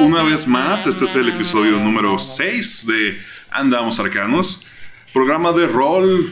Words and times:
una 0.00 0.22
vez 0.22 0.46
más. 0.46 0.86
Este 0.86 1.04
es 1.04 1.14
el 1.16 1.28
episodio 1.28 1.78
número 1.78 2.18
6 2.18 2.86
de 2.86 3.20
Andamos 3.50 3.98
Arcanos, 3.98 4.64
programa 5.12 5.52
de 5.52 5.66
rol, 5.66 6.30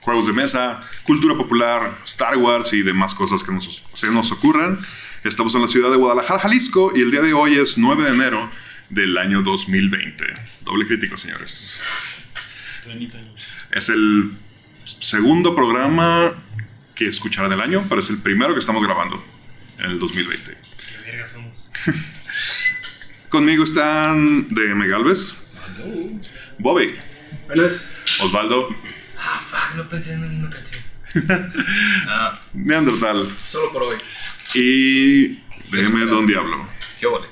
juegos 0.00 0.26
de 0.26 0.32
mesa, 0.32 0.82
cultura 1.04 1.36
popular, 1.36 1.98
Star 2.04 2.36
Wars 2.36 2.72
y 2.72 2.82
demás 2.82 3.14
cosas 3.14 3.42
que 3.42 3.52
nos, 3.52 3.82
se 3.94 4.10
nos 4.10 4.30
ocurran. 4.32 4.78
Estamos 5.24 5.54
en 5.54 5.62
la 5.62 5.68
ciudad 5.68 5.90
de 5.90 5.96
Guadalajara, 5.96 6.40
Jalisco, 6.40 6.92
y 6.94 7.00
el 7.00 7.10
día 7.10 7.20
de 7.20 7.32
hoy 7.32 7.58
es 7.58 7.78
9 7.78 8.04
de 8.04 8.10
enero 8.10 8.50
del 8.88 9.18
año 9.18 9.42
2020. 9.42 10.24
Doble 10.64 10.86
crítico, 10.86 11.16
señores. 11.16 11.82
Es 13.72 13.88
el 13.88 14.32
segundo 15.00 15.54
programa 15.54 16.34
que 16.94 17.08
escucharán 17.08 17.50
del 17.50 17.60
año, 17.60 17.84
pero 17.88 18.00
es 18.00 18.10
el 18.10 18.18
primero 18.18 18.54
que 18.54 18.60
estamos 18.60 18.82
grabando 18.82 19.22
en 19.78 19.90
el 19.92 19.98
2020. 19.98 20.44
Qué 20.44 21.10
verga 21.10 21.26
somos. 21.26 21.70
Conmigo 23.30 23.62
están 23.64 24.48
de 24.52 24.74
Megalves, 24.74 25.36
Bobby, 26.58 26.94
Buenas. 27.46 27.84
Osvaldo, 28.22 28.68
Ah, 29.18 29.40
fuck, 29.40 29.76
no 29.76 29.88
pensé 29.88 30.12
en 30.14 30.22
una 30.24 30.50
canción. 30.50 30.82
Ah, 32.08 32.40
Neandertal 32.54 33.28
solo 33.38 33.72
por 33.72 33.82
hoy. 33.84 33.96
y 34.54 35.28
DM 35.70 36.06
Don 36.08 36.26
Diablo. 36.26 36.68
¿Qué 36.98 37.06
vale? 37.06 37.26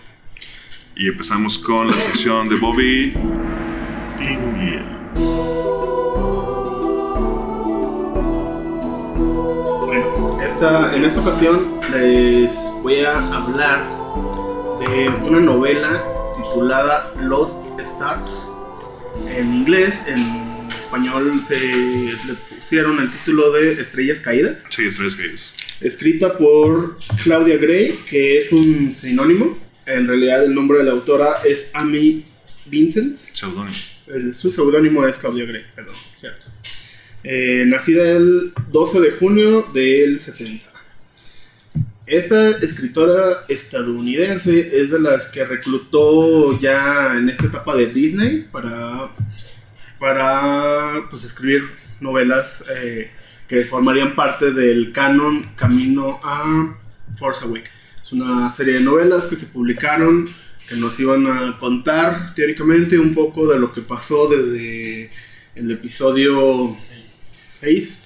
Y 0.96 1.08
empezamos 1.08 1.58
con 1.58 1.88
la 1.88 1.94
sección 1.94 2.48
de 2.48 2.56
Bobby. 2.56 3.12
Bueno, 9.86 10.38
esta, 10.42 10.94
en 10.94 11.04
esta 11.04 11.20
ocasión 11.20 11.80
les 11.92 12.54
voy 12.82 13.00
a 13.04 13.16
hablar 13.34 13.82
de 14.80 15.08
una 15.24 15.40
novela 15.40 16.02
titulada 16.36 17.12
Lost 17.20 17.58
Stars. 17.80 18.30
En 19.28 19.52
inglés, 19.54 20.00
en 20.06 20.68
español 20.68 21.40
se 21.46 21.58
le 21.58 22.34
pusieron 22.56 23.00
el 23.00 23.10
título 23.10 23.52
de 23.52 23.72
Estrellas 23.72 24.20
Caídas. 24.20 24.64
Sí, 24.70 24.84
estrellas 24.86 25.16
gays. 25.16 25.54
Escrita 25.80 26.36
por 26.36 26.98
Claudia 27.22 27.56
Gray, 27.56 27.98
que 28.08 28.42
es 28.42 28.52
un 28.52 28.92
sinónimo. 28.92 29.58
En 29.86 30.06
realidad 30.06 30.44
el 30.44 30.54
nombre 30.54 30.78
de 30.78 30.84
la 30.84 30.92
autora 30.92 31.36
es 31.44 31.70
Amy 31.74 32.24
Vincent. 32.66 33.16
Pseudónimo. 33.32 33.76
El- 34.08 34.34
su 34.34 34.50
seudónimo 34.50 35.06
es 35.06 35.18
Claudia 35.18 35.44
Gray, 35.44 35.64
perdón, 35.74 35.94
cierto. 36.18 36.46
Eh, 37.24 37.64
nacida 37.66 38.08
el 38.10 38.52
12 38.70 39.00
de 39.00 39.10
junio 39.12 39.66
del 39.74 40.18
70. 40.18 40.67
Esta 42.08 42.52
escritora 42.52 43.44
estadounidense 43.48 44.80
es 44.80 44.92
de 44.92 44.98
las 44.98 45.26
que 45.26 45.44
reclutó 45.44 46.58
ya 46.58 47.12
en 47.18 47.28
esta 47.28 47.44
etapa 47.44 47.76
de 47.76 47.88
Disney 47.88 48.46
para, 48.50 49.10
para 49.98 51.06
pues, 51.10 51.24
escribir 51.24 51.64
novelas 52.00 52.64
eh, 52.74 53.10
que 53.46 53.66
formarían 53.66 54.14
parte 54.14 54.52
del 54.52 54.90
canon 54.90 55.50
Camino 55.54 56.18
a 56.24 56.78
Force 57.14 57.44
Awakens. 57.44 57.68
Es 58.02 58.12
una 58.12 58.50
serie 58.50 58.74
de 58.74 58.80
novelas 58.80 59.26
que 59.26 59.36
se 59.36 59.44
publicaron 59.44 60.26
que 60.66 60.76
nos 60.76 60.98
iban 61.00 61.26
a 61.26 61.58
contar 61.58 62.34
teóricamente 62.34 62.98
un 62.98 63.12
poco 63.12 63.46
de 63.46 63.58
lo 63.58 63.70
que 63.70 63.82
pasó 63.82 64.28
desde 64.28 65.10
el 65.54 65.70
episodio 65.70 66.74
6 67.60 68.02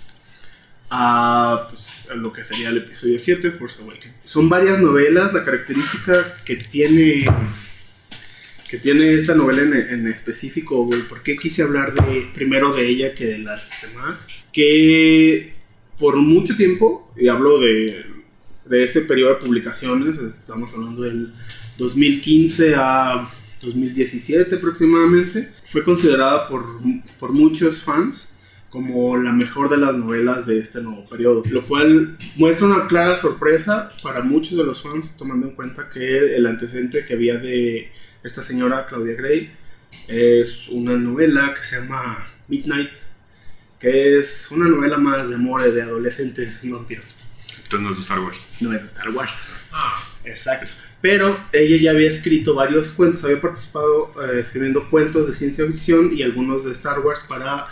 a, 0.91 1.69
pues, 1.71 1.82
a 2.13 2.17
lo 2.17 2.33
que 2.33 2.45
sería 2.45 2.69
el 2.69 2.79
episodio 2.79 3.19
7, 3.19 3.51
Force 3.53 3.83
Awakens. 3.83 4.15
Son 4.25 4.49
varias 4.49 4.81
novelas, 4.81 5.33
la 5.33 5.45
característica 5.45 6.37
que 6.45 6.57
tiene 6.57 7.25
que 8.71 8.79
tiene 8.79 9.13
esta 9.13 9.35
novela 9.35 9.61
en, 9.61 9.75
en 9.75 10.09
específico, 10.09 10.89
el 10.95 11.03
por 11.03 11.23
qué 11.23 11.37
quise 11.37 11.63
hablar 11.63 11.93
de, 11.93 12.27
primero 12.33 12.73
de 12.73 12.89
ella 12.89 13.15
que 13.15 13.27
de 13.27 13.37
las 13.37 13.71
demás, 13.83 14.27
que 14.51 15.53
por 15.99 16.17
mucho 16.17 16.57
tiempo, 16.57 17.13
y 17.15 17.29
hablo 17.29 17.61
de, 17.61 18.07
de 18.65 18.85
ese 18.85 19.03
periodo 19.03 19.35
de 19.35 19.41
publicaciones, 19.45 20.17
estamos 20.19 20.73
hablando 20.73 21.03
del 21.03 21.35
2015 21.77 22.75
a 22.75 23.29
2017 23.61 24.55
aproximadamente, 24.55 25.51
fue 25.67 25.85
considerada 25.85 26.49
por, 26.49 26.65
por 27.21 27.33
muchos 27.33 27.83
fans 27.83 28.32
como 28.73 29.19
la 29.19 29.33
mejor 29.33 29.69
de 29.69 29.77
las 29.77 29.95
novelas 29.95 30.47
de 30.47 30.59
este 30.59 30.81
nuevo 30.81 31.07
periodo, 31.07 31.43
lo 31.51 31.63
cual 31.63 32.17
muestra 32.37 32.67
una 32.67 32.87
clara 32.87 33.19
sorpresa 33.19 33.93
para 34.03 34.23
muchos 34.23 34.57
de 34.57 34.65
los 34.65 34.83
fans, 34.83 35.15
tomando 35.19 35.47
en 35.47 35.55
cuenta 35.55 35.91
que 35.91 36.35
el 36.35 36.47
antecedente 36.47 37.05
que 37.05 37.13
había 37.13 37.37
de 37.37 37.93
esta 38.25 38.43
señora 38.43 38.87
Claudia 38.87 39.15
Gray 39.15 39.53
es 40.09 40.69
una 40.69 40.97
novela 40.97 41.53
que 41.55 41.63
se 41.63 41.81
llama 41.81 42.27
Midnight, 42.49 42.93
que 43.79 44.19
es 44.19 44.51
una 44.51 44.67
novela 44.67 44.97
más 44.97 45.29
de 45.29 45.35
amor 45.35 45.71
de 45.71 45.83
adolescentes 45.83 46.65
y 46.65 46.71
vampiros. 46.71 47.15
Entonces 47.65 47.81
no 47.81 47.91
es 47.91 47.97
de 47.97 48.01
Star 48.01 48.21
Wars. 48.21 48.47
No 48.61 48.73
es 48.73 48.81
de 48.81 48.87
Star 48.87 49.11
Wars. 49.11 49.35
Ah, 49.71 50.03
Exacto. 50.25 50.73
Pero 51.03 51.37
ella 51.53 51.77
ya 51.77 51.91
había 51.91 52.09
escrito 52.09 52.55
varios 52.55 52.89
cuentos, 52.93 53.23
había 53.25 53.41
participado 53.41 54.15
eh, 54.23 54.41
escribiendo 54.41 54.89
cuentos 54.89 55.27
de 55.27 55.35
ciencia 55.35 55.67
ficción 55.67 56.17
y 56.17 56.23
algunos 56.23 56.65
de 56.65 56.73
Star 56.73 57.01
Wars 57.01 57.25
para 57.29 57.67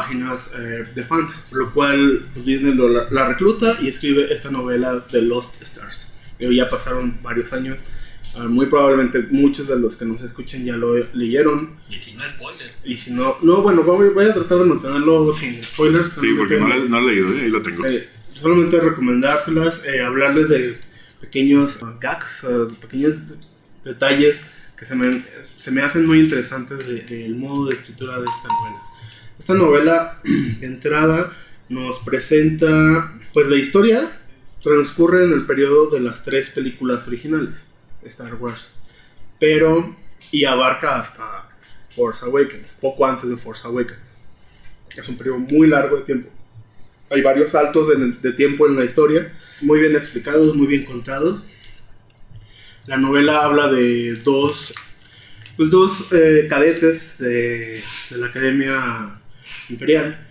páginas 0.00 0.52
eh, 0.58 0.84
de 0.94 1.04
fans, 1.04 1.32
por 1.48 1.58
lo 1.58 1.72
cual 1.72 2.26
pues, 2.34 2.44
Disney 2.44 2.74
lo- 2.74 2.88
la, 2.96 3.08
la 3.10 3.26
recluta 3.28 3.78
y 3.80 3.88
escribe 3.88 4.30
esta 4.32 4.50
novela 4.50 4.90
de 5.10 5.22
Lost 5.22 5.60
Stars. 5.62 6.08
Eh, 6.38 6.54
ya 6.54 6.68
pasaron 6.68 7.18
varios 7.22 7.54
años, 7.54 7.78
ah, 8.34 8.44
muy 8.56 8.66
probablemente 8.66 9.26
muchos 9.30 9.68
de 9.68 9.78
los 9.78 9.96
que 9.96 10.04
nos 10.04 10.20
escuchen 10.20 10.66
ya 10.66 10.76
lo 10.76 10.94
leyeron 11.14 11.76
y 11.88 11.98
si 11.98 12.12
no, 12.12 12.28
spoiler. 12.28 12.70
y 12.84 12.94
si 12.98 13.10
no, 13.12 13.38
no, 13.42 13.62
bueno, 13.62 13.82
voy, 13.84 14.10
voy 14.10 14.26
a 14.26 14.34
tratar 14.34 14.58
de 14.58 14.64
mantenerlo 14.66 15.32
sin 15.32 15.64
spoilers. 15.64 16.12
Sí, 16.12 16.28
porque 16.36 16.58
no, 16.58 16.68
no 16.68 17.00
lo 17.00 17.08
he 17.08 17.12
leído, 17.14 17.32
¿eh? 17.32 17.40
ahí 17.44 17.48
lo 17.50 17.62
tengo. 17.62 17.86
eh, 17.86 18.06
solamente 18.38 18.78
recomendárselas, 18.78 19.82
eh, 19.86 20.02
hablarles 20.02 20.50
de 20.50 20.78
pequeños 21.22 21.80
gags, 22.00 22.44
uh, 22.44 22.68
pequeños 22.82 23.38
detalles 23.82 24.44
que 24.76 24.84
se 24.84 24.94
me, 24.94 25.24
se 25.56 25.70
me 25.70 25.80
hacen 25.80 26.04
muy 26.06 26.20
interesantes 26.20 26.86
de- 26.86 27.00
del 27.00 27.34
modo 27.36 27.64
de 27.68 27.74
escritura 27.74 28.18
de 28.18 28.24
esta 28.26 28.48
novela. 28.54 28.82
Esta 29.38 29.54
novela, 29.54 30.20
entrada, 30.60 31.32
nos 31.68 31.98
presenta, 32.00 33.12
pues 33.32 33.48
la 33.48 33.56
historia 33.56 34.18
transcurre 34.62 35.24
en 35.24 35.32
el 35.32 35.46
periodo 35.46 35.90
de 35.90 36.00
las 36.00 36.24
tres 36.24 36.50
películas 36.50 37.06
originales, 37.06 37.68
Star 38.04 38.34
Wars, 38.34 38.74
pero, 39.38 39.94
y 40.32 40.44
abarca 40.44 41.00
hasta 41.00 41.48
Force 41.94 42.24
Awakens, 42.24 42.76
poco 42.80 43.06
antes 43.06 43.30
de 43.30 43.36
Force 43.36 43.66
Awakens. 43.66 44.00
Es 44.96 45.08
un 45.08 45.16
periodo 45.16 45.38
muy 45.38 45.68
largo 45.68 45.96
de 45.96 46.02
tiempo 46.02 46.30
hay 47.10 47.22
varios 47.22 47.50
saltos 47.50 47.88
de 48.20 48.32
tiempo 48.32 48.66
en 48.66 48.76
la 48.76 48.84
historia, 48.84 49.32
muy 49.60 49.80
bien 49.80 49.94
explicados, 49.94 50.56
muy 50.56 50.66
bien 50.66 50.84
contados. 50.84 51.42
La 52.86 52.96
novela 52.96 53.44
habla 53.44 53.68
de 53.68 54.16
dos, 54.16 54.72
pues 55.56 55.70
dos 55.70 56.06
eh, 56.12 56.46
cadetes 56.48 57.18
de, 57.18 57.80
de 58.10 58.18
la 58.18 58.26
Academia 58.26 59.20
Imperial 59.70 60.26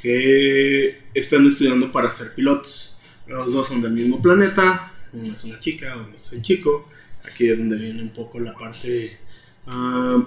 que 0.00 1.00
están 1.14 1.46
estudiando 1.46 1.90
para 1.92 2.10
ser 2.10 2.34
pilotos. 2.34 2.96
Los 3.26 3.52
dos 3.52 3.68
son 3.68 3.80
del 3.80 3.92
mismo 3.92 4.20
planeta, 4.20 4.92
uno 5.12 5.32
es 5.32 5.44
una 5.44 5.58
chica, 5.60 5.96
uno 5.96 6.14
es 6.16 6.32
un 6.32 6.42
chico. 6.42 6.88
Aquí 7.24 7.48
es 7.48 7.56
donde 7.58 7.76
viene 7.76 8.02
un 8.02 8.10
poco 8.12 8.38
la 8.38 8.52
parte 8.54 9.16
ah, 9.66 10.22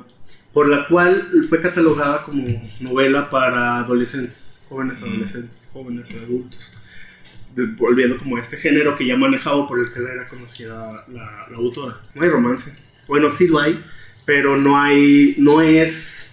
por 0.52 0.68
la 0.68 0.88
cual 0.88 1.28
fue 1.48 1.62
catalogada 1.62 2.24
como 2.24 2.48
novela 2.80 3.30
para 3.30 3.78
adolescentes, 3.78 4.64
jóvenes 4.68 5.00
adolescentes, 5.02 5.70
jóvenes 5.72 6.10
adultos. 6.12 6.72
De- 7.56 7.68
volviendo 7.68 8.18
como 8.18 8.38
a 8.38 8.42
este 8.42 8.58
género 8.58 8.96
que 8.98 9.06
ya 9.06 9.16
manejaba 9.18 9.68
por 9.68 9.80
el 9.80 9.92
que 9.94 10.00
era 10.00 10.28
conocida 10.28 11.06
la, 11.08 11.48
la 11.50 11.58
autora. 11.58 12.02
No 12.16 12.24
hay 12.24 12.30
romance. 12.30 12.74
Bueno, 13.08 13.30
sí 13.30 13.48
lo 13.48 13.60
hay, 13.60 13.80
pero 14.26 14.58
no 14.58 14.80
hay, 14.82 15.36
no 15.38 15.62
es, 15.62 16.27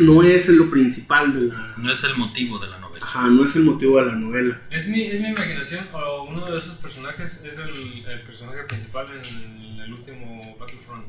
no 0.00 0.22
es 0.22 0.48
lo 0.48 0.70
principal 0.70 1.32
de 1.34 1.48
la, 1.48 1.74
No 1.76 1.92
es 1.92 2.04
el 2.04 2.16
motivo 2.16 2.58
de 2.58 2.68
la 2.68 2.78
novela. 2.78 3.04
Ajá, 3.04 3.28
no 3.28 3.44
es 3.44 3.56
el 3.56 3.62
motivo 3.64 3.98
de 4.00 4.06
la 4.06 4.14
novela. 4.14 4.60
Es 4.70 4.86
mi, 4.88 5.02
es 5.02 5.20
mi 5.20 5.28
imaginación, 5.28 5.86
o 5.92 6.24
uno 6.24 6.50
de 6.50 6.58
esos 6.58 6.76
personajes 6.76 7.42
es 7.44 7.58
el, 7.58 8.04
el 8.06 8.20
personaje 8.22 8.62
principal 8.64 9.06
en 9.16 9.80
el 9.80 9.92
último 9.92 10.56
Battlefront. 10.58 11.06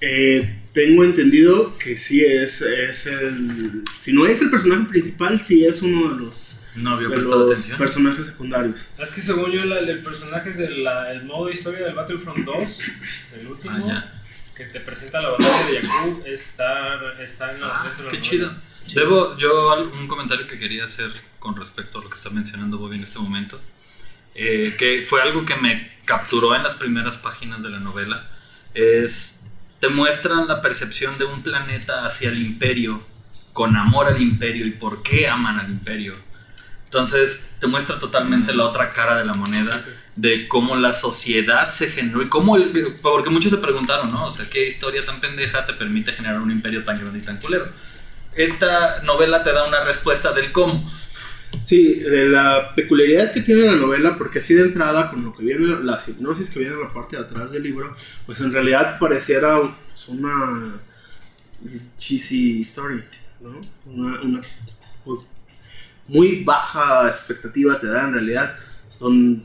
Eh, 0.00 0.58
tengo 0.74 1.04
entendido 1.04 1.76
que 1.78 1.96
sí 1.96 2.22
es, 2.24 2.60
es 2.60 3.06
el... 3.06 3.82
Si 4.02 4.12
no 4.12 4.26
es 4.26 4.42
el 4.42 4.50
personaje 4.50 4.84
principal, 4.88 5.40
sí 5.40 5.64
es 5.64 5.80
uno 5.80 6.12
de 6.14 6.24
los, 6.24 6.56
No 6.74 6.90
había 6.90 7.08
de 7.08 7.14
prestado 7.14 7.42
los 7.44 7.52
atención. 7.52 7.78
personajes 7.78 8.26
secundarios. 8.26 8.90
Es 8.98 9.10
que 9.10 9.22
según 9.22 9.50
yo, 9.52 9.64
la- 9.64 9.78
el 9.78 10.02
personaje 10.02 10.52
del 10.52 10.84
modo 11.24 11.50
historia 11.50 11.86
del 11.86 11.94
Battlefront 11.94 12.44
2, 12.44 12.78
el 13.40 13.46
último, 13.46 13.74
Ah, 13.74 13.82
ya. 13.86 14.15
Que 14.56 14.64
te 14.64 14.80
presenta 14.80 15.20
la 15.20 15.30
batalla 15.30 15.66
de 15.66 15.82
Jakku, 15.82 16.22
está, 16.24 17.22
está 17.22 17.52
en 17.52 17.60
la, 17.60 17.66
Ah, 17.66 17.84
dentro 17.84 18.06
de 18.06 18.12
la 18.12 18.16
qué 18.16 18.20
chido. 18.20 18.52
Debo, 18.94 19.36
yo 19.36 19.74
un 19.92 20.06
comentario 20.06 20.46
que 20.46 20.58
quería 20.58 20.84
hacer 20.84 21.10
con 21.38 21.56
respecto 21.56 21.98
a 21.98 22.02
lo 22.02 22.08
que 22.08 22.16
está 22.16 22.30
mencionando 22.30 22.78
Bobby 22.78 22.96
en 22.96 23.02
este 23.02 23.18
momento, 23.18 23.60
eh, 24.34 24.74
que 24.78 25.04
fue 25.06 25.20
algo 25.20 25.44
que 25.44 25.56
me 25.56 25.98
capturó 26.04 26.54
en 26.54 26.62
las 26.62 26.74
primeras 26.74 27.16
páginas 27.16 27.62
de 27.62 27.70
la 27.70 27.80
novela, 27.80 28.28
es 28.74 29.40
te 29.80 29.88
muestran 29.88 30.48
la 30.48 30.62
percepción 30.62 31.18
de 31.18 31.24
un 31.24 31.42
planeta 31.42 32.06
hacia 32.06 32.30
el 32.30 32.40
imperio, 32.40 33.04
con 33.52 33.76
amor 33.76 34.06
al 34.06 34.20
imperio 34.20 34.66
y 34.66 34.70
por 34.70 35.02
qué 35.02 35.28
aman 35.28 35.58
al 35.58 35.70
imperio. 35.70 36.16
Entonces 36.84 37.44
te 37.60 37.66
muestra 37.66 37.98
totalmente 37.98 38.54
la 38.54 38.64
otra 38.64 38.92
cara 38.92 39.16
de 39.16 39.24
la 39.24 39.34
moneda 39.34 39.84
de 40.16 40.48
cómo 40.48 40.76
la 40.76 40.92
sociedad 40.94 41.70
se 41.70 41.88
generó 41.88 42.22
y 42.22 42.28
cómo, 42.28 42.56
el- 42.56 42.96
porque 43.02 43.30
muchos 43.30 43.52
se 43.52 43.58
preguntaron, 43.58 44.10
¿no? 44.10 44.26
O 44.26 44.32
sea, 44.32 44.48
¿qué 44.48 44.66
historia 44.66 45.04
tan 45.04 45.20
pendeja 45.20 45.66
te 45.66 45.74
permite 45.74 46.12
generar 46.12 46.40
un 46.40 46.50
imperio 46.50 46.84
tan 46.84 46.98
grande 46.98 47.18
y 47.18 47.22
tan 47.22 47.38
culero? 47.38 47.68
Esta 48.34 49.02
novela 49.02 49.42
te 49.42 49.52
da 49.52 49.66
una 49.66 49.84
respuesta 49.84 50.32
del 50.32 50.52
cómo. 50.52 50.90
Sí, 51.62 51.94
de 51.94 52.28
la 52.28 52.74
peculiaridad 52.74 53.32
que 53.32 53.40
tiene 53.42 53.62
la 53.62 53.76
novela, 53.76 54.16
porque 54.18 54.40
así 54.40 54.54
de 54.54 54.62
entrada, 54.64 55.10
con 55.10 55.24
lo 55.24 55.34
que 55.34 55.44
viene, 55.44 55.66
la 55.82 55.98
hipnosis 56.06 56.50
que 56.50 56.60
viene 56.60 56.74
en 56.74 56.80
la 56.82 56.92
parte 56.92 57.16
de 57.16 57.22
atrás 57.22 57.52
del 57.52 57.62
libro, 57.62 57.94
pues 58.26 58.40
en 58.40 58.52
realidad 58.52 58.98
pareciera 58.98 59.58
pues, 59.60 60.08
una 60.08 60.74
cheesy 61.96 62.62
story, 62.62 63.02
¿no? 63.40 63.60
Una, 63.86 64.20
una, 64.20 64.40
pues, 65.04 65.26
muy 66.08 66.44
baja 66.44 67.08
expectativa 67.08 67.78
te 67.78 67.86
da 67.86 68.04
en 68.04 68.12
realidad. 68.14 68.56
Son, 68.90 69.42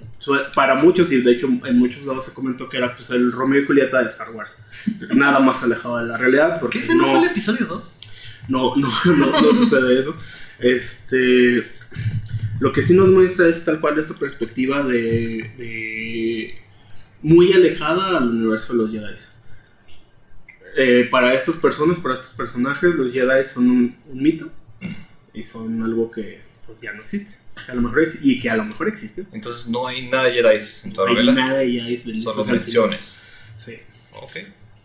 para 0.53 0.75
muchos, 0.75 1.11
y 1.11 1.21
de 1.21 1.31
hecho 1.31 1.47
en 1.47 1.79
muchos 1.79 2.05
lados 2.05 2.25
se 2.25 2.31
comentó 2.33 2.69
que 2.69 2.77
era 2.77 2.95
pues, 2.95 3.09
el 3.09 3.31
Romeo 3.31 3.61
y 3.61 3.65
Julieta 3.65 4.01
de 4.03 4.09
Star 4.09 4.29
Wars. 4.31 4.57
Nada 5.15 5.39
más 5.39 5.63
alejado 5.63 5.97
de 5.97 6.05
la 6.05 6.17
realidad. 6.17 6.59
Porque 6.59 6.79
¿Qué 6.79 6.85
ese 6.85 6.95
no, 6.95 7.05
fue 7.05 7.19
el 7.19 7.25
episodio 7.25 7.65
2? 7.65 7.93
no, 8.49 8.75
no, 8.75 8.87
no, 9.15 9.41
no 9.41 9.53
sucede 9.55 9.99
eso. 9.99 10.15
Este. 10.59 11.71
Lo 12.59 12.71
que 12.71 12.83
sí 12.83 12.93
nos 12.93 13.09
muestra 13.09 13.47
es 13.47 13.65
tal 13.65 13.79
cual 13.79 13.97
esta 13.99 14.13
perspectiva 14.13 14.83
de. 14.83 15.51
de- 15.57 16.55
muy 17.23 17.53
alejada 17.53 18.17
al 18.17 18.29
universo 18.29 18.73
de 18.73 18.79
los 18.79 18.91
Jedi. 18.91 19.13
Eh, 20.77 21.07
para 21.11 21.33
estas 21.33 21.55
personas, 21.55 21.99
para 21.99 22.13
estos 22.15 22.29
personajes, 22.31 22.95
los 22.95 23.11
Jedi 23.11 23.43
son 23.45 23.69
un, 23.69 23.95
un 24.07 24.23
mito 24.23 24.49
y 25.33 25.43
son 25.43 25.83
algo 25.83 26.09
que 26.09 26.41
pues 26.65 26.79
ya 26.81 26.93
no 26.93 27.01
existe. 27.03 27.37
Que 27.65 27.71
a 27.71 27.75
lo 27.75 27.81
mejor 27.81 28.07
y 28.21 28.39
que 28.39 28.49
a 28.49 28.55
lo 28.55 28.65
mejor 28.65 28.87
existe. 28.87 29.25
Entonces 29.31 29.67
no 29.67 29.87
hay 29.87 30.07
nada 30.07 30.25
de 30.25 30.33
Jedi 30.33 30.57
en 30.85 30.93
toda 30.93 31.07
No 31.07 31.13
la 31.15 31.19
hay 31.21 31.25
novela. 31.27 31.45
nada 31.47 31.59
de 31.59 31.71
Jedi. 31.71 32.21
Solo 32.21 32.43
menciones. 32.45 33.17
Sí. 33.63 33.77
Ok. 34.13 34.35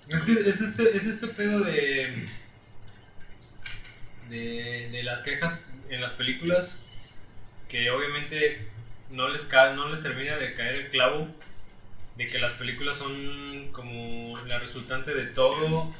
Es 0.08 0.22
que 0.22 0.32
es 0.32 0.60
este, 0.60 0.96
es 0.96 1.06
este 1.06 1.26
pedo 1.28 1.60
de, 1.64 2.28
de. 4.30 4.88
de 4.92 5.02
las 5.02 5.20
quejas 5.22 5.68
en 5.90 6.00
las 6.00 6.12
películas 6.12 6.80
que 7.68 7.90
obviamente 7.90 8.66
no 9.10 9.28
les, 9.28 9.42
ca- 9.42 9.72
no 9.74 9.88
les 9.88 10.02
termina 10.02 10.36
de 10.36 10.54
caer 10.54 10.74
el 10.76 10.88
clavo 10.88 11.28
de 12.16 12.28
que 12.28 12.38
las 12.38 12.52
películas 12.54 12.96
son 12.96 13.68
como 13.72 14.36
la 14.46 14.58
resultante 14.58 15.14
de 15.14 15.24
todo 15.26 15.92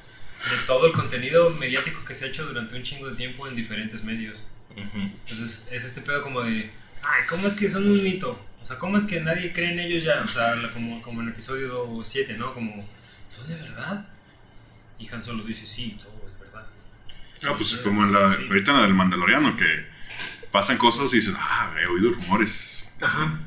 de 0.50 0.56
todo 0.66 0.86
el 0.86 0.92
contenido 0.92 1.50
mediático 1.50 2.04
que 2.04 2.14
se 2.14 2.26
ha 2.26 2.28
hecho 2.28 2.46
durante 2.46 2.76
un 2.76 2.82
chingo 2.82 3.08
de 3.10 3.16
tiempo 3.16 3.48
en 3.48 3.56
diferentes 3.56 4.04
medios. 4.04 4.46
Entonces 4.76 5.68
es 5.70 5.84
este 5.84 6.00
pedo 6.02 6.22
como 6.22 6.42
de, 6.42 6.70
ay, 7.02 7.22
¿cómo 7.28 7.48
es 7.48 7.54
que 7.54 7.68
son 7.70 7.88
un 7.88 8.02
mito? 8.02 8.38
O 8.62 8.66
sea, 8.66 8.78
¿cómo 8.78 8.98
es 8.98 9.04
que 9.04 9.20
nadie 9.20 9.52
cree 9.52 9.72
en 9.72 9.78
ellos 9.78 10.02
ya? 10.04 10.22
O 10.22 10.28
sea, 10.28 10.54
como, 10.72 11.00
como 11.02 11.20
en 11.22 11.28
el 11.28 11.32
episodio 11.32 12.02
7, 12.04 12.34
¿no? 12.36 12.52
Como, 12.52 12.86
¿son 13.28 13.46
de 13.48 13.54
verdad? 13.56 14.08
Y 14.98 15.08
Han 15.08 15.24
Solo 15.24 15.44
dice, 15.44 15.66
sí, 15.66 15.96
todo 16.02 16.12
es 16.28 16.38
verdad. 16.40 16.66
Ah, 17.44 17.54
pues 17.56 17.74
como 17.76 18.04
en 18.04 18.12
la, 18.12 18.32
Sí. 18.36 18.44
ahorita 18.48 18.70
en 18.72 18.76
la 18.78 18.82
del 18.84 18.94
Mandaloriano, 18.94 19.56
que 19.56 19.86
pasan 20.50 20.78
cosas 20.78 21.12
y 21.12 21.16
dices, 21.16 21.34
ah, 21.38 21.74
he 21.80 21.86
oído 21.86 22.10
rumores. 22.10 22.94
Ajá. 23.00 23.38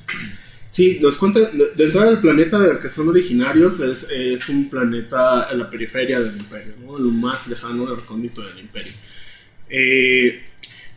Sí, 0.70 1.00
nos 1.02 1.18
cuenta, 1.18 1.40
de 1.40 1.74
de 1.76 1.84
entrada 1.86 2.10
el 2.12 2.20
planeta 2.20 2.60
del 2.60 2.80
que 2.80 2.90
son 2.90 3.10
originarios 3.10 3.80
es, 3.80 4.04
es 4.04 4.48
un 4.50 4.70
planeta 4.70 5.50
en 5.52 5.60
la 5.60 5.70
periferia 5.70 6.20
del 6.20 6.38
imperio, 6.38 6.76
¿no? 6.86 6.98
lo 7.00 7.10
más 7.10 7.48
lejano, 7.48 7.94
recóndito 7.96 8.42
del 8.48 8.60
imperio. 8.60 8.94
Eh, 9.68 10.46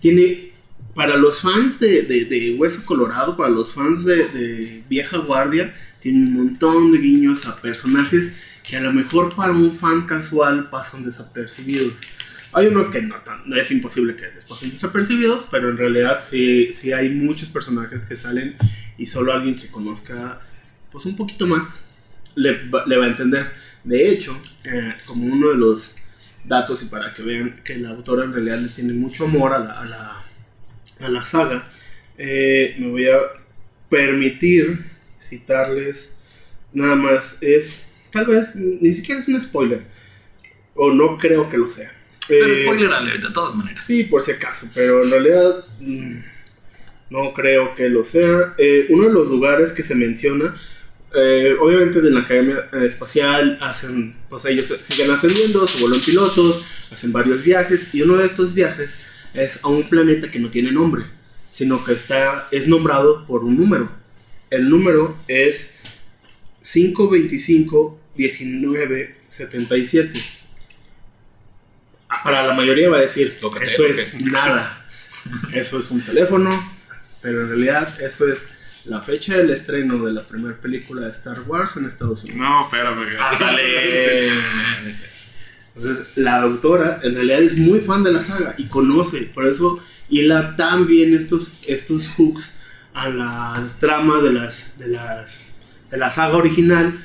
tiene, 0.03 0.51
para 0.95 1.17
los 1.17 1.41
fans 1.41 1.79
de, 1.81 2.03
de- 2.03 2.55
Hueso 2.59 2.85
Colorado, 2.85 3.37
para 3.37 3.49
los 3.49 3.73
fans 3.73 4.05
de, 4.05 4.83
Vieja 4.91 5.17
Guardia, 5.19 5.75
tiene 6.01 6.19
un 6.19 6.35
montón 6.35 6.93
de 6.93 6.99
guiños 6.99 7.47
a 7.47 7.57
personajes 7.57 8.35
que 8.69 8.77
a 8.77 8.81
lo 8.81 8.93
mejor 8.93 9.35
para 9.35 9.53
un 9.53 9.77
fan 9.79 10.03
casual 10.07 10.69
pasan 10.69 11.03
desapercibidos. 11.05 11.95
Hay 12.53 12.67
unos 12.67 12.87
que 12.91 13.01
no, 13.01 13.15
tan- 13.25 13.51
es 13.57 13.71
imposible 13.71 14.15
que 14.17 14.27
les 14.35 14.45
pasen 14.45 14.71
desapercibidos, 14.71 15.47
pero 15.51 15.71
en 15.71 15.77
realidad 15.79 16.21
sí, 16.29 16.71
sí 16.73 16.93
hay 16.93 17.09
muchos 17.09 17.49
personajes 17.49 18.05
que 18.05 18.17
salen 18.17 18.57
y 18.99 19.07
solo 19.07 19.33
alguien 19.33 19.55
que 19.57 19.69
conozca 19.69 20.41
pues 20.91 21.07
un 21.07 21.17
poquito 21.17 21.47
más 21.47 21.87
le 22.35 22.69
va 22.69 23.05
a 23.05 23.09
entender. 23.09 23.51
De 23.85 24.11
hecho, 24.11 24.37
eh, 24.65 24.95
como 25.07 25.25
uno 25.27 25.49
de 25.51 25.57
los 25.57 25.95
datos 26.45 26.83
y 26.83 26.87
para 26.87 27.15
que 27.15 27.23
vean 27.23 27.61
que 27.65 27.77
la 27.77 27.91
autora 27.91 28.25
en 28.25 28.33
realidad 28.33 28.59
le 28.59 28.69
tiene 28.69 28.93
mucho 28.93 29.25
amor 29.25 29.53
a 29.53 29.59
la, 29.59 29.81
a 29.81 29.85
la, 29.85 30.25
a 31.01 31.09
la 31.09 31.25
saga, 31.25 31.65
eh, 32.19 32.75
me 32.79 32.89
voy 32.89 33.09
a 33.09 33.19
permitir 33.89 34.85
citarles 35.19 36.11
nada 36.73 36.95
más. 36.97 37.39
Es, 37.41 37.83
tal 38.11 38.27
vez, 38.27 38.55
ni 38.57 38.93
siquiera 38.93 39.21
es 39.21 39.29
un 39.29 39.41
spoiler, 39.41 39.83
o 40.75 40.93
no 40.93 41.19
creo 41.19 41.49
que 41.49 41.59
lo 41.59 41.69
sea. 41.69 41.93
Pero 42.29 42.47
Eh, 42.47 42.63
spoiler 42.65 42.93
alert, 42.93 43.23
de 43.23 43.31
todas 43.33 43.55
maneras. 43.55 43.85
Sí, 43.85 44.05
por 44.05 44.23
si 44.23 44.31
acaso, 44.33 44.69
pero 44.75 45.03
en 45.03 45.11
realidad 45.11 45.65
mm, 45.81 46.19
no 47.11 47.33
creo 47.35 47.75
que 47.75 47.89
lo 47.89 48.05
sea. 48.05 48.55
Eh, 48.59 48.87
uno 48.91 49.09
de 49.09 49.13
los 49.13 49.29
lugares 49.29 49.73
que 49.73 49.83
se 49.83 49.95
menciona, 49.95 50.57
eh, 51.15 51.55
obviamente 51.61 52.01
de 52.01 52.11
la 52.11 52.21
Academia 52.21 52.69
eh, 52.73 52.87
Espacial, 52.87 53.59
hacen, 53.61 54.15
pues 54.29 54.45
ellos 54.47 54.75
siguen 54.81 55.11
ascendiendo, 55.11 55.67
se 55.67 55.81
vuelven 55.81 56.01
pilotos, 56.01 56.65
hacen 56.91 57.13
varios 57.13 57.43
viajes, 57.43 57.95
y 57.95 58.03
uno 58.03 58.17
de 58.17 58.27
estos 58.27 58.55
viajes 58.55 58.99
es 59.35 59.63
a 59.63 59.69
un 59.69 59.89
planeta 59.89 60.31
que 60.31 60.39
no 60.39 60.51
tiene 60.51 60.73
nombre, 60.73 61.05
sino 61.51 61.85
que 61.85 61.93
está, 61.93 62.49
es 62.51 62.69
nombrado 62.69 63.27
por 63.27 63.45
un 63.45 63.57
número. 63.57 63.91
El 64.51 64.69
número 64.69 65.17
es 65.29 65.69
525 66.63 68.01
19 68.15 69.17
77. 69.29 70.23
Ah, 72.09 72.23
Para 72.23 72.47
la 72.47 72.53
mayoría 72.53 72.91
va 72.91 72.99
a 72.99 73.01
decir, 73.01 73.39
eso 73.63 73.87
es 73.87 74.23
nada. 74.23 74.79
Eso 75.55 75.79
es 75.79 75.89
un 75.93 76.01
teléfono, 76.01 76.51
pero 77.21 77.43
en 77.43 77.49
realidad 77.51 77.97
eso 78.03 78.27
es 78.27 78.49
la 78.85 79.01
fecha 79.01 79.37
del 79.37 79.51
estreno 79.51 80.05
de 80.05 80.13
la 80.13 80.27
primera 80.27 80.57
película 80.57 81.07
de 81.07 81.13
Star 81.13 81.41
Wars 81.47 81.77
en 81.77 81.85
Estados 81.87 82.25
Unidos. 82.25 82.41
No, 82.41 82.65
espérame. 82.65 83.05
Ándale. 83.21 84.29
Entonces, 85.75 86.17
la 86.17 86.43
autora 86.43 87.01
en 87.03 87.15
realidad 87.15 87.43
es 87.43 87.57
muy 87.57 87.81
fan 87.81 88.05
de 88.05 88.13
la 88.13 88.21
saga 88.21 88.55
y 88.59 88.65
conoce, 88.65 89.23
por 89.23 89.47
eso 89.47 89.83
hila 90.11 90.55
tan 90.57 90.87
bien 90.87 91.15
estos, 91.15 91.51
estos 91.67 92.09
hooks 92.09 92.55
a 92.93 93.09
la 93.09 93.67
trama 93.81 94.21
de 94.21 94.35
las, 94.35 94.79
de 94.79 94.89
las 94.89 95.41
de 95.91 95.99
la 95.99 96.11
saga 96.11 96.37
original. 96.37 97.05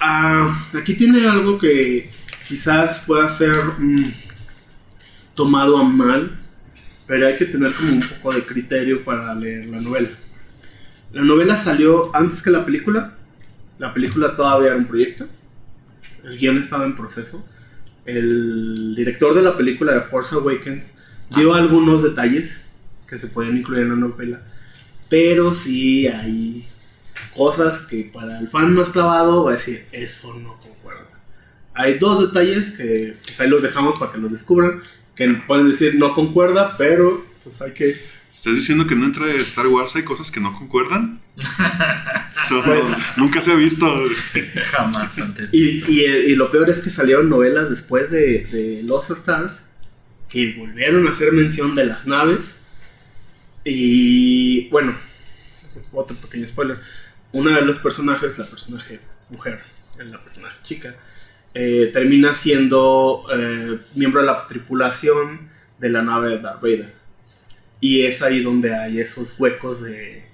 Ah, 0.00 0.66
aquí 0.74 0.94
tiene 0.94 1.28
algo 1.28 1.58
que 1.58 2.10
quizás 2.46 3.00
pueda 3.00 3.28
ser 3.28 3.54
mm, 3.78 4.12
tomado 5.34 5.76
a 5.76 5.84
mal, 5.84 6.38
pero 7.06 7.26
hay 7.26 7.36
que 7.36 7.46
tener 7.46 7.72
como 7.74 7.92
un 7.92 8.00
poco 8.00 8.32
de 8.32 8.44
criterio 8.44 9.04
para 9.04 9.34
leer 9.34 9.66
la 9.66 9.80
novela. 9.80 10.08
La 11.12 11.22
novela 11.22 11.56
salió 11.56 12.14
antes 12.14 12.42
que 12.42 12.50
la 12.50 12.64
película. 12.64 13.14
La 13.78 13.94
película 13.94 14.36
todavía 14.36 14.68
era 14.68 14.76
un 14.76 14.86
proyecto. 14.86 15.26
El 16.24 16.38
guion 16.38 16.58
estaba 16.58 16.84
en 16.84 16.96
proceso. 16.96 17.44
El 18.04 18.94
director 18.96 19.34
de 19.34 19.42
la 19.42 19.56
película 19.56 19.92
de 19.92 20.00
Force 20.02 20.34
Awakens 20.34 20.94
dio 21.34 21.54
algunos 21.54 22.02
detalles 22.02 22.60
que 23.06 23.18
se 23.18 23.28
pueden 23.28 23.56
incluir 23.56 23.82
en 23.82 23.90
la 23.90 23.96
novela. 23.96 24.42
Pero 25.08 25.54
sí 25.54 26.06
hay 26.06 26.66
cosas 27.34 27.80
que 27.80 28.10
para 28.12 28.38
el 28.38 28.48
fan 28.48 28.74
más 28.74 28.90
clavado 28.90 29.44
va 29.44 29.52
a 29.52 29.54
decir, 29.54 29.86
eso 29.92 30.34
no 30.34 30.60
concuerda. 30.60 31.08
Hay 31.74 31.98
dos 31.98 32.20
detalles 32.20 32.72
que 32.72 33.16
pues, 33.24 33.40
ahí 33.40 33.48
los 33.48 33.62
dejamos 33.62 33.98
para 33.98 34.12
que 34.12 34.18
los 34.18 34.32
descubran. 34.32 34.82
Que 35.14 35.28
pueden 35.46 35.68
decir 35.68 35.96
no 35.96 36.14
concuerda, 36.14 36.76
pero 36.76 37.24
pues 37.42 37.62
hay 37.62 37.72
que... 37.72 38.17
¿Estás 38.38 38.54
diciendo 38.54 38.86
que 38.86 38.94
entre 38.94 39.34
Star 39.38 39.66
Wars 39.66 39.96
hay 39.96 40.04
cosas 40.04 40.30
que 40.30 40.38
no 40.38 40.56
concuerdan? 40.56 41.20
Pues- 42.64 42.86
nunca 43.16 43.42
se 43.42 43.50
ha 43.50 43.56
visto. 43.56 43.92
Jamás 44.70 45.18
antes. 45.18 45.52
Y, 45.52 45.82
y, 45.90 46.04
y 46.04 46.34
lo 46.36 46.50
peor 46.52 46.70
es 46.70 46.80
que 46.80 46.88
salieron 46.88 47.28
novelas 47.28 47.68
después 47.68 48.12
de, 48.12 48.44
de 48.44 48.82
Lost 48.84 49.10
Stars 49.10 49.58
que 50.28 50.54
volvieron 50.56 51.06
a 51.08 51.10
hacer 51.10 51.32
mención 51.32 51.74
de 51.74 51.84
las 51.84 52.06
naves. 52.06 52.56
Y 53.64 54.68
bueno, 54.68 54.94
otro 55.92 56.16
pequeño 56.16 56.46
spoiler. 56.46 56.78
Una 57.32 57.56
de 57.56 57.62
los 57.62 57.80
personajes, 57.80 58.38
la 58.38 58.46
personaje 58.46 59.00
mujer, 59.30 59.60
la 59.98 60.22
personaje 60.22 60.56
chica, 60.62 60.94
eh, 61.54 61.90
termina 61.92 62.32
siendo 62.34 63.24
eh, 63.34 63.78
miembro 63.96 64.20
de 64.20 64.26
la 64.28 64.46
tripulación 64.46 65.50
de 65.80 65.90
la 65.90 66.02
nave 66.02 66.30
de 66.30 66.38
Darth 66.38 66.62
Vader. 66.62 66.97
Y 67.80 68.02
es 68.02 68.22
ahí 68.22 68.42
donde 68.42 68.74
hay 68.74 69.00
esos 69.00 69.38
huecos 69.38 69.82
de, 69.82 70.24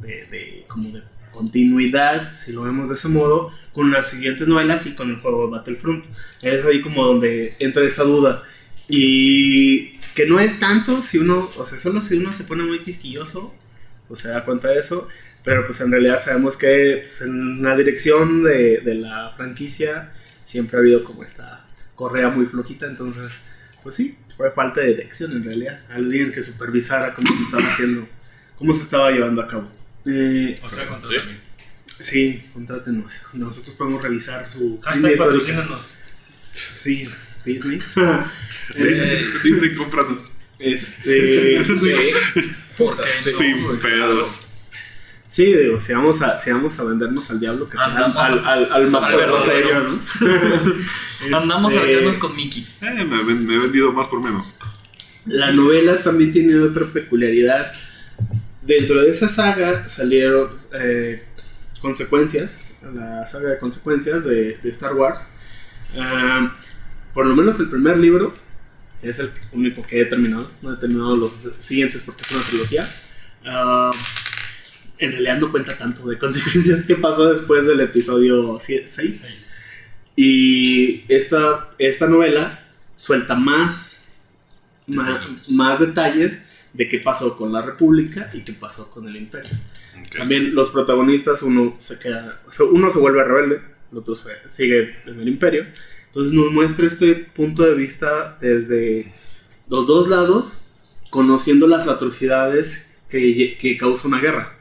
de, 0.00 0.64
como 0.68 0.90
de 0.90 1.02
continuidad, 1.30 2.34
si 2.34 2.52
lo 2.52 2.62
vemos 2.62 2.88
de 2.88 2.94
ese 2.94 3.08
modo, 3.08 3.52
con 3.72 3.90
las 3.90 4.10
siguientes 4.10 4.48
novelas 4.48 4.86
y 4.86 4.94
con 4.94 5.10
el 5.10 5.20
juego 5.20 5.46
de 5.46 5.52
Battlefront. 5.52 6.04
Es 6.42 6.64
ahí 6.64 6.82
como 6.82 7.04
donde 7.04 7.54
entra 7.58 7.84
esa 7.84 8.02
duda. 8.04 8.42
Y 8.88 9.98
que 10.14 10.26
no 10.26 10.40
es 10.40 10.58
tanto 10.60 11.02
si 11.02 11.18
uno, 11.18 11.50
o 11.56 11.64
sea, 11.64 11.78
solo 11.78 12.00
si 12.00 12.16
uno 12.16 12.32
se 12.32 12.44
pone 12.44 12.64
muy 12.64 12.80
quisquilloso, 12.80 13.54
o 14.08 14.16
se 14.16 14.28
da 14.28 14.44
cuenta 14.44 14.68
de 14.68 14.80
eso, 14.80 15.08
pero 15.42 15.64
pues 15.64 15.80
en 15.80 15.90
realidad 15.90 16.22
sabemos 16.22 16.56
que 16.56 17.04
pues, 17.06 17.22
en 17.22 17.62
la 17.62 17.76
dirección 17.76 18.44
de, 18.44 18.80
de 18.80 18.94
la 18.94 19.32
franquicia 19.36 20.12
siempre 20.44 20.76
ha 20.76 20.80
habido 20.80 21.02
como 21.04 21.24
esta 21.24 21.64
correa 21.94 22.28
muy 22.28 22.46
flojita, 22.46 22.86
entonces, 22.86 23.32
pues 23.82 23.94
sí, 23.94 24.16
fue 24.42 24.50
falta 24.50 24.80
de 24.80 24.88
dirección 24.88 25.30
en 25.30 25.44
realidad, 25.44 25.80
alguien 25.88 26.32
que 26.32 26.42
supervisara 26.42 27.14
cómo 27.14 27.28
se 27.36 27.42
estaba 27.44 27.62
haciendo, 27.72 28.08
cómo 28.58 28.74
se 28.74 28.82
estaba 28.82 29.08
llevando 29.12 29.40
a 29.40 29.46
cabo. 29.46 29.70
Eh, 30.04 30.58
O 30.64 30.68
sea, 30.68 30.88
contra 30.88 31.08
Sí. 31.86 32.42
contrátenos. 32.52 33.12
Nosotros 33.34 33.76
podemos 33.76 34.02
revisar 34.02 34.50
su 34.50 34.80
Hashtag 34.80 35.16
patrocínanos. 35.16 35.94
Sí, 36.52 37.08
Disney. 37.44 37.80
Disney, 38.76 39.24
Disney, 39.44 39.74
cómpranos. 39.76 40.32
este, 40.58 41.62
Sí. 41.64 42.10
Sí. 43.08 43.54
Pedos. 43.80 44.40
Sí, 45.32 45.44
digo, 45.46 45.80
si 45.80 45.92
vamos 45.94 46.20
a, 46.22 46.38
si 46.38 46.50
vamos 46.50 46.78
a 46.78 46.84
vendernos 46.84 47.30
al 47.30 47.40
diablo, 47.40 47.68
que 47.68 47.76
sea 47.78 47.86
al, 47.86 47.92
Andamos 48.04 48.16
al, 48.24 48.44
al, 48.46 48.72
al 48.72 48.90
más 48.90 49.04
al 49.04 49.16
verdadero. 49.16 49.68
ellos, 49.80 50.00
¿no? 51.30 51.36
Andamos 51.38 51.72
Este, 51.72 51.86
cercanos 51.86 52.18
con 52.18 52.36
Mickey. 52.36 52.66
Eh, 52.82 53.04
me, 53.04 53.22
me 53.34 53.54
he 53.54 53.58
vendido 53.58 53.92
más 53.92 54.06
por 54.08 54.22
menos. 54.22 54.54
La 55.26 55.50
novela 55.52 56.02
también 56.02 56.32
tiene 56.32 56.58
otra 56.60 56.86
peculiaridad. 56.86 57.72
Dentro 58.62 59.02
de 59.02 59.10
esa 59.10 59.28
saga 59.28 59.88
salieron 59.88 60.50
eh, 60.72 61.24
consecuencias, 61.80 62.60
la 62.94 63.26
saga 63.26 63.50
de 63.50 63.58
consecuencias 63.58 64.24
de, 64.24 64.56
de 64.58 64.70
Star 64.70 64.94
Wars. 64.94 65.26
Ah, 65.96 66.56
por 67.14 67.26
lo 67.26 67.34
menos 67.36 67.58
el 67.60 67.68
primer 67.68 67.98
libro, 67.98 68.34
que 69.00 69.10
es 69.10 69.18
el 69.18 69.30
único 69.52 69.82
que 69.82 70.00
he 70.00 70.04
terminado, 70.06 70.50
no 70.62 70.74
he 70.74 70.76
terminado 70.76 71.16
los 71.16 71.32
siguientes 71.60 72.02
porque 72.02 72.22
es 72.22 72.30
una 72.32 72.42
trilogía. 72.44 72.88
ah, 73.46 73.90
en 74.98 75.12
realidad 75.12 75.38
no 75.38 75.50
cuenta 75.50 75.76
tanto 75.76 76.06
de 76.08 76.18
consecuencias 76.18 76.84
que 76.84 76.96
pasó 76.96 77.32
después 77.32 77.66
del 77.66 77.80
episodio 77.80 78.58
6. 78.60 78.82
Seis. 78.86 79.48
Y 80.16 81.04
esta, 81.08 81.70
esta 81.78 82.06
novela 82.06 82.62
suelta 82.96 83.34
más, 83.34 84.04
más, 84.86 85.80
detalles 85.80 86.38
de 86.72 86.88
qué 86.88 86.98
pasó 86.98 87.36
con 87.36 87.52
la 87.52 87.62
República 87.62 88.30
y 88.32 88.42
qué 88.42 88.52
pasó 88.52 88.88
con 88.88 89.08
el 89.08 89.16
Imperio. 89.16 89.52
También 90.16 90.54
los 90.54 90.70
protagonistas, 90.70 91.42
uno 91.42 91.76
se 91.80 91.98
queda, 91.98 92.40
uno 92.70 92.90
se 92.90 92.98
vuelve 92.98 93.24
rebelde, 93.24 93.62
el 93.90 93.98
otro 93.98 94.14
se, 94.14 94.30
sigue 94.48 94.96
en 95.06 95.18
el 95.18 95.28
Imperio. 95.28 95.66
Entonces 96.06 96.34
nos 96.34 96.52
muestra 96.52 96.86
este 96.86 97.14
punto 97.14 97.62
de 97.62 97.74
vista 97.74 98.36
desde 98.40 99.12
los 99.68 99.86
dos 99.86 100.08
lados, 100.08 100.58
conociendo 101.08 101.66
las 101.66 101.88
atrocidades 101.88 103.00
que, 103.08 103.56
que 103.58 103.76
causa 103.78 104.08
una 104.08 104.20
guerra. 104.20 104.58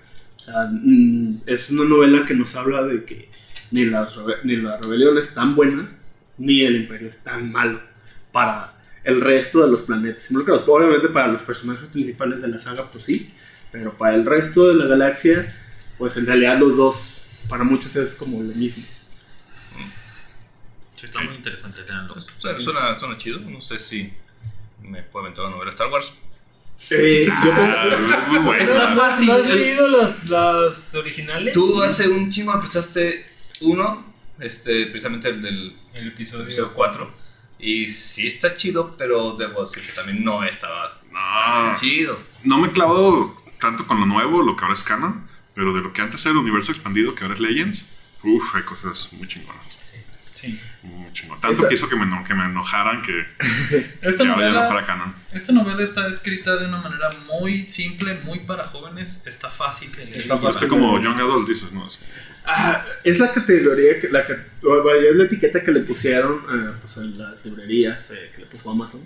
O 0.52 0.54
sea, 0.54 0.70
mm, 0.72 1.42
es 1.46 1.70
una 1.70 1.86
novela 1.86 2.26
que 2.26 2.34
nos 2.34 2.56
habla 2.56 2.84
de 2.84 3.06
que 3.06 3.30
ni 3.72 3.86
la, 3.86 4.08
ni 4.44 4.58
la 4.58 4.78
rebelión 4.78 5.18
es 5.18 5.34
tan 5.34 5.56
buena, 5.56 5.90
ni 6.38 6.62
el 6.62 6.76
imperio 6.76 7.10
es 7.10 7.24
tan 7.24 7.52
malo 7.52 7.82
para 8.32 8.74
el 9.04 9.22
resto 9.22 9.64
de 9.64 9.72
los 9.72 9.82
planetas 9.82 10.30
involucrados. 10.30 10.68
Obviamente 10.68 11.08
para 11.10 11.28
los 11.28 11.42
personajes 11.44 11.88
principales 11.88 12.42
de 12.42 12.50
la 12.50 12.60
saga, 12.60 12.92
pues 12.92 13.04
sí, 13.06 13.32
pero 13.72 13.98
para 13.98 14.16
el 14.16 14.26
resto 14.26 14.68
de 14.68 14.76
la 14.76 14.86
galaxia, 14.86 15.54
pues 15.98 16.18
en 16.18 16.26
realidad 16.26 16.60
los 16.60 16.76
dos, 16.76 17.46
para 17.48 17.64
muchos 17.64 17.96
es 17.96 18.16
como 18.16 18.42
lo 18.42 18.54
mismo. 18.54 18.84
Sí, 20.96 21.06
está 21.06 21.22
muy 21.22 21.36
interesante, 21.36 21.82
léanlo. 21.84 22.14
Pues, 22.14 22.28
Suena, 22.38 22.60
suena, 22.60 23.00
suena 23.00 23.18
chido. 23.18 23.40
No 23.40 23.62
sé 23.62 23.80
si 23.80 24.12
me 24.84 25.02
puedo 25.02 25.26
aventar 25.26 25.46
una 25.46 25.56
novela 25.56 25.72
Star 25.72 25.88
Wars. 25.88 26.14
Eh, 26.90 27.26
yo 27.28 27.52
Ah, 27.54 28.26
muy 28.28 28.40
bueno. 28.40 28.64
Está 28.64 28.96
fácil. 28.96 29.28
¿No 29.28 29.34
has 29.36 29.46
leído 29.46 29.88
las, 29.88 30.26
las 30.30 30.96
originales? 30.96 31.54
Tú 31.54 31.82
hace 31.82 32.08
un 32.10 32.32
chingo 32.32 32.54
me 32.54 32.60
prestaste 32.60 33.26
uno, 33.62 34.04
este, 34.40 34.88
precisamente 34.88 35.30
el 35.30 35.42
del 35.42 35.76
El 35.94 36.08
episodio 36.10 36.44
episodio 36.44 36.74
4. 36.74 37.14
Y 37.60 37.88
sí 37.88 38.28
está 38.28 38.56
chido, 38.56 38.96
pero 38.98 39.34
debo 39.38 39.66
decir 39.66 39.86
que 39.86 39.92
también 39.94 40.24
no 40.24 40.44
estaba 40.44 41.00
No, 41.12 41.80
chido. 41.80 42.18
no 42.44 42.58
me 42.58 42.68
he 42.70 42.72
clavado 42.72 43.36
tanto 43.60 43.86
con 43.86 44.00
lo 44.00 44.08
nuevo, 44.08 44.42
lo 44.42 44.56
que 44.56 44.64
ahora 44.64 44.74
es 44.74 44.82
canon, 44.84 45.28
pero 45.54 45.72
de 45.74 45.82
lo 45.82 45.94
que 45.94 46.02
antes 46.02 46.26
era 46.26 46.32
el 46.32 46.38
universo 46.40 46.72
expandido, 46.72 47.14
que 47.14 47.24
ahora 47.24 47.36
es 47.36 47.40
Legends, 47.40 47.86
uff, 48.24 48.56
hay 48.56 48.64
cosas 48.64 49.14
muy 49.14 49.28
chingonas. 49.28 49.80
Sí. 50.42 50.60
Chingón. 51.14 51.40
Tanto 51.40 51.68
que 51.68 51.76
hizo 51.76 51.88
que 51.88 51.96
me, 51.96 52.24
que 52.26 52.34
me 52.34 52.46
enojaran 52.46 53.02
que, 53.04 53.26
Esta 54.02 54.24
que 54.24 54.30
ahora 54.30 54.48
ya 54.48 54.54
no 54.54 54.60
fuera 54.60 54.70
novela, 54.70 54.86
canon. 54.86 55.14
esta 55.34 55.52
novela 55.52 55.84
está 55.84 56.08
escrita 56.10 56.56
de 56.58 56.66
una 56.66 56.78
manera 56.80 57.10
muy 57.32 57.66
simple, 57.66 58.16
muy 58.24 58.40
para 58.46 58.64
jóvenes. 58.66 59.22
Está 59.28 59.50
fácil 59.50 59.92
de 59.92 60.06
leer. 60.06 60.18
Está 60.18 60.38
fácil. 60.38 60.50
Este 60.64 60.68
como 60.68 61.00
Young 61.00 61.20
Adult, 61.20 61.48
dices, 61.48 61.72
¿no? 61.74 61.86
Es- 61.88 62.00
Ah, 62.44 62.84
es 63.04 63.20
la 63.20 63.32
categoría, 63.32 64.00
que, 64.00 64.10
la, 64.10 64.22
es 64.22 65.16
la 65.16 65.24
etiqueta 65.26 65.64
que 65.64 65.72
le 65.72 65.82
pusieron 65.82 66.38
eh, 66.52 66.72
pues, 66.82 66.98
en 66.98 67.16
las 67.20 67.36
librerías 67.46 68.10
eh, 68.10 68.32
que 68.34 68.42
le 68.42 68.48
puso 68.48 68.72
Amazon. 68.72 69.00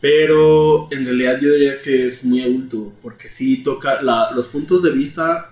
Pero 0.00 0.88
en 0.92 1.04
realidad 1.04 1.38
yo 1.40 1.52
diría 1.52 1.82
que 1.82 2.06
es 2.06 2.22
muy 2.24 2.42
adulto, 2.42 2.96
porque 3.02 3.28
sí 3.28 3.62
toca 3.64 4.00
la- 4.02 4.30
los 4.34 4.46
puntos 4.46 4.82
de 4.82 4.90
vista, 4.92 5.50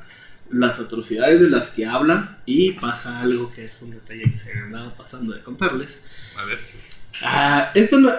las 0.50 0.78
atrocidades 0.80 1.40
de 1.40 1.50
las 1.50 1.70
que 1.70 1.86
habla 1.86 2.38
y 2.46 2.72
pasa 2.72 3.20
algo 3.20 3.52
que 3.52 3.64
es 3.66 3.82
un 3.82 3.90
detalle 3.90 4.30
que 4.30 4.38
se 4.38 4.54
me 4.54 4.62
andaba 4.62 4.94
pasando 4.96 5.34
de 5.34 5.42
contarles. 5.42 5.98
A 6.36 6.44
ver. 6.44 6.58
Ah, 7.22 7.70
esto 7.74 7.98
no... 7.98 8.10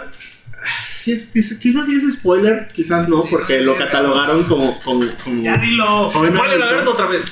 sí 0.94 1.12
es- 1.14 1.32
dice- 1.34 1.58
quizás 1.60 1.86
sí 1.86 1.96
es 1.96 2.14
spoiler, 2.14 2.68
quizás 2.74 3.08
no, 3.10 3.24
porque 3.26 3.62
lo 3.62 3.76
catalogaron 3.76 4.44
como... 4.46 4.80
como, 4.82 5.06
como 5.24 5.44
¡Ya 5.44 5.58
dilo! 5.58 6.12
Spoiler 6.12 6.62
alert 6.62 6.88
otra 6.88 7.08
vez. 7.08 7.24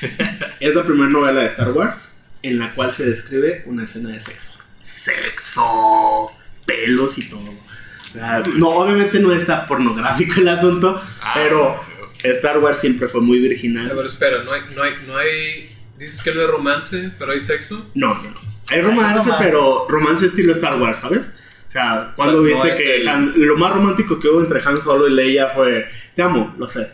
Es 0.60 0.74
la 0.74 0.84
primera 0.84 1.08
novela 1.10 1.42
de 1.42 1.46
Star 1.48 1.70
Wars 1.72 2.08
en 2.42 2.58
la 2.58 2.74
cual 2.74 2.92
se 2.92 3.04
describe 3.06 3.62
una 3.66 3.84
escena 3.84 4.10
de 4.10 4.20
sexo. 4.20 4.50
Sexo, 4.82 6.32
pelos 6.66 7.18
y 7.18 7.28
todo. 7.28 7.50
O 7.50 8.12
sea, 8.12 8.42
no, 8.56 8.68
obviamente 8.68 9.20
no 9.20 9.32
está 9.32 9.66
pornográfico 9.66 10.40
el 10.40 10.48
asunto, 10.48 11.00
Ah, 11.22 11.32
pero 11.34 11.80
Star 12.24 12.58
Wars 12.58 12.78
siempre 12.78 13.08
fue 13.08 13.20
muy 13.20 13.38
virginal. 13.40 13.90
espera, 14.06 14.42
no 14.44 14.52
hay, 14.52 14.62
no 14.74 14.82
hay, 14.82 14.92
no 15.06 15.16
hay. 15.16 15.68
Dices 15.98 16.22
que 16.22 16.32
no 16.34 16.40
hay 16.40 16.46
romance, 16.46 17.10
pero 17.18 17.32
hay 17.32 17.40
sexo. 17.40 17.86
No, 17.94 18.14
no, 18.14 18.22
no. 18.30 18.34
Hay 18.70 18.80
romance, 18.80 19.18
romance. 19.18 19.44
pero 19.44 19.86
romance 19.88 20.26
estilo 20.26 20.52
Star 20.52 20.80
Wars, 20.80 20.98
¿sabes? 21.00 21.20
O 21.68 21.72
sea, 21.72 22.12
cuando 22.16 22.42
O 22.42 22.46
sea, 22.46 22.54
no 22.56 22.62
viste 22.64 22.72
es 22.72 22.76
que 22.86 22.96
el- 23.02 23.08
Han- 23.08 23.32
lo 23.36 23.56
más 23.56 23.72
romántico 23.72 24.18
que 24.20 24.28
hubo 24.28 24.40
entre 24.40 24.60
Han 24.64 24.80
Solo 24.80 25.08
y 25.08 25.12
Leia 25.12 25.48
fue, 25.50 25.86
te 26.14 26.22
amo, 26.22 26.54
lo 26.58 26.68
sé. 26.68 26.90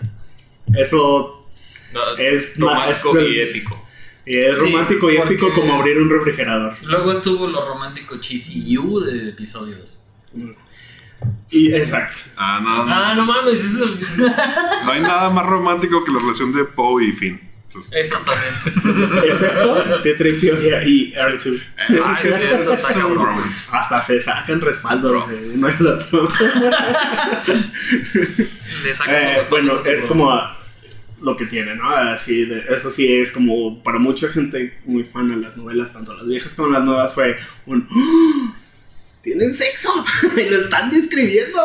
Eso 0.76 1.46
No, 1.92 2.16
Es 2.18 2.58
romántico 2.58 3.14
más- 3.14 3.22
es- 3.22 3.30
y 3.30 3.40
épico. 3.40 3.88
es 4.26 4.54
Sí, 4.58 4.60
romántico 4.66 5.10
y 5.10 5.16
épico 5.16 5.52
como 5.54 5.74
abrir 5.74 5.96
un 5.98 6.10
refrigerador. 6.10 6.74
Luego 6.82 7.12
estuvo 7.12 7.46
lo 7.46 7.66
romántico 7.66 8.18
cheesy 8.18 8.62
you 8.72 9.00
de 9.00 9.30
episodios. 9.30 9.98
Y 11.50 11.72
exacto. 11.74 12.16
Ah, 12.36 12.60
no, 12.62 12.84
no. 12.84 12.92
Ah, 12.94 13.14
no 13.14 13.24
mames, 13.26 13.58
eso. 13.64 13.84
No 14.84 14.92
hay 14.92 15.00
nada 15.00 15.30
más 15.30 15.46
romántico 15.46 16.04
que 16.04 16.12
la 16.12 16.18
relación 16.20 16.52
de 16.52 16.64
Poe 16.64 17.04
y 17.06 17.12
Finn. 17.12 17.40
Entonces, 17.64 17.92
Exactamente. 18.02 19.28
Efecto, 19.30 19.96
C-3PO 19.98 20.86
y 20.86 21.12
R2. 21.14 21.60
eso 21.90 22.04
Ah, 22.08 22.18
sí 22.20 22.28
sí, 22.32 22.44
eso. 22.44 22.72
Hasta 23.72 24.00
se 24.02 24.20
sacan 24.22 24.60
respaldo 24.60 25.26
de 25.28 25.50
uno 25.54 25.68
del 25.68 25.86
otro. 25.86 26.28
Le 28.84 28.90
Eh, 29.08 29.42
bueno, 29.50 29.80
es 29.84 30.06
como 30.06 30.40
lo 31.20 31.36
que 31.36 31.46
tiene, 31.46 31.74
¿no? 31.74 31.88
Así 31.90 32.44
de- 32.44 32.64
eso 32.70 32.90
sí 32.90 33.12
es 33.12 33.32
como 33.32 33.82
para 33.82 33.98
mucha 33.98 34.28
gente 34.28 34.78
muy 34.84 35.04
fan 35.04 35.28
de 35.28 35.36
las 35.36 35.56
novelas, 35.56 35.92
tanto 35.92 36.14
las 36.14 36.26
viejas 36.26 36.54
como 36.54 36.68
las 36.68 36.84
nuevas, 36.84 37.12
fue 37.14 37.36
un. 37.66 37.86
¡Tienen 39.28 39.54
sexo! 39.54 39.92
y 40.36 40.48
lo 40.50 40.56
están 40.62 40.90
describiendo. 40.90 41.60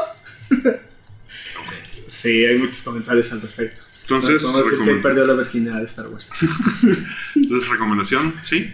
Sí, 2.08 2.46
hay 2.46 2.58
muchos 2.58 2.82
comentarios 2.82 3.32
al 3.32 3.41
respecto. 3.41 3.82
Entonces, 4.01 4.43
Vamos 4.43 4.58
a 4.58 4.63
decir 4.70 4.86
que 4.86 4.96
perdió 4.96 5.25
la 5.25 5.34
virginidad 5.34 5.79
de 5.79 5.86
Star 5.86 6.08
Wars. 6.08 6.29
Entonces, 7.36 7.70
recomendación, 7.70 8.36
¿sí? 8.43 8.70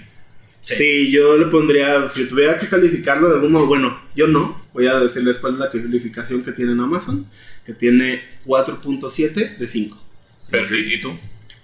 Sí. 0.62 1.12
yo 1.12 1.38
le 1.38 1.46
pondría, 1.46 2.08
si 2.10 2.26
tuviera 2.26 2.58
que 2.58 2.68
calificarlo 2.68 3.30
de 3.30 3.36
algún 3.36 3.52
modo, 3.52 3.68
bueno, 3.68 4.02
yo 4.16 4.26
no, 4.26 4.60
voy 4.74 4.88
a 4.88 5.00
decirles 5.00 5.38
cuál 5.38 5.54
es 5.54 5.60
la 5.60 5.70
calificación 5.70 6.44
que 6.44 6.52
tiene 6.52 6.72
en 6.72 6.80
Amazon, 6.80 7.28
que 7.66 7.74
tiene 7.74 8.24
4.7 8.46 9.58
de 9.58 9.68
5. 9.68 10.04
Pero, 10.50 10.76
¿y 10.76 11.00
tú? 11.00 11.16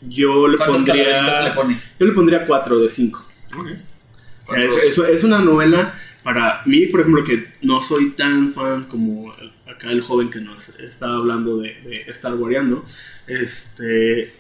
Yo 0.02 0.48
le 0.48 0.58
¿Cuántas 0.58 0.84
calaveritas 0.84 1.20
pondría... 1.24 1.42
le 1.50 1.52
pones? 1.56 1.92
Yo 2.00 2.06
le 2.06 2.12
pondría 2.14 2.46
4 2.46 2.80
de 2.80 2.90
5. 2.90 3.26
Ok. 3.58 3.68
O 4.46 4.54
sea, 4.54 4.64
es, 4.64 4.76
es- 4.78 4.98
es 5.00 5.24
una 5.24 5.40
novela 5.40 5.96
para 6.26 6.64
mí, 6.66 6.88
por 6.88 7.02
ejemplo, 7.02 7.24
que 7.24 7.46
no 7.62 7.84
soy 7.84 8.10
tan 8.10 8.52
fan 8.52 8.86
como 8.86 9.32
acá 9.68 9.92
el 9.92 10.02
joven 10.02 10.32
que 10.32 10.42
nos 10.42 10.70
está 10.80 11.14
hablando 11.14 11.60
de, 11.60 11.80
de 11.82 11.98
Star 12.08 12.34
Wareando. 12.34 12.84
Este, 13.28 14.34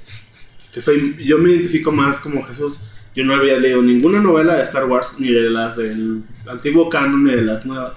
que 0.74 0.82
soy, 0.82 1.16
yo 1.24 1.38
me 1.38 1.52
identifico 1.52 1.92
más 1.92 2.18
como 2.18 2.42
Jesús. 2.42 2.80
Yo 3.16 3.24
no 3.24 3.36
había 3.36 3.60
leído 3.60 3.84
ninguna 3.84 4.20
novela 4.20 4.56
de 4.56 4.64
Star 4.64 4.86
Wars, 4.86 5.18
ni 5.20 5.28
de 5.32 5.48
las 5.52 5.78
del 5.78 6.24
antiguo 6.48 6.90
canon, 6.90 7.24
ni 7.24 7.36
de 7.36 7.44
las 7.44 7.68
nuevas. 7.68 7.94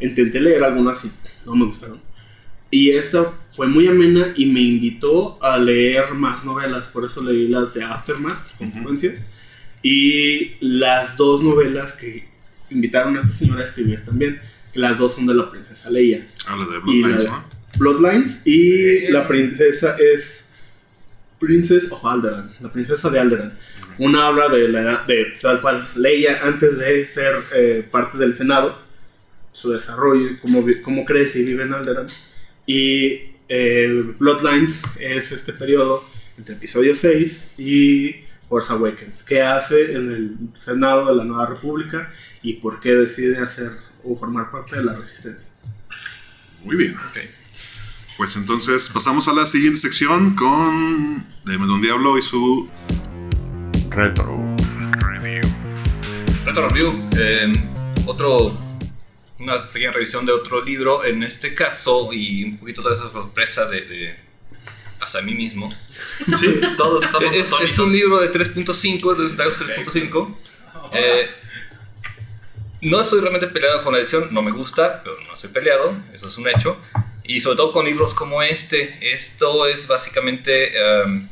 Intenté 0.00 0.38
leer 0.38 0.62
algunas 0.62 1.02
y 1.06 1.10
no 1.46 1.54
me 1.54 1.64
gustaron. 1.64 1.98
Y 2.70 2.90
esta 2.90 3.32
fue 3.48 3.68
muy 3.68 3.88
amena 3.88 4.34
y 4.36 4.44
me 4.52 4.60
invitó 4.60 5.42
a 5.42 5.56
leer 5.56 6.12
más 6.12 6.44
novelas. 6.44 6.88
Por 6.88 7.06
eso 7.06 7.22
leí 7.22 7.48
las 7.48 7.72
de 7.72 7.84
Aftermath, 7.84 8.58
Consecuencias. 8.58 9.30
Y 9.82 10.56
las 10.60 11.16
dos 11.16 11.42
novelas 11.42 11.94
que 11.94 12.29
invitaron 12.70 13.16
a 13.16 13.18
esta 13.20 13.32
señora 13.32 13.62
a 13.62 13.64
escribir 13.64 14.04
también. 14.04 14.40
Que 14.72 14.78
las 14.78 14.98
dos 14.98 15.14
son 15.16 15.26
de 15.26 15.34
la 15.34 15.50
princesa 15.50 15.90
Leia. 15.90 16.18
De 16.18 16.24
Y 16.92 17.02
la 17.02 17.08
Bloodlines, 17.08 17.24
de- 17.24 17.28
¿no? 17.30 17.44
Bloodlines 17.78 18.42
y 18.46 19.08
la 19.10 19.26
princesa 19.26 19.96
es 19.98 20.44
Princess 21.38 21.90
of 21.90 22.04
Alderaan, 22.04 22.50
la 22.60 22.70
princesa 22.70 23.08
de 23.10 23.18
Alderaan. 23.18 23.58
Una 23.98 24.26
habla 24.28 24.48
de 24.48 24.68
la 24.68 24.82
edad 24.82 25.06
de 25.06 25.26
tal 25.40 25.60
cual 25.60 25.88
Leia 25.96 26.40
antes 26.44 26.78
de 26.78 27.06
ser 27.06 27.34
eh, 27.54 27.86
parte 27.90 28.18
del 28.18 28.32
Senado, 28.32 28.78
su 29.52 29.70
desarrollo, 29.72 30.38
cómo, 30.40 30.64
cómo 30.82 31.04
crece 31.04 31.40
y 31.40 31.44
vive 31.44 31.64
en 31.64 31.72
Alderaan. 31.74 32.06
Y 32.66 33.20
eh, 33.48 34.04
Bloodlines 34.18 34.80
es 35.00 35.32
este 35.32 35.52
periodo 35.52 36.04
entre 36.38 36.54
episodio 36.54 36.94
6 36.94 37.48
y 37.58 38.16
Force 38.48 38.72
Awakens. 38.72 39.22
¿Qué 39.22 39.42
hace 39.42 39.92
en 39.92 40.12
el 40.12 40.36
Senado 40.60 41.08
de 41.08 41.16
la 41.16 41.24
Nueva 41.24 41.46
República 41.46 42.12
y 42.42 42.54
por 42.54 42.80
qué 42.80 42.94
decide 42.94 43.38
hacer 43.38 43.72
o 44.04 44.16
formar 44.16 44.50
parte 44.50 44.76
de 44.76 44.84
la 44.84 44.94
resistencia? 44.94 45.48
Muy 46.64 46.76
bien. 46.76 46.94
Pues 48.16 48.36
entonces 48.36 48.88
pasamos 48.92 49.28
a 49.28 49.32
la 49.32 49.46
siguiente 49.46 49.78
sección 49.78 50.34
con 50.34 51.26
Deme 51.44 51.66
de 51.66 51.72
un 51.72 51.80
Diablo 51.80 52.18
y 52.18 52.22
su 52.22 52.68
retro. 53.88 54.38
Retro 56.44 56.68
Review, 56.68 57.08
eh, 57.18 57.52
otro, 58.06 58.58
una 59.38 59.70
pequeña 59.70 59.92
revisión 59.92 60.26
de 60.26 60.32
otro 60.32 60.62
libro, 60.62 61.04
en 61.04 61.22
este 61.22 61.54
caso, 61.54 62.12
y 62.12 62.44
un 62.44 62.58
poquito 62.58 62.82
de 62.82 62.94
esa 62.94 63.10
sorpresa 63.10 63.66
de, 63.66 63.82
de 63.82 64.16
hasta 65.00 65.22
mí 65.22 65.34
mismo. 65.34 65.72
Sí, 66.38 66.60
todos 66.76 67.04
estamos 67.04 67.34
Es, 67.34 67.46
es 67.62 67.78
un 67.78 67.92
libro 67.92 68.20
de 68.20 68.30
3.5, 68.32 69.16
de 69.16 69.26
Star 69.26 69.48
Wars 69.48 69.60
3.5. 69.60 70.34
Eh, 70.92 71.28
no 72.82 73.00
estoy 73.00 73.20
realmente 73.20 73.48
peleado 73.48 73.82
con 73.82 73.92
la 73.92 74.00
edición, 74.00 74.28
no 74.30 74.42
me 74.42 74.50
gusta, 74.50 75.02
pero 75.02 75.16
no 75.26 75.34
estoy 75.34 75.50
peleado, 75.50 75.94
eso 76.12 76.28
es 76.28 76.38
un 76.38 76.48
hecho. 76.48 76.76
Y 77.24 77.40
sobre 77.40 77.56
todo 77.56 77.72
con 77.72 77.84
libros 77.84 78.14
como 78.14 78.42
este, 78.42 78.98
esto 79.12 79.66
es 79.66 79.86
básicamente 79.86 80.72
um, 81.04 81.28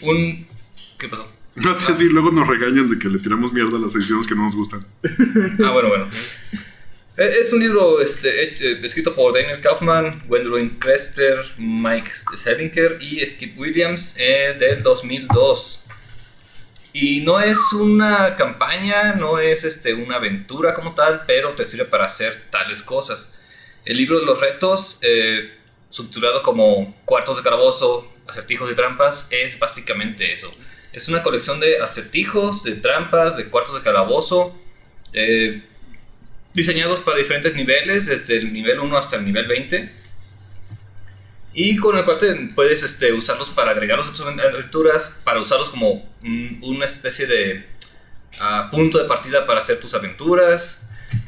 un... 0.00 0.46
¿Qué 0.98 1.08
pasó? 1.08 1.30
No 1.56 1.78
sé 1.78 1.94
si 1.94 2.04
luego 2.04 2.30
nos 2.30 2.46
regañan 2.46 2.88
de 2.88 2.98
que 2.98 3.08
le 3.08 3.18
tiramos 3.18 3.52
mierda 3.52 3.76
a 3.76 3.80
las 3.80 3.94
ediciones 3.94 4.26
que 4.26 4.34
no 4.34 4.44
nos 4.44 4.54
gustan. 4.54 4.80
Ah, 5.64 5.70
bueno, 5.72 5.88
bueno. 5.88 6.08
Eh, 7.16 7.30
Es 7.40 7.52
un 7.52 7.60
libro 7.60 8.00
este, 8.00 8.44
eh, 8.44 8.80
escrito 8.82 9.14
por 9.14 9.34
Daniel 9.34 9.60
Kaufman, 9.60 10.22
Gwendolyn 10.26 10.70
Crester, 10.78 11.44
Mike 11.58 12.10
Selinker 12.36 12.98
y 13.00 13.24
Skip 13.26 13.58
Williams 13.58 14.14
eh, 14.18 14.56
del 14.58 14.82
2002. 14.82 15.82
Y 16.92 17.20
no 17.20 17.40
es 17.40 17.72
una 17.72 18.34
campaña, 18.36 19.14
no 19.14 19.38
es 19.38 19.64
este, 19.64 19.94
una 19.94 20.16
aventura 20.16 20.74
como 20.74 20.94
tal, 20.94 21.24
pero 21.26 21.52
te 21.52 21.64
sirve 21.64 21.84
para 21.84 22.06
hacer 22.06 22.48
tales 22.50 22.82
cosas. 22.82 23.34
El 23.84 23.96
libro 23.96 24.18
de 24.18 24.26
los 24.26 24.40
retos, 24.40 24.98
eh, 25.02 25.56
subtitulado 25.88 26.42
como 26.42 26.96
Cuartos 27.04 27.36
de 27.36 27.42
Calabozo, 27.42 28.12
Acertijos 28.26 28.70
y 28.70 28.74
Trampas, 28.74 29.28
es 29.30 29.58
básicamente 29.58 30.32
eso. 30.32 30.52
Es 30.92 31.08
una 31.08 31.22
colección 31.22 31.60
de 31.60 31.78
acertijos, 31.78 32.64
de 32.64 32.74
trampas, 32.74 33.36
de 33.36 33.44
cuartos 33.44 33.76
de 33.76 33.82
calabozo, 33.82 34.56
eh, 35.12 35.62
diseñados 36.52 36.98
para 37.00 37.18
diferentes 37.18 37.54
niveles, 37.54 38.06
desde 38.06 38.38
el 38.38 38.52
nivel 38.52 38.80
1 38.80 38.98
hasta 38.98 39.16
el 39.16 39.24
nivel 39.24 39.46
20. 39.46 39.99
Y 41.62 41.76
con 41.76 41.94
el 41.98 42.06
cual 42.06 42.16
te 42.16 42.34
puedes 42.54 42.82
este, 42.82 43.12
usarlos 43.12 43.50
para 43.50 43.72
agregarlos 43.72 44.08
a 44.08 44.12
tus 44.12 44.22
aventuras, 44.22 45.20
para 45.24 45.40
usarlos 45.40 45.68
como 45.68 46.10
una 46.62 46.86
especie 46.86 47.26
de 47.26 47.66
ah, 48.40 48.70
punto 48.70 48.96
de 48.96 49.04
partida 49.04 49.44
para 49.44 49.60
hacer 49.60 49.78
tus 49.78 49.92
aventuras. 49.92 50.80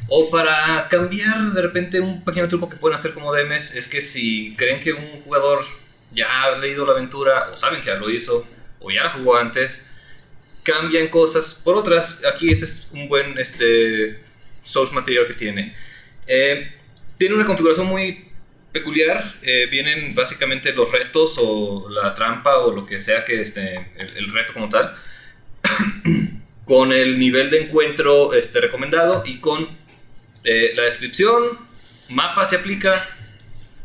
O 0.07 0.31
para 0.31 0.87
cambiar 0.89 1.51
de 1.51 1.61
repente 1.61 1.99
un 1.99 2.25
pequeño 2.25 2.49
truco 2.49 2.67
que 2.67 2.77
pueden 2.77 2.97
hacer 2.97 3.13
como 3.13 3.31
DMs 3.31 3.75
es 3.75 3.87
que 3.87 4.01
si 4.01 4.55
creen 4.55 4.79
que 4.79 4.93
un 4.93 5.21
jugador 5.21 5.63
ya 6.11 6.45
ha 6.45 6.57
leído 6.57 6.83
la 6.83 6.93
aventura 6.93 7.51
o 7.53 7.55
saben 7.55 7.81
que 7.81 7.87
ya 7.89 7.95
lo 7.95 8.09
hizo 8.09 8.43
o 8.79 8.89
ya 8.89 9.03
la 9.03 9.11
jugó 9.11 9.37
antes, 9.37 9.85
cambian 10.63 11.09
cosas 11.09 11.53
por 11.53 11.75
otras. 11.75 12.21
Aquí 12.25 12.51
ese 12.51 12.65
es 12.65 12.87
un 12.91 13.07
buen 13.07 13.37
este, 13.37 14.19
source 14.63 14.95
material 14.95 15.27
que 15.27 15.35
tiene. 15.35 15.75
Eh, 16.25 16.73
tiene 17.19 17.35
una 17.35 17.45
configuración 17.45 17.85
muy 17.85 18.25
peculiar. 18.73 19.35
eh, 19.43 19.67
vienen 19.71 20.15
básicamente 20.15 20.73
los 20.73 20.91
retos 20.91 21.35
o 21.37 21.87
la 21.89 22.13
trampa 22.15 22.57
o 22.57 22.71
lo 22.73 22.85
que 22.85 22.99
sea 22.99 23.23
que 23.23 23.41
este, 23.41 23.75
el, 23.97 24.17
el 24.17 24.33
reto 24.33 24.53
como 24.53 24.69
tal. 24.69 24.95
con 26.65 26.91
el 26.91 27.19
nivel 27.19 27.49
de 27.49 27.63
encuentro 27.63 28.33
este, 28.33 28.61
recomendado 28.61 29.23
y 29.25 29.39
con 29.39 29.69
eh, 30.43 30.71
la 30.75 30.83
descripción, 30.83 31.57
mapa 32.09 32.47
se 32.47 32.57
aplica, 32.57 33.09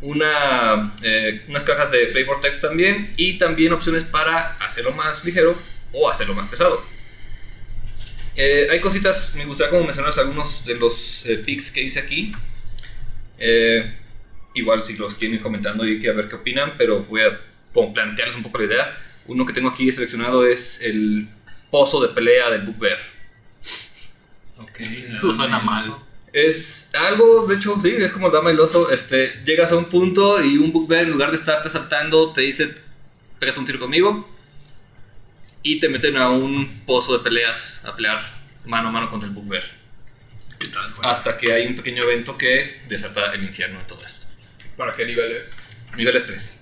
una, 0.01 0.95
eh, 1.03 1.43
unas 1.49 1.65
cajas 1.65 1.91
de 1.91 2.07
flavor 2.09 2.41
text 2.41 2.63
también 2.63 3.13
y 3.17 3.39
también 3.39 3.73
opciones 3.73 4.05
para 4.05 4.55
hacerlo 4.59 4.93
más 4.93 5.25
ligero 5.25 5.57
o 5.93 6.09
hacerlo 6.09 6.35
más 6.35 6.49
pesado. 6.49 6.85
Eh, 8.37 8.69
hay 8.71 8.79
cositas, 8.79 9.35
me 9.35 9.45
gustaría 9.45 9.71
como 9.71 9.85
mencionar 9.85 10.13
algunos 10.17 10.65
de 10.65 10.77
los 10.77 11.27
eh, 11.27 11.39
pics 11.39 11.73
que 11.73 11.83
hice 11.83 11.99
aquí. 11.99 12.33
Eh, 13.37 13.98
igual 14.59 14.83
si 14.83 14.97
los 14.97 15.15
quieren 15.15 15.37
ir 15.37 15.43
comentando 15.43 15.87
y 15.87 15.99
que 15.99 16.09
a 16.09 16.13
ver 16.13 16.29
qué 16.29 16.37
opinan, 16.37 16.75
pero 16.77 17.03
voy 17.05 17.23
a 17.23 17.41
como 17.73 17.93
plantearles 17.93 18.37
un 18.37 18.43
poco 18.43 18.59
la 18.59 18.65
idea. 18.65 18.99
Uno 19.27 19.45
que 19.45 19.53
tengo 19.53 19.69
aquí 19.69 19.91
seleccionado 19.93 20.47
es 20.47 20.81
el 20.81 21.29
pozo 21.71 22.01
de 22.01 22.09
pelea 22.09 22.51
del 22.51 22.63
Bugbear. 22.63 22.99
Ok, 24.59 24.81
Eso 24.81 25.33
suena 25.33 25.61
mal. 25.61 25.95
Es 26.33 26.91
algo, 26.95 27.47
de 27.47 27.57
hecho, 27.57 27.79
sí, 27.81 27.95
es 27.99 28.13
como 28.13 28.31
Dama 28.31 28.51
y 28.51 28.55
el 28.55 28.61
oso. 28.61 28.91
Este, 28.91 29.43
llegas 29.45 29.73
a 29.73 29.77
un 29.77 29.87
punto 29.87 30.43
y 30.43 30.59
un 30.59 30.73
Bugbear, 30.73 31.05
en 31.05 31.11
lugar 31.11 31.31
de 31.31 31.37
estarte 31.37 31.71
saltando, 31.71 32.33
te 32.33 32.43
dice: 32.43 32.75
Pégate 33.39 33.59
un 33.59 33.65
tiro 33.67 33.79
conmigo. 33.79 34.29
Y 35.63 35.81
te 35.81 35.89
meten 35.89 36.17
a 36.17 36.31
un 36.31 36.83
pozo 36.87 37.17
de 37.17 37.25
peleas 37.25 37.85
a 37.85 37.95
pelear 37.95 38.21
mano 38.65 38.89
a 38.89 38.93
mano 38.93 39.11
contra 39.11 39.29
el 39.29 39.35
Bugbear. 39.35 39.65
Hasta 41.03 41.37
que 41.37 41.53
hay 41.53 41.67
un 41.67 41.75
pequeño 41.75 42.03
evento 42.03 42.37
que 42.37 42.83
desata 42.89 43.33
el 43.33 43.45
infierno 43.45 43.81
en 43.81 43.87
todo 43.87 44.05
esto. 44.05 44.18
¿Para 44.79 44.95
qué 44.95 45.05
nivel 45.05 45.33
es? 45.33 45.55
Nivel 45.97 46.25
3. 46.25 46.57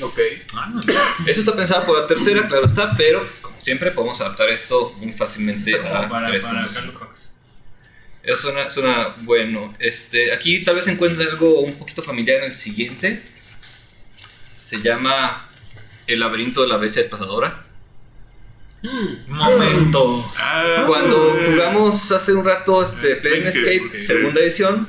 Ok. 0.00 0.18
Ah, 0.54 0.70
no. 0.72 0.80
Eso 1.26 1.40
está 1.40 1.54
pensado 1.54 1.84
por 1.84 2.00
la 2.00 2.06
tercera, 2.06 2.48
claro 2.48 2.64
está, 2.64 2.94
pero 2.96 3.28
como 3.42 3.60
siempre 3.60 3.90
podemos 3.90 4.18
adaptar 4.22 4.48
esto 4.48 4.94
muy 4.98 5.12
fácilmente 5.12 5.76
a 5.76 5.82
para, 5.82 6.08
para 6.08 6.30
3.5. 6.30 6.74
Carlos 6.74 6.98
Fox. 6.98 7.32
Eso 8.22 8.40
suena, 8.42 8.70
suena 8.70 9.14
bueno. 9.18 9.74
Este, 9.78 10.32
aquí 10.32 10.64
tal 10.64 10.76
vez 10.76 10.86
encuentren 10.86 11.28
algo 11.28 11.60
un 11.60 11.74
poquito 11.74 12.02
familiar 12.02 12.38
en 12.38 12.44
el 12.46 12.52
siguiente. 12.52 13.22
Se 14.58 14.80
llama 14.80 15.50
El 16.06 16.20
laberinto 16.20 16.62
de 16.62 16.68
la 16.68 16.78
bestia 16.78 17.02
desplazadora. 17.02 17.66
Momento. 19.26 20.32
Ah, 20.38 20.84
Cuando 20.86 21.36
jugamos 21.50 22.12
hace 22.12 22.32
un 22.32 22.44
rato 22.44 22.82
este, 22.82 23.16
Planescape, 23.16 23.60
Planescape, 23.60 23.98
segunda 23.98 24.40
edición, 24.40 24.88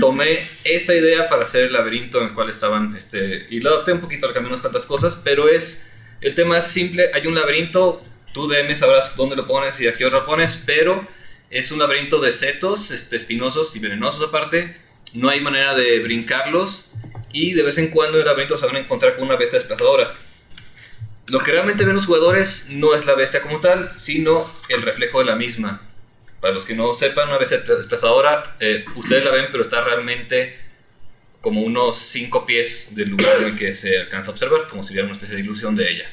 tomé 0.00 0.46
esta 0.64 0.94
idea 0.94 1.28
para 1.28 1.44
hacer 1.44 1.64
el 1.64 1.72
laberinto 1.72 2.18
en 2.18 2.28
el 2.28 2.34
cual 2.34 2.50
estaban. 2.50 2.96
Este, 2.96 3.46
y 3.50 3.60
lo 3.60 3.70
adapté 3.70 3.92
un 3.92 4.00
poquito, 4.00 4.26
le 4.28 4.34
cambié 4.34 4.48
unas 4.48 4.60
cuantas 4.60 4.86
cosas, 4.86 5.18
pero 5.22 5.48
es. 5.48 5.88
El 6.20 6.34
tema 6.34 6.58
es 6.58 6.66
simple: 6.66 7.10
hay 7.14 7.26
un 7.26 7.34
laberinto, 7.34 8.02
tú 8.32 8.46
DM 8.48 8.76
sabrás 8.76 9.16
dónde 9.16 9.36
lo 9.36 9.46
pones 9.46 9.80
y 9.80 9.88
a 9.88 9.94
qué 9.94 10.04
hora 10.04 10.20
lo 10.20 10.26
pones, 10.26 10.58
pero 10.64 11.06
es 11.50 11.70
un 11.72 11.78
laberinto 11.78 12.20
de 12.20 12.32
setos, 12.32 12.90
este, 12.90 13.16
espinosos 13.16 13.74
y 13.76 13.78
venenosos 13.78 14.26
aparte. 14.28 14.76
No 15.14 15.28
hay 15.28 15.40
manera 15.40 15.74
de 15.74 15.98
brincarlos. 16.00 16.86
y 17.34 17.54
de 17.54 17.62
vez 17.62 17.78
en 17.78 17.88
cuando 17.88 18.18
en 18.18 18.22
el 18.22 18.26
laberinto 18.26 18.58
se 18.58 18.66
van 18.66 18.76
a 18.76 18.80
encontrar 18.80 19.16
con 19.16 19.24
una 19.24 19.36
bestia 19.36 19.58
desplazadora. 19.58 20.14
Lo 21.28 21.38
que 21.38 21.52
realmente 21.52 21.84
ven 21.84 21.96
los 21.96 22.04
jugadores 22.06 22.66
no 22.68 22.94
es 22.94 23.06
la 23.06 23.14
bestia 23.14 23.40
como 23.40 23.60
tal, 23.60 23.90
sino 23.94 24.52
el 24.68 24.82
reflejo 24.82 25.20
de 25.20 25.24
la 25.24 25.36
misma. 25.36 25.80
Para 26.42 26.54
los 26.54 26.66
que 26.66 26.74
no 26.74 26.92
sepan, 26.92 27.28
una 27.28 27.38
bestia 27.38 27.58
desplazadora, 27.58 28.56
eh, 28.58 28.84
ustedes 28.96 29.24
la 29.24 29.30
ven, 29.30 29.46
pero 29.52 29.62
está 29.62 29.80
realmente 29.84 30.58
como 31.40 31.60
unos 31.60 31.96
5 31.98 32.44
pies 32.44 32.96
del 32.96 33.10
lugar 33.10 33.32
en 33.38 33.44
el 33.44 33.56
que 33.56 33.76
se 33.76 33.96
alcanza 33.96 34.30
a 34.30 34.32
observar, 34.32 34.66
como 34.66 34.82
si 34.82 34.92
hubiera 34.92 35.06
una 35.06 35.14
especie 35.14 35.36
de 35.36 35.42
ilusión 35.42 35.76
de 35.76 35.88
ella. 35.88 36.10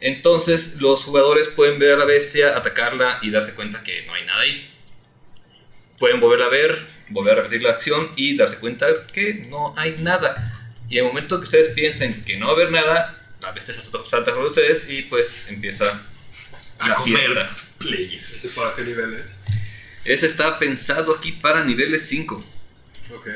Entonces, 0.00 0.80
los 0.80 1.04
jugadores 1.04 1.48
pueden 1.48 1.78
ver 1.78 1.92
a 1.92 1.96
la 1.98 2.06
bestia, 2.06 2.56
atacarla 2.56 3.18
y 3.20 3.30
darse 3.30 3.52
cuenta 3.52 3.82
que 3.82 4.06
no 4.06 4.14
hay 4.14 4.24
nada 4.24 4.40
ahí. 4.40 4.70
Pueden 5.98 6.18
volverla 6.18 6.46
a 6.46 6.50
ver, 6.50 6.86
volver 7.10 7.34
a 7.34 7.42
repetir 7.42 7.62
la 7.62 7.72
acción 7.72 8.12
y 8.16 8.38
darse 8.38 8.56
cuenta 8.56 8.86
que 9.12 9.34
no 9.34 9.74
hay 9.76 9.96
nada. 9.98 10.72
Y 10.88 10.96
en 10.96 11.04
el 11.04 11.10
momento 11.10 11.40
que 11.40 11.44
ustedes 11.44 11.74
piensen 11.74 12.24
que 12.24 12.38
no 12.38 12.46
va 12.46 12.52
a 12.52 12.54
haber 12.54 12.72
nada, 12.72 13.22
la 13.42 13.52
bestia 13.52 13.74
se 13.74 13.82
salta 13.82 14.32
con 14.32 14.46
ustedes 14.46 14.88
y 14.88 15.02
pues 15.02 15.50
empieza 15.50 16.06
A 16.78 16.88
la 16.90 16.94
comer 16.94 17.20
fiesta. 17.20 17.56
players. 17.78 18.30
¿Ese 18.32 18.48
para 18.50 18.74
qué 18.74 18.82
nivel 18.82 19.14
es? 19.14 19.42
Ese 20.04 20.26
está 20.26 20.58
pensado 20.58 21.14
aquí 21.16 21.32
para 21.32 21.64
niveles 21.64 22.06
5. 22.08 22.44
Ok. 23.14 23.28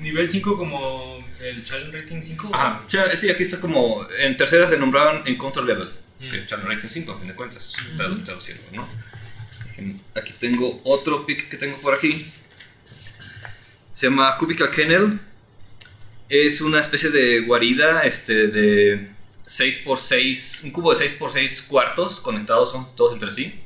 Nivel 0.00 0.30
5 0.30 0.56
como 0.56 1.24
el 1.40 1.64
Challenge 1.64 2.00
Rating 2.00 2.22
5. 2.22 2.50
Ajá, 2.54 2.84
sí, 3.16 3.30
aquí 3.30 3.42
está 3.42 3.60
como. 3.60 4.06
En 4.18 4.36
tercera 4.36 4.68
se 4.68 4.76
nombraban 4.76 5.22
Encounter 5.26 5.64
Level, 5.64 5.90
Mm. 6.20 6.30
que 6.30 6.38
es 6.38 6.46
Channel 6.46 6.66
Rating 6.68 6.88
5, 6.88 7.12
a 7.12 7.18
fin 7.18 7.28
de 7.28 7.34
cuentas, 7.34 7.72
tradu- 7.96 8.24
traduciendo, 8.24 8.62
¿no? 8.72 8.88
Aquí 10.14 10.34
tengo 10.40 10.80
otro 10.84 11.24
pick 11.26 11.48
que 11.48 11.56
tengo 11.56 11.78
por 11.80 11.94
aquí. 11.94 12.30
Se 13.94 14.06
llama 14.06 14.36
Cubicle 14.38 14.70
Kennel. 14.70 15.20
Es 16.28 16.60
una 16.60 16.80
especie 16.80 17.10
de 17.10 17.40
guarida 17.40 18.02
este, 18.02 18.48
de 18.48 19.08
6x6, 19.48 20.64
un 20.64 20.70
cubo 20.70 20.94
de 20.94 21.08
6x6 21.08 21.66
cuartos 21.66 22.20
conectados 22.20 22.70
son 22.72 22.94
todos 22.94 23.14
entre 23.14 23.30
sí. 23.30 23.60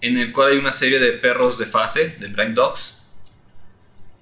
En 0.00 0.18
el 0.18 0.32
cual 0.32 0.52
hay 0.52 0.58
una 0.58 0.72
serie 0.72 0.98
de 0.98 1.12
perros 1.12 1.58
de 1.58 1.64
fase, 1.66 2.08
de 2.10 2.26
Blind 2.28 2.54
Dogs, 2.54 2.94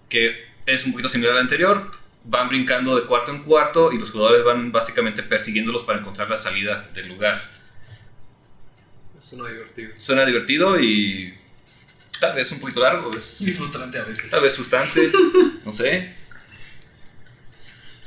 que 0.09 0.47
es 0.67 0.85
un 0.87 0.93
poquito 0.93 1.09
similar 1.09 1.35
al 1.35 1.41
anterior. 1.41 1.91
Van 2.25 2.49
brincando 2.49 2.95
de 2.95 3.05
cuarto 3.07 3.33
en 3.33 3.43
cuarto 3.43 3.91
y 3.93 3.99
los 3.99 4.13
jugadores 4.13 4.45
van 4.45 4.71
básicamente 4.71 5.25
persiguiéndolos 5.25 5.83
para 5.83 5.99
encontrar 5.99 6.31
la 6.31 6.37
salida 6.39 6.89
del 6.95 7.09
lugar. 7.09 7.51
Suena 9.19 9.49
divertido. 9.49 9.91
Suena 9.99 10.25
divertido 10.25 10.79
y 10.81 11.35
tal 12.21 12.35
vez 12.37 12.53
un 12.53 12.61
poquito 12.61 12.81
largo, 12.81 13.13
es- 13.17 13.41
Y 13.41 13.51
frustrante 13.51 13.99
a 13.99 14.05
veces. 14.05 14.31
tal 14.31 14.41
vez 14.43 14.55
frustrante, 14.55 15.11
no 15.65 15.73
sé. 15.73 16.15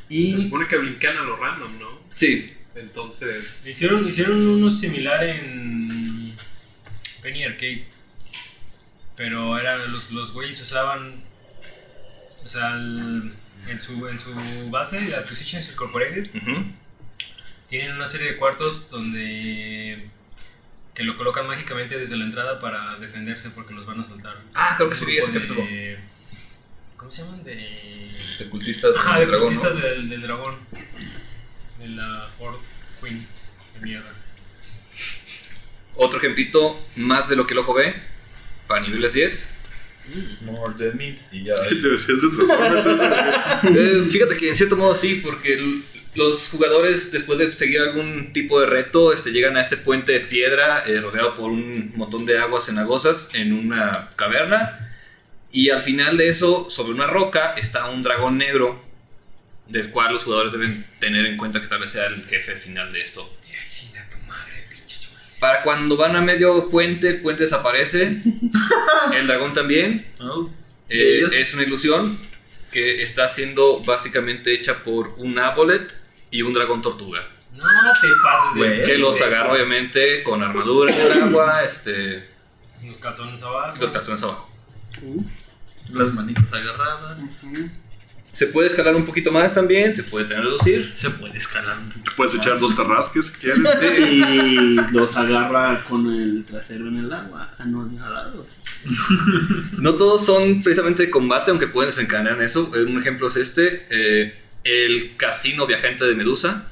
Se 0.08 0.14
Y 0.14 0.44
supone 0.44 0.68
que 0.68 0.78
blinquean 0.78 1.18
a 1.18 1.22
lo 1.24 1.36
random, 1.36 1.80
¿no? 1.80 2.05
Sí, 2.16 2.54
Entonces. 2.76 3.66
Hicieron, 3.68 4.08
hicieron 4.08 4.48
uno 4.48 4.70
similar 4.72 5.24
en 5.24 6.36
Penny 7.22 7.44
Arcade. 7.46 7.86
Pero 9.16 9.58
eran 9.58 9.80
los, 9.94 10.12
los 10.12 10.34
güeyes 10.34 10.60
usaban. 10.62 11.24
O 12.44 12.48
sea, 12.48 12.76
el- 12.76 13.32
en, 13.68 13.82
su, 13.82 14.08
en 14.08 14.20
su 14.20 14.32
base, 14.70 15.00
de 15.02 15.16
Acquisitions 15.16 15.70
Incorporated, 15.70 16.30
ujú, 16.36 16.66
tienen 17.68 17.94
una 17.94 18.06
serie 18.06 18.28
de 18.34 18.38
cuartos 18.38 18.90
donde. 18.92 20.08
que 20.94 21.04
lo 21.04 21.18
colocan 21.18 21.48
mágicamente 21.48 21.98
desde 21.98 22.16
la 22.18 22.26
entrada 22.26 22.60
para 22.60 23.00
defenderse 23.00 23.50
porque 23.50 23.74
los 23.74 23.86
van 23.86 24.00
a 24.00 24.04
asaltar. 24.04 24.38
Ah, 24.54 24.76
creo 24.78 24.90
que 24.90 24.96
sí 24.96 25.18
ese 25.18 25.32
capítulo. 25.32 25.62
de- 25.62 25.98
¿Cómo 26.98 27.12
se 27.12 27.24
llaman? 27.24 27.44
De. 27.44 28.18
de 28.38 28.50
cultistas 28.50 28.92
Ah, 29.04 29.18
del 29.20 29.28
de 29.28 29.32
dragón, 29.38 29.54
¿no? 29.56 29.60
cultistas 29.62 29.82
del, 29.84 30.10
del 30.10 30.22
dragón. 30.22 30.58
La 31.90 32.30
Horde 32.40 32.60
Queen. 33.02 33.26
De 33.76 33.80
mierda. 33.86 34.10
Otro 35.96 36.20
ejemplito 36.20 36.80
más 36.98 37.30
de 37.30 37.36
lo 37.36 37.48
que 37.48 37.54
el 37.54 37.60
ojo 37.60 37.74
ve, 37.74 37.94
para 38.68 38.82
niveles 38.82 39.14
10. 39.14 39.50
More 40.42 40.74
than 40.78 40.98
meets 40.98 41.30
the 41.30 41.44
¿Qué 41.44 41.50
eye. 41.52 41.76
te 41.82 41.88
decías 41.90 42.22
de 42.22 42.30
Transformers? 42.38 42.86
ese? 42.86 44.00
Eh, 44.02 44.04
fíjate 44.04 44.38
que 44.38 44.50
en 44.50 44.56
cierto 44.58 44.76
modo 44.78 44.96
sí, 44.96 45.22
porque 45.24 45.54
el- 45.54 45.84
los 46.14 46.48
jugadores 46.48 47.12
después 47.12 47.40
de 47.40 47.52
seguir 47.52 47.82
algún 47.82 48.32
tipo 48.32 48.62
de 48.62 48.68
reto 48.68 49.12
este, 49.12 49.32
llegan 49.32 49.58
a 49.58 49.62
este 49.62 49.76
puente 49.76 50.14
de 50.14 50.22
piedra 50.22 50.84
eh, 50.88 51.02
rodeado 51.02 51.36
por 51.36 51.52
un 51.52 51.92
montón 51.96 52.26
de 52.26 52.38
aguas 52.40 52.66
cenagosas 52.68 53.28
en 53.34 53.52
una 53.52 54.10
caverna 54.16 54.94
y 55.52 55.72
al 55.72 55.82
final 55.84 56.16
de 56.16 56.30
eso 56.30 56.70
sobre 56.70 56.94
una 56.94 57.06
roca 57.08 57.54
está 57.58 57.90
un 57.90 58.02
dragón 58.02 58.38
negro 58.38 58.82
del 59.68 59.90
cual 59.92 60.14
los 60.14 60.24
jugadores 60.24 60.52
deben 60.52 60.86
tener 61.00 61.26
en 61.26 61.38
cuenta 61.38 61.60
que 61.62 61.68
tal 61.68 61.80
vez 61.80 61.92
sea 61.92 62.06
el 62.08 62.24
jefe 62.26 62.56
final 62.56 62.92
de 62.92 63.02
esto. 63.02 63.32
Chinga 63.70 64.08
tu 64.10 64.18
madre, 64.28 64.66
pinche. 64.70 65.10
Para 65.40 65.62
cuando 65.64 65.98
van 65.98 66.16
a 66.16 66.22
medio 66.22 66.70
puente, 66.70 67.10
el 67.10 67.22
puente 67.22 67.44
desaparece, 67.44 68.22
el 69.16 69.28
dragón 69.28 69.54
también, 69.54 70.08
Oh, 70.20 70.50
Eh, 70.90 71.24
es 71.34 71.54
una 71.54 71.64
ilusión 71.64 72.18
que 72.72 73.02
está 73.02 73.28
siendo 73.30 73.82
básicamente 73.84 74.54
hecha 74.54 74.84
por 74.84 75.10
un 75.18 75.40
Abolet 75.40 75.98
y 76.30 76.42
un 76.44 76.54
dragón 76.54 76.82
tortuga. 76.82 77.28
No 77.54 77.64
te 78.02 78.08
pases 78.22 78.62
de. 78.80 78.84
Que 78.84 78.98
los 78.98 79.20
agarra 79.22 79.54
obviamente 79.54 80.22
con 80.24 80.44
armadura 80.44 80.94
en 80.94 81.02
el 81.02 81.24
agua, 81.24 81.64
este, 81.64 82.28
Los 82.86 82.98
calzones 83.00 83.42
abajo. 83.42 83.78
los 83.80 83.92
calzones 83.92 84.22
abajo. 84.24 84.50
Las 85.92 86.14
manitas 86.14 86.52
agarradas. 86.52 87.18
Se 88.36 88.48
puede 88.48 88.68
escalar 88.68 88.94
un 88.98 89.06
poquito 89.06 89.32
más 89.32 89.54
también, 89.54 89.96
se 89.96 90.04
puede 90.04 90.26
tener 90.26 90.44
reducir. 90.44 90.92
Se 90.94 91.10
puede 91.10 91.38
escalar 91.38 91.78
un 91.80 91.86
poquito. 91.86 92.12
Puedes 92.18 92.36
echar 92.36 92.60
dos 92.60 92.76
tarrasques 92.76 93.28
si 93.28 93.34
quieres. 93.40 93.62
Y 94.12 94.76
los 94.92 95.16
agarra 95.16 95.86
con 95.88 96.14
el 96.14 96.44
trasero 96.44 96.90
en 96.90 96.98
el 96.98 97.14
agua, 97.14 97.50
anonadados. 97.58 98.60
No 99.80 99.94
todos 99.96 100.26
son 100.26 100.62
precisamente 100.62 101.04
de 101.04 101.10
combate, 101.10 101.52
aunque 101.52 101.68
pueden 101.68 101.92
desencadenar 101.92 102.34
en 102.34 102.42
eso. 102.42 102.72
Eh, 102.76 102.84
Un 102.84 103.00
ejemplo 103.00 103.30
es 103.30 103.38
este, 103.38 103.88
eh, 103.90 104.36
el 104.66 105.16
casino 105.16 105.66
viajante 105.66 106.04
de 106.04 106.14
Medusa. 106.14 106.66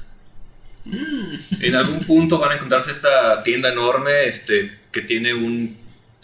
En 1.60 1.74
algún 1.74 2.04
punto 2.04 2.38
van 2.38 2.52
a 2.52 2.54
encontrarse 2.56 2.90
esta 2.90 3.42
tienda 3.42 3.72
enorme 3.72 4.26
este, 4.28 4.80
que 4.92 5.00
tiene 5.00 5.32
un 5.32 5.78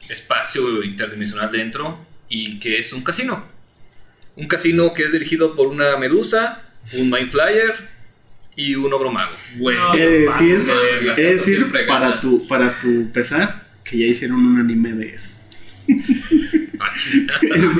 espacio 0.06 0.82
interdimensional 0.82 1.50
dentro 1.50 1.98
y 2.28 2.60
que 2.60 2.78
es 2.78 2.92
un 2.92 3.02
casino. 3.02 3.58
Un 4.40 4.46
casino 4.48 4.92
que 4.94 5.04
es 5.04 5.12
dirigido 5.12 5.54
por 5.54 5.68
una 5.68 5.96
medusa, 5.98 6.62
un 6.94 7.10
Mind 7.10 7.30
Flyer 7.30 7.74
y 8.56 8.74
un 8.74 8.92
ogro 8.92 9.10
mago. 9.12 9.30
Güey. 9.58 9.76
No, 9.76 9.94
He 9.94 9.98
de 10.06 10.18
decir, 10.20 10.64
de 10.64 11.22
he 11.22 11.34
decir 11.34 11.66
para 11.86 12.20
tu, 12.20 12.46
para 12.48 12.72
tu 12.80 13.10
pesar 13.12 13.66
que 13.84 13.98
ya 13.98 14.06
hicieron 14.06 14.44
un 14.44 14.58
anime 14.60 14.92
de 14.92 15.14
eso. 15.14 15.30
Es, 17.42 17.62
es 17.62 17.76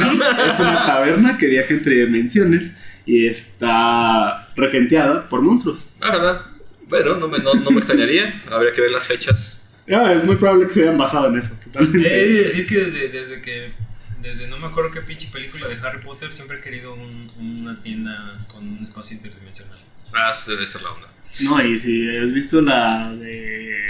una 0.60 0.86
taberna 0.86 1.38
que 1.38 1.46
viaja 1.46 1.72
entre 1.74 2.04
dimensiones 2.06 2.72
y 3.06 3.26
está 3.26 4.48
regenteada 4.56 5.28
por 5.28 5.40
monstruos. 5.42 5.86
Ah, 6.00 6.46
bueno, 6.88 7.16
no 7.16 7.28
me, 7.28 7.38
no- 7.38 7.54
no 7.54 7.70
me 7.70 7.78
extrañaría. 7.78 8.40
Habría 8.50 8.72
que 8.72 8.80
ver 8.82 8.90
las 8.90 9.06
fechas. 9.06 9.62
Ah, 9.90 10.12
es 10.12 10.22
muy 10.24 10.36
probable 10.36 10.66
que 10.66 10.74
se 10.74 10.82
hayan 10.82 10.98
basado 10.98 11.28
en 11.28 11.38
eso, 11.38 11.54
He 11.60 11.64
totalmente. 11.64 12.08
de 12.08 12.42
decir 12.44 12.66
que 12.66 12.78
desde, 12.78 13.08
desde 13.08 13.40
que. 13.42 13.72
Desde 14.22 14.46
no 14.48 14.58
me 14.58 14.66
acuerdo 14.66 14.90
qué 14.90 15.00
pinche 15.00 15.28
película 15.32 15.66
de 15.68 15.76
Harry 15.76 16.02
Potter 16.02 16.32
siempre 16.32 16.58
he 16.58 16.60
querido 16.60 16.94
un- 16.94 17.30
una 17.38 17.80
tienda 17.80 18.44
con 18.48 18.66
un 18.66 18.84
espacio 18.84 19.16
interdimensional. 19.16 19.78
Ah, 20.12 20.34
debe 20.46 20.66
ser 20.66 20.82
la 20.82 20.90
onda. 20.92 21.08
No, 21.40 21.64
y 21.64 21.78
si 21.78 22.16
has 22.16 22.32
visto 22.32 22.60
la 22.60 23.12
de 23.14 23.86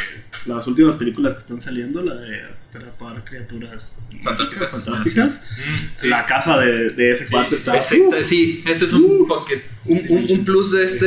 las 0.47 0.66
últimas 0.66 0.95
películas 0.97 1.33
que 1.35 1.38
están 1.40 1.61
saliendo, 1.61 2.03
la 2.03 2.14
de 2.14 2.43
atrapar 2.45 3.25
criaturas 3.25 3.97
Fantásticas. 4.23 4.71
fantásticas, 4.71 5.43
Mm, 5.59 6.07
la 6.09 6.27
casa 6.27 6.59
de, 6.59 6.90
de 6.90 7.12
ese 7.12 7.27
cuate 7.27 7.55
está... 7.57 7.77
Ese- 7.77 8.25
sí, 8.25 8.62
ese 8.66 8.85
es 8.85 8.93
un 8.93 9.27
pocket. 9.27 9.62
Un, 9.87 10.05
un- 10.11 10.27
un 10.31 10.45
plus 10.45 10.71
de 10.73 10.85
este, 10.85 11.07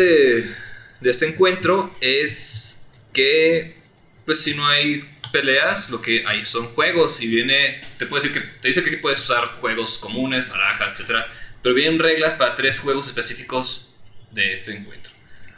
de 1.01 1.11
este 1.11 1.27
encuentro 1.29 1.95
es 2.01 2.87
que, 3.13 3.77
pues 4.25 4.39
si 4.41 4.55
no 4.55 4.65
hay 4.67 5.05
peleas, 5.33 5.89
lo 5.89 6.01
que 6.01 6.23
hay 6.25 6.45
son 6.45 6.67
juegos. 6.69 7.19
Y 7.21 7.27
viene, 7.27 7.81
te 7.97 8.05
puede 8.05 8.23
decir 8.23 8.41
que 8.41 8.47
te 8.61 8.69
dice 8.69 8.83
que 8.83 8.95
puedes 8.97 9.19
usar 9.19 9.57
juegos 9.59 9.97
comunes, 9.97 10.47
barajas, 10.47 10.93
etcétera, 10.93 11.27
pero 11.61 11.75
vienen 11.75 11.99
reglas 11.99 12.33
para 12.33 12.55
tres 12.55 12.79
juegos 12.79 13.07
específicos 13.07 13.89
de 14.31 14.53
este 14.53 14.75
encuentro, 14.75 15.11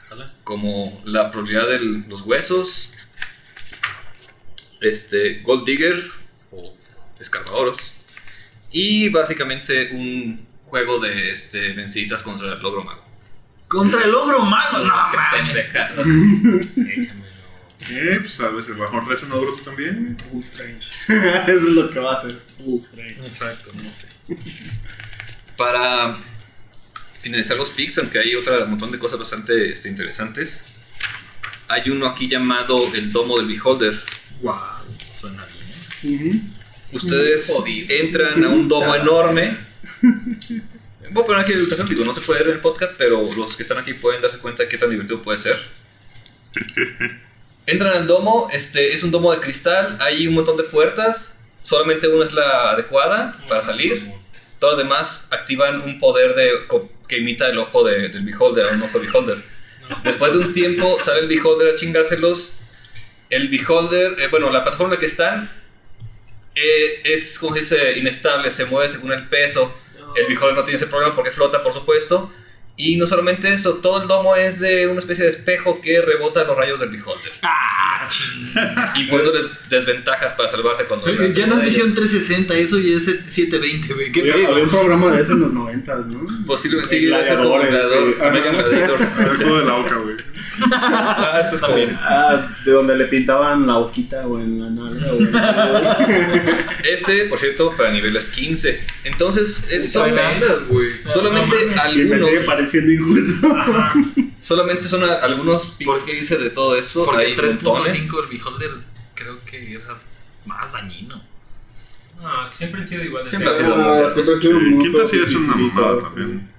Ojalá. 0.06 0.26
como 0.44 1.02
la 1.06 1.30
probabilidad 1.30 1.68
de 1.68 1.80
los 2.08 2.22
huesos, 2.24 2.92
este 4.82 5.42
Gold 5.42 5.66
Digger 5.66 6.12
o 6.52 6.76
escarbadoros 7.20 7.78
y 8.72 9.10
básicamente 9.10 9.92
un 9.94 10.46
juego 10.66 11.00
de 11.00 11.32
este 11.32 11.74
venciditas 11.74 12.22
contra 12.24 12.54
el 12.54 12.60
logro 12.62 12.84
mago. 12.84 13.04
Contra 13.68 14.04
el 14.04 14.14
ogro 14.14 14.42
mago. 14.42 14.80
No, 14.80 15.10
Qué 15.12 15.18
mames. 15.18 15.54
pendeja. 15.54 15.92
Eh, 17.90 18.18
pues 18.20 18.40
a 18.40 18.50
veces 18.50 18.72
a 18.72 18.78
lo 18.78 18.84
mejor 18.84 19.06
traes 19.06 19.24
un 19.24 19.32
ogro 19.32 19.54
tú 19.54 19.64
también. 19.64 20.18
Full 20.32 20.42
Strange. 20.42 20.90
Eso 21.52 21.68
es 21.68 21.74
lo 21.74 21.90
que 21.90 22.00
va 22.00 22.12
a 22.12 22.14
hacer. 22.16 22.40
Full 22.58 22.80
Strange. 22.80 23.20
Exactamente. 23.26 24.08
Para 25.56 26.18
finalizar 27.22 27.58
los 27.58 27.70
picks, 27.70 27.98
aunque 28.00 28.20
hay 28.20 28.36
otro 28.36 28.68
montón 28.68 28.92
de 28.92 29.00
cosas 29.00 29.20
bastante 29.20 29.70
este, 29.70 29.90
interesantes. 29.90 30.74
Hay 31.68 31.90
uno 31.90 32.08
aquí 32.08 32.28
llamado 32.28 32.94
el 32.94 33.12
Domo 33.12 33.38
del 33.38 33.48
Beholder. 33.48 34.00
Wow, 34.42 34.56
suena 35.20 35.46
bien. 36.04 36.16
Ujú. 36.16 36.98
Ustedes 36.98 37.52
entran 37.90 38.44
a 38.44 38.50
un 38.50 38.68
domo 38.68 38.96
enorme. 38.96 39.58
Voy 41.12 41.24
a 41.24 41.26
poner 41.26 41.42
aquí 41.42 41.52
la 41.52 41.58
ilustración, 41.58 41.88
digo, 41.90 42.06
no 42.06 42.14
se 42.14 42.22
puede 42.22 42.40
ver 42.40 42.50
en 42.50 42.56
el 42.56 42.62
podcast, 42.62 42.94
pero 42.98 43.30
los 43.36 43.56
que 43.56 43.64
están 43.64 43.78
aquí 43.78 43.94
pueden 43.94 44.22
darse 44.22 44.38
cuenta 44.40 44.64
de 44.64 44.70
qué 44.70 44.78
tan 44.78 44.90
divertido 44.90 45.22
puede 45.22 45.40
ser. 45.40 45.60
Entran 47.68 47.94
al 47.94 48.08
domo, 48.08 48.48
este 48.52 48.94
es 48.94 49.04
un 49.04 49.12
domo 49.12 49.32
de 49.32 49.40
cristal, 49.40 49.98
hay 50.00 50.28
un 50.28 50.36
montón 50.36 50.56
de 50.58 50.64
puertas, 50.64 51.34
solamente 51.64 52.08
una 52.08 52.26
es 52.26 52.34
la 52.34 52.72
adecuada 52.72 53.38
para 53.48 53.62
salir. 53.62 54.12
Todos 54.60 54.76
los 54.76 54.84
demás 54.84 55.28
activan 55.32 55.82
un 55.82 56.00
poder 56.00 56.36
de, 56.36 56.52
que 57.08 57.18
imita 57.18 57.50
el 57.50 57.58
ojo 57.58 57.84
de- 57.84 58.10
del 58.10 58.24
beholder, 58.24 58.68
un 58.74 58.84
ojo 58.84 59.00
de 59.00 59.08
beholder. 59.08 59.38
Después 60.04 60.32
de 60.34 60.40
un 60.40 60.54
tiempo 60.54 60.98
sale 61.04 61.20
el 61.22 61.28
beholder 61.28 61.74
a 61.74 61.76
chingárselos. 61.76 62.54
El 63.30 63.50
beholder, 63.50 64.20
eh, 64.20 64.28
bueno, 64.30 64.52
la 64.52 64.64
plataforma 64.64 64.94
en 64.94 64.98
la 64.98 65.00
que 65.00 65.06
están 65.08 65.50
eh, 66.56 67.02
es, 67.04 67.38
como 67.40 67.54
se 67.56 67.62
dice, 67.62 67.98
inestable, 67.98 68.50
se 68.50 68.66
mueve 68.66 68.90
según 68.92 69.12
el 69.12 69.28
peso. 69.28 69.76
El 70.16 70.28
beholder 70.28 70.56
no 70.56 70.64
tiene 70.64 70.78
ese 70.78 70.88
problema 70.88 71.14
porque 71.16 71.32
flota, 71.32 71.62
por 71.64 71.74
supuesto. 71.74 72.32
Y 72.78 72.98
no 72.98 73.08
solamente 73.08 73.54
eso, 73.54 73.76
todo 73.76 74.02
el 74.02 74.08
domo 74.10 74.36
es 74.36 74.60
de 74.60 74.88
una 74.88 75.00
especie 75.00 75.24
de 75.24 75.30
espejo 75.32 75.80
que 75.82 76.02
rebota 76.02 76.44
los 76.44 76.58
rayos 76.58 76.78
del 76.82 76.90
beholder. 76.90 77.32
Ah, 77.42 78.06
ching. 78.10 78.52
Imponiéndoles 79.04 79.52
desventajas 79.70 80.34
para 80.34 80.50
salvarse 80.50 80.84
cuando... 80.84 81.08
Eh, 81.08 81.32
Ya 81.34 81.48
no 81.48 81.58
es 81.58 81.64
visión 81.64 81.94
360, 81.94 82.54
eso 82.56 82.78
ya 82.80 82.98
es 82.98 83.06
720, 83.06 83.94
güey. 83.94 84.12
¿Qué 84.12 84.20
Había, 84.20 84.34
pedo? 84.36 84.48
había 84.50 84.64
un 84.66 84.70
programa 84.70 85.12
de 85.16 85.22
eso 85.22 85.32
en 85.32 85.40
los 85.40 85.54
noventas, 85.54 86.06
¿no? 86.08 86.28
Posiblemente 86.46 87.00
sí, 87.00 87.06
Gladiadores, 87.06 87.70
gladiador. 87.70 88.16
Gladiator. 88.18 89.00
El 89.32 89.38
juego 89.38 89.60
de 89.60 89.66
la 89.66 89.76
oca, 89.78 89.96
güey. 89.96 90.18
Ah, 90.72 91.42
eso 91.46 91.56
es 91.56 91.62
como... 91.62 91.76
Ah, 92.02 92.48
de 92.64 92.72
donde 92.72 92.96
le 92.96 93.06
pintaban 93.06 93.66
la 93.68 93.78
boquita 93.78 94.26
o 94.28 94.40
en 94.40 94.60
la 94.62 94.70
nalga 94.70 95.12
o 95.12 95.18
en 95.18 95.36
Ese, 96.86 97.26
por 97.26 97.40
cierto, 97.40 97.74
para 97.76 97.92
niveles 97.92 98.30
15. 98.30 98.80
Entonces, 99.06 99.68
es 99.72 99.96
enanas, 99.96 100.68
güey. 100.68 100.90
solamente 101.12 101.56
me 101.68 101.76
algunos... 101.76 102.30
sigue 102.30 102.42
pareciendo 102.42 102.92
injusto. 102.92 103.56
Ajá. 103.56 103.94
Solamente 104.42 104.88
son 104.88 105.04
a- 105.04 105.14
algunos 105.16 105.72
picks 105.72 106.00
que 106.04 106.18
hice 106.20 106.38
de 106.38 106.50
todo 106.52 106.76
esto. 106.78 107.06
Porque 107.06 107.26
Hay 107.26 107.36
montones. 107.36 107.94
3.5 107.94 108.24
el 108.24 108.38
Beholder 108.38 108.72
creo 109.16 109.38
que 109.46 109.74
era 109.74 109.96
más 110.46 110.72
dañino. 110.72 111.22
No, 112.22 112.44
es 112.46 112.50
que 112.52 112.56
siempre 112.58 112.82
han 112.82 112.88
sido 112.88 113.04
igual 113.04 113.24
de 113.26 113.30
Siempre 113.30 113.50
ha 113.52 113.58
sido 113.58 113.76
Ah, 113.76 114.10
siempre 114.14 114.36
ha 114.36 114.40
sido 114.40 114.60
Sí, 114.60 114.66
muy 114.66 114.84
Quinta 114.84 115.08
sí 115.08 115.18
es 115.18 115.36
una 115.36 115.48
sofisticado, 115.54 115.86
mamada 115.96 116.10
sí. 116.10 116.16
también. 116.16 116.50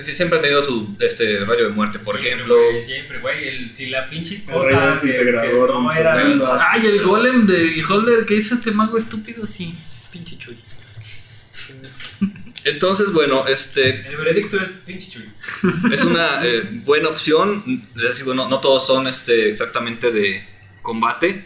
Sí, 0.00 0.14
siempre 0.14 0.38
han 0.38 0.42
tenido 0.42 0.62
su 0.62 0.96
este, 0.98 1.40
rayo 1.44 1.64
de 1.64 1.68
muerte, 1.70 1.98
por 1.98 2.14
Siempre, 2.18 2.32
ejemplo. 2.34 2.56
güey, 2.56 2.82
siempre, 2.82 3.18
güey. 3.20 3.48
el- 3.48 3.70
Si 3.70 3.86
la 3.86 4.06
pinche 4.06 4.36
El 4.36 4.42
cosa. 4.44 4.94
rey 5.02 5.12
que- 5.12 5.18
que 5.18 5.32
no 5.32 5.92
era. 5.92 6.70
Ay, 6.72 6.86
el 6.86 7.02
golem 7.02 7.46
de 7.46 7.64
Beholder 7.76 8.24
que 8.24 8.34
hizo 8.34 8.54
este 8.54 8.70
mago 8.70 8.96
estúpido, 8.96 9.44
sí. 9.46 9.74
Pinche 10.10 10.38
chuy. 10.38 10.56
Entonces, 12.64 13.12
bueno, 13.12 13.46
este 13.46 14.06
El 14.08 14.16
veredicto 14.16 14.56
es 14.56 14.70
pinche 14.86 15.10
chuy. 15.10 15.28
es 15.92 16.02
una 16.02 16.40
eh, 16.46 16.62
buena 16.84 17.10
opción. 17.10 17.62
Es 17.94 18.02
decir, 18.02 18.24
bueno, 18.24 18.48
no 18.48 18.60
todos 18.60 18.86
son 18.86 19.06
este, 19.06 19.50
exactamente 19.50 20.10
de 20.10 20.42
combate. 20.80 21.44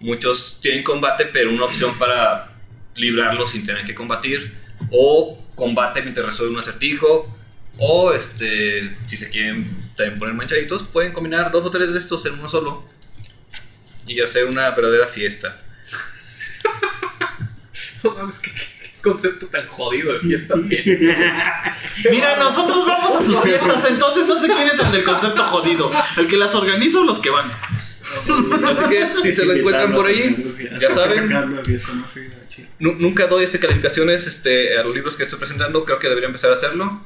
Muchos 0.00 0.58
tienen 0.62 0.82
combate, 0.82 1.26
pero 1.26 1.50
una 1.50 1.66
opción 1.66 1.98
para 1.98 2.50
librarlos 2.96 3.50
sin 3.50 3.64
tener 3.64 3.84
que 3.84 3.94
combatir. 3.94 4.54
O 4.90 5.38
combate 5.54 6.00
mientras 6.02 6.26
resuelven 6.26 6.54
un 6.54 6.60
acertijo. 6.60 7.30
O 7.78 8.12
este, 8.12 8.96
si 9.06 9.16
se 9.16 9.28
quieren 9.28 9.76
también 9.96 10.18
poner 10.18 10.34
manchaditos, 10.34 10.84
pueden 10.84 11.12
combinar 11.12 11.50
dos 11.50 11.64
o 11.64 11.70
tres 11.70 11.92
de 11.92 11.98
estos 11.98 12.24
en 12.26 12.34
uno 12.34 12.48
solo. 12.48 12.84
Y 14.06 14.20
hacer 14.20 14.44
una 14.46 14.70
verdadera 14.70 15.06
fiesta. 15.06 15.60
No 18.02 18.10
mames, 18.10 18.38
¿qué, 18.38 18.50
concepto 19.04 19.46
tan 19.46 19.68
jodido 19.68 20.14
de 20.14 20.20
fiesta 20.20 20.54
tienes. 20.68 21.00
Mira, 22.10 22.36
nosotros 22.36 22.86
vamos 22.86 23.14
a 23.14 23.24
sus 23.24 23.40
fiestas, 23.42 23.84
entonces 23.88 24.26
no 24.26 24.40
sé 24.40 24.46
quién 24.48 24.66
es 24.66 24.80
el 24.80 24.90
del 24.90 25.04
concepto 25.04 25.44
jodido. 25.44 25.92
El 26.16 26.26
que 26.26 26.36
las 26.36 26.54
organiza 26.54 26.98
o 26.98 27.04
los 27.04 27.18
que 27.20 27.30
van. 27.30 27.50
Así 27.50 28.84
que 28.88 29.08
si 29.22 29.32
se 29.32 29.44
lo 29.44 29.52
encuentran 29.52 29.92
por 29.92 30.06
ahí, 30.06 30.54
ya 30.80 30.90
saben. 30.90 31.62
Nunca 32.78 33.26
doy 33.26 33.44
este 33.44 33.58
calificaciones 33.58 34.26
este, 34.26 34.76
a 34.78 34.82
los 34.82 34.94
libros 34.94 35.16
que 35.16 35.24
estoy 35.24 35.38
presentando. 35.38 35.84
Creo 35.84 35.98
que 35.98 36.08
debería 36.08 36.26
empezar 36.26 36.50
a 36.50 36.54
hacerlo. 36.54 37.00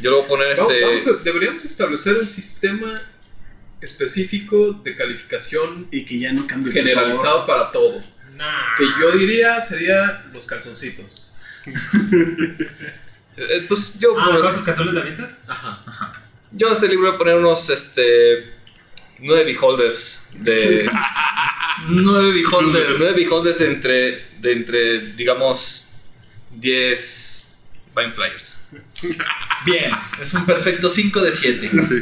Yo 0.00 0.10
lo 0.10 0.16
voy 0.18 0.24
a 0.24 0.28
poner 0.28 0.56
Vamos- 0.56 0.72
este. 0.72 0.84
vamos 0.84 1.06
a- 1.06 1.22
deberíamos 1.24 1.64
establecer 1.64 2.16
un 2.16 2.26
sistema 2.26 3.00
específico 3.80 4.72
de 4.84 4.94
calificación 4.96 5.88
Y 5.90 6.04
que 6.04 6.18
ya 6.18 6.32
no 6.32 6.46
cambie. 6.46 6.72
por 6.72 6.82
generalizado 6.82 7.46
para 7.46 7.70
todo. 7.72 8.02
Nah. 8.36 8.74
Que 8.76 8.84
yo 9.00 9.12
diría 9.12 9.60
sería 9.60 10.24
los 10.32 10.46
calzoncitos. 10.46 11.26
eh, 13.36 13.64
pues 13.68 13.98
yo, 13.98 14.18
Ah, 14.18 14.24
bueno, 14.26 14.40
¿cuántos 14.40 14.62
cazuelas 14.62 14.94
le 14.94 15.00
avientas? 15.00 15.30
Ajá. 15.46 16.22
yo 16.52 16.70
a 16.70 16.74
este 16.74 16.88
libro 16.88 17.06
voy 17.08 17.14
a 17.14 17.18
poner 17.18 17.34
unos 17.36 17.68
este, 17.70 18.52
nueve 19.18 19.44
beholders. 19.44 20.20
De, 20.32 20.88
Nueve 21.88 22.32
Beholders. 22.32 22.96
nueve 22.98 23.14
beholders 23.24 23.60
entre, 23.62 24.26
de 24.38 24.52
entre, 24.52 25.00
digamos, 25.14 25.86
10 26.54 27.46
Vine 27.96 28.12
Flyers. 28.12 28.58
Bien, 29.64 29.92
es 30.20 30.34
un 30.34 30.46
perfecto 30.46 30.88
5 30.90 31.20
de 31.20 31.32
7. 31.32 31.70
Sí. 31.82 31.94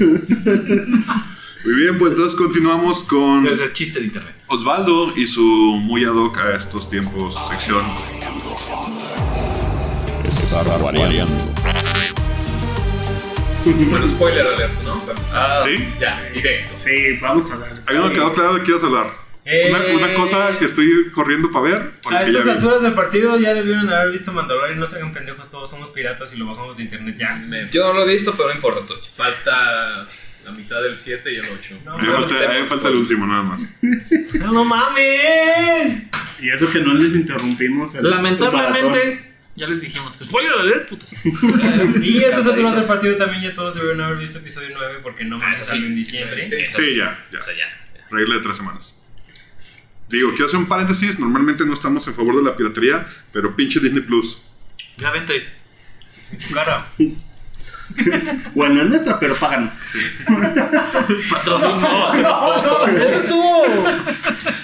Muy 1.64 1.74
bien, 1.74 1.98
pues 1.98 2.12
entonces 2.12 2.37
continuamos 2.37 3.02
con 3.04 3.46
Es 3.46 3.61
el 3.61 3.72
chiste 3.72 4.00
de 4.00 4.07
internet. 4.07 4.35
Osvaldo 4.46 5.16
y 5.16 5.26
su 5.26 5.42
muy 5.42 6.04
ad 6.04 6.14
hoc 6.14 6.38
a 6.38 6.54
estos 6.54 6.88
tiempos 6.88 7.37
sección. 7.48 7.83
Estar 10.24 10.83
variando. 10.83 11.37
Bueno, 13.90 14.09
spoiler 14.09 14.46
alert, 14.46 14.83
¿no? 14.85 15.02
Ah, 15.35 15.62
¿Sí? 15.64 15.85
Ya, 16.00 16.22
directo. 16.33 16.74
Sí, 16.78 17.18
vamos 17.20 17.50
a 17.50 17.54
hablar. 17.54 17.83
Ahí 17.87 17.96
no 17.96 18.07
me 18.07 18.12
quedó 18.14 18.33
claro 18.33 18.54
de 18.54 18.62
qué 18.62 18.70
ibas 18.70 18.83
a 18.83 18.87
hablar. 18.87 19.27
Eh, 19.50 19.70
Una, 19.70 20.06
una 20.06 20.14
cosa 20.14 20.58
que 20.58 20.66
estoy 20.66 21.08
corriendo 21.11 21.50
para 21.50 21.64
ver. 21.64 21.76
A 22.11 22.24
que 22.24 22.32
ya 22.32 22.38
estas 22.40 22.44
vi. 22.44 22.50
alturas 22.50 22.82
del 22.82 22.92
partido 22.92 23.38
ya 23.38 23.54
debieron 23.54 23.88
haber 23.90 24.12
visto 24.12 24.30
Mandalorian. 24.30 24.78
No 24.78 24.87
se 24.87 24.96
hagan 24.96 25.12
pendejos, 25.14 25.48
todos 25.50 25.70
somos 25.70 25.88
piratas 25.88 26.32
y 26.34 26.37
lo 26.37 26.46
bajamos 26.46 26.76
de 26.76 26.82
internet 26.82 27.16
ya. 27.18 27.34
Me 27.37 27.66
Yo 27.70 27.84
no 27.92 27.94
lo 28.00 28.06
he 28.08 28.12
visto, 28.14 28.34
pero 28.37 28.50
no 28.50 28.54
importa, 28.54 28.84
Tocho. 28.87 29.11
falta 29.16 30.06
la 30.44 30.50
mitad 30.52 30.82
del 30.82 30.98
7 30.98 31.32
y 31.32 31.37
el 31.37 31.46
8. 31.46 31.76
No, 31.87 31.92
A 31.94 31.98
mí 31.98 32.06
me 32.08 32.14
falta, 32.14 32.34
a 32.34 32.52
mí 32.54 32.61
me 32.61 32.66
falta 32.66 32.88
el 32.88 32.96
último, 32.96 33.26
nada 33.26 33.42
más. 33.42 33.76
no, 34.34 34.52
no 34.52 34.64
mames. 34.64 36.02
Y 36.42 36.50
eso 36.50 36.70
que 36.70 36.80
no 36.80 36.92
les 36.94 37.14
interrumpimos. 37.14 37.94
el-. 37.94 38.08
Lamentablemente, 38.08 39.32
ya 39.56 39.66
les 39.66 39.80
dijimos. 39.80 40.14
Spoiler 40.22 40.52
alert, 40.61 40.88
putos. 40.90 41.08
Y 42.02 42.22
a 42.22 42.28
estas 42.28 42.46
alturas 42.46 42.76
del 42.76 42.84
partido 42.84 43.16
también 43.16 43.42
ya 43.42 43.54
todos 43.54 43.74
debieron 43.74 44.00
haber 44.02 44.18
visto 44.18 44.38
episodio 44.38 44.68
9 44.74 44.98
porque 45.02 45.24
no 45.24 45.38
mames, 45.38 45.66
salió 45.66 45.87
en 45.87 45.94
diciembre. 45.96 46.40
Sí. 46.42 46.56
Sí, 46.68 46.96
ya, 46.96 47.18
ya. 47.32 47.40
O 47.40 47.42
sea, 47.42 47.54
ya. 47.56 47.66
Regla 48.11 48.37
de 48.37 48.40
tres 48.42 48.56
semanas. 48.58 49.04
Digo, 50.09 50.31
quiero 50.31 50.47
hacer 50.47 50.59
un 50.59 50.66
paréntesis. 50.66 51.18
Normalmente 51.18 51.64
no 51.66 51.73
estamos 51.75 52.07
en 52.09 52.14
favor 52.14 52.37
de 52.37 52.42
la 52.42 52.57
piratería, 52.57 53.07
pero 53.33 53.55
pinche 53.55 53.79
Disney 53.81 54.03
Plus. 54.03 54.40
Ya 54.97 55.11
vente. 55.11 55.47
En 56.33 56.40
su 56.40 56.53
cara. 56.55 56.87
Bueno, 58.55 58.83
es 58.83 58.88
nuestra, 58.90 59.18
pero 59.18 59.35
páganos. 59.37 59.75
Patrocinó. 61.31 62.14
No, 62.14 62.62
no, 62.62 62.87
eso 62.87 63.21
estuvo. 63.23 63.62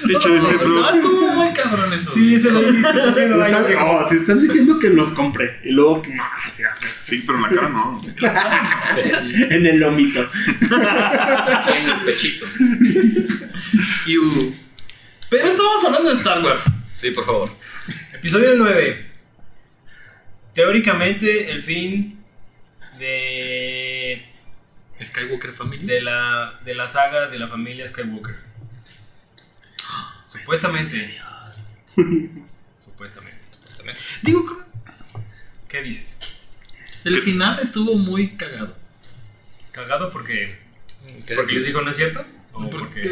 Pinche 0.06 0.28
Disney 0.30 0.58
Plus. 0.58 0.80
No, 0.82 0.90
estuvo 0.94 1.32
muy 1.32 1.52
cabrón 1.54 1.92
eso. 1.94 2.10
Sí, 2.12 2.38
se 2.38 2.50
lo 2.52 2.60
he 2.60 2.70
visto. 2.70 2.88
Está 2.90 3.10
haciendo. 3.10 3.42
Estás- 3.44 3.76
oh, 3.80 4.06
si 4.10 4.16
estás 4.16 4.42
diciendo 4.42 4.78
que 4.78 4.90
nos 4.90 5.14
compré 5.14 5.58
y 5.64 5.70
luego 5.72 6.02
que 6.02 6.14
no, 6.14 6.22
sí, 6.52 6.62
Sí, 7.02 7.24
pero 7.26 7.38
en 7.38 7.42
la 7.44 7.48
cara 7.48 7.68
no. 7.70 8.00
en 9.50 9.66
el 9.66 9.78
lomito. 9.80 10.30
En 10.60 11.88
el 11.88 11.96
pechito. 12.04 12.46
You. 14.06 14.54
Pero 15.34 15.48
estábamos 15.48 15.84
hablando 15.84 16.10
de 16.10 16.16
Star 16.16 16.44
Wars. 16.44 16.62
Sí, 16.96 17.10
por 17.10 17.26
favor. 17.26 17.50
Episodio 18.12 18.54
9. 18.56 19.10
Teóricamente, 20.54 21.50
el 21.50 21.64
fin 21.64 22.22
de, 23.00 24.24
Skywalker 25.02 25.52
Family. 25.52 25.84
de, 25.84 26.02
la, 26.02 26.60
de 26.64 26.74
la 26.76 26.86
saga 26.86 27.26
de 27.26 27.40
la 27.40 27.48
familia 27.48 27.88
Skywalker. 27.88 28.36
Supuestamente. 30.26 31.20
Supuestamente. 32.84 33.40
Digo, 34.22 34.46
¿cómo? 34.46 34.60
¿Qué 35.68 35.82
dices? 35.82 36.16
el 37.02 37.20
final 37.22 37.58
estuvo 37.58 37.96
muy 37.96 38.36
cagado. 38.36 38.76
¿Cagado 39.72 40.12
porque, 40.12 40.60
¿Qué 41.26 41.34
porque 41.34 41.56
les 41.56 41.66
dijo 41.66 41.82
no 41.82 41.90
es 41.90 41.96
cierto? 41.96 42.24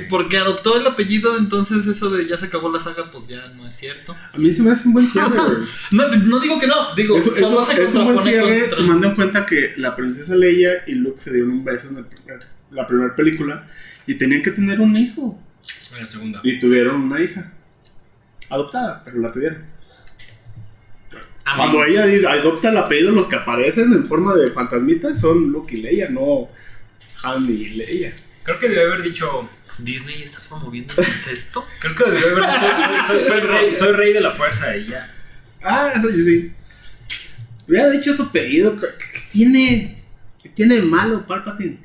Porque, 0.08 0.36
adoptó 0.38 0.78
el 0.78 0.86
apellido, 0.86 1.36
entonces 1.36 1.86
eso 1.86 2.10
de 2.10 2.26
ya 2.28 2.36
se 2.38 2.46
acabó 2.46 2.70
la 2.70 2.78
saga, 2.78 3.10
pues 3.10 3.26
ya 3.26 3.48
no 3.56 3.66
es 3.66 3.76
cierto. 3.76 4.14
A 4.32 4.38
mí 4.38 4.52
se 4.52 4.62
me 4.62 4.70
hace 4.70 4.86
un 4.86 4.94
buen 4.94 5.08
cierre, 5.08 5.30
güey. 5.36 5.56
No, 5.90 6.08
no 6.08 6.38
digo 6.40 6.60
que 6.60 6.66
no, 6.68 6.94
digo, 6.94 7.18
Eso, 7.18 7.34
solo 7.34 7.62
eso- 7.62 7.72
se 7.72 7.82
es 7.82 7.94
un 7.94 8.04
buen 8.04 8.22
cierre 8.22 8.60
contra- 8.60 8.78
tomando 8.78 9.06
en 9.08 9.14
cuenta 9.16 9.44
que 9.46 9.72
la 9.76 9.96
princesa 9.96 10.36
Leia 10.36 10.70
y 10.86 10.94
Luke 10.94 11.20
se 11.20 11.32
dieron 11.32 11.50
un 11.50 11.64
beso 11.64 11.88
en 11.88 11.98
el 11.98 12.04
primer- 12.06 12.46
la 12.70 12.86
primera 12.86 13.14
película 13.14 13.66
y 14.06 14.14
tenían 14.14 14.42
que 14.42 14.52
tener 14.52 14.80
un 14.80 14.96
hijo. 14.96 15.38
En 15.94 16.00
la 16.00 16.06
segunda. 16.06 16.40
Y 16.44 16.58
tuvieron 16.60 17.02
una 17.02 17.20
hija. 17.20 17.52
Adoptada, 18.48 19.02
pero 19.04 19.18
la 19.18 19.32
tuvieron. 19.32 19.58
A 21.44 21.52
mí- 21.52 21.56
Cuando 21.56 21.84
ella 21.84 22.06
dice- 22.06 22.26
adopta 22.28 22.70
el 22.70 22.76
apellido, 22.76 23.10
los 23.10 23.26
que 23.26 23.36
aparecen 23.36 23.92
en 23.92 24.06
forma 24.06 24.34
de 24.36 24.50
fantasmitas 24.52 25.20
son 25.20 25.50
Luke 25.50 25.76
y 25.76 25.82
Leia, 25.82 26.08
no 26.08 26.48
Han 27.24 27.44
y 27.50 27.68
Leia. 27.70 28.14
Creo 28.42 28.58
que 28.58 28.68
debe 28.68 28.84
haber 28.84 29.02
dicho... 29.02 29.48
Disney 29.78 30.22
está 30.22 30.38
promoviendo 30.48 30.92
el 30.98 31.08
incesto. 31.08 31.66
Creo 31.80 31.94
que 31.94 32.04
debe 32.04 32.18
haber 32.18 32.44
dicho... 32.44 33.06
Soy, 33.06 33.22
soy- 33.22 33.24
soy 33.24 33.40
rey, 33.40 33.74
soy 33.74 33.92
rey 33.92 34.12
de 34.12 34.20
la 34.20 34.30
fuerza 34.32 34.76
y 34.76 34.88
ya. 34.88 35.12
Ah, 35.62 35.92
eso 35.96 36.10
yo 36.10 36.24
sí. 36.24 36.52
Hubiera 37.66 37.88
dicho 37.90 38.14
su 38.14 38.24
apellido. 38.24 38.78
¿Qué, 38.78 38.88
tiene? 39.30 40.02
¿Qué 40.42 40.48
tiene 40.50 40.80
malo 40.82 41.26
Palpatine? 41.26 41.78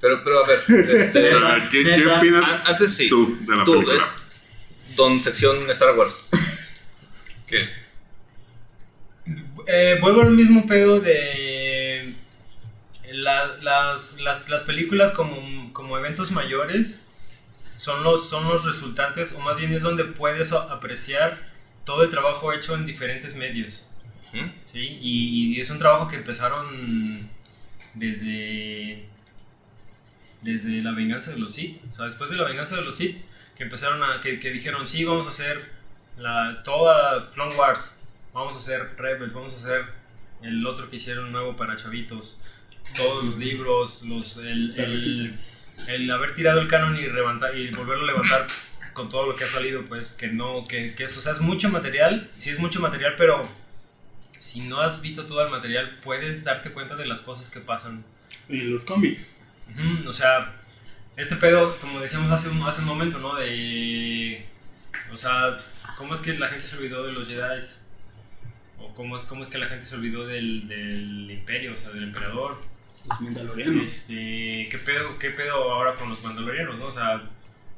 Pero, 0.00 0.22
pero 0.24 0.44
a 0.44 0.48
ver, 0.48 0.64
este, 1.00 1.30
Ah, 1.34 1.68
¿Qué, 1.70 1.82
qué 1.84 1.96
neta, 1.96 2.18
opinas 2.18 2.44
a- 2.48 2.62
antes 2.66 2.94
sí. 2.94 3.08
tú 3.08 3.38
de 3.40 3.56
la 3.56 3.64
Tú, 3.64 3.72
película? 3.72 3.96
es- 3.96 4.96
Don 4.96 5.22
sección 5.22 5.70
Star 5.70 5.96
Wars. 5.96 6.28
¿Qué? 7.46 7.60
Eh, 9.66 9.98
vuelvo 10.00 10.22
al 10.22 10.30
mismo 10.30 10.66
pedo 10.66 11.00
de 11.00 11.51
la- 13.22 13.56
las, 13.62 14.20
las, 14.20 14.48
las 14.48 14.60
películas 14.62 15.12
como, 15.12 15.72
como 15.72 15.96
eventos 15.98 16.30
mayores 16.30 17.04
son 17.76 18.02
los, 18.04 18.28
son 18.28 18.48
los 18.48 18.64
resultantes, 18.64 19.32
o 19.32 19.40
más 19.40 19.56
bien 19.56 19.72
es 19.72 19.82
donde 19.82 20.04
puedes 20.04 20.52
apreciar 20.52 21.50
todo 21.84 22.02
el 22.04 22.10
trabajo 22.10 22.52
hecho 22.52 22.74
en 22.74 22.86
diferentes 22.86 23.34
medios. 23.34 23.84
¿Mm? 24.32 24.48
¿sí? 24.64 24.98
Y, 25.00 25.56
y 25.56 25.60
es 25.60 25.68
un 25.70 25.78
trabajo 25.78 26.08
que 26.08 26.16
empezaron 26.16 27.28
desde, 27.94 29.06
desde 30.42 30.82
la 30.82 30.92
venganza 30.92 31.30
de 31.32 31.38
los 31.38 31.54
Sith. 31.54 31.80
O 31.90 31.94
sea, 31.94 32.06
después 32.06 32.30
de 32.30 32.36
la 32.36 32.44
venganza 32.44 32.76
de 32.76 32.82
los 32.82 32.96
Sith, 32.96 33.16
que 33.56 33.64
empezaron 33.64 34.02
a, 34.02 34.20
que, 34.20 34.38
que 34.40 34.50
dijeron, 34.50 34.88
sí, 34.88 35.04
vamos 35.04 35.26
a 35.26 35.30
hacer 35.30 35.70
la, 36.18 36.62
toda 36.64 37.28
Clone 37.30 37.54
Wars, 37.56 37.98
vamos 38.32 38.56
a 38.56 38.58
hacer 38.58 38.94
Rebels, 38.96 39.34
vamos 39.34 39.52
a 39.54 39.56
hacer 39.56 39.84
el 40.42 40.66
otro 40.66 40.88
que 40.88 40.96
hicieron 40.96 41.30
nuevo 41.32 41.56
para 41.56 41.76
chavitos, 41.76 42.40
todos 42.94 43.24
los 43.24 43.38
libros, 43.38 44.02
los, 44.02 44.36
el, 44.38 44.74
el, 44.78 45.36
el 45.88 46.10
haber 46.10 46.34
tirado 46.34 46.60
el 46.60 46.68
canon 46.68 46.96
y, 46.96 47.02
levantar, 47.02 47.56
y 47.56 47.70
volverlo 47.70 48.04
a 48.04 48.06
levantar 48.06 48.46
con 48.92 49.08
todo 49.08 49.26
lo 49.26 49.36
que 49.36 49.44
ha 49.44 49.48
salido, 49.48 49.84
pues 49.84 50.12
que 50.12 50.28
no, 50.28 50.66
que, 50.68 50.94
que 50.94 51.04
es, 51.04 51.16
o 51.16 51.22
sea, 51.22 51.32
es 51.32 51.40
mucho 51.40 51.68
material, 51.70 52.30
sí 52.36 52.50
es 52.50 52.58
mucho 52.58 52.80
material, 52.80 53.14
pero 53.16 53.48
si 54.38 54.60
no 54.60 54.80
has 54.80 55.00
visto 55.00 55.24
todo 55.24 55.44
el 55.44 55.50
material, 55.50 56.00
puedes 56.02 56.44
darte 56.44 56.72
cuenta 56.72 56.96
de 56.96 57.06
las 57.06 57.20
cosas 57.20 57.50
que 57.50 57.60
pasan. 57.60 58.04
Y 58.48 58.62
los 58.62 58.84
cómics. 58.84 59.32
O 60.06 60.12
sea, 60.12 60.56
este 61.16 61.36
pedo, 61.36 61.76
como 61.76 62.00
decíamos 62.00 62.30
hace 62.30 62.48
un, 62.48 62.60
hace 62.62 62.80
un 62.80 62.88
momento, 62.88 63.18
¿no? 63.18 63.36
De. 63.36 64.44
O 65.12 65.16
sea, 65.16 65.56
¿cómo 65.96 66.14
es 66.14 66.20
que 66.20 66.34
la 66.34 66.48
gente 66.48 66.66
se 66.66 66.76
olvidó 66.76 67.06
de 67.06 67.12
los 67.12 67.28
Jedi? 67.28 67.60
¿O 68.78 68.92
cómo 68.94 69.16
es, 69.16 69.24
cómo 69.24 69.44
es 69.44 69.48
que 69.48 69.58
la 69.58 69.68
gente 69.68 69.86
se 69.86 69.94
olvidó 69.94 70.26
del, 70.26 70.66
del 70.66 71.30
Imperio, 71.30 71.74
o 71.74 71.78
sea, 71.78 71.90
del 71.90 72.02
Emperador? 72.02 72.58
Los 73.08 73.20
mandalorianos. 73.20 73.82
Este, 73.82 74.68
¿qué 74.70 74.78
pedo, 74.84 75.18
¿Qué 75.18 75.30
pedo 75.30 75.72
ahora 75.72 75.94
con 75.94 76.08
los 76.10 76.22
mandalorianos, 76.22 76.78
no? 76.78 76.86
O 76.86 76.92
sea, 76.92 77.22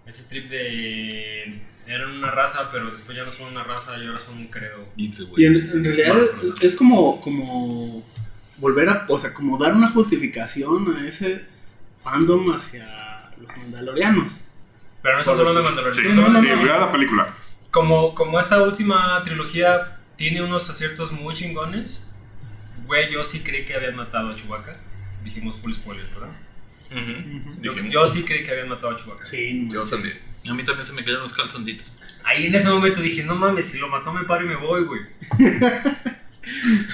ese 0.07 0.25
trip 0.29 0.51
de. 0.51 1.61
Eran 1.87 2.13
una 2.13 2.31
raza, 2.31 2.71
pero 2.73 2.91
después 2.91 3.17
ya 3.17 3.25
no 3.25 3.31
son 3.31 3.49
una 3.53 3.63
raza 3.63 3.99
y 3.99 4.07
ahora 4.07 4.19
son 4.19 4.39
un 4.39 4.47
credo. 4.47 4.89
Y 4.97 5.45
en, 5.45 5.57
en 5.57 5.85
realidad 5.85 6.17
es 6.63 6.77
como, 6.77 7.21
como 7.21 8.03
volver 8.57 8.89
a, 8.89 9.05
o 9.09 9.19
sea, 9.19 9.35
como 9.35 9.59
dar 9.59 9.75
una 9.75 9.91
justificación 9.91 10.97
a 10.97 11.07
ese 11.07 11.45
fandom 12.03 12.51
hacia 12.53 13.31
los 13.39 13.55
mandalorianos. 13.57 14.33
Pero 15.03 15.15
no 15.15 15.21
estamos 15.21 15.41
hablando 15.41 15.61
de 15.61 15.67
mandalorianos. 15.67 16.15
Sí, 16.15 16.19
hablando 16.21 16.41
sí, 16.41 16.65
vea 16.65 16.79
la 16.79 16.91
película. 16.93 17.29
como, 17.71 18.15
como 18.15 18.41
esta 18.41 18.63
última 18.63 19.21
trilogía 19.23 19.99
tiene 20.17 20.41
unos 20.43 20.71
aciertos 20.71 21.13
muy 21.13 21.35
chingones, 21.35 22.07
güey, 22.87 23.13
yo 23.13 23.25
sí 23.25 23.41
creí 23.43 23.65
que 23.67 23.75
habían 23.75 23.97
matado 23.97 24.31
a 24.31 24.37
Chewbacca. 24.37 24.77
Dijimos 25.25 25.57
full 25.57 25.73
spoiler, 25.75 26.07
¿verdad? 26.07 26.31
Yo, 27.91 28.07
sí 28.07 28.23
creí 28.23 28.45
que 28.45 28.51
habían 28.53 28.69
matado 28.69 28.91
a 28.91 28.97
Chewbacca. 28.97 29.25
Sí, 29.25 29.69
Yo 29.73 29.85
también. 29.85 30.19
A 30.49 30.53
mí 30.55 30.63
también 30.63 30.87
se 30.87 30.93
me 30.93 31.03
cayeron 31.03 31.23
los 31.23 31.33
calzoncitos. 31.33 31.93
Ahí 32.23 32.47
en 32.47 32.55
ese 32.55 32.69
momento 32.69 33.01
dije, 33.01 33.25
no 33.25 33.35
mames, 33.35 33.67
si 33.67 33.79
lo 33.79 33.89
mató 33.89 34.13
me 34.13 34.25
paro 34.25 34.45
y 34.45 34.49
me 34.49 34.57
voy, 34.57 34.85
güey. 34.85 35.01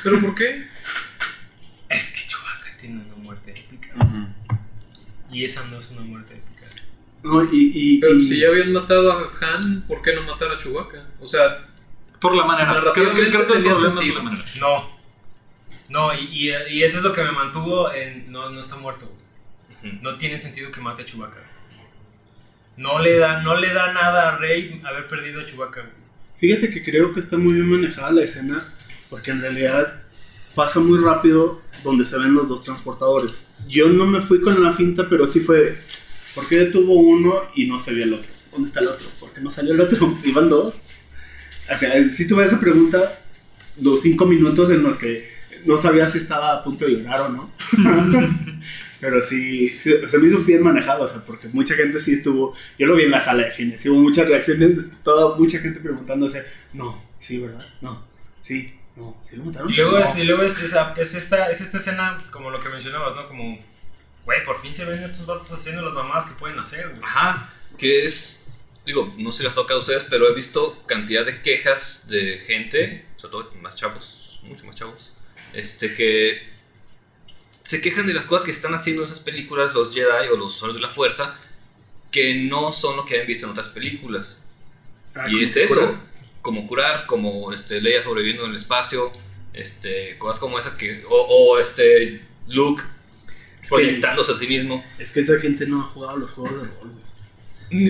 ¿Pero 0.02 0.20
por 0.20 0.34
qué? 0.34 0.66
Es 1.88 2.08
que 2.08 2.28
Chewbacca 2.28 2.76
tiene 2.78 3.02
una 3.02 3.16
muerte 3.16 3.50
épica. 3.50 3.90
Y 5.30 5.44
esa 5.44 5.64
no 5.66 5.78
es 5.78 5.90
una 5.90 6.02
muerte 6.02 6.34
épica. 6.34 6.66
No, 7.22 7.42
y, 7.44 7.48
y, 7.74 8.00
Pero 8.00 8.14
y- 8.14 8.24
si 8.26 8.38
ya 8.40 8.48
habían 8.48 8.72
matado 8.72 9.12
a 9.12 9.30
Han, 9.54 9.82
¿por 9.82 10.02
qué 10.02 10.14
no 10.14 10.22
matar 10.22 10.50
a 10.52 10.58
Chewbacca? 10.58 11.04
O 11.20 11.26
sea, 11.26 11.66
Por 12.20 12.34
la 12.34 12.44
manera. 12.44 12.80
Creo 12.94 13.12
creo 13.12 13.14
que 13.14 13.22
el 13.22 13.30
problema 13.64 14.00
es 14.02 14.14
la 14.14 14.22
manera. 14.22 14.44
No. 14.60 14.99
No, 15.90 16.14
y, 16.14 16.20
y, 16.30 16.50
y 16.70 16.82
eso 16.84 16.98
es 16.98 17.02
lo 17.02 17.12
que 17.12 17.22
me 17.22 17.32
mantuvo 17.32 17.92
en... 17.92 18.30
No, 18.30 18.48
no 18.48 18.60
está 18.60 18.76
muerto. 18.76 19.10
No 20.02 20.16
tiene 20.16 20.38
sentido 20.38 20.70
que 20.70 20.80
mate 20.80 21.02
a 21.02 21.04
Chewbacca. 21.04 21.40
No 22.76 22.98
le 23.00 23.18
da, 23.18 23.42
no 23.42 23.56
le 23.56 23.72
da 23.74 23.92
nada 23.92 24.28
a 24.28 24.36
Rey 24.38 24.80
haber 24.84 25.08
perdido 25.08 25.40
a 25.40 25.46
Chewbacca. 25.46 25.80
güey. 25.80 25.92
Fíjate 26.38 26.70
que 26.70 26.82
creo 26.82 27.12
que 27.12 27.20
está 27.20 27.36
muy 27.36 27.54
bien 27.54 27.68
manejada 27.68 28.12
la 28.12 28.22
escena, 28.22 28.64
porque 29.10 29.32
en 29.32 29.40
realidad 29.42 30.02
pasa 30.54 30.80
muy 30.80 30.98
rápido 30.98 31.60
donde 31.82 32.04
se 32.04 32.18
ven 32.18 32.34
los 32.34 32.48
dos 32.48 32.62
transportadores. 32.62 33.36
Yo 33.68 33.88
no 33.88 34.06
me 34.06 34.20
fui 34.20 34.40
con 34.40 34.62
la 34.62 34.72
finta, 34.72 35.08
pero 35.08 35.26
sí 35.26 35.40
fue, 35.40 35.76
¿por 36.34 36.46
qué 36.48 36.58
detuvo 36.58 36.94
uno 36.94 37.42
y 37.54 37.66
no 37.66 37.78
se 37.78 37.92
vio 37.92 38.04
el 38.04 38.14
otro? 38.14 38.30
¿Dónde 38.52 38.68
está 38.68 38.80
el 38.80 38.88
otro? 38.88 39.06
¿Por 39.18 39.32
qué 39.32 39.40
no 39.40 39.50
salió 39.50 39.74
el 39.74 39.80
otro? 39.80 40.18
¿Iban 40.24 40.48
dos? 40.48 40.76
O 41.72 41.76
sea, 41.76 42.08
si 42.08 42.26
tuve 42.26 42.44
esa 42.44 42.60
pregunta, 42.60 43.20
los 43.80 44.00
cinco 44.00 44.26
minutos 44.26 44.70
en 44.70 44.82
los 44.82 44.96
que 44.96 45.39
no 45.66 45.78
sabía 45.78 46.08
si 46.08 46.18
estaba 46.18 46.52
a 46.54 46.62
punto 46.62 46.84
de 46.86 46.92
llorar 46.92 47.22
o 47.22 47.28
no. 47.30 47.50
Pero 49.00 49.22
sí, 49.22 49.78
sí, 49.78 49.94
se 50.06 50.18
me 50.18 50.28
hizo 50.28 50.40
bien 50.40 50.62
manejado, 50.62 51.04
o 51.04 51.08
sea, 51.08 51.22
porque 51.24 51.48
mucha 51.48 51.74
gente 51.74 51.98
sí 52.00 52.12
estuvo, 52.12 52.54
yo 52.78 52.86
lo 52.86 52.96
vi 52.96 53.04
en 53.04 53.10
la 53.10 53.20
sala 53.20 53.44
de 53.44 53.50
cine, 53.50 53.78
sí 53.78 53.88
hubo 53.88 53.98
muchas 53.98 54.28
reacciones, 54.28 54.76
toda, 55.02 55.38
mucha 55.38 55.58
gente 55.58 55.80
preguntándose, 55.80 56.44
no, 56.74 57.02
sí, 57.18 57.38
¿verdad? 57.38 57.64
No, 57.80 58.04
sí, 58.42 58.74
no, 58.96 59.16
sí 59.24 59.36
lo 59.36 59.44
mataron. 59.46 59.70
Y 59.70 59.76
luego, 59.76 59.92
No. 59.92 60.04
es, 60.04 60.16
y 60.18 60.24
luego 60.24 60.42
es, 60.42 60.60
esa, 60.62 60.94
es, 60.98 61.14
esta, 61.14 61.50
es 61.50 61.62
esta 61.62 61.78
escena, 61.78 62.18
como 62.30 62.50
lo 62.50 62.60
que 62.60 62.68
mencionabas, 62.68 63.14
¿no? 63.14 63.26
Como, 63.26 63.58
güey, 64.26 64.44
por 64.44 64.60
fin 64.60 64.74
se 64.74 64.84
ven 64.84 65.02
estos 65.02 65.24
vatos 65.24 65.50
haciendo 65.50 65.80
las 65.80 65.94
mamadas 65.94 66.26
que 66.26 66.34
pueden 66.34 66.58
hacer, 66.58 66.90
güey. 66.90 67.00
Ajá, 67.02 67.48
que 67.78 68.04
es, 68.04 68.44
digo, 68.84 69.14
no 69.16 69.32
sé 69.32 69.38
si 69.38 69.44
las 69.44 69.54
toca 69.54 69.72
a 69.72 69.78
ustedes, 69.78 70.04
pero 70.10 70.28
he 70.28 70.34
visto 70.34 70.82
cantidad 70.86 71.24
de 71.24 71.40
quejas 71.40 72.06
de 72.08 72.36
gente, 72.46 73.06
sobre 73.16 73.32
todo 73.32 73.52
más 73.62 73.76
chavos, 73.76 74.40
mucho 74.42 74.66
más 74.66 74.76
chavos, 74.76 75.10
este 75.54 75.94
que 75.94 76.48
se 77.62 77.80
quejan 77.80 78.06
de 78.06 78.14
las 78.14 78.24
cosas 78.24 78.44
que 78.44 78.50
están 78.50 78.74
haciendo 78.74 79.04
esas 79.04 79.20
películas, 79.20 79.72
los 79.74 79.94
Jedi 79.94 80.28
o 80.32 80.36
los 80.36 80.54
usuarios 80.54 80.76
de 80.76 80.82
la 80.82 80.88
fuerza, 80.92 81.36
que 82.10 82.34
no 82.34 82.72
son 82.72 82.96
lo 82.96 83.04
que 83.04 83.20
han 83.20 83.26
visto 83.26 83.46
en 83.46 83.52
otras 83.52 83.68
películas. 83.68 84.42
Ah, 85.14 85.26
y 85.28 85.44
es 85.44 85.56
eso, 85.56 85.96
como 86.42 86.66
curar, 86.66 87.06
como 87.06 87.52
este, 87.52 87.80
Leia 87.80 88.02
sobreviviendo 88.02 88.44
en 88.44 88.50
el 88.50 88.56
espacio, 88.56 89.12
este, 89.52 90.16
cosas 90.18 90.38
como 90.40 90.58
esa 90.58 90.76
que, 90.76 91.04
o, 91.08 91.14
o, 91.16 91.58
este, 91.58 92.22
Luke 92.48 92.82
Es 93.62 93.68
que- 93.70 93.76
proyectándose 93.76 94.32
a 94.32 94.34
sí 94.34 94.46
mismo. 94.46 94.84
Es 94.98 95.12
que 95.12 95.20
esa 95.20 95.38
gente 95.38 95.66
no 95.66 95.80
ha 95.80 95.84
jugado 95.84 96.16
los 96.16 96.32
juegos 96.32 96.62
de 96.62 96.68
rol, 96.68 96.92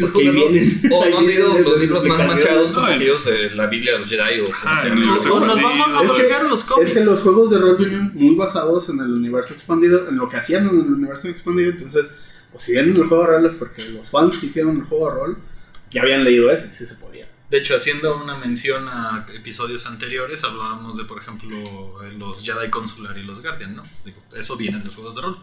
Porque 0.01 0.19
ahí 0.21 0.27
rol, 0.29 0.53
vienen- 0.53 0.93
o 0.93 1.03
ahí 1.03 1.11
no 1.11 1.19
han 1.19 1.25
vienen 1.25 1.27
leído 1.27 1.49
desde 1.55 1.71
los 1.71 1.81
libros 1.81 2.05
más 2.05 2.27
manchados 2.27 2.73
como 2.73 2.87
aquellos 2.87 3.25
de 3.25 3.51
la 3.55 3.67
Biblia 3.67 3.93
de 3.93 3.99
los 4.01 4.09
Jedi 4.09 4.41
o 4.41 4.45
como 4.45 4.57
Ajá, 4.57 4.83
se 4.83 4.89
llama. 4.91 5.15
Pues 5.17 5.27
nos 5.27 5.63
vamos 5.63 5.95
a 5.95 6.43
los 6.43 6.63
cómics. 6.65 6.89
Es 6.91 6.95
que 6.99 7.05
los 7.05 7.21
juegos 7.21 7.51
de 7.51 7.59
rol 7.59 7.77
vienen 7.77 8.11
muy 8.15 8.35
basados 8.35 8.89
en 8.91 9.01
el 9.01 9.11
universo 9.13 9.55
expandido, 9.55 10.07
en 10.09 10.17
lo 10.17 10.29
que 10.29 10.37
hacían 10.37 10.69
en 10.69 10.81
el 10.81 10.93
universo 10.93 11.29
expandido. 11.29 11.71
Entonces, 11.71 12.15
pues 12.53 12.63
si 12.65 12.73
vienen 12.73 12.95
el 12.97 13.05
juego 13.07 13.25
de 13.27 13.37
rol 13.39 13.47
es 13.47 13.55
porque 13.55 13.89
los 13.89 14.11
fans 14.11 14.37
que 14.37 14.47
hicieron 14.47 14.77
el 14.77 14.83
juego 14.85 15.09
de 15.11 15.15
rol 15.17 15.39
ya 15.91 16.03
habían 16.03 16.25
leído 16.25 16.51
eso 16.51 16.67
y 16.69 16.73
sí 16.73 16.85
se 16.85 16.95
podía. 16.95 17.27
De 17.49 17.59
hecho, 17.59 17.75
haciendo 17.75 18.17
una 18.23 18.37
mención 18.37 18.87
a 18.89 19.27
episodios 19.35 19.87
anteriores, 19.87 20.45
hablábamos 20.45 20.97
de, 20.97 21.05
por 21.05 21.19
ejemplo, 21.21 21.57
eh, 22.05 22.13
los 22.17 22.43
Jedi 22.45 22.71
Consular 22.71 23.17
y 23.19 23.25
los 23.25 23.43
Guardian, 23.43 23.75
¿no? 23.75 23.83
Digo, 24.05 24.23
eso 24.37 24.57
viene 24.57 24.79
de 24.79 24.85
los 24.85 24.95
juegos 24.95 25.17
de 25.17 25.23
rol. 25.23 25.39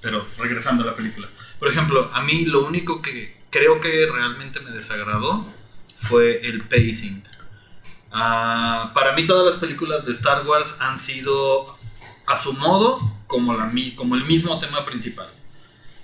Pero 0.00 0.26
regresando 0.38 0.82
a 0.82 0.86
la 0.86 0.96
película. 0.96 1.28
Por 1.58 1.68
ejemplo, 1.68 2.10
a 2.12 2.22
mí 2.22 2.46
lo 2.46 2.66
único 2.66 3.02
que 3.02 3.36
creo 3.50 3.80
que 3.80 4.06
realmente 4.06 4.60
me 4.60 4.70
desagradó 4.70 5.46
fue 5.96 6.46
el 6.46 6.62
pacing. 6.62 7.22
Ah, 8.12 8.90
para 8.94 9.12
mí 9.12 9.26
todas 9.26 9.52
las 9.52 9.60
películas 9.60 10.06
de 10.06 10.12
Star 10.12 10.46
Wars 10.46 10.74
han 10.80 10.98
sido 10.98 11.78
a 12.26 12.36
su 12.36 12.52
modo 12.54 13.00
como, 13.26 13.54
la, 13.54 13.70
como 13.96 14.16
el 14.16 14.24
mismo 14.24 14.58
tema 14.58 14.84
principal. 14.84 15.28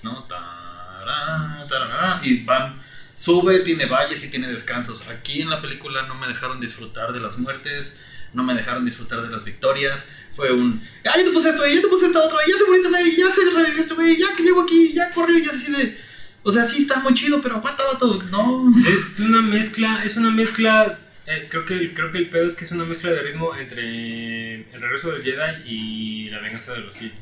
¿No? 0.03 0.25
Tal, 0.25 1.67
tal, 1.69 2.21
y 2.23 2.45
van, 2.45 2.81
sube, 3.17 3.61
tiene 3.61 3.87
valles 3.87 4.23
y 4.25 4.31
tiene 4.31 4.49
descansos. 4.49 5.03
Aquí 5.09 5.41
en 5.41 5.51
la 5.51 5.61
película 5.61 6.03
no 6.03 6.15
me 6.15 6.29
dejaron 6.29 6.61
disfrutar 6.61 7.13
de 7.13 7.21
las 7.21 7.39
muertes, 7.39 7.97
no 8.33 8.45
me 8.45 8.55
dejaron 8.55 8.85
disfrutar 8.85 9.23
de 9.23 9.31
las 9.31 9.45
victorias. 9.45 10.05
Fue 10.35 10.53
un, 10.53 10.81
ah, 11.07 11.13
ya 11.17 11.25
te 11.25 11.31
puse 11.31 11.49
esto, 11.49 11.67
ya 11.67 11.81
te 11.81 11.89
puse 11.89 12.07
esto 12.07 12.23
otro, 12.23 12.39
ya 12.47 12.57
se 12.57 12.65
murió 12.67 12.83
este 12.83 12.89
güey, 12.89 13.17
ya 13.17 13.33
se 13.33 13.51
revivió 13.51 13.81
este 13.81 13.95
güey, 13.95 14.17
ya 14.17 14.27
que 14.37 14.43
llego 14.43 14.63
aquí, 14.63 14.93
ya 14.93 15.11
corrió, 15.13 15.39
ya 15.39 15.51
así 15.51 15.73
de... 15.73 16.07
O 16.49 16.53
sea, 16.53 16.65
sí 16.65 16.79
está 16.79 17.01
muy 17.01 17.13
chido, 17.15 17.41
pero 17.43 17.57
aguanta, 17.57 17.83
vato, 17.93 18.23
no. 18.31 18.65
Es 18.89 19.19
una 19.19 19.43
mezcla, 19.43 20.03
es 20.05 20.17
una 20.17 20.31
mezcla. 20.31 20.99
eh, 21.27 21.47
creo, 21.51 21.65
que, 21.65 21.93
creo 21.93 22.13
que 22.13 22.19
el 22.19 22.29
pedo 22.31 22.47
es 22.47 22.55
que 22.55 22.65
es 22.65 22.71
una 22.71 22.85
mezcla 22.85 23.11
de 23.11 23.21
ritmo 23.23 23.55
entre 23.57 24.55
el 24.73 24.81
regreso 24.81 25.11
del 25.11 25.23
Jedi 25.25 25.63
y 25.67 26.31
la 26.31 26.39
venganza 26.41 26.73
de 26.73 26.81
los 26.81 26.95
Sith. 26.95 27.13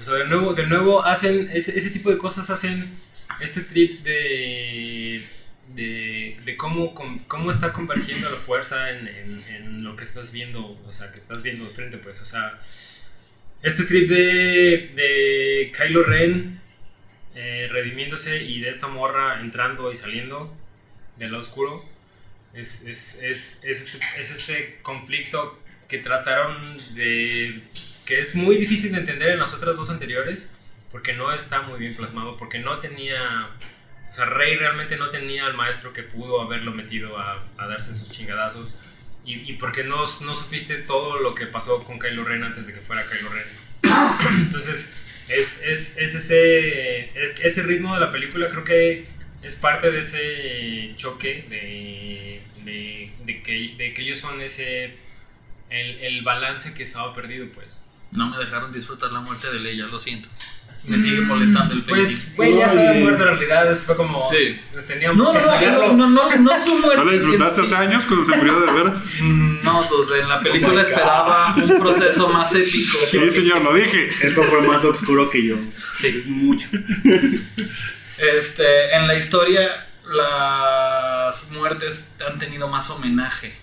O 0.00 0.02
sea, 0.02 0.14
de 0.14 0.24
nuevo, 0.26 0.54
de 0.54 0.66
nuevo 0.66 1.04
hacen 1.04 1.48
ese, 1.52 1.90
tipo 1.90 2.10
de 2.10 2.18
cosas 2.18 2.50
hacen 2.50 2.90
este 3.40 3.60
trip 3.60 4.02
de 4.02 5.24
de, 5.76 6.36
de 6.44 6.56
cómo, 6.56 6.92
cómo 7.28 7.50
está 7.52 7.72
convergiendo 7.72 8.28
la 8.28 8.36
fuerza 8.36 8.90
en, 8.90 9.06
en- 9.06 9.40
en 9.54 9.84
lo 9.84 9.94
que 9.94 10.02
estás 10.02 10.32
viendo, 10.32 10.76
o 10.84 10.92
sea, 10.92 11.12
que 11.12 11.18
estás 11.20 11.42
viendo 11.44 11.64
de 11.66 11.70
frente, 11.72 11.96
pues, 11.98 12.20
o 12.22 12.26
sea, 12.26 12.58
este 13.62 13.84
trip 13.84 14.08
de, 14.08 14.90
de 14.96 15.72
Kylo 15.76 16.02
Ren 16.02 16.59
eh, 17.34 17.68
redimiéndose 17.70 18.42
y 18.42 18.60
de 18.60 18.70
esta 18.70 18.88
morra 18.88 19.40
entrando 19.40 19.92
y 19.92 19.96
saliendo 19.96 20.54
del 21.16 21.34
oscuro. 21.34 21.84
Es, 22.54 22.82
es, 22.82 23.16
es, 23.22 23.60
es, 23.64 23.94
este, 23.94 23.98
es 24.20 24.30
este 24.30 24.78
conflicto 24.82 25.58
que 25.88 25.98
trataron 25.98 26.56
de 26.94 27.62
que 28.06 28.18
es 28.18 28.34
muy 28.34 28.56
difícil 28.56 28.92
de 28.92 28.98
entender 28.98 29.30
en 29.30 29.38
las 29.38 29.54
otras 29.54 29.76
dos 29.76 29.88
anteriores 29.90 30.48
porque 30.90 31.12
no 31.12 31.32
está 31.32 31.62
muy 31.62 31.78
bien 31.78 31.94
plasmado 31.94 32.36
porque 32.36 32.58
no 32.58 32.80
tenía 32.80 33.50
o 34.10 34.14
sea 34.14 34.24
Rey 34.24 34.56
realmente 34.56 34.96
no 34.96 35.08
tenía 35.08 35.46
al 35.46 35.54
maestro 35.54 35.92
que 35.92 36.02
pudo 36.02 36.40
haberlo 36.40 36.72
metido 36.72 37.18
a, 37.18 37.44
a 37.56 37.66
darse 37.66 37.94
sus 37.94 38.10
chingadazos. 38.10 38.76
Y, 39.24 39.50
y 39.50 39.52
porque 39.54 39.84
no, 39.84 40.06
no 40.22 40.34
supiste 40.34 40.76
todo 40.78 41.20
lo 41.20 41.34
que 41.34 41.46
pasó 41.46 41.82
con 41.84 41.98
Kylo 41.98 42.24
Ren 42.24 42.42
antes 42.42 42.66
de 42.66 42.72
que 42.72 42.80
fuera 42.80 43.04
Kylo 43.06 43.30
Ren. 43.30 43.46
Entonces, 44.44 44.96
es, 45.30 45.62
es, 45.62 45.96
es 45.96 46.14
ese, 46.14 47.00
es- 47.18 47.40
ese 47.42 47.62
ritmo 47.62 47.94
de 47.94 48.00
la 48.00 48.10
película, 48.10 48.48
creo 48.48 48.64
que 48.64 49.06
es 49.42 49.54
parte 49.56 49.90
de 49.90 50.00
ese 50.00 50.94
choque 50.96 51.44
de, 51.48 52.40
de, 52.64 53.10
de 53.24 53.42
que, 53.42 53.74
de 53.76 53.94
que 53.94 54.02
ellos 54.02 54.18
son 54.18 54.40
ese. 54.40 54.94
El, 55.70 56.00
el 56.00 56.22
balance 56.22 56.74
que 56.74 56.82
estaba 56.82 57.14
perdido, 57.14 57.46
pues. 57.54 57.84
No 58.10 58.28
me 58.28 58.36
dejaron 58.38 58.72
disfrutar 58.72 59.12
la 59.12 59.20
muerte 59.20 59.52
de 59.52 59.60
Leia, 59.60 59.86
lo 59.86 60.00
siento. 60.00 60.28
Me 60.84 61.00
sigue 61.00 61.20
molestando 61.20 61.74
el 61.74 61.84
Pues, 61.84 62.08
pacing. 62.10 62.36
güey, 62.36 62.56
ya 62.56 62.68
se 62.70 62.88
había 62.88 63.00
muerto 63.02 63.22
en 63.22 63.28
realidad. 63.28 63.70
Eso 63.70 63.82
fue 63.82 63.96
como. 63.96 64.28
Sí. 64.30 64.58
Teníamos 64.86 65.18
No, 65.18 65.32
que 65.32 65.38
no, 65.40 65.44
sacarlo. 65.44 65.92
no, 65.92 66.08
no, 66.08 66.28
no, 66.30 66.36
no 66.36 66.64
su 66.64 66.74
muerte. 66.78 66.96
¿No 66.96 67.04
la 67.04 67.12
disfrutaste 67.12 67.60
hace 67.60 67.74
años 67.76 68.06
cuando 68.06 68.24
se 68.24 68.36
murió 68.36 68.60
de 68.60 68.72
veras? 68.72 69.08
No, 69.20 69.82
dude, 69.84 70.20
en 70.20 70.28
la 70.28 70.40
película 70.40 70.74
Oh 70.82 70.84
esperaba 70.86 71.54
un 71.54 71.78
proceso 71.78 72.28
más 72.30 72.52
épico. 72.54 72.98
Sí, 73.06 73.30
señor, 73.30 73.60
lo 73.60 73.74
dije. 73.74 74.08
Eso 74.22 74.42
fue 74.44 74.62
más 74.62 74.82
oscuro 74.84 75.28
que 75.28 75.44
yo. 75.44 75.56
Sí. 75.98 76.08
Es 76.08 76.26
mucho. 76.26 76.66
Este, 78.18 78.94
en 78.96 79.06
la 79.06 79.16
historia, 79.16 79.86
las 80.10 81.50
muertes 81.52 82.10
han 82.26 82.38
tenido 82.38 82.68
más 82.68 82.90
homenaje 82.90 83.54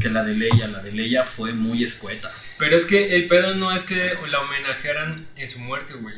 que 0.00 0.10
la 0.10 0.22
de 0.24 0.34
Leia. 0.34 0.66
La 0.68 0.80
de 0.82 0.92
Leia 0.92 1.24
fue 1.24 1.52
muy 1.52 1.84
escueta. 1.84 2.30
Pero 2.58 2.76
es 2.76 2.84
que 2.84 3.16
el 3.16 3.26
pedo 3.26 3.54
no 3.54 3.74
es 3.74 3.82
que 3.82 4.12
la 4.30 4.40
homenajearan 4.40 5.26
en 5.36 5.50
su 5.50 5.58
muerte, 5.60 5.94
güey. 5.94 6.16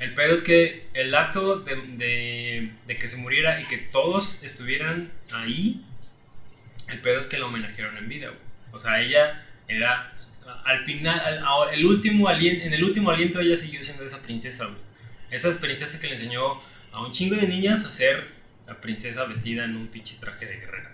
El 0.00 0.14
pedo 0.14 0.34
es 0.34 0.42
que 0.42 0.86
el 0.94 1.14
acto 1.14 1.60
de, 1.60 1.76
de- 1.76 2.70
de 2.86 2.96
que 2.96 3.08
se 3.08 3.16
muriera 3.16 3.60
y 3.60 3.64
que 3.64 3.78
todos 3.78 4.42
estuvieran 4.42 5.12
ahí, 5.32 5.84
el 6.88 6.98
pedo 7.00 7.20
es 7.20 7.26
que 7.26 7.38
la 7.38 7.46
homenajearon 7.46 7.96
en 7.98 8.08
vida, 8.08 8.28
güey. 8.28 8.40
O 8.72 8.78
sea, 8.78 9.00
ella 9.00 9.44
era, 9.68 10.12
al 10.64 10.84
final, 10.84 11.20
al- 11.20 11.74
el 11.74 11.84
último 11.86 12.28
alien, 12.28 12.62
en 12.62 12.72
el 12.72 12.82
último 12.82 13.10
aliento 13.10 13.38
ella 13.40 13.56
siguió 13.56 13.82
siendo 13.84 14.04
esa 14.04 14.20
princesa, 14.22 14.64
güey. 14.64 14.78
Esa 15.30 15.50
princesa 15.60 16.00
que 16.00 16.08
le 16.08 16.14
enseñó 16.14 16.60
a 16.90 17.00
un 17.06 17.12
chingo 17.12 17.36
de 17.36 17.46
niñas 17.46 17.84
a 17.84 17.90
ser 17.92 18.26
la 18.66 18.80
princesa 18.80 19.24
vestida 19.24 19.64
en 19.64 19.76
un 19.76 19.86
pinche 19.88 20.16
traje 20.20 20.46
de 20.46 20.56
guerrera. 20.56 20.92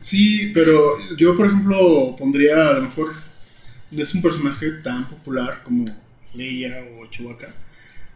Sí, 0.00 0.50
pero 0.54 0.96
yo, 1.16 1.36
por 1.36 1.46
ejemplo, 1.46 2.14
pondría 2.18 2.68
a 2.68 2.72
lo 2.74 2.82
mejor. 2.82 3.12
No 3.90 4.02
es 4.02 4.14
un 4.14 4.22
personaje 4.22 4.70
tan 4.82 5.08
popular 5.08 5.62
como 5.64 5.86
Leia 6.34 6.84
o 6.98 7.06
Chewbacca. 7.06 7.54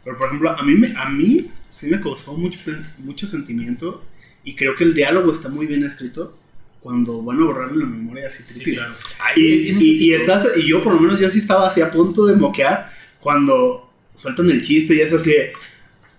Pero, 0.05 0.19
por 0.19 0.27
ejemplo, 0.27 0.51
a 0.51 0.63
mí, 0.63 0.75
me, 0.75 0.95
a 0.97 1.09
mí 1.09 1.39
sí 1.71 1.87
me 1.89 2.01
causó 2.01 2.35
mucho, 2.35 2.59
mucho 2.99 3.27
sentimiento. 3.27 4.05
Y 4.45 4.55
creo 4.55 4.75
que 4.75 4.85
el 4.85 4.95
diálogo 4.95 5.33
está 5.33 5.49
muy 5.49 5.67
bien 5.67 5.85
escrito. 5.85 6.37
Cuando 6.81 7.23
van 7.23 7.41
a 7.41 7.45
borrarle 7.45 7.79
la 7.79 7.87
memoria 7.87 8.27
así 8.27 8.43
Sí, 8.51 8.75
claro. 8.75 8.95
Y, 9.37 9.71
y, 9.71 10.05
y 10.05 10.15
estás, 10.15 10.49
y 10.57 10.67
yo 10.67 10.83
por 10.83 10.95
lo 10.95 11.01
menos 11.01 11.21
yo 11.21 11.31
sí 11.31 11.39
estaba 11.39 11.69
así 11.69 11.81
a 11.81 11.93
punto 11.93 12.27
de 12.27 12.35
moquear 12.35 12.93
cuando 13.21 13.89
sueltan 14.15 14.51
el 14.51 14.63
chiste 14.63 14.97
y 14.97 15.01
es 15.01 15.13
así, 15.13 15.33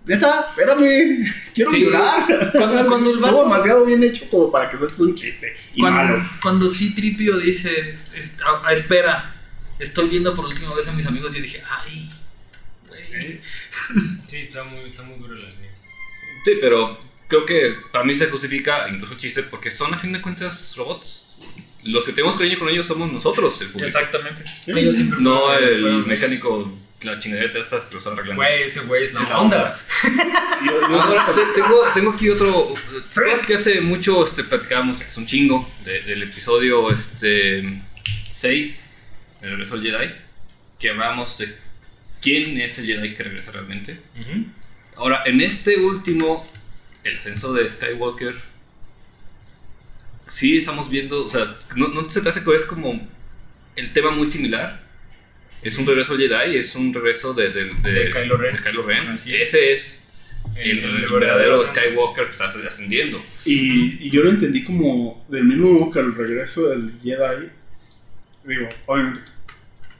neta, 0.05 0.47
espérame, 0.49 1.25
quiero 1.53 1.71
Sí, 1.71 1.79
llorar. 1.79 2.25
cuando- 2.51 2.87
cuando 2.87 3.09
el 3.11 3.15
Estuvo 3.17 3.21
vato- 3.21 3.43
demasiado 3.43 3.85
bien 3.85 4.03
hecho 4.03 4.27
como 4.29 4.51
para 4.51 4.69
que 4.69 4.77
sueltes 4.77 4.99
un 4.99 5.15
chiste 5.15 5.53
y 5.75 5.81
malo. 5.81 6.25
Cuando, 6.41 6.69
sí 6.69 6.93
Tripio 6.93 7.37
dice, 7.37 7.97
espera, 8.71 9.33
estoy 9.79 10.09
viendo 10.09 10.33
por 10.35 10.45
última 10.45 10.73
vez 10.75 10.87
a 10.87 10.91
mis 10.91 11.05
amigos, 11.07 11.31
yo 11.35 11.41
dije, 11.41 11.63
ay, 11.69 12.09
güey. 12.87 13.39
Sí, 14.27 14.37
está 14.37 14.63
muy, 14.63 14.89
está 14.89 15.03
muy 15.03 15.17
duro 15.19 15.35
la 15.35 15.49
línea. 15.49 15.71
Sí, 16.45 16.53
pero 16.59 16.97
creo 17.27 17.45
que 17.45 17.75
para 17.91 18.03
mí 18.03 18.15
se 18.15 18.27
justifica 18.27 18.87
incluso 18.89 19.13
el 19.13 19.19
chiste 19.19 19.43
porque 19.43 19.69
son 19.71 19.93
a 19.93 19.97
fin 19.97 20.11
de 20.11 20.21
cuentas 20.21 20.73
robots. 20.75 21.21
Los 21.83 22.05
que 22.05 22.13
tenemos 22.13 22.35
cariño 22.37 22.59
con 22.59 22.69
ellos 22.69 22.87
somos 22.87 23.11
nosotros, 23.11 23.59
el 23.61 23.67
público. 23.67 23.87
Exactamente. 23.87 24.43
Ellos 24.67 24.95
siempre 24.95 25.19
No 25.19 25.53
el 25.53 26.05
mecánico, 26.05 26.71
la 27.03 27.19
chingadera 27.19 27.59
esa 27.59 27.87
que 27.87 27.93
lo 27.93 27.97
están 27.99 28.13
arreglando. 28.13 28.41
Güey, 28.41 28.63
ese 28.63 28.81
güey 28.81 29.03
es 29.03 29.13
la 29.13 29.21
la 29.21 29.39
onda. 29.39 29.79
Yo- 30.65 30.79
yo- 30.89 31.01
Ahora, 31.01 31.25
te- 31.33 31.61
tengo, 31.61 31.81
tengo 31.93 32.11
aquí 32.11 32.29
otro. 32.29 32.73
¿Te 33.13 33.19
acuerdas 33.21 33.45
que 33.45 33.55
hace 33.55 33.81
mucho 33.81 34.25
este, 34.25 34.43
platicábamos, 34.43 34.97
que 35.01 35.07
es 35.07 35.17
un 35.17 35.25
chingo, 35.25 35.69
de- 35.85 36.01
del 36.03 36.23
episodio 36.23 36.89
este, 36.91 37.81
6, 38.31 38.85
El 39.41 39.51
regreso 39.51 39.73
al 39.75 39.81
Jedi? 39.83 40.13
Que 40.79 40.89
hablamos 40.89 41.37
de 41.37 41.55
quién 42.21 42.59
es 42.61 42.77
el 42.79 42.85
Jedi 42.85 43.13
que 43.15 43.23
regresa 43.23 43.51
realmente. 43.51 43.99
Ahora, 44.95 45.23
en 45.25 45.41
este 45.41 45.77
último, 45.77 46.47
el 47.03 47.17
ascenso 47.17 47.51
de 47.53 47.69
Skywalker, 47.69 48.35
sí 50.27 50.57
estamos 50.57 50.89
viendo, 50.89 51.25
o 51.25 51.29
sea, 51.29 51.57
no, 51.75 51.87
no 51.89 52.09
se 52.09 52.21
te 52.21 52.29
hace 52.29 52.43
que 52.43 52.55
es 52.55 52.63
como 52.65 53.07
el 53.75 53.93
tema 53.93 54.11
muy 54.11 54.27
similar. 54.27 54.82
Es 55.63 55.77
un 55.77 55.85
regreso 55.85 56.13
al 56.13 56.19
Jedi, 56.19 56.57
es 56.57 56.75
un 56.75 56.93
regreso 56.93 57.33
de, 57.33 57.49
de, 57.49 57.65
De 57.65 58.09
Kylo 58.09 58.37
Ren. 58.37 58.55
de 58.55 58.61
Kylo 58.63 58.83
Ren. 58.83 59.07
Así 59.09 59.33
es. 59.35 59.49
Ese 59.49 59.73
es 59.73 60.03
el, 60.57 60.79
el 60.79 61.07
verdadero. 61.07 61.65
Skywalker 61.65 62.25
que 62.25 62.31
está 62.31 62.45
ascendiendo. 62.45 63.21
Y, 63.45 64.05
y 64.07 64.09
yo 64.11 64.21
lo 64.23 64.29
entendí 64.29 64.63
como 64.63 65.25
del 65.29 65.45
mismo 65.45 65.71
modo 65.71 65.91
que 65.91 65.99
el 65.99 66.13
regreso 66.15 66.67
del 66.69 66.93
Jedi. 67.01 67.49
Digo, 68.45 68.67
obviamente, 68.87 69.21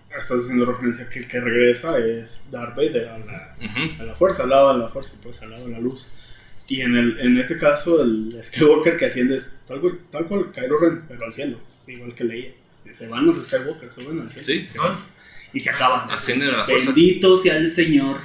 estás 0.09 0.41
haciendo 0.43 0.65
referencia 0.65 1.09
que 1.09 1.19
el 1.19 1.27
que 1.27 1.39
regresa 1.39 1.97
es 1.97 2.51
Darth 2.51 2.75
Vader 2.75 3.07
a 3.07 3.17
la, 3.19 3.55
a 3.99 4.03
la 4.03 4.15
fuerza, 4.15 4.43
al 4.43 4.49
lado 4.49 4.73
de 4.73 4.79
la 4.79 4.89
fuerza, 4.89 5.15
pues 5.23 5.41
al 5.41 5.51
lado 5.51 5.65
de 5.65 5.71
la 5.71 5.79
luz. 5.79 6.07
Y 6.67 6.81
en, 6.81 6.95
el, 6.95 7.19
en 7.19 7.37
este 7.37 7.57
caso, 7.57 8.01
el 8.01 8.37
Skywalker 8.43 8.97
que 8.97 9.05
asciende 9.05 9.37
es 9.37 9.49
tal 9.67 9.79
cual, 9.81 9.99
tal 10.11 10.25
cual 10.27 10.51
Kylo 10.53 10.77
Ren, 10.77 11.01
pero 11.07 11.25
al 11.25 11.33
cielo, 11.33 11.57
igual 11.87 12.13
que 12.15 12.23
Leia. 12.25 12.51
Se 12.91 13.07
van 13.07 13.25
los 13.25 13.37
Skywalker, 13.43 13.89
se 13.91 14.03
van 14.03 14.19
al 14.21 14.29
cielo. 14.29 14.45
Sí. 14.45 14.65
se 14.65 14.77
van. 14.77 14.95
Y 15.53 15.59
se 15.59 15.69
acaban. 15.69 16.09
Ascienden 16.09 16.49
a 16.49 16.57
la 16.57 16.65
fuerza. 16.65 16.85
Bendito 16.87 17.37
sea 17.37 17.57
el 17.57 17.69
Señor. 17.71 18.17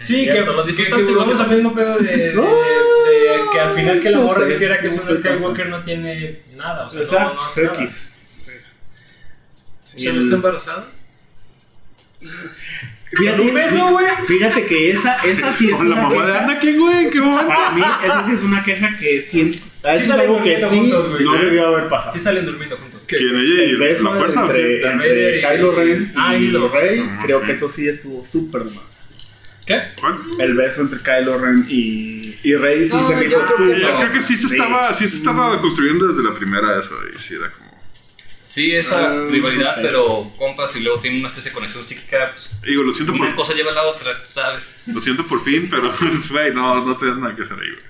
Sí, 0.00 0.24
que, 0.26 0.32
Cierto, 0.32 0.66
que, 0.66 0.74
que 0.74 1.02
volvamos 1.04 1.38
al 1.38 1.48
que 1.48 1.54
mismo 1.54 1.74
pedo 1.74 1.98
de, 1.98 2.16
de- 2.16 2.28
de- 2.30 2.34
No, 2.34 2.42
de 2.42 3.40
que 3.52 3.60
al 3.60 3.74
final 3.74 4.00
que 4.00 4.10
la 4.10 4.18
no 4.18 4.24
morra 4.24 4.46
dijera 4.46 4.80
que 4.80 4.88
es 4.88 4.96
no 4.96 5.02
un 5.02 5.08
sé 5.08 5.14
Skywalker 5.16 5.68
no 5.68 5.80
tiene 5.84 6.40
nada. 6.56 6.86
O 6.86 6.90
sea, 6.90 6.98
no, 6.98 7.04
Exacto, 7.04 7.34
no 7.34 7.42
hace 7.44 7.62
nada. 7.62 7.82
X. 7.82 8.08
¿Se 9.96 10.12
no 10.12 10.20
está 10.20 10.34
embarazada? 10.36 10.86
Fíjate, 13.14 13.42
un 13.42 13.54
beso, 13.54 13.88
güey. 13.90 14.06
Fíjate 14.26 14.64
que 14.64 14.90
esa, 14.90 15.16
esa 15.22 15.52
sí 15.52 15.66
es 15.66 15.72
la 15.72 15.78
una 15.80 15.96
mamá 15.96 16.24
de 16.26 16.32
queja. 16.32 16.44
Anakin, 16.44 16.80
güey, 16.80 17.04
¿en 17.04 17.10
qué 17.10 17.20
momento? 17.20 17.46
Para 17.48 17.70
mí, 17.72 17.82
esa 18.04 18.24
sí 18.26 18.32
es 18.32 18.42
una 18.42 18.64
queja 18.64 18.96
que 18.96 19.20
siento. 19.20 19.58
Es 19.84 20.10
algo 20.10 20.40
que 20.42 20.56
sí 20.56 20.64
juntos, 20.78 21.10
güey. 21.10 21.24
no 21.24 21.34
debió 21.34 21.66
haber 21.66 21.88
pasado. 21.90 22.12
Sí 22.12 22.18
salen 22.18 22.46
durmiendo 22.46 22.76
juntos. 22.78 23.01
¿Quién 23.16 23.36
ella 23.36 23.64
y 23.64 23.70
el 23.70 23.76
beso 23.76 24.04
la 24.04 24.10
fuerza? 24.12 24.42
entre, 24.42 24.86
entre 24.86 25.38
y- 25.38 25.42
Kylo 25.42 25.74
Ren 25.74 26.12
Ah, 26.16 26.36
y 26.36 26.44
y 26.44 26.50
lo- 26.50 26.68
Rey, 26.68 27.00
Ah, 27.06 27.20
creo 27.24 27.40
sí. 27.40 27.46
que 27.46 27.52
eso 27.52 27.68
sí 27.68 27.88
estuvo 27.88 28.24
súper 28.24 28.64
de 28.64 28.70
más. 28.74 28.84
¿Qué? 29.66 29.80
¿Cuál? 30.00 30.18
El 30.40 30.54
beso 30.54 30.80
entre 30.82 30.98
Kylo 31.00 31.38
Ren 31.38 31.66
y, 31.68 32.34
y 32.42 32.54
Rey 32.56 32.84
sí 32.84 32.96
No, 32.96 33.06
se 33.08 33.14
me 33.14 33.22
yo 33.22 33.28
hizo 33.28 33.38
creo 33.40 33.56
que 33.56 33.62
súper. 33.64 33.80
Yo 33.80 33.96
creo 33.96 34.12
que 34.12 34.22
sí 34.22 34.36
se 34.36 34.48
Sí. 34.48 34.54
estaba, 34.56 34.92
sí 34.92 35.06
se 35.08 35.16
estaba 35.16 35.60
construyendo 35.60 36.08
desde 36.08 36.22
la 36.24 36.34
primera 36.34 36.78
eso, 36.78 36.96
y 37.14 37.18
sí 37.18 37.34
era 37.34 37.48
como... 37.50 37.70
Sí, 38.44 38.72
esa 38.74 39.12
Ah, 39.12 39.26
rivalidad, 39.30 39.76
no 39.76 39.82
sé. 39.82 39.88
pero 39.88 40.30
compas 40.36 40.76
y 40.76 40.80
luego 40.80 41.00
tiene 41.00 41.20
una 41.20 41.28
especie 41.28 41.50
de 41.50 41.54
conexión 41.54 41.84
psíquica. 41.86 42.32
Pues, 42.34 42.50
Digo, 42.66 42.82
lo 42.82 42.92
siento 42.92 43.14
una 43.14 43.26
por, 43.26 43.34
cosa 43.36 43.54
lleva 43.54 43.70
a 43.70 43.74
la 43.74 43.82
otra, 43.84 44.10
¿sabes? 44.28 44.76
lo 44.86 45.00
siento 45.00 45.26
por 45.26 45.42
fin, 45.42 45.68
pero, 45.70 45.90
güey, 46.30 46.52
no, 46.52 46.84
no 46.84 46.96
te 46.98 47.06
da 47.06 47.14
nada 47.14 47.34
que 47.34 47.42
hacer 47.42 47.56
ahí, 47.58 47.70
güey. 47.70 47.82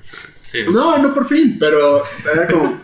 Sí. 0.43 0.59
No, 0.71 0.99
no 0.99 1.13
por 1.15 1.27
fin, 1.27 1.57
pero 1.59 2.05
era 2.33 2.47
como. 2.47 2.81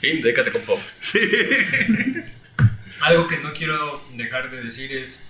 Fin, 0.00 0.20
déjate 0.20 0.50
con 0.52 0.62
pop. 0.62 0.80
Sí. 1.00 1.18
Algo 3.00 3.26
que 3.28 3.38
no 3.38 3.52
quiero 3.52 4.02
dejar 4.14 4.50
de 4.50 4.62
decir 4.62 4.92
es. 4.92 5.24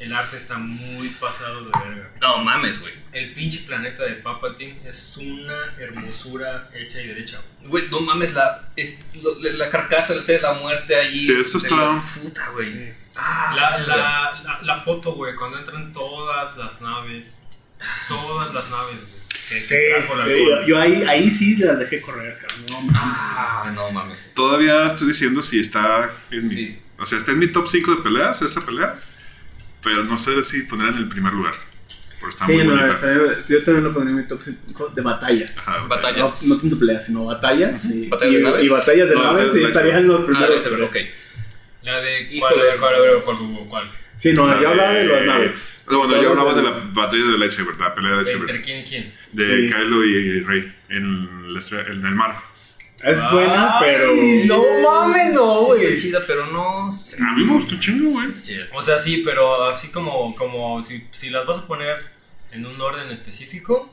El 0.00 0.12
arte 0.12 0.36
está 0.36 0.58
muy 0.58 1.08
pasado 1.10 1.64
de 1.64 1.70
verga. 1.70 2.10
No 2.20 2.38
mames, 2.38 2.80
güey. 2.80 2.92
El 3.12 3.32
pinche 3.32 3.60
planeta 3.60 4.02
de 4.04 4.14
Palpatine 4.14 4.80
es 4.84 5.16
una 5.18 5.72
hermosura 5.78 6.68
hecha 6.74 7.00
y 7.00 7.06
derecha. 7.06 7.40
Güey, 7.62 7.86
no 7.90 8.00
mames, 8.00 8.32
la, 8.34 8.70
es- 8.74 8.96
lo- 9.22 9.38
la, 9.38 9.70
carcasa, 9.70 10.14
de 10.14 10.40
la 10.40 10.54
muerte 10.54 10.96
ahí. 10.96 11.24
Sí, 11.24 11.32
eso 11.40 11.58
está- 11.58 11.76
las- 11.76 12.04
Puta, 12.18 12.48
güey. 12.50 12.92
Ah, 13.14 13.52
La, 13.56 13.78
la, 13.78 13.96
la, 14.42 14.58
la 14.62 14.80
foto, 14.80 15.12
güey, 15.12 15.36
cuando 15.36 15.60
entran 15.60 15.92
todas 15.92 16.56
las 16.56 16.80
naves. 16.80 17.38
Todas 18.08 18.54
las 18.54 18.70
naves 18.70 19.28
que 19.48 19.60
Sí, 19.60 19.74
la 20.16 20.26
yo, 20.26 20.66
yo 20.66 20.80
ahí, 20.80 21.02
ahí 21.04 21.30
sí 21.30 21.56
las 21.56 21.78
dejé 21.78 22.00
correr, 22.00 22.38
cabrón. 22.38 22.64
No, 22.70 22.80
mames. 22.80 22.96
Ah, 23.02 23.72
no 23.74 23.90
mames. 23.90 24.32
Todavía 24.34 24.86
estoy 24.86 25.08
diciendo 25.08 25.42
si 25.42 25.60
está 25.60 26.10
en 26.30 26.48
mi, 26.48 26.54
Sí. 26.54 26.82
o 26.98 27.04
sea, 27.06 27.18
está 27.18 27.32
en 27.32 27.38
mi 27.40 27.48
top 27.48 27.68
5 27.68 27.94
de 27.96 28.02
peleas, 28.02 28.40
esa 28.42 28.64
pelea, 28.64 28.96
pero 29.82 30.04
no 30.04 30.16
sé 30.16 30.42
si 30.44 30.62
ponerla 30.62 30.92
en 30.92 30.98
el 30.98 31.08
primer 31.08 31.32
lugar. 31.34 31.54
Está 32.26 32.46
Sí, 32.46 32.52
muy 32.52 32.64
no, 32.68 32.86
estaría- 32.90 33.44
yo 33.46 33.62
también 33.64 33.84
lo 33.84 33.92
pondría 33.92 34.12
en 34.16 34.22
mi 34.22 34.26
top 34.26 34.40
5 34.66 34.88
de 34.88 35.02
batallas. 35.02 35.58
Ajá, 35.58 35.86
Batallas. 35.86 36.42
No, 36.44 36.54
no 36.54 36.60
tanto 36.62 36.78
peleas, 36.78 37.04
sino 37.04 37.26
batallas. 37.26 37.82
sí. 37.82 38.08
¿Batallas 38.08 38.32
y, 38.32 38.36
de 38.36 38.42
naves? 38.42 38.64
y 38.64 38.68
batallas 38.70 39.08
de 39.10 39.14
No, 39.14 39.22
naves 39.24 39.52
de- 39.52 39.64
estarían 39.64 40.06
los 40.08 40.20
Ah, 40.22 40.26
primeros. 40.26 40.62
tres. 40.64 40.80
ok. 40.80 40.96
La 41.82 42.00
de. 42.00 42.22
Híjole. 42.32 42.54
¿Cuál, 42.54 42.78
cuál, 42.80 42.94
cuál, 42.94 43.22
cuál, 43.24 43.36
cuál, 43.36 43.66
cuál? 43.68 43.90
Sí, 44.16 44.32
no, 44.32 44.46
La 44.46 44.60
yo 44.60 44.68
hablaba 44.70 44.90
de- 44.92 45.04
las 45.06 45.22
naves. 45.26 45.82
No, 45.90 45.98
bueno, 45.98 46.22
yo 46.22 46.30
hablaba 46.30 46.54
de 46.54 46.62
la 46.62 46.70
batalla 46.92 47.24
de 47.32 47.38
lightsaber, 47.38 47.76
la 47.78 47.94
pelea 47.94 48.12
de 48.12 48.18
¿Entre 48.20 48.34
lightsaber. 48.34 48.62
quién 48.62 48.78
y 48.80 48.84
quién? 48.84 49.12
De 49.32 49.68
Sí. 49.68 49.74
Kylo 49.74 50.04
y 50.04 50.40
Rey 50.40 50.74
en, 50.88 51.52
la 51.52 51.60
el 52.08 52.14
mar. 52.14 52.36
Es 53.02 53.18
buena, 53.32 53.76
pero. 53.80 54.14
No 54.46 54.62
mames, 54.82 55.34
no, 55.34 55.64
güey. 55.66 55.84
Está 55.86 56.00
chida, 56.00 56.26
pero 56.26 56.46
no 56.46 56.90
sé. 56.90 57.16
A 57.22 57.32
mí 57.34 57.44
me 57.44 57.52
gustó 57.52 57.78
chingo, 57.78 58.12
güey. 58.12 58.28
O 58.72 58.82
sea, 58.82 58.98
sí, 58.98 59.22
pero 59.24 59.64
así 59.68 59.88
como, 59.88 60.34
como 60.36 60.82
si, 60.82 61.06
si 61.10 61.28
las 61.28 61.44
vas 61.44 61.58
a 61.58 61.66
poner 61.66 61.96
en 62.52 62.64
un 62.64 62.80
orden 62.80 63.10
específico, 63.10 63.92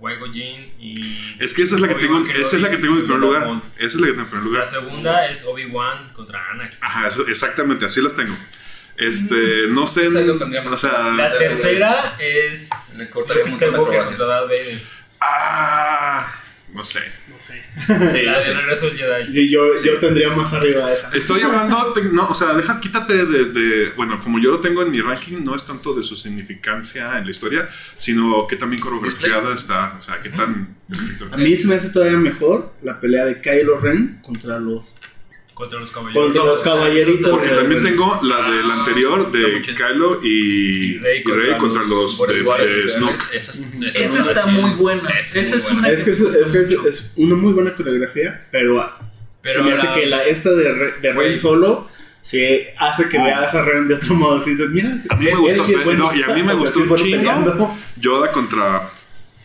Waigo 0.00 0.30
Jin 0.30 0.70
y. 0.78 1.36
Es 1.38 1.54
que 1.54 1.62
esa 1.62 1.76
es 1.76 1.80
la 1.80 1.88
que 1.88 1.94
tengo, 1.94 2.18
Obi-Wan 2.18 2.36
esa 2.42 2.56
es 2.56 2.62
la 2.62 2.68
que 2.70 2.76
tengo 2.76 2.96
en 2.96 3.02
primer 3.04 3.20
lugar. 3.20 3.62
Esa 3.78 3.86
es 3.86 3.94
la 3.96 4.06
que 4.08 4.12
tengo 4.12 4.22
en 4.24 4.28
primer 4.28 4.44
La 4.44 4.50
lugar. 4.50 4.66
segunda 4.66 5.26
es 5.30 5.44
Obi-Wan 5.46 6.12
contra 6.12 6.50
Anakin. 6.50 6.78
Ajá, 6.82 7.08
eso- 7.08 7.26
exactamente, 7.28 7.86
así 7.86 8.02
las 8.02 8.14
tengo. 8.14 8.36
Este, 8.98 9.66
no 9.68 9.86
sé, 9.86 10.08
o 10.08 10.70
más. 10.70 10.80
sea, 10.80 11.10
La 11.16 11.36
tercera 11.38 12.16
es. 12.18 12.96
Le 12.98 13.10
cortaría 13.10 13.44
un 13.44 13.50
de 14.48 14.80
ah, 15.20 16.26
no 16.72 16.84
sé. 16.84 17.00
No 17.28 17.40
sé. 17.42 17.62
Sí, 17.86 18.22
La 18.24 18.42
sí. 18.42 18.48
de 18.48 18.54
regreso 18.54 18.86
del 18.86 18.96
Jedi. 18.96 19.32
Sí, 19.32 19.50
yo, 19.50 19.60
yo 19.84 19.98
tendría 19.98 20.30
más 20.30 20.52
arriba 20.54 20.88
de 20.88 20.94
esa. 20.94 21.10
Estoy 21.10 21.42
hablando, 21.42 21.92
te- 21.92 22.02
no, 22.04 22.28
o 22.28 22.34
sea, 22.34 22.54
deja, 22.54 22.80
quítate 22.80 23.26
de, 23.26 23.44
de- 23.46 23.90
bueno, 23.90 24.18
como 24.22 24.38
yo 24.38 24.50
lo 24.52 24.60
tengo 24.60 24.82
en 24.82 24.90
mi 24.90 25.00
ranking, 25.02 25.44
no 25.44 25.54
es 25.54 25.64
tanto 25.66 25.92
de 25.94 26.02
su 26.02 26.16
significancia 26.16 27.18
en 27.18 27.26
la 27.26 27.30
historia, 27.30 27.68
sino 27.98 28.46
que 28.46 28.56
también 28.56 28.80
coreografiada 28.80 29.54
está, 29.54 29.96
o 29.98 30.02
sea, 30.02 30.20
qué 30.22 30.30
tan 30.30 30.76
perfecto. 30.88 31.28
A 31.30 31.36
mí 31.36 31.54
se 31.58 31.66
me 31.66 31.74
hace 31.74 31.90
todavía 31.90 32.16
mejor 32.16 32.72
la 32.82 32.98
pelea 33.00 33.26
de 33.26 33.40
Kylo 33.42 33.78
Ren 33.80 34.18
contra 34.22 34.58
los, 34.58 34.94
Contra 35.56 35.80
los 35.80 35.90
caballeros. 35.90 36.24
contra 36.26 36.44
los 36.44 36.60
caballeritos. 36.60 37.30
Porque 37.30 37.48
de- 37.48 37.56
también 37.56 37.82
tengo 37.82 38.20
la 38.22 38.50
del 38.50 38.70
anterior 38.70 39.32
de. 39.32 39.62
Kylo 39.62 40.20
y, 40.22 40.28
Y 40.96 40.98
Rey 40.98 41.22
Rey 41.24 41.56
contra 41.56 41.56
contra 41.58 41.82
los 41.84 42.18
los 42.18 42.28
de, 42.28 42.66
de 42.82 42.88
Snoke. 42.90 43.14
Esa, 43.32 43.52
es- 43.52 43.60
esa, 43.80 43.98
Esa 44.00 44.20
es- 44.22 44.28
está 44.28 44.46
muy 44.46 44.70
buena. 44.72 45.08
Esa 45.08 45.40
es 45.40 45.52
es 45.54 45.70
una 45.70 45.88
Es 45.88 46.04
que, 46.04 46.10
es, 46.10 46.20
es 46.20 46.52
que 46.52 46.58
es- 46.60 46.70
es 46.84 47.12
una 47.16 47.36
muy 47.36 47.54
buena 47.54 47.72
coreografía, 47.74 48.46
pero, 48.52 48.86
Pero 49.40 49.60
se 49.60 49.62
me 49.64 49.70
la- 49.74 49.82
hace 49.82 50.00
que 50.00 50.06
la, 50.06 50.24
esta 50.24 50.50
de, 50.50 50.72
Re- 50.74 50.92
de 51.00 51.08
Ren 51.08 51.14
Güey. 51.14 51.38
solo 51.38 51.88
se 52.20 52.74
hace 52.78 53.08
que 53.08 53.18
veas 53.18 53.54
a 53.54 53.62
Ren 53.62 53.88
de 53.88 53.94
otro 53.94 54.14
modo. 54.14 54.42
Si 54.42 54.50
dices, 54.50 54.68
mira, 54.68 54.90
A 55.08 55.16
mí 55.16 55.24
me 55.24 55.34
gustó, 55.36 55.64
sí 55.64 55.72
es 55.72 55.84
bueno. 55.86 56.10
no, 56.12 56.14
y 56.18 56.22
a 56.22 56.26
mí 56.34 56.42
me 56.42 56.52
O 56.52 56.54
sea, 56.54 56.54
gustó 56.56 56.80
sí 56.80 56.84
es 56.84 56.90
un 56.90 56.96
chingo 56.98 57.16
peleando. 57.16 57.76
Yoda 57.98 58.30
contra 58.30 58.90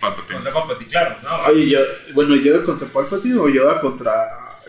Palpatine. 0.01 0.33
Contra 0.39 0.53
Palpatine, 0.53 0.89
claro. 0.89 1.15
No, 1.23 1.35
Oye, 1.51 1.69
yo, 1.69 1.79
bueno, 2.13 2.35
Yoda 2.35 2.63
contra 2.65 2.85
Palpatine 2.89 3.37
o 3.39 3.47
Yoda 3.47 3.79
contra 3.79 4.11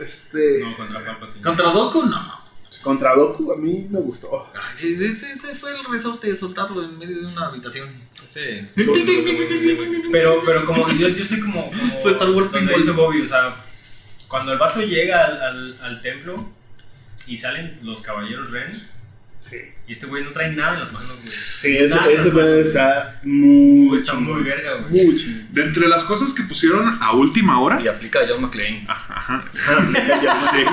este 0.02 0.60
no, 0.60 0.76
contra 0.76 1.04
Palpatine. 1.04 1.42
¿Contra 1.42 1.70
Doku? 1.72 2.04
No. 2.04 2.40
contra 2.82 3.14
Doku 3.14 3.52
a 3.52 3.56
mí 3.56 3.86
me 3.90 4.00
gustó. 4.00 4.50
Ay, 4.54 4.94
ese, 4.94 5.32
ese 5.32 5.54
fue 5.54 5.70
el 5.76 5.84
resorte 5.84 6.36
soltado 6.36 6.82
en 6.82 6.98
medio 6.98 7.20
de 7.20 7.26
una 7.26 7.46
habitación. 7.46 7.88
Sí. 8.26 8.66
Pero, 10.10 10.42
pero 10.44 10.64
como 10.64 10.88
yo, 10.92 11.08
yo 11.08 11.24
soy 11.24 11.40
como, 11.40 11.70
como 11.70 12.00
Fue 12.00 12.12
Star 12.12 12.30
Wars 12.30 12.50
donde 12.52 12.76
dice 12.76 12.90
Bobby, 12.92 13.22
o 13.22 13.26
sea, 13.26 13.56
cuando 14.28 14.52
el 14.52 14.58
vato 14.58 14.80
llega 14.80 15.24
al, 15.24 15.42
al, 15.42 15.76
al 15.82 16.02
templo 16.02 16.48
y 17.26 17.38
salen 17.38 17.76
los 17.82 18.00
caballeros 18.00 18.50
Ren, 18.50 18.88
Sí, 19.48 19.56
y 19.86 19.92
este 19.92 20.06
güey 20.06 20.24
no 20.24 20.30
trae 20.30 20.52
nada 20.54 20.74
en 20.74 20.80
las 20.80 20.92
manos, 20.92 21.10
güey. 21.16 21.26
sí 21.28 21.76
ese, 21.76 21.88
Nada 21.94 22.06
manos. 22.06 22.26
está 22.66 23.20
muy 23.24 23.98
Está 23.98 24.12
chingón. 24.12 24.34
muy 24.34 24.42
verga, 24.44 24.74
güey. 24.88 25.06
Muy 25.06 25.16
chingón. 25.18 25.46
De 25.52 25.62
entre 25.64 25.88
las 25.88 26.04
cosas 26.04 26.32
que 26.32 26.42
pusieron 26.44 26.98
a 27.02 27.12
última 27.12 27.60
hora, 27.60 27.80
Y 27.80 27.88
aplica 27.88 28.20
a 28.20 28.22
John 28.28 28.40
McClane. 28.42 28.86
ajá, 28.88 29.44
Sí. 30.52 30.64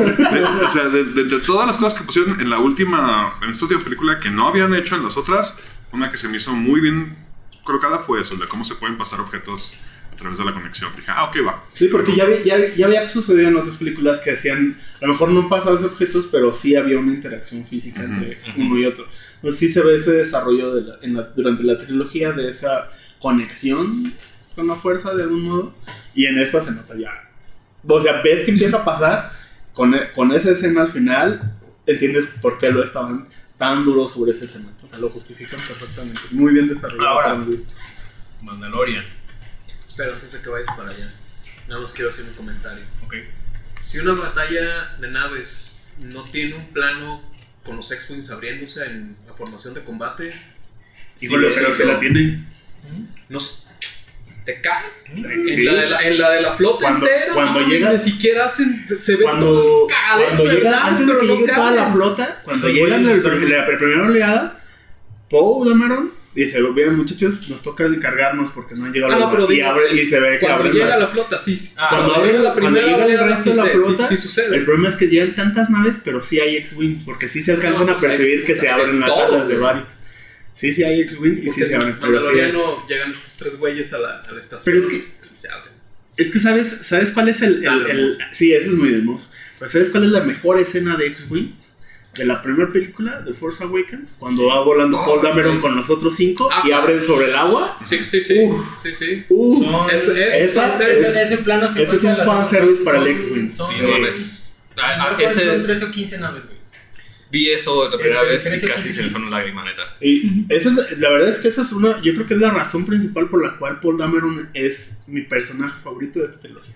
de- 0.00 0.44
o 0.44 0.70
sea, 0.70 0.84
de, 0.88 1.04
de- 1.04 1.24
de 1.24 1.40
todas 1.40 1.66
las 1.66 1.76
cosas 1.76 1.94
que 1.98 2.04
pusieron 2.04 2.40
en 2.40 2.50
la 2.50 2.58
última, 2.60 3.34
en 3.42 3.50
esta 3.50 3.64
última 3.64 3.82
película 3.82 4.20
que 4.20 4.30
no 4.30 4.48
habían 4.48 4.74
hecho 4.74 4.96
en 4.96 5.04
las 5.04 5.16
otras, 5.16 5.54
una 5.92 6.10
que 6.10 6.16
se 6.16 6.28
me 6.28 6.36
hizo 6.36 6.52
muy 6.54 6.80
bien 6.80 7.16
colocada 7.64 7.98
fue 7.98 8.20
eso, 8.22 8.36
de 8.36 8.46
cómo 8.48 8.64
se 8.64 8.74
pueden 8.76 8.96
pasar 8.96 9.20
objetos 9.20 9.74
través 10.18 10.38
de 10.38 10.44
la 10.44 10.52
conexión. 10.52 10.90
Dije, 10.96 11.10
ah, 11.10 11.24
ok, 11.24 11.36
va. 11.46 11.64
Sí, 11.72 11.88
porque 11.88 12.14
ya, 12.16 12.24
había- 12.24 12.42
ya, 12.44 12.74
ya 12.74 12.86
había 12.86 13.08
sucedido 13.08 13.48
en 13.48 13.56
otras 13.56 13.76
películas 13.76 14.20
que 14.20 14.32
hacían, 14.32 14.76
a 15.00 15.06
lo 15.06 15.12
mejor 15.12 15.30
no 15.30 15.48
pasaban 15.48 15.74
los 15.82 15.84
objetos, 15.92 16.28
pero 16.32 16.52
sí 16.52 16.76
había 16.76 16.98
una 16.98 17.12
interacción 17.12 17.64
física 17.64 18.02
entre 18.02 18.38
uno 18.56 18.78
y 18.78 18.84
otro. 18.84 19.06
Entonces 19.36 19.58
sí 19.60 19.68
se 19.68 19.80
ve 19.82 19.94
ese 19.94 20.12
desarrollo 20.12 20.74
de 20.74 20.82
la- 20.82 20.98
en 21.02 21.14
la- 21.14 21.22
durante 21.22 21.62
la 21.62 21.78
trilogía 21.78 22.32
de 22.32 22.50
esa 22.50 22.90
conexión 23.20 24.12
con 24.54 24.66
la 24.66 24.74
fuerza 24.74 25.14
de 25.14 25.22
algún 25.22 25.42
modo. 25.42 25.74
Y 26.14 26.26
en 26.26 26.38
esta 26.38 26.60
se 26.60 26.72
nota 26.72 26.94
ya. 26.96 27.10
O 27.86 28.00
sea, 28.00 28.20
ves 28.22 28.44
que 28.44 28.50
empieza 28.50 28.78
a 28.78 28.84
pasar 28.84 29.32
con, 29.72 29.94
e- 29.94 30.10
con 30.14 30.32
esa 30.32 30.50
escena 30.50 30.82
al 30.82 30.90
final, 30.90 31.56
entiendes 31.86 32.26
por 32.42 32.58
qué 32.58 32.70
lo 32.72 32.82
estaban 32.82 33.28
tan 33.56 33.84
duro 33.84 34.08
sobre 34.08 34.32
ese 34.32 34.48
tema. 34.48 34.70
O 34.84 34.88
sea, 34.88 34.98
lo 34.98 35.10
justifican 35.10 35.60
perfectamente. 35.60 36.20
Muy 36.32 36.52
bien 36.52 36.68
desarrollado 36.68 37.08
Ahora. 37.08 37.34
para. 37.36 37.46
Mandalorian. 38.42 39.04
Espera, 39.98 40.14
antes 40.14 40.30
de 40.32 40.40
que 40.42 40.48
vayas 40.48 40.76
para 40.76 40.90
allá. 40.90 41.12
Nada 41.66 41.80
más 41.80 41.92
quiero 41.92 42.08
hacer 42.10 42.24
un 42.24 42.32
comentario. 42.34 42.84
Ok. 43.04 43.14
Si 43.80 43.98
una 43.98 44.12
batalla 44.12 44.94
de 45.00 45.10
naves 45.10 45.88
no 45.98 46.22
tiene 46.22 46.54
un 46.54 46.68
plano 46.68 47.20
con 47.64 47.74
los 47.74 47.90
X-Wings 47.90 48.30
abriéndose 48.30 48.84
en 48.86 49.16
la 49.26 49.34
formación 49.34 49.74
de 49.74 49.82
combate, 49.82 50.32
Híjole, 51.20 51.50
sí, 51.50 51.56
pero 51.60 51.74
se 51.74 51.84
la 51.84 51.98
tiene. 51.98 52.44
nos 53.28 53.66
te 54.44 54.60
cae. 54.60 54.84
Sí. 55.16 55.24
En, 55.24 55.64
la 55.64 55.74
de 55.74 55.86
la, 55.90 56.02
en 56.02 56.18
la 56.18 56.30
de 56.30 56.42
la 56.42 56.52
flota 56.52 56.78
Cuando- 56.82 57.04
entera, 57.08 57.34
cuando 57.34 57.60
no, 57.60 57.66
llega- 57.66 57.92
ni 57.92 57.98
siquiera 57.98 58.46
hacen, 58.46 58.86
se 59.00 59.16
ve 59.16 59.24
cuando, 59.24 59.46
todo 59.46 59.86
cagadero 59.88 60.28
cuando 60.28 60.44
de 60.44 60.54
llega, 60.54 60.70
naves, 60.70 60.84
antes 60.86 61.06
de 61.08 61.12
pero 61.12 61.20
que 61.20 61.26
no 61.26 61.34
llegue 61.34 61.52
toda 61.54 61.70
la 61.72 61.92
flota, 61.92 62.40
cuando 62.44 62.68
llegan 62.68 63.04
el- 63.04 63.16
están- 63.16 63.50
la 63.50 63.66
primera 63.66 64.02
oleada, 64.04 64.60
Poe 65.28 65.68
Dameron 65.68 66.12
dice, 66.34 66.60
bien 66.74 66.94
muchachos, 66.96 67.48
nos 67.48 67.62
toca 67.62 67.84
encargarnos 67.86 68.50
porque 68.50 68.74
no 68.74 68.84
han 68.84 68.92
llegado 68.92 69.12
Ah, 69.12 69.16
los 69.18 69.24
no, 69.26 69.30
pero 69.32 69.46
demás". 69.46 69.52
y, 69.52 69.56
digo, 69.56 69.68
abre, 69.68 70.02
y 70.02 70.06
se 70.06 70.20
ve 70.20 70.38
que 70.38 70.46
Cuando 70.46 70.56
abren 70.66 70.72
llega 70.72 70.98
la 70.98 71.06
flota, 71.08 71.38
sí. 71.38 71.58
Ah, 71.76 71.86
cuando 71.90 72.06
cuando 72.08 72.14
abren 72.14 72.32
llega 72.36 72.42
la 72.44 72.52
cuando 72.54 72.70
primera 72.80 72.86
llega 72.86 72.96
el 72.98 73.04
oleada, 73.04 73.26
resto 73.26 73.42
sí, 73.44 73.50
de 73.50 73.56
la 73.56 73.62
se- 73.64 73.68
sí- 73.72 73.78
flota, 73.78 74.06
sí 74.08 74.16
sucede. 74.16 74.56
el 74.56 74.64
problema 74.64 74.88
es 74.88 74.94
que 74.96 75.06
llegan 75.08 75.34
tantas 75.34 75.70
naves, 75.70 76.00
pero 76.04 76.22
sí 76.22 76.38
hay 76.40 76.56
X-Wing, 76.56 77.04
porque 77.04 77.28
sí 77.28 77.42
se 77.42 77.52
alcanzan 77.52 77.86
No, 77.86 77.92
a 77.92 77.96
pues 77.96 78.06
percibir 78.06 78.44
que 78.44 78.54
se 78.54 78.68
abren 78.68 79.00
las 79.00 79.10
alas 79.10 79.48
de 79.48 79.56
varios. 79.56 79.88
Sí, 80.52 80.72
sí 80.72 80.82
hay 80.84 81.00
X-Wing 81.02 81.40
y 81.44 81.48
sí 81.50 81.62
se 81.62 81.74
abren, 81.74 81.90
en 81.90 82.00
pero 82.00 82.20
sí 82.20 82.38
es... 82.38 82.56
Llegan 82.88 83.10
estos 83.12 83.36
tres 83.36 83.56
güeyes 83.58 83.92
a 83.92 83.98
la, 83.98 84.20
a 84.22 84.32
la 84.32 84.40
estación. 84.40 84.74
Pero 84.74 84.86
es 84.86 84.92
que- 84.92 85.24
se 85.34 85.48
abren. 85.50 85.72
Es 86.16 86.30
que 86.32 86.40
sabes, 86.40 86.66
¿sabes 86.82 87.10
cuál 87.12 87.28
es 87.28 87.42
el, 87.42 87.64
el-. 87.64 88.10
Sí, 88.32 88.52
eso 88.52 88.70
es 88.70 88.76
muy 88.76 88.92
hermoso. 88.92 89.28
Pero 89.58 89.70
¿sabes 89.70 89.90
cuál 89.90 90.04
es 90.04 90.10
la 90.10 90.20
mejor 90.22 90.58
escena 90.58 90.96
de 90.96 91.06
X-Wing? 91.06 91.54
De 92.18 92.26
la 92.26 92.42
primera 92.42 92.70
película, 92.70 93.20
de 93.20 93.32
Force 93.32 93.62
Awakens, 93.64 94.10
cuando 94.18 94.46
va 94.46 94.60
volando 94.60 95.02
Paul 95.04 95.22
Dameron 95.22 95.60
con 95.60 95.74
los 95.76 95.88
otros 95.88 96.14
cinco 96.16 96.48
y 96.64 96.70
Ajá. 96.72 96.82
abren 96.82 97.02
sobre 97.02 97.28
el 97.30 97.34
agua. 97.36 97.78
Sí, 97.84 98.02
sí, 98.04 98.20
sí. 98.20 98.48
Sí, 98.82 98.92
sí. 98.92 99.24
Uh, 99.28 99.62
Son- 99.64 99.90
Eso- 99.90 100.12
eso- 100.16 100.20
esa 100.38 100.66
eso- 100.68 100.82
es- 100.82 100.98
ese, 100.98 101.22
ese 101.22 101.38
plano 101.38 101.64
ese 101.66 101.82
es 101.82 102.04
un 102.04 102.16
fanservice 102.16 102.82
para 102.82 102.98
el 102.98 103.06
X-Wing. 103.08 103.52
son- 103.52 103.70
Sí. 103.74 103.80
No. 103.82 103.98
No 103.98 104.82
Ah, 104.84 105.16
son 105.34 105.62
13 105.62 105.84
o 105.84 105.90
15 105.90 106.18
naves, 106.18 106.44
güey. 106.44 106.58
Vi 107.30 107.50
eso 107.50 107.88
la 107.90 107.98
primera 107.98 108.22
vez 108.22 108.40
y 108.46 108.48
13 108.48 108.66
y 108.66 108.68
casi 108.70 108.82
15 108.84 108.96
se 108.96 109.02
me 109.02 109.10
fue 109.10 109.20
una 109.20 109.30
lágrima, 109.36 109.64
neta. 109.64 109.82
y 110.00 110.44
esa 110.48 110.70
es, 110.70 110.98
la 110.98 111.10
verdad 111.10 111.28
es 111.28 111.40
que 111.40 111.48
esa 111.48 111.60
es 111.62 111.72
una, 111.72 112.00
yo 112.00 112.14
creo 112.14 112.26
que 112.26 112.34
es 112.34 112.40
la 112.40 112.50
razón 112.50 112.86
principal 112.86 113.28
por 113.28 113.42
la 113.44 113.56
cual 113.58 113.80
Paul 113.80 113.98
Dameron 113.98 114.48
es 114.54 115.00
mi 115.08 115.20
personaje 115.22 115.74
favorito 115.84 116.20
de 116.20 116.24
esta 116.24 116.40
trilogía. 116.40 116.74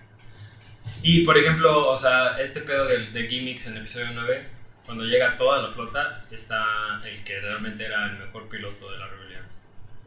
Y 1.01 1.21
por 1.25 1.37
ejemplo, 1.37 1.87
o 1.89 1.97
sea, 1.97 2.39
este 2.39 2.61
pedo 2.61 2.85
de, 2.87 3.07
de 3.07 3.27
gimmicks 3.27 3.65
en 3.67 3.73
el 3.73 3.79
episodio 3.79 4.07
9, 4.13 4.43
cuando 4.85 5.03
llega 5.05 5.35
toda 5.35 5.61
la 5.61 5.69
flota, 5.69 6.25
está 6.31 7.01
el 7.05 7.23
que 7.23 7.39
realmente 7.39 7.83
era 7.85 8.05
el 8.11 8.19
mejor 8.19 8.47
piloto 8.49 8.91
de 8.91 8.97
la 8.97 9.07
rebelión. 9.07 9.43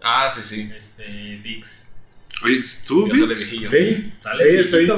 Ah, 0.03 0.31
sí, 0.35 0.41
sí. 0.43 0.71
Este, 0.75 1.37
Vix. 1.43 1.93
Oye, 2.43 2.61
¿tú, 2.87 3.07
Vix? 3.11 3.47
Sí, 3.49 4.13
Sale 4.19 4.65
sí, 4.65 4.71
sí. 4.87 4.93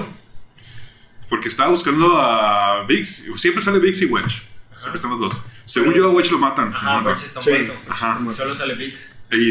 Porque 1.28 1.48
estaba 1.48 1.70
buscando 1.70 2.16
a 2.20 2.84
Vix. 2.86 3.24
Siempre 3.36 3.62
sale 3.62 3.78
Vix 3.78 4.02
y 4.02 4.06
Wedge. 4.06 4.42
Siempre 4.76 4.96
están 4.96 5.10
los 5.12 5.20
dos. 5.20 5.34
Según 5.64 5.92
yo, 5.94 6.06
a 6.06 6.10
Wedge 6.10 6.30
lo 6.32 6.38
matan. 6.38 6.72
Ajá. 6.72 7.02
Wedge 7.02 7.24
está 7.24 7.42
Sí. 7.42 7.50
muerto. 7.50 7.74
Ajá. 7.88 8.20
Solo 8.32 8.54
sale 8.54 8.74
Vix. 8.74 9.14
Y, 9.30 9.50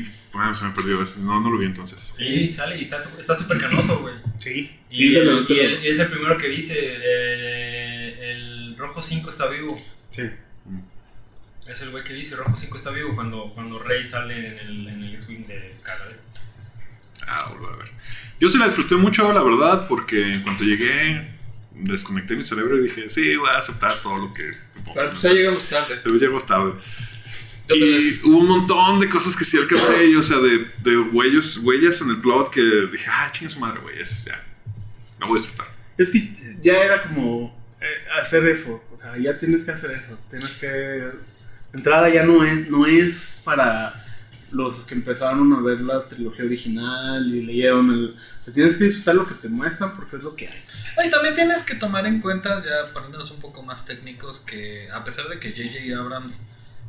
y 0.00 0.12
bueno, 0.32 0.54
se 0.54 0.64
me 0.64 0.70
perdió. 0.72 1.04
No, 1.18 1.40
no 1.40 1.50
lo 1.50 1.58
vi 1.58 1.66
entonces. 1.66 2.00
Sí, 2.00 2.48
sale 2.48 2.76
y 2.80 2.84
está 2.84 3.34
súper 3.34 3.58
canoso, 3.58 3.98
güey. 4.00 4.14
Sí. 4.38 4.70
Y, 4.90 5.14
el- 5.16 5.46
es 5.84 5.98
el 5.98 6.06
primero 6.08 6.36
que 6.38 6.48
dice, 6.48 6.74
eh, 6.78 7.87
rojo 8.78 9.02
5 9.02 9.30
está 9.30 9.46
vivo. 9.46 9.80
Sí. 10.08 10.30
Es 11.66 11.82
el 11.82 11.90
güey 11.90 12.02
que 12.02 12.14
dice, 12.14 12.36
rojo 12.36 12.56
5 12.56 12.76
está 12.76 12.90
vivo 12.90 13.14
cuando, 13.14 13.52
cuando 13.54 13.78
Rey 13.78 14.04
sale 14.04 14.34
en 14.38 14.58
el, 14.58 14.88
en 14.88 15.04
el 15.04 15.14
X-Wing 15.14 15.46
de 15.46 15.76
cagadero. 15.82 16.18
Ah, 17.26 17.50
volver 17.50 17.74
a 17.74 17.76
ver. 17.76 17.90
Yo 18.40 18.48
sí 18.48 18.56
la 18.56 18.66
disfruté 18.66 18.94
mucho, 18.94 19.30
la 19.32 19.42
verdad, 19.42 19.86
porque 19.86 20.32
en 20.32 20.42
cuanto 20.42 20.64
llegué, 20.64 21.28
desconecté 21.72 22.36
mi 22.36 22.42
cerebro 22.42 22.78
y 22.78 22.84
dije, 22.84 23.10
sí, 23.10 23.36
voy 23.36 23.50
a 23.50 23.58
aceptar 23.58 24.00
todo 24.02 24.16
lo 24.16 24.32
que 24.32 24.48
es. 24.48 24.64
Pero 24.94 25.10
pues 25.10 25.22
ya 25.22 25.32
llegamos 25.32 25.64
tarde. 25.64 26.00
Pero 26.02 26.14
llegamos 26.14 26.46
tarde. 26.46 26.72
Y 27.70 28.20
hubo 28.26 28.38
un 28.38 28.48
montón 28.48 28.98
de 29.00 29.10
cosas 29.10 29.36
que 29.36 29.44
sí 29.44 29.58
alcancé, 29.58 30.06
y, 30.06 30.16
o 30.16 30.22
sea, 30.22 30.38
de, 30.38 30.70
de 30.82 30.98
huellas, 30.98 31.58
huellas 31.58 32.00
en 32.00 32.10
el 32.10 32.16
plot 32.16 32.50
que 32.50 32.62
dije, 32.62 33.06
ah, 33.10 33.30
chinga 33.30 33.50
su 33.50 33.60
madre, 33.60 33.80
güey, 33.80 34.00
es 34.00 34.24
ya. 34.24 34.42
La 35.20 35.26
voy 35.26 35.38
a 35.38 35.42
disfrutar. 35.42 35.68
Es 35.98 36.10
que 36.10 36.32
ya 36.62 36.78
era 36.78 37.02
como 37.02 37.57
hacer 38.20 38.46
eso. 38.46 38.82
O 38.92 38.96
sea, 38.96 39.16
ya 39.18 39.36
tienes 39.36 39.64
que 39.64 39.70
hacer 39.70 39.90
eso. 39.92 40.18
Tienes 40.30 40.56
que. 40.56 41.10
Entrada 41.74 42.08
ya 42.08 42.24
no 42.24 42.44
es, 42.44 42.70
no 42.70 42.86
es 42.86 43.40
para 43.44 43.94
los 44.50 44.80
que 44.86 44.94
empezaron 44.94 45.52
a 45.52 45.60
ver 45.60 45.80
la 45.82 46.06
trilogía 46.06 46.44
original 46.44 47.26
y 47.34 47.42
leyeron 47.42 47.90
el. 47.90 48.14
Tienes 48.52 48.76
que 48.76 48.84
disfrutar 48.84 49.14
lo 49.14 49.26
que 49.26 49.34
te 49.34 49.48
muestran 49.48 49.94
porque 49.94 50.16
es 50.16 50.22
lo 50.22 50.34
que 50.34 50.48
hay. 50.48 51.06
Y 51.06 51.10
también 51.10 51.34
tienes 51.34 51.62
que 51.62 51.74
tomar 51.74 52.06
en 52.06 52.20
cuenta, 52.20 52.62
ya 52.64 52.92
poniéndonos 52.92 53.30
un 53.30 53.40
poco 53.40 53.62
más 53.62 53.84
técnicos, 53.84 54.40
que 54.40 54.90
a 54.90 55.04
pesar 55.04 55.28
de 55.28 55.38
que 55.38 55.50
J.J. 55.50 56.00
Abrams, 56.00 56.42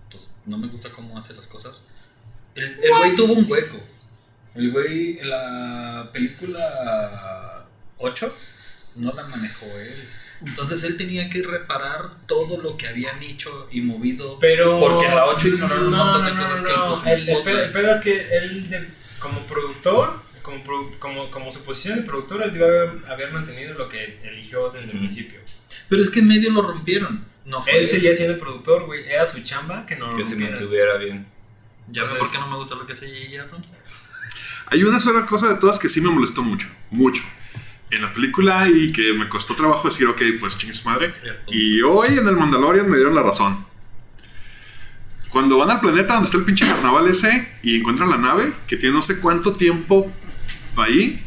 pues 0.10 0.28
no 0.46 0.58
me 0.58 0.68
gusta 0.68 0.90
cómo 0.90 1.18
hace 1.18 1.34
las 1.34 1.48
cosas, 1.48 1.82
el 2.56 2.92
güey 2.98 3.16
tuvo 3.16 3.34
un 3.34 3.50
hueco. 3.50 3.78
El 4.56 4.72
güey, 4.72 5.20
la 5.22 6.10
película 6.12 7.66
8, 7.98 8.36
no 8.96 9.14
la 9.14 9.24
manejó 9.24 9.66
él. 9.66 10.10
Entonces 10.46 10.84
él 10.84 10.96
tenía 10.96 11.30
que 11.30 11.44
reparar 11.44 12.10
todo 12.26 12.62
lo 12.62 12.78
que 12.78 12.88
habían 12.88 13.22
hecho 13.22 13.68
y 13.72 13.82
movido. 13.82 14.40
Pero... 14.40 14.80
Porque 14.80 15.06
en 15.08 15.16
la 15.16 15.26
8 15.26 15.48
ignoraron 15.50 15.86
un 15.86 15.92
No, 15.92 15.98
montón 16.06 16.26
de 16.26 16.32
no, 16.32 16.38
no, 16.38 16.44
cosas 16.44 16.62
no, 16.62 16.68
que 16.68 16.74
él 16.74 16.80
no. 16.80 16.90
puso 16.90 17.02
en 17.04 17.10
El, 17.10 17.30
el 17.30 17.44
pedo, 17.44 17.62
el 17.64 17.72
pedo 17.72 17.92
es 17.94 18.00
que 18.02 18.38
él, 18.38 18.70
de- 18.70 18.90
como 19.20 19.42
productor, 19.48 20.22
como, 20.42 20.64
produ- 20.64 20.98
como, 21.00 21.30
como 21.30 21.52
su 21.52 21.62
posición 21.64 21.98
de 21.98 22.04
productor, 22.04 22.42
él 22.44 22.54
debió 22.54 22.68
haber, 22.68 22.92
haber 23.12 23.32
mantenido 23.34 23.74
lo 23.74 23.90
que 23.90 24.20
eligió 24.24 24.70
desde 24.70 24.92
el 24.94 25.00
principio. 25.00 25.40
Pero 25.90 26.02
es 26.02 26.10
que 26.10 26.20
en 26.22 26.28
medio 26.30 26.52
lo 26.52 26.62
rompieron. 26.62 27.26
No 27.46 27.62
fue 27.62 27.78
Él 27.80 27.88
seguía 27.88 28.16
siendo 28.16 28.38
productor, 28.40 28.86
güey. 28.86 29.06
Era 29.10 29.26
su 29.26 29.42
chamba 29.42 29.86
que 29.86 29.96
no 29.98 30.16
Que 30.16 30.24
se 30.24 30.36
mantuviera 30.36 30.98
bien. 30.98 31.28
Ya 31.88 32.04
Entonces- 32.04 32.20
por 32.20 32.32
qué 32.32 32.38
no 32.38 32.48
me 32.48 32.56
gusta 32.58 32.76
lo 32.76 32.86
que 32.88 32.94
hace 32.94 33.08
J.J. 33.08 33.44
Abrams. 33.44 33.74
Hay 34.68 34.84
una 34.84 35.00
sola 35.00 35.26
cosa 35.26 35.50
de 35.50 35.56
todas 35.60 35.80
que 35.80 35.90
sí 35.90 36.00
me 36.00 36.10
molestó 36.12 36.44
mucho, 36.44 36.68
mucho. 36.92 37.24
En 37.92 38.02
la 38.04 38.12
película 38.12 38.70
y 38.70 38.92
que 38.92 39.14
me 39.14 39.28
costó 39.28 39.56
trabajo 39.56 39.88
decir, 39.88 40.08
ok, 40.08 40.22
pues 40.40 40.58
chingue 40.58 40.76
su 40.76 40.88
madre. 40.88 41.14
Y 41.48 41.82
hoy 41.82 42.18
en 42.18 42.28
el 42.28 42.36
Mandalorian 42.36 42.90
me 42.90 42.98
dieron 42.98 43.16
la 43.16 43.24
razón. 43.24 43.66
Cuando 45.30 45.58
van 45.58 45.70
al 45.70 45.80
planeta 45.80 46.14
donde 46.14 46.26
está 46.26 46.38
el 46.38 46.44
pinche 46.44 46.66
carnaval 46.66 47.08
ese 47.08 47.48
y 47.62 47.78
encuentran 47.78 48.10
la 48.10 48.18
nave, 48.18 48.54
que 48.68 48.78
tiene 48.78 48.96
no 48.96 49.02
sé 49.02 49.20
cuánto 49.20 49.54
tiempo 49.54 50.12
ahí, 50.76 51.26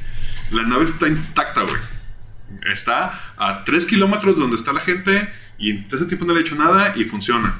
la 0.50 0.62
nave 0.64 0.84
está 0.84 1.08
intacta, 1.08 1.62
güey. 1.62 1.80
Está 2.70 3.34
a 3.36 3.64
3 3.64 3.86
kilómetros 3.86 4.36
de 4.36 4.42
donde 4.42 4.56
está 4.56 4.72
la 4.72 4.80
gente 4.80 5.32
y 5.58 5.70
en 5.70 5.86
ese 5.90 6.04
tiempo 6.06 6.24
no 6.24 6.32
le 6.32 6.40
ha 6.40 6.42
hecho 6.42 6.54
nada 6.54 6.94
y 6.96 7.04
funciona. 7.04 7.58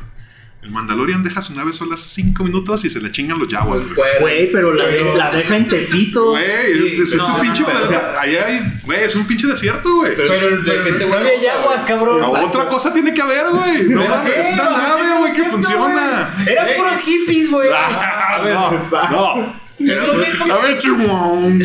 El 0.62 0.70
Mandalorian 0.70 1.24
deja 1.24 1.42
su 1.42 1.54
nave 1.54 1.72
sola 1.72 1.96
5 1.96 2.44
minutos 2.44 2.84
y 2.84 2.90
se 2.90 3.00
le 3.00 3.10
chingan 3.10 3.36
los 3.36 3.48
Jawas, 3.52 3.82
güey. 3.96 4.20
Güey, 4.20 4.52
pero 4.52 4.72
la, 4.72 4.86
de- 4.86 5.14
la 5.16 5.30
deja 5.32 5.56
en 5.56 5.68
Tepito. 5.68 6.30
Güey, 6.30 6.44
es, 6.44 6.92
es- 6.92 6.98
es 7.00 7.16
no, 7.16 7.34
un 7.34 7.40
pinche 7.40 7.62
no. 7.62 7.68
Allá 7.68 8.46
hay, 8.46 8.60
güey, 8.84 9.02
es 9.02 9.16
un 9.16 9.26
pinche 9.26 9.48
desierto, 9.48 9.92
güey. 9.96 10.14
Pero, 10.14 10.32
de 10.32 10.56
pero 10.64 10.84
gente 10.84 11.00
no 11.00 11.08
buena 11.08 11.26
había 11.26 11.34
onda, 11.34 11.42
yaguas, 11.64 11.82
cabrón. 11.82 12.20
No, 12.20 12.30
otra 12.30 12.68
cosa 12.68 12.92
tiene 12.94 13.12
que 13.12 13.20
haber, 13.20 13.46
güey. 13.50 13.88
No 13.88 14.02
¿Pero 14.02 14.08
mames, 14.14 14.32
es 14.36 14.52
una 14.54 14.62
No, 14.64 14.70
nave, 14.78 15.02
¿qué 15.02 15.18
güey, 15.18 15.32
que 15.34 15.44
funciona. 15.50 16.30
güey? 16.36 16.48
Eran 16.48 16.66
puros 16.76 16.98
hippies, 17.00 17.50
güey. 17.50 17.68
A 17.74 18.40
ver, 18.42 18.54
no, 18.54 18.70
no. 19.10 19.62
Era 19.80 20.06
lo 20.06 20.14
mismo. 20.14 20.54
A 20.54 20.58
ver, 20.58 20.78
chumón. 20.78 21.58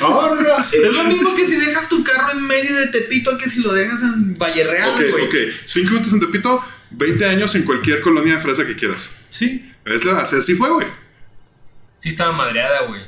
No, 0.00 0.34
no, 0.34 0.56
Es 0.72 0.92
lo 0.94 1.04
mismo 1.04 1.34
que 1.36 1.46
si 1.46 1.56
dejas 1.56 1.90
tu 1.90 2.02
carro 2.02 2.32
en 2.32 2.46
medio 2.46 2.74
de 2.74 2.86
Tepito 2.86 3.36
que 3.36 3.50
si 3.50 3.60
lo 3.60 3.72
dejas 3.74 4.00
en 4.02 4.34
Valle 4.38 4.64
Real, 4.64 4.90
Ok, 4.94 5.02
güey. 5.10 5.24
ok. 5.26 5.34
5 5.66 5.90
minutos 5.90 6.12
en 6.14 6.20
Tepito, 6.20 6.64
20 6.94 7.26
años 7.26 7.54
en 7.54 7.62
cualquier 7.64 8.00
colonia 8.00 8.34
de 8.34 8.40
fresa 8.40 8.66
que 8.66 8.76
quieras. 8.76 9.14
Sí. 9.30 9.72
Es 9.84 10.04
la- 10.04 10.20
así 10.20 10.54
fue, 10.54 10.70
güey. 10.70 10.86
Sí 11.96 12.10
estaba 12.10 12.32
madreada, 12.32 12.82
güey. 12.86 13.00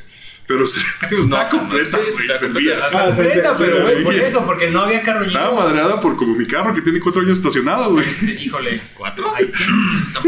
Pero 0.47 0.67
se- 0.67 0.79
está 1.21 1.49
completa, 1.49 1.99
sí, 2.17 2.23
está 2.31 2.47
completa. 2.47 2.89
Ah, 2.93 3.55
pero 3.59 3.83
güey, 3.83 4.03
por 4.03 4.15
eso, 4.15 4.45
porque 4.45 4.71
no 4.71 4.83
había 4.83 5.03
carro 5.03 5.25
Estaba 5.25 5.55
madreada 5.55 5.99
por 6.01 6.17
como 6.17 6.35
mi 6.37 6.45
carro 6.47 6.75
que 6.75 6.83
tiene 6.83 7.01
4 7.01 7.23
años 7.23 7.39
estacionado, 7.39 7.93
güey. 7.93 8.09
Este, 8.09 8.43
híjole. 8.43 8.79
¿Cuatro? 8.95 9.33
Ay. 9.35 9.51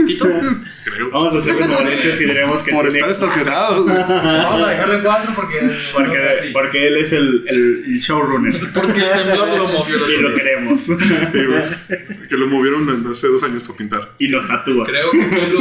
Creo. 0.85 1.11
Vamos 1.11 1.35
a 1.35 1.39
hacer 1.39 1.59
coherentes 1.59 2.21
y 2.21 2.25
diremos 2.25 2.63
que 2.63 2.71
Por 2.73 2.89
tiene- 2.89 3.11
estar 3.11 3.11
estacionado, 3.11 3.83
güey. 3.85 3.97
Vamos 3.97 4.63
a 4.63 4.69
dejarle 4.71 5.03
cuatro 5.03 5.33
porque. 5.35 5.57
Porque, 5.93 6.19
sí. 6.43 6.49
porque 6.53 6.87
él 6.87 6.97
es 6.99 7.13
el, 7.13 7.45
el, 7.49 7.85
el 7.87 7.99
showrunner. 7.99 8.55
Porque 8.73 9.01
el 9.01 9.13
temblor 9.27 9.49
lo 9.59 9.69
movió. 9.69 9.97
y 10.11 10.23
lo 10.23 10.35
queremos. 10.35 10.83
Sí, 10.83 10.93
güey. 10.93 12.29
Que 12.29 12.37
lo 12.37 12.47
movieron 12.47 13.07
hace 13.11 13.27
dos 13.29 13.43
años 13.43 13.63
para 13.65 13.77
pintar. 13.77 14.13
y 14.19 14.29
nos 14.29 14.47
tatúa. 14.47 14.85
Creo 14.87 15.11
que 15.11 15.49
lo, 15.53 15.61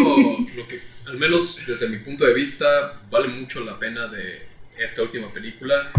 lo 0.55 0.67
que, 0.67 0.79
al 1.15 1.19
menos 1.21 1.61
desde 1.65 1.87
mi 1.87 1.97
punto 1.97 2.25
de 2.25 2.33
vista, 2.33 2.99
vale 3.09 3.29
mucho 3.29 3.61
la 3.63 3.79
pena 3.79 4.07
de 4.07 4.45
esta 4.77 5.01
última 5.01 5.31
película. 5.31 5.89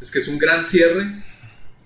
Es 0.00 0.10
que 0.10 0.18
es 0.18 0.26
un 0.26 0.36
gran 0.36 0.64
cierre 0.66 1.06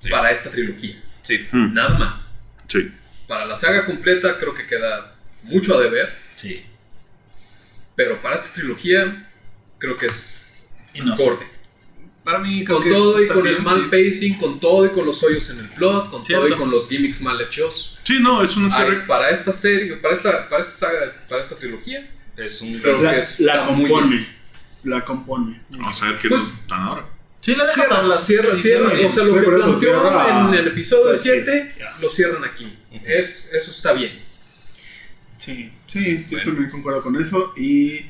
para 0.08 0.30
esta 0.30 0.50
trilogía. 0.50 1.02
Sí. 1.22 1.46
Mm, 1.52 1.74
Nada 1.74 1.98
más. 1.98 2.40
Sí. 2.66 2.90
Para 3.28 3.44
la 3.44 3.54
saga 3.54 3.84
completa 3.84 4.38
creo 4.38 4.54
que 4.54 4.66
queda 4.66 5.14
mucho 5.42 5.76
a 5.76 5.82
deber. 5.82 6.14
Sí. 6.34 6.64
Pero 7.94 8.22
para 8.22 8.36
esta 8.36 8.54
trilogía 8.54 9.30
creo 9.78 9.96
que 9.98 10.06
es 10.06 10.66
acorde. 11.12 11.46
Para 12.24 12.38
mí, 12.38 12.64
creo 12.64 12.78
Con 12.78 12.84
que 12.84 12.90
todo 12.90 13.22
y 13.22 13.28
con 13.28 13.46
el 13.46 13.52
bien, 13.56 13.64
mal 13.64 13.82
sí. 13.82 13.88
pacing, 13.90 14.38
con 14.38 14.58
todo 14.60 14.86
y 14.86 14.88
con 14.88 15.04
los 15.04 15.22
hoyos 15.22 15.50
en 15.50 15.58
el 15.60 15.68
plot, 15.68 16.10
con 16.10 16.24
todo 16.24 16.48
y 16.48 16.52
con 16.54 16.70
los 16.70 16.88
gimmicks 16.88 17.20
mal 17.20 17.38
hechos. 17.40 17.98
Sí, 18.02 18.16
no, 18.18 18.42
es 18.42 18.56
una 18.56 18.74
Hay- 18.74 18.82
serie. 18.86 19.00
para 19.06 19.28
esta 19.28 19.52
serie, 19.52 19.96
para 19.98 20.14
esta, 20.14 20.48
para 20.48 20.62
esta 20.62 20.86
saga, 20.88 21.12
para 21.28 21.40
esta 21.42 21.54
trilogía, 21.54 22.10
Es 22.36 22.60
un 22.60 22.78
Creo 22.78 23.00
La, 23.02 23.12
que 23.14 23.18
es- 23.20 23.40
la 23.40 23.64
muy 23.70 23.88
compone. 23.90 24.26
La 24.84 25.04
compone. 25.04 25.60
Vamos 25.70 26.02
a 26.02 26.10
ver 26.10 26.18
qué 26.18 26.28
Pues- 26.28 26.42
nos 26.42 26.66
dan 26.68 26.80
ahora. 26.82 27.06
Sí, 27.40 27.54
la 27.54 27.62
deja 27.64 27.74
Cierra, 27.74 27.88
tablas. 27.90 28.26
cierra, 28.26 28.56
cierra. 28.56 28.88
O 29.06 29.10
sea, 29.10 29.24
lo 29.24 29.34
que 29.34 29.42
planteó 29.42 30.48
en 30.48 30.54
el 30.54 30.68
episodio 30.68 31.12
está 31.12 31.22
chido, 31.22 31.34
7, 31.44 31.74
ya. 31.78 31.96
lo 32.00 32.08
cierran 32.08 32.44
aquí. 32.44 32.76
es, 33.04 33.50
eso 33.52 33.70
está 33.70 33.92
bien. 33.92 34.20
Sí, 35.38 35.70
sí, 35.86 36.26
yo 36.28 36.42
también 36.42 36.70
concuerdo 36.70 37.02
con 37.02 37.14
eso. 37.20 37.52
Y 37.56 38.00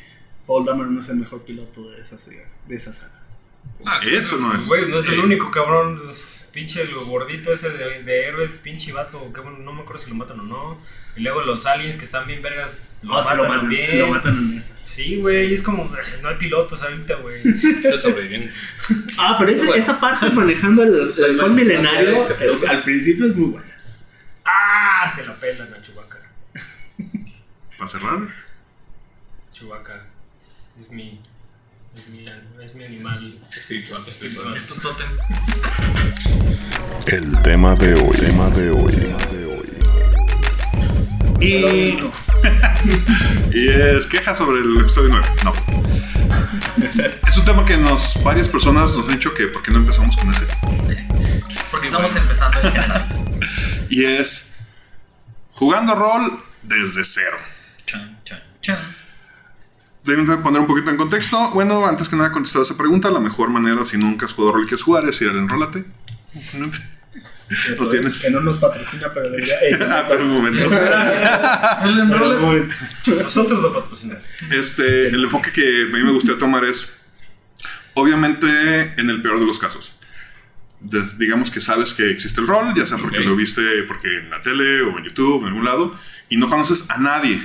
Paul 0.46 0.64
Dameron 0.64 0.94
no 0.94 1.00
es 1.00 1.08
el 1.08 1.16
mejor 1.16 1.42
piloto 1.42 1.90
de 1.90 2.00
esa, 2.00 2.16
serie- 2.18 2.46
de 2.66 2.76
esa 2.76 2.92
saga. 2.92 3.20
Ah, 3.84 3.98
sí, 4.02 4.14
Eso 4.14 4.38
no 4.38 4.54
es. 4.56 4.66
Güey, 4.66 4.88
no 4.88 4.98
es 5.00 5.08
el 5.08 5.18
único 5.18 5.50
cabrón. 5.50 6.00
es 6.10 6.35
Pinche 6.56 6.80
el 6.80 6.94
gordito 6.94 7.52
ese 7.52 7.68
de, 7.68 8.02
de 8.02 8.24
héroes, 8.28 8.56
pinche 8.56 8.90
vato. 8.90 9.30
Que 9.30 9.40
bueno, 9.42 9.58
no 9.58 9.74
me 9.74 9.82
acuerdo 9.82 10.02
si 10.02 10.08
lo 10.08 10.16
matan 10.16 10.40
o 10.40 10.42
no. 10.44 10.80
Y 11.14 11.20
luego 11.20 11.42
los 11.42 11.66
aliens 11.66 11.96
que 11.96 12.06
están 12.06 12.26
bien 12.26 12.40
vergas. 12.40 12.98
Lo 13.02 13.14
Ah, 13.14 13.22
sí, 13.22 13.28
matan, 13.28 13.36
lo 13.36 13.42
matan, 13.44 13.60
también. 13.60 13.98
lo 13.98 14.06
matan 14.08 14.36
en 14.38 14.58
esa. 14.58 14.74
Sí, 14.82 15.16
güey, 15.20 15.52
es 15.52 15.60
como. 15.62 15.84
No 16.22 16.28
hay 16.30 16.36
pilotos 16.36 16.80
ahorita, 16.82 17.16
güey. 17.16 17.42
Ah, 19.18 19.36
pero 19.38 19.50
esa, 19.50 19.66
Bueno. 19.66 19.82
esa 19.82 20.00
parte 20.00 20.30
manejando 20.30 20.82
el, 20.82 21.10
el 21.28 21.50
milenario 21.50 22.26
es- 22.40 22.64
al 22.64 22.82
principio 22.82 23.26
es 23.26 23.34
muy 23.36 23.50
buena. 23.50 23.76
¡Ah! 24.46 25.10
Se 25.14 25.26
la 25.26 25.34
pelan 25.34 25.74
a 25.74 25.82
Chewbacca. 25.82 26.18
Para 27.76 27.86
cerrar. 27.88 28.20
Chewbacca 29.52 30.06
es 30.78 30.90
mi. 30.90 31.20
Es 31.96 32.08
mi, 32.08 32.22
es 32.62 32.74
mi 32.74 32.84
animal 32.84 33.34
Espiritual, 33.56 34.04
espiritual. 34.06 34.54
Es 34.54 34.66
tu 34.66 34.74
tótem. 34.74 35.06
El 37.06 37.42
tema 37.42 37.74
de 37.74 37.94
hoy. 37.94 38.16
Tema 38.18 38.50
de 38.50 38.70
hoy. 38.70 39.16
Y. 41.40 41.98
y 43.56 43.68
es 43.68 44.06
queja 44.06 44.34
sobre 44.34 44.60
el 44.60 44.80
episodio 44.80 45.08
9. 45.08 45.26
No. 45.44 45.52
Es 47.26 47.38
un 47.38 47.44
tema 47.46 47.64
que 47.64 47.78
nos 47.78 48.22
varias 48.22 48.48
personas 48.48 48.94
nos 48.94 49.08
han 49.08 49.14
dicho 49.14 49.32
que 49.32 49.46
por 49.46 49.62
qué 49.62 49.70
no 49.70 49.78
empezamos 49.78 50.16
con 50.16 50.28
ese. 50.28 50.46
Porque 51.70 51.86
estamos 51.86 52.14
empezando 52.14 52.60
en 52.60 52.72
general. 52.72 53.08
Y 53.88 54.04
es 54.04 54.56
jugando 55.52 55.94
rol 55.94 56.42
desde 56.62 57.04
cero. 57.04 57.38
Chan, 57.86 58.20
chan, 58.24 58.42
chan. 58.60 59.05
Deben 60.06 60.26
de 60.26 60.36
poner 60.38 60.60
un 60.60 60.66
poquito 60.66 60.90
en 60.90 60.96
contexto. 60.96 61.50
Bueno, 61.50 61.84
antes 61.86 62.08
que 62.08 62.16
nada 62.16 62.30
contestar 62.32 62.62
esa 62.62 62.76
pregunta, 62.76 63.10
la 63.10 63.20
mejor 63.20 63.50
manera 63.50 63.84
si 63.84 63.96
nunca 63.98 64.26
has 64.26 64.32
jugado 64.32 64.54
rol 64.54 64.64
y 64.64 64.68
quieres 64.68 64.82
jugar 64.84 65.08
es 65.08 65.20
ir 65.20 65.28
al 65.30 65.36
enrólate. 65.38 65.84
Lo 67.78 67.88
tienes. 67.88 68.22
Que 68.22 68.30
no 68.30 68.40
nos 68.40 68.56
patrocina, 68.56 69.08
pero 69.14 69.30
debería. 69.30 69.54
eh, 69.62 69.78
Ah, 69.88 70.04
pero 70.08 70.24
un 70.24 70.32
momento. 70.32 70.64
El 70.64 72.08
pero 72.08 72.40
momento. 72.40 72.74
Nosotros 73.22 73.62
lo 73.62 73.72
patrocinamos. 73.72 74.22
Este, 74.50 75.08
el 75.08 75.22
enfoque 75.24 75.50
que 75.52 75.82
a 75.82 75.86
mí 75.96 76.02
me 76.02 76.10
gustaría 76.12 76.38
tomar 76.38 76.64
es, 76.64 76.92
obviamente, 77.94 78.46
en 79.00 79.10
el 79.10 79.22
peor 79.22 79.38
de 79.40 79.46
los 79.46 79.58
casos. 79.58 79.92
Des- 80.80 81.18
digamos 81.18 81.50
que 81.50 81.60
sabes 81.60 81.94
que 81.94 82.10
existe 82.10 82.40
el 82.40 82.46
rol, 82.46 82.74
ya 82.76 82.84
sea 82.86 82.98
porque 82.98 83.18
Ok. 83.20 83.24
lo 83.24 83.36
viste 83.36 83.62
porque 83.88 84.08
en 84.18 84.30
la 84.30 84.42
tele 84.42 84.82
o 84.82 84.98
en 84.98 85.04
YouTube, 85.04 85.42
en 85.42 85.48
algún 85.48 85.64
lado, 85.64 85.98
y 86.28 86.36
no 86.36 86.48
conoces 86.48 86.90
a 86.90 86.98
nadie, 86.98 87.40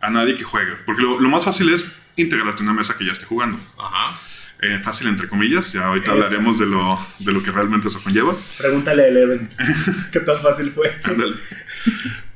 a 0.00 0.10
nadie 0.10 0.34
que 0.34 0.44
juegue. 0.44 0.76
Porque 0.86 1.02
lo, 1.02 1.20
lo 1.20 1.28
más 1.28 1.44
fácil 1.44 1.72
es 1.72 1.90
integrarte 2.16 2.62
a 2.62 2.64
una 2.64 2.74
mesa 2.74 2.96
que 2.96 3.04
ya 3.04 3.12
esté 3.12 3.26
jugando. 3.26 3.58
Ajá. 3.78 4.20
Eh, 4.60 4.80
fácil 4.80 5.06
entre 5.06 5.28
comillas, 5.28 5.72
ya 5.72 5.86
ahorita 5.86 6.10
hablaremos 6.10 6.58
de 6.58 6.66
lo, 6.66 6.96
de 7.20 7.32
lo 7.32 7.42
que 7.44 7.52
realmente 7.52 7.86
eso 7.86 8.02
conlleva. 8.02 8.36
Pregúntale 8.58 9.04
a 9.04 9.08
Eleven. 9.08 9.50
¿Qué 10.12 10.18
tan 10.20 10.42
fácil 10.42 10.72
fue? 10.72 10.92
Ándale. 11.04 11.36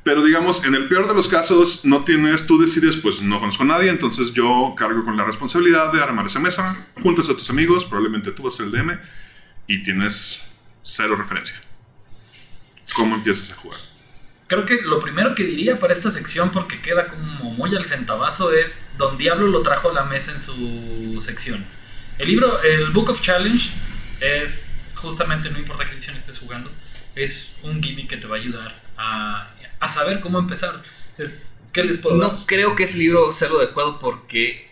Pero 0.03 0.23
digamos, 0.23 0.63
en 0.63 0.73
el 0.73 0.87
peor 0.87 1.07
de 1.07 1.13
los 1.13 1.27
casos, 1.27 1.83
no 1.83 2.03
tienes, 2.05 2.47
tú 2.47 2.57
decides, 2.59 2.95
pues 2.95 3.21
no 3.21 3.41
conozco 3.41 3.63
a 3.63 3.65
nadie, 3.65 3.89
entonces 3.89 4.33
yo 4.33 4.73
cargo 4.77 5.03
con 5.03 5.17
la 5.17 5.25
responsabilidad 5.25 5.91
de 5.91 6.01
armar 6.01 6.25
esa 6.25 6.39
mesa, 6.39 6.87
juntas 7.01 7.29
a 7.29 7.33
tus 7.33 7.49
amigos, 7.49 7.85
probablemente 7.85 8.31
tú 8.31 8.43
vas 8.43 8.53
a 8.53 8.57
ser 8.57 8.65
el 8.67 8.71
DM, 8.71 8.99
y 9.67 9.83
tienes 9.83 10.49
cero 10.81 11.15
referencia. 11.17 11.55
¿Cómo 12.95 13.15
empiezas 13.15 13.51
a 13.51 13.55
jugar? 13.55 13.79
Creo 14.53 14.65
que 14.65 14.81
lo 14.83 14.99
primero 14.99 15.33
que 15.33 15.43
diría 15.43 15.79
para 15.79 15.93
esta 15.93 16.11
sección, 16.11 16.51
porque 16.51 16.79
queda 16.79 17.07
como 17.07 17.51
muy 17.51 17.75
al 17.75 17.85
centavazo, 17.85 18.53
es 18.53 18.85
Don 18.99 19.17
Diablo 19.17 19.47
lo 19.47 19.63
trajo 19.63 19.89
a 19.89 19.93
la 19.93 20.03
mesa 20.03 20.31
en 20.31 20.39
su 20.39 21.19
sección. 21.25 21.65
El 22.19 22.27
libro, 22.27 22.61
el 22.61 22.91
Book 22.91 23.09
of 23.09 23.19
Challenge, 23.21 23.71
es 24.19 24.73
justamente, 24.93 25.49
no 25.49 25.57
importa 25.57 25.85
qué 25.85 25.93
edición 25.93 26.15
estés 26.17 26.37
jugando, 26.37 26.71
es 27.15 27.53
un 27.63 27.81
gimmick 27.81 28.07
que 28.09 28.17
te 28.17 28.27
va 28.27 28.35
a 28.35 28.39
ayudar 28.39 28.79
a, 28.95 29.51
a 29.79 29.87
saber 29.89 30.19
cómo 30.19 30.37
empezar. 30.37 30.83
Es, 31.17 31.55
¿Qué 31.71 31.83
les 31.83 31.97
puedo 31.97 32.19
dar? 32.19 32.33
No 32.33 32.45
creo 32.45 32.75
que 32.75 32.83
ese 32.83 32.97
libro 32.99 33.31
sea 33.31 33.49
lo 33.49 33.57
adecuado 33.57 33.97
porque 33.97 34.69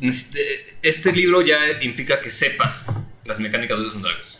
neces- 0.00 0.36
este 0.82 1.12
libro 1.12 1.40
ya 1.40 1.82
implica 1.82 2.20
que 2.20 2.30
sepas 2.30 2.84
las 3.24 3.40
mecánicas 3.40 3.78
de 3.78 3.84
los 3.84 4.02
Dragons. 4.02 4.38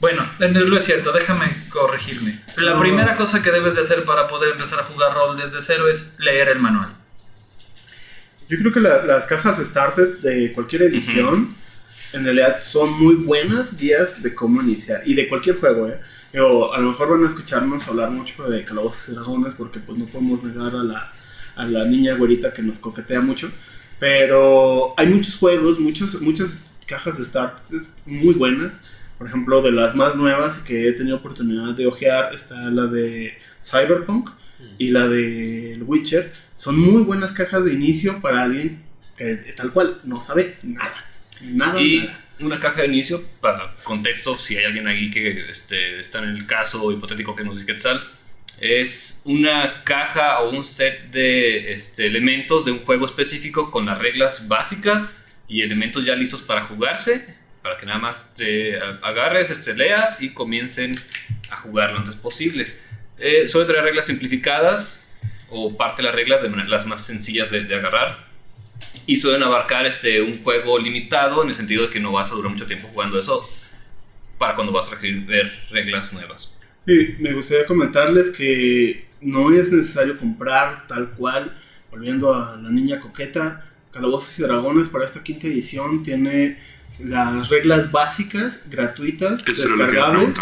Bueno, 0.00 0.28
lo 0.38 0.76
es 0.76 0.84
cierto, 0.84 1.12
déjame 1.12 1.46
corregirme. 1.70 2.40
La 2.56 2.74
No. 2.74 2.80
primera 2.80 3.16
cosa 3.16 3.42
que 3.42 3.50
debes 3.50 3.74
de 3.74 3.82
hacer 3.82 4.04
para 4.04 4.28
poder 4.28 4.52
empezar 4.52 4.80
a 4.80 4.84
jugar 4.84 5.14
rol 5.14 5.36
desde 5.36 5.62
cero 5.62 5.88
es 5.88 6.12
leer 6.18 6.48
el 6.48 6.58
manual. 6.60 6.90
Yo 8.48 8.58
creo 8.58 8.72
que 8.72 8.80
la- 8.80 9.04
las 9.04 9.26
cajas 9.26 9.58
Started 9.64 10.18
de 10.18 10.52
cualquier 10.52 10.82
edición 10.82 11.54
en 12.12 12.24
realidad 12.24 12.62
son 12.62 12.92
muy 13.02 13.14
buenas 13.14 13.76
guías 13.76 14.22
de 14.22 14.34
cómo 14.34 14.60
iniciar 14.60 15.02
y 15.06 15.14
de 15.14 15.28
cualquier 15.28 15.58
juego, 15.58 15.88
¿eh? 15.88 15.98
Pero 16.30 16.74
a 16.74 16.78
lo 16.78 16.90
mejor 16.90 17.10
van 17.10 17.24
a 17.24 17.28
escucharnos 17.28 17.86
hablar 17.88 18.10
mucho 18.10 18.42
de 18.48 18.64
Calabozos 18.64 19.08
y 19.08 19.12
Dragones 19.12 19.54
porque 19.54 19.78
pues 19.80 19.96
no 19.98 20.06
podemos 20.06 20.42
negar 20.42 20.74
a 20.74 20.82
la, 20.82 21.12
a 21.56 21.64
la 21.64 21.84
niña 21.86 22.14
güerita 22.16 22.52
que 22.52 22.60
nos 22.62 22.78
coquetea 22.78 23.20
mucho. 23.20 23.50
Pero 23.98 24.92
hay 24.98 25.06
muchos 25.06 25.36
juegos, 25.36 25.78
muchos, 25.78 26.20
muchas 26.20 26.64
cajas 26.86 27.18
de 27.18 27.24
Started 27.24 27.82
muy 28.04 28.34
buenas. 28.34 28.72
Por 29.18 29.28
ejemplo, 29.28 29.62
de 29.62 29.72
las 29.72 29.94
más 29.94 30.16
nuevas 30.16 30.58
que 30.58 30.88
he 30.88 30.92
tenido 30.92 31.16
oportunidad 31.16 31.74
de 31.74 31.86
ojear 31.86 32.34
está 32.34 32.56
la 32.70 32.86
de 32.86 33.38
Cyberpunk 33.64 34.30
y 34.78 34.90
la 34.90 35.06
de 35.08 35.78
Witcher. 35.84 36.32
Son 36.56 36.78
muy 36.78 37.02
buenas 37.02 37.32
cajas 37.32 37.64
de 37.64 37.74
inicio 37.74 38.20
para 38.20 38.42
alguien 38.42 38.82
que 39.16 39.34
tal 39.56 39.70
cual 39.70 40.00
no 40.04 40.20
sabe 40.20 40.56
nada. 40.62 41.04
Nada, 41.40 41.80
Y 41.80 41.98
nada. 42.00 42.24
una 42.40 42.60
caja 42.60 42.82
de 42.82 42.88
inicio, 42.88 43.22
para 43.40 43.76
contexto, 43.84 44.36
si 44.38 44.56
hay 44.56 44.64
alguien 44.64 44.88
ahí 44.88 45.10
que 45.10 45.50
este, 45.50 46.00
está 46.00 46.18
en 46.18 46.30
el 46.30 46.46
caso 46.46 46.90
hipotético 46.90 47.36
que 47.36 47.44
nos 47.44 47.54
dice 47.54 47.66
Quetzal, 47.66 48.02
es 48.60 49.20
una 49.24 49.84
caja 49.84 50.40
o 50.40 50.50
un 50.50 50.64
set 50.64 51.10
de 51.10 51.72
este, 51.72 52.06
elementos 52.06 52.64
de 52.64 52.72
un 52.72 52.80
juego 52.80 53.06
específico 53.06 53.70
con 53.70 53.86
las 53.86 53.98
reglas 53.98 54.48
básicas 54.48 55.16
y 55.48 55.62
elementos 55.62 56.04
ya 56.04 56.14
listos 56.14 56.42
para 56.42 56.64
jugarse, 56.64 57.36
para 57.64 57.78
que 57.78 57.86
nada 57.86 57.98
más 57.98 58.34
te 58.34 58.78
agarres, 58.78 59.48
este, 59.48 59.74
leas 59.74 60.20
y 60.20 60.34
comiencen 60.34 60.96
a 61.48 61.56
jugar 61.56 61.92
lo 61.92 62.00
antes 62.00 62.14
posible. 62.14 62.66
Eh, 63.18 63.48
suele 63.48 63.66
traer 63.66 63.84
reglas 63.84 64.04
simplificadas 64.04 65.02
o 65.48 65.74
parte 65.74 66.02
de 66.02 66.08
las 66.08 66.14
reglas 66.14 66.42
de 66.42 66.50
las 66.50 66.84
más 66.84 67.06
sencillas 67.06 67.50
de, 67.50 67.64
de 67.64 67.74
agarrar 67.74 68.26
y 69.06 69.16
suelen 69.16 69.42
abarcar 69.42 69.86
este, 69.86 70.20
un 70.20 70.42
juego 70.42 70.78
limitado 70.78 71.42
en 71.42 71.48
el 71.48 71.54
sentido 71.54 71.84
de 71.84 71.88
que 71.90 72.00
no 72.00 72.12
vas 72.12 72.30
a 72.30 72.34
durar 72.34 72.52
mucho 72.52 72.66
tiempo 72.66 72.88
jugando 72.88 73.18
eso 73.18 73.48
para 74.36 74.56
cuando 74.56 74.70
vas 74.70 74.88
a 74.88 74.96
requerir 74.96 75.24
ver 75.24 75.50
reglas 75.70 76.12
nuevas. 76.12 76.54
Sí, 76.86 77.16
me 77.18 77.32
gustaría 77.32 77.64
comentarles 77.64 78.30
que 78.30 79.06
no 79.22 79.50
es 79.50 79.72
necesario 79.72 80.18
comprar 80.18 80.86
tal 80.86 81.12
cual, 81.12 81.58
volviendo 81.90 82.34
a 82.34 82.58
la 82.58 82.68
niña 82.68 83.00
coqueta, 83.00 83.70
Calabozos 83.90 84.38
y 84.38 84.42
Dragones 84.42 84.90
para 84.90 85.06
esta 85.06 85.22
quinta 85.22 85.46
edición 85.46 86.02
tiene 86.02 86.58
las 86.98 87.48
reglas 87.48 87.90
básicas, 87.90 88.62
gratuitas, 88.70 89.46
Eso 89.46 89.68
descargables 89.68 90.36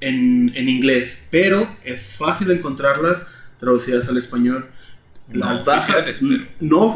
en, 0.00 0.52
en 0.54 0.68
inglés, 0.68 1.26
pero 1.30 1.76
es 1.84 2.16
fácil 2.16 2.50
encontrarlas 2.50 3.24
traducidas 3.58 4.08
al 4.08 4.18
español. 4.18 4.66
No 5.28 5.46
Las 5.46 5.64
bajas, 5.64 6.22
no 6.60 6.94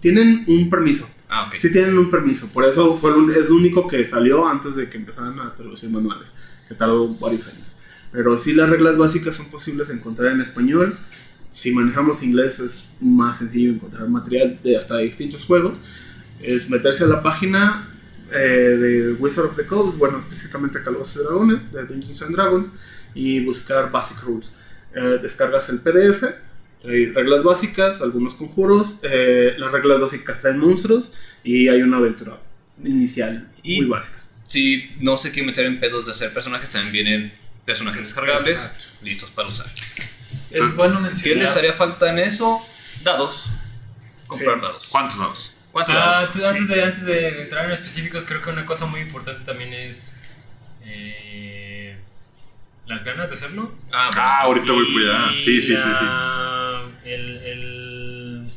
tienen 0.00 0.44
un 0.46 0.70
permiso. 0.70 1.08
Ah, 1.28 1.46
ok. 1.48 1.56
Sí 1.58 1.72
tienen 1.72 1.96
un 1.98 2.10
permiso, 2.10 2.48
por 2.48 2.64
eso 2.64 2.96
fue 2.96 3.12
el, 3.12 3.30
es 3.36 3.48
lo 3.48 3.56
único 3.56 3.86
que 3.86 4.04
salió 4.04 4.48
antes 4.48 4.76
de 4.76 4.88
que 4.88 4.96
empezaran 4.96 5.38
a 5.40 5.54
traducir 5.54 5.90
manuales, 5.90 6.32
que 6.68 6.74
tardó 6.74 7.08
varios 7.14 7.46
años. 7.48 7.76
Pero 8.12 8.36
sí 8.36 8.52
las 8.52 8.68
reglas 8.68 8.96
básicas 8.96 9.36
son 9.36 9.46
posibles 9.46 9.88
de 9.88 9.94
encontrar 9.94 10.32
en 10.32 10.40
español. 10.40 10.96
Si 11.52 11.72
manejamos 11.72 12.22
inglés 12.22 12.58
es 12.60 12.84
más 13.00 13.38
sencillo 13.38 13.70
encontrar 13.70 14.08
material 14.08 14.58
de 14.62 14.76
hasta 14.76 14.98
distintos 14.98 15.44
juegos. 15.44 15.80
Es 16.40 16.68
meterse 16.70 17.04
a 17.04 17.06
la 17.06 17.22
página 17.22 17.88
eh, 18.32 18.38
de 18.38 19.12
Wizard 19.14 19.46
of 19.46 19.56
the 19.56 19.66
Coast, 19.66 19.96
bueno, 19.98 20.18
específicamente 20.18 20.82
Calabozos 20.82 21.16
y 21.16 21.18
Dragones, 21.24 21.72
de 21.72 21.84
Dungeons 21.86 22.22
and 22.22 22.34
Dragons, 22.36 22.68
y 23.14 23.40
buscar 23.44 23.90
Basic 23.90 24.22
Rules. 24.22 24.52
Eh, 24.94 25.18
descargas 25.22 25.68
el 25.68 25.80
PDF, 25.80 26.24
trae 26.82 27.12
reglas 27.14 27.42
básicas, 27.42 28.02
algunos 28.02 28.34
conjuros, 28.34 28.96
eh, 29.02 29.54
las 29.58 29.70
reglas 29.72 30.00
básicas 30.00 30.40
traen 30.40 30.58
monstruos 30.58 31.12
y 31.44 31.68
hay 31.68 31.82
una 31.82 31.98
aventura 31.98 32.38
inicial 32.84 33.48
Y- 33.62 33.80
muy 33.82 33.90
básica. 33.90 34.18
Si 34.46 34.90
no 35.00 35.16
se 35.18 35.30
quiere 35.30 35.46
meter 35.46 35.66
en 35.66 35.78
pedos 35.78 36.06
de 36.06 36.12
hacer 36.12 36.32
personajes, 36.34 36.70
también 36.70 36.92
vienen 36.92 37.32
personajes 37.64 38.02
descargables 38.02 38.48
Exacto. 38.58 38.84
listos 39.02 39.30
para 39.30 39.48
usar. 39.48 39.66
Es 40.50 40.74
bueno 40.74 40.96
¿Qué 40.96 41.02
mencionar. 41.02 41.44
les 41.44 41.56
haría 41.56 41.72
falta 41.72 42.10
en 42.10 42.18
eso? 42.18 42.60
Dados. 43.04 43.44
Comprar 44.26 44.56
Sí. 44.56 44.60
dados. 44.62 44.82
¿Cuántos 44.88 45.18
dados? 45.18 45.52
¿Cuántos 45.72 45.94
Ah, 45.94 46.20
antes, 46.22 46.42
antes 46.44 46.68
de, 46.68 46.82
antes 46.82 47.04
de 47.06 47.42
entrar 47.42 47.66
en 47.66 47.72
específicos, 47.72 48.24
creo 48.24 48.42
que 48.42 48.50
una 48.50 48.66
cosa 48.66 48.86
muy 48.86 49.00
importante 49.00 49.44
también 49.44 49.72
es 49.72 50.16
eh, 50.84 51.96
las 52.86 53.04
ganas 53.04 53.28
de 53.28 53.36
hacerlo. 53.36 53.72
Ah, 53.92 54.10
Ah, 54.16 54.40
ahorita 54.42 54.72
voy 54.72 54.92
para 54.92 55.26
allá. 55.26 55.36
Sí, 55.36 55.60
sí, 55.60 55.76
sí, 55.76 55.88
sí. 55.98 56.04
El, 57.04 57.36
el- 57.38 58.50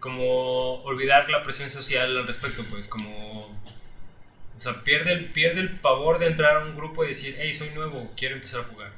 Como 0.00 0.82
olvidar 0.84 1.28
la 1.30 1.42
presión 1.42 1.68
social 1.70 2.16
al 2.16 2.26
respecto, 2.26 2.64
pues, 2.70 2.86
como. 2.88 3.46
O 4.56 4.60
sea, 4.60 4.82
pierde 4.84 5.12
el, 5.12 5.26
pierde 5.26 5.60
el 5.60 5.70
pavor 5.80 6.18
de 6.18 6.28
entrar 6.28 6.56
a 6.56 6.60
un 6.64 6.76
grupo 6.76 7.04
y 7.04 7.08
decir, 7.08 7.36
hey, 7.38 7.52
soy 7.52 7.70
nuevo, 7.70 8.10
quiero 8.16 8.36
empezar 8.36 8.60
a 8.60 8.64
jugar. 8.64 8.92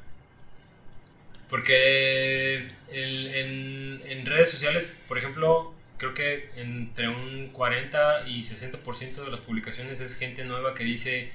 Porque 1.49 2.69
el- 2.91 3.27
en, 3.35 4.01
en 4.05 4.25
redes 4.25 4.51
sociales, 4.51 5.03
por 5.07 5.17
ejemplo, 5.17 5.73
creo 5.99 6.13
que 6.13 6.49
entre 6.55 7.09
un 7.09 7.49
40 7.49 8.27
y 8.27 8.41
60% 8.41 9.23
de 9.23 9.29
las 9.29 9.41
publicaciones 9.41 9.99
es 9.99 10.17
gente 10.17 10.45
nueva 10.45 10.73
que 10.73 10.83
dice, 10.83 11.31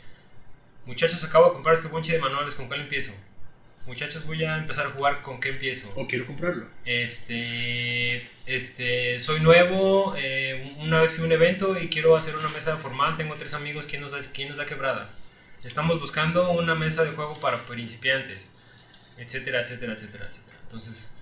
muchachos, 0.87 1.23
acabo 1.23 1.49
de 1.49 1.53
comprar 1.53 1.77
este 1.77 1.89
bonche 1.89 2.13
de 2.13 2.19
manuales, 2.19 2.55
¿con 2.55 2.67
cuál 2.67 2.81
empiezo? 2.81 3.13
Muchachos, 3.87 4.25
voy 4.27 4.43
a 4.43 4.57
empezar 4.57 4.87
a 4.87 4.91
jugar, 4.91 5.21
¿con 5.21 5.39
qué 5.39 5.51
empiezo? 5.51 5.93
O 5.95 6.09
quiero 6.09 6.27
comprarlo. 6.27 6.67
Este, 6.87 8.27
este, 8.47 9.19
soy 9.19 9.41
nuevo, 9.41 10.15
eh, 10.17 10.75
una 10.79 11.03
vez 11.03 11.13
fui 11.13 11.23
a 11.23 11.27
un 11.27 11.33
evento 11.33 11.79
y 11.79 11.89
quiero 11.89 12.17
hacer 12.17 12.35
una 12.35 12.49
mesa 12.49 12.79
formal, 12.79 13.19
tengo 13.19 13.35
tres 13.35 13.53
amigos, 13.53 13.87
¿quién 13.87 14.01
nos 14.01 14.13
da, 14.13 14.21
quién 14.33 14.49
nos 14.49 14.57
da 14.57 14.65
quebrada? 14.65 15.11
Estamos 15.63 16.01
buscando 16.01 16.51
una 16.53 16.75
mesa 16.75 17.05
de 17.05 17.11
juego 17.11 17.39
para 17.39 17.67
principiantes, 17.67 18.55
etcétera, 19.19 19.61
etcétera, 19.61 19.93
etcétera, 19.93 20.27
etcétera. 20.31 20.57
Entonces, 20.63 21.15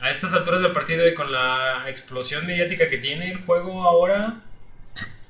a 0.00 0.10
estas 0.10 0.34
alturas 0.34 0.60
del 0.60 0.72
partido 0.72 1.06
y 1.08 1.14
con 1.14 1.32
la 1.32 1.88
explosión 1.88 2.46
mediática 2.46 2.88
que 2.88 2.98
tiene 2.98 3.30
el 3.30 3.38
juego 3.38 3.82
ahora, 3.82 4.40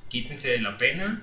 quítense 0.08 0.48
de 0.48 0.60
la 0.60 0.76
pena. 0.76 1.22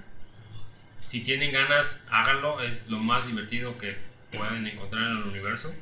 Si 1.05 1.23
tienen 1.23 1.51
ganas, 1.51 2.05
háganlo. 2.09 2.61
Es 2.61 2.89
lo 2.89 2.99
más 2.99 3.27
divertido 3.27 3.77
que 3.77 3.97
pueden 4.31 4.65
encontrar 4.67 5.03
en 5.03 5.17
el 5.17 5.23
universo. 5.23 5.73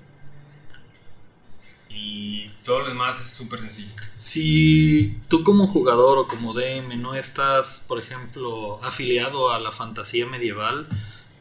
Y 1.90 2.50
todo 2.64 2.80
lo 2.80 2.88
demás 2.88 3.20
es 3.20 3.28
súper 3.28 3.60
sencillo. 3.60 3.92
Si 4.18 5.18
tú 5.28 5.44
como 5.44 5.68
jugador 5.68 6.20
o 6.20 6.28
como 6.28 6.54
DM 6.54 7.02
no 7.02 7.16
estás, 7.16 7.84
por 7.88 8.00
ejemplo, 8.00 8.84
afiliado 8.84 9.52
a 9.52 9.60
la 9.60 9.72
fantasía 9.72 10.26
medieval, 10.26 10.88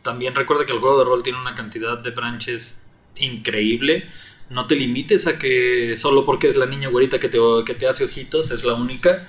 también 0.03 0.35
recuerda 0.35 0.67
que 0.67 0.73
el 0.73 0.81
juego 0.81 0.99
de 0.99 1.05
rol 1.05 1.23
tiene 1.23 1.41
una 1.41 1.55
cantidad 1.55 1.99
de 1.99 2.11
branches 2.11 2.83
increíble. 3.17 4.09
No 4.51 4.67
te 4.67 4.75
limites 4.75 5.27
a 5.27 5.39
que 5.39 5.97
solo 5.97 6.27
porque 6.27 6.49
es 6.49 6.57
la 6.57 6.67
niña 6.67 6.89
güerita 6.89 7.19
que 7.19 7.29
te, 7.29 7.39
que 7.65 7.75
te 7.75 7.87
hace 7.87 8.05
ojitos, 8.05 8.51
es 8.51 8.65
la 8.65 8.75
única. 8.75 9.27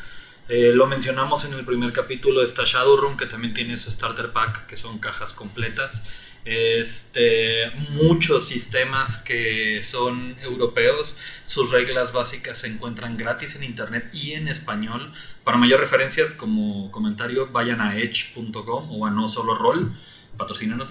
Eh, 0.49 0.71
lo 0.73 0.87
mencionamos 0.87 1.45
en 1.45 1.53
el 1.53 1.63
primer 1.63 1.93
capítulo, 1.93 2.43
está 2.43 2.63
Shadowrun, 2.65 3.15
que 3.15 3.27
también 3.27 3.53
tiene 3.53 3.77
su 3.77 3.89
starter 3.91 4.31
pack, 4.31 4.65
que 4.65 4.75
son 4.75 4.99
cajas 4.99 5.31
completas. 5.31 6.03
Este, 6.43 7.71
muchos 7.91 8.47
sistemas 8.47 9.17
que 9.17 9.83
son 9.83 10.35
europeos, 10.41 11.15
sus 11.45 11.69
reglas 11.69 12.13
básicas 12.13 12.57
se 12.57 12.67
encuentran 12.67 13.15
gratis 13.15 13.55
en 13.55 13.63
internet 13.63 14.09
y 14.11 14.33
en 14.33 14.47
español. 14.47 15.13
Para 15.43 15.57
mayor 15.57 15.79
referencia, 15.79 16.25
como 16.35 16.91
comentario, 16.91 17.47
vayan 17.47 17.79
a 17.79 17.97
edge.com 17.97 18.91
o 18.91 19.05
a 19.05 19.11
no 19.11 19.27
solo 19.27 19.55
roll, 19.55 19.95
patrocínanos. 20.35 20.89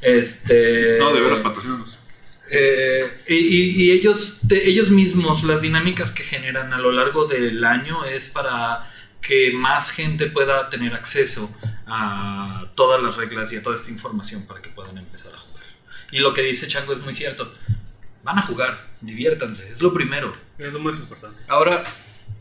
Este, 0.00 0.96
No, 0.98 1.14
de 1.14 1.20
veras, 1.20 1.40
patrocínanos. 1.40 2.01
Eh, 2.52 3.22
y, 3.28 3.34
y- 3.34 3.82
y 3.84 3.90
ellos, 3.92 4.38
te- 4.48 4.68
ellos 4.68 4.90
mismos, 4.90 5.42
las 5.44 5.60
dinámicas 5.62 6.10
que 6.10 6.22
generan 6.22 6.72
a 6.72 6.78
lo 6.78 6.92
largo 6.92 7.24
del 7.26 7.64
año 7.64 8.04
es 8.04 8.28
para 8.28 8.88
que 9.20 9.52
más 9.52 9.90
gente 9.90 10.26
pueda 10.26 10.68
tener 10.68 10.94
acceso 10.94 11.50
a 11.86 12.66
todas 12.74 13.02
las 13.02 13.16
reglas 13.16 13.52
y 13.52 13.56
a 13.56 13.62
toda 13.62 13.76
esta 13.76 13.90
información 13.90 14.42
para 14.46 14.60
que 14.62 14.68
puedan 14.70 14.98
empezar 14.98 15.32
a 15.34 15.38
jugar. 15.38 15.62
Y 16.10 16.18
lo 16.18 16.34
que 16.34 16.42
dice 16.42 16.66
Chango 16.68 16.92
es 16.92 17.00
muy 17.00 17.14
cierto. 17.14 17.52
Van 18.24 18.38
a 18.38 18.42
jugar, 18.42 18.88
diviértanse, 19.00 19.68
es 19.70 19.80
lo 19.82 19.92
primero. 19.92 20.32
Es 20.58 20.72
lo 20.72 20.78
más 20.78 20.96
importante. 20.96 21.42
Ahora, 21.48 21.82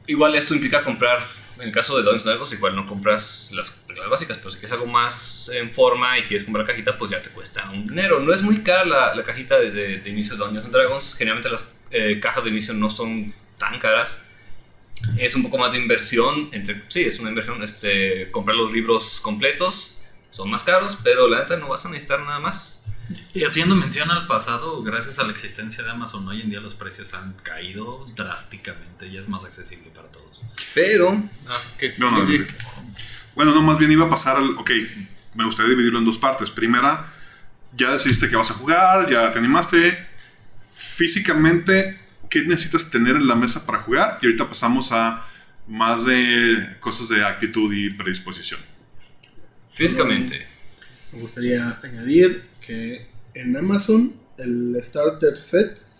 igual 0.07 0.36
esto 0.36 0.53
implica 0.53 0.84
comprar, 0.84 1.20
en 1.57 1.64
el 1.68 1.72
caso 1.72 1.95
de 1.97 2.03
Dungeons 2.03 2.24
Dragons, 2.26 2.53
igual 2.53 2.76
no 2.76 2.86
compras 2.86 3.49
las 3.53 3.72
reglas 3.91 4.09
básicas, 4.09 4.37
pero 4.37 4.49
si 4.49 4.57
quieres 4.57 4.73
algo 4.73 4.85
más 4.87 5.49
en 5.53 5.71
forma 5.73 6.17
y 6.19 6.23
quieres 6.23 6.43
comprar 6.43 6.65
cajita, 6.65 6.97
pues 6.97 7.11
ya 7.11 7.21
te 7.21 7.29
cuesta 7.29 7.69
un 7.71 7.87
dinero. 7.87 8.19
No 8.19 8.33
es 8.33 8.41
muy 8.41 8.61
cara 8.63 8.85
la, 8.85 9.13
la 9.15 9.23
cajita 9.23 9.59
de, 9.59 9.71
de- 9.71 9.97
de 9.99 10.09
inicio 10.09 10.35
de 10.35 10.43
Dungeons 10.45 10.71
Dragons, 10.71 11.15
generalmente 11.15 11.49
las 11.49 11.63
eh, 11.91 12.19
cajas 12.21 12.43
de 12.43 12.49
inicio 12.51 12.73
no 12.73 12.89
son 12.89 13.33
tan 13.57 13.79
caras. 13.79 14.19
Es 15.17 15.33
un 15.35 15.43
poco 15.43 15.57
más 15.57 15.71
de 15.71 15.79
inversión, 15.79 16.49
entre, 16.51 16.83
sí, 16.89 17.01
es 17.03 17.19
una 17.19 17.29
inversión, 17.29 17.61
este, 17.63 18.29
comprar 18.31 18.55
los 18.55 18.71
libros 18.71 19.19
completos 19.19 19.95
son 20.29 20.49
más 20.49 20.63
caros, 20.63 20.97
pero 21.03 21.27
la 21.27 21.39
neta 21.39 21.57
no 21.57 21.67
vas 21.69 21.85
a 21.85 21.89
necesitar 21.89 22.19
nada 22.21 22.39
más. 22.39 22.77
Y 23.33 23.43
haciendo 23.43 23.75
mención 23.75 24.09
al 24.11 24.25
pasado, 24.27 24.81
gracias 24.83 25.19
a 25.19 25.23
la 25.23 25.31
existencia 25.31 25.83
de 25.83 25.89
Amazon, 25.89 26.25
hoy 26.29 26.39
en 26.41 26.49
día 26.49 26.61
los 26.61 26.75
precios 26.75 27.13
han 27.13 27.33
caído 27.43 28.05
drásticamente 28.15 29.07
y 29.07 29.17
es 29.17 29.27
más 29.27 29.43
accesible 29.43 29.89
para 29.93 30.07
todos. 30.09 30.39
Pero, 30.73 31.21
ah, 31.47 31.61
¿qué? 31.77 31.93
No, 31.97 32.11
no, 32.11 32.19
no. 32.19 32.45
Bueno, 33.36 33.53
no, 33.53 33.61
más 33.61 33.77
bien 33.77 33.91
iba 33.91 34.05
a 34.05 34.09
pasar 34.09 34.38
al. 34.38 34.49
Ok, 34.57 34.71
me 35.36 35.45
gustaría 35.45 35.71
dividirlo 35.71 35.99
en 35.99 36.05
dos 36.05 36.17
partes. 36.17 36.51
Primera, 36.51 37.13
ya 37.73 37.91
decidiste 37.91 38.29
que 38.29 38.36
vas 38.36 38.51
a 38.51 38.55
jugar, 38.55 39.09
ya 39.09 39.32
te 39.32 39.39
animaste. 39.39 40.07
Físicamente, 40.65 41.97
¿qué 42.29 42.43
necesitas 42.43 42.89
tener 42.89 43.15
en 43.15 43.27
la 43.27 43.36
mesa 43.36 43.65
para 43.65 43.79
jugar? 43.79 44.19
Y 44.21 44.25
ahorita 44.25 44.49
pasamos 44.49 44.91
a 44.91 45.25
más 45.67 46.05
de 46.05 46.77
cosas 46.79 47.07
de 47.09 47.23
actitud 47.23 47.73
y 47.73 47.89
predisposición. 47.91 48.59
Físicamente. 49.73 50.45
Me 51.13 51.19
gustaría 51.19 51.79
añadir 51.84 52.43
que 52.65 53.07
en 53.34 53.55
Amazon 53.55 54.13
el 54.38 54.77
starter 54.82 55.38
set 55.38 55.90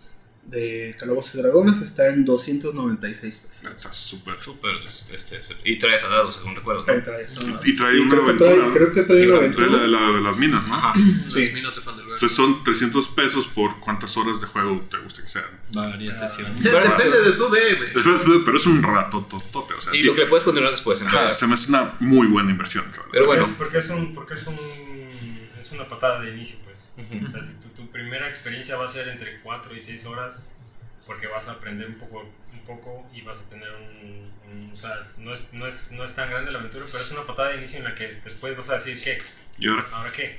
de 0.44 0.96
Calabozos 0.98 1.36
y 1.36 1.38
Dragones 1.38 1.80
está 1.80 2.08
en 2.08 2.24
296 2.24 3.36
pesos. 3.36 3.64
Está 3.76 3.92
súper. 3.92 4.34
Súper, 4.42 4.72
este, 5.12 5.40
y 5.64 5.78
traes 5.78 6.02
a 6.02 6.08
dados, 6.08 6.34
según 6.34 6.56
recuerdo. 6.56 6.84
trae. 6.84 7.24
Y 7.64 7.76
trae 7.76 7.96
Y 7.96 8.00
una 8.00 8.10
creo, 8.10 8.24
que 8.24 8.30
aventura. 8.30 8.50
trae, 8.50 8.56
¿no? 8.58 8.72
creo 8.74 8.92
que 8.92 9.02
trae 9.02 9.18
una 9.18 9.26
Trae 9.26 9.28
la 9.28 9.36
aventura. 9.38 9.82
de, 9.82 9.88
la- 9.88 10.12
de 10.16 10.20
las 10.20 10.36
minas, 10.36 10.66
¿no? 10.66 10.74
Ajá. 10.74 10.94
Las 10.98 11.32
Sí. 11.32 11.50
minas 11.54 11.74
de 11.76 11.80
Fandelver. 11.80 12.14
Entonces 12.14 12.36
son 12.36 12.64
300 12.64 13.08
pesos 13.08 13.46
por 13.48 13.78
cuántas 13.80 14.16
horas 14.16 14.40
de 14.40 14.46
juego 14.48 14.84
te 14.90 14.98
guste 14.98 15.22
que 15.22 15.28
sean. 15.28 15.44
Varias 15.74 16.18
sesiones. 16.18 16.56
Pero 16.62 16.80
depende 16.80 17.22
de 17.22 17.32
tu 17.32 17.48
DM. 17.48 17.92
Pero 17.94 18.44
pero 18.44 18.56
es 18.56 18.66
un 18.66 18.82
rato, 18.82 19.24
totote. 19.30 19.74
O 19.74 19.80
sea, 19.80 19.94
Y 19.94 19.98
sí, 19.98 20.06
lo 20.06 20.14
que 20.14 20.26
puedes 20.26 20.44
continuar 20.44 20.72
después, 20.72 21.00
en 21.00 21.06
ajá, 21.06 21.30
se 21.30 21.46
me 21.46 21.54
hace 21.54 21.68
una 21.70 21.94
muy 22.00 22.26
buena 22.26 22.50
inversión. 22.50 22.84
cabrón. 22.90 23.08
Pero 23.12 23.26
bueno. 23.26 23.44
Es 23.44 23.50
porque 23.52 23.78
es 23.78 23.88
un, 23.90 24.12
porque 24.12 24.34
es 24.34 24.46
un, 24.46 24.56
es 25.62 25.72
una 25.72 25.88
patada 25.88 26.20
de 26.20 26.30
inicio, 26.32 26.58
pues. 26.64 26.92
Ujú. 26.98 27.26
O 27.26 27.30
sea, 27.30 27.42
si 27.42 27.54
tu, 27.60 27.68
tu 27.70 27.90
primera 27.90 28.28
experiencia 28.28 28.76
va 28.76 28.86
a 28.86 28.90
ser 28.90 29.08
entre 29.08 29.40
4 29.40 29.74
y 29.74 29.80
6 29.80 30.04
horas, 30.06 30.50
porque 31.06 31.26
vas 31.26 31.48
a 31.48 31.52
aprender 31.52 31.88
un 31.88 31.94
poco, 31.96 32.28
un 32.52 32.60
poco 32.66 33.08
y 33.14 33.22
vas 33.22 33.40
a 33.40 33.48
tener 33.48 33.68
un, 33.74 34.30
un- 34.50 34.70
o 34.72 34.76
sea, 34.76 35.08
no 35.18 35.32
es, 35.32 35.40
no, 35.52 35.66
es, 35.66 35.92
no 35.92 36.04
es 36.04 36.14
tan 36.14 36.30
grande 36.30 36.52
la 36.52 36.58
aventura, 36.58 36.84
pero 36.90 37.02
es 37.02 37.10
una 37.10 37.26
patada 37.26 37.50
de 37.50 37.56
inicio 37.58 37.78
en 37.78 37.84
la 37.84 37.94
que 37.94 38.18
después 38.22 38.56
vas 38.56 38.70
a 38.70 38.74
decir, 38.74 39.00
¿qué? 39.02 39.18
Y 39.58 39.68
ahora, 39.68 39.86
¿Ahora 39.92 40.12
qué? 40.12 40.36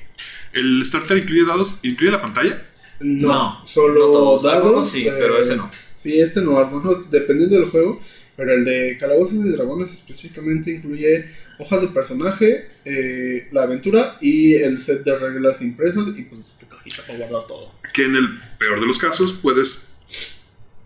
¿el 0.53 0.83
starter 0.85 1.17
incluye 1.17 1.45
dados? 1.45 1.77
¿Incluye 1.83 2.11
la 2.11 2.21
pantalla? 2.21 2.63
No, 2.99 3.27
No, 3.61 3.67
solo 3.67 4.11
todos. 4.11 4.43
dados. 4.43 4.57
Algunos 4.63 4.91
sí, 4.91 5.05
pero 5.09 5.37
ese 5.39 5.55
no. 5.55 5.69
Sí, 5.97 6.19
este 6.19 6.41
no, 6.41 6.57
algunos 6.59 7.09
dependiendo 7.09 7.55
del 7.59 7.69
juego. 7.69 8.01
Pero 8.35 8.51
el 8.53 8.65
de 8.65 8.97
Calabozos 8.99 9.35
y 9.45 9.49
Dragones 9.49 9.93
específicamente 9.93 10.71
incluye 10.71 11.29
hojas 11.63 11.81
de 11.81 11.87
personaje, 11.87 12.69
eh, 12.85 13.47
la 13.51 13.63
aventura 13.63 14.17
y 14.21 14.55
el 14.55 14.79
set 14.79 15.03
de 15.03 15.17
reglas 15.17 15.61
impresas 15.61 16.07
y 16.15 16.23
pues 16.23 16.41
tu 16.59 16.67
cajita 16.67 17.03
para 17.03 17.19
guardar 17.19 17.47
todo. 17.47 17.71
Que 17.93 18.05
en 18.05 18.15
el 18.15 18.27
peor 18.57 18.79
de 18.79 18.85
los 18.85 18.97
casos 18.97 19.33
puedes 19.33 19.93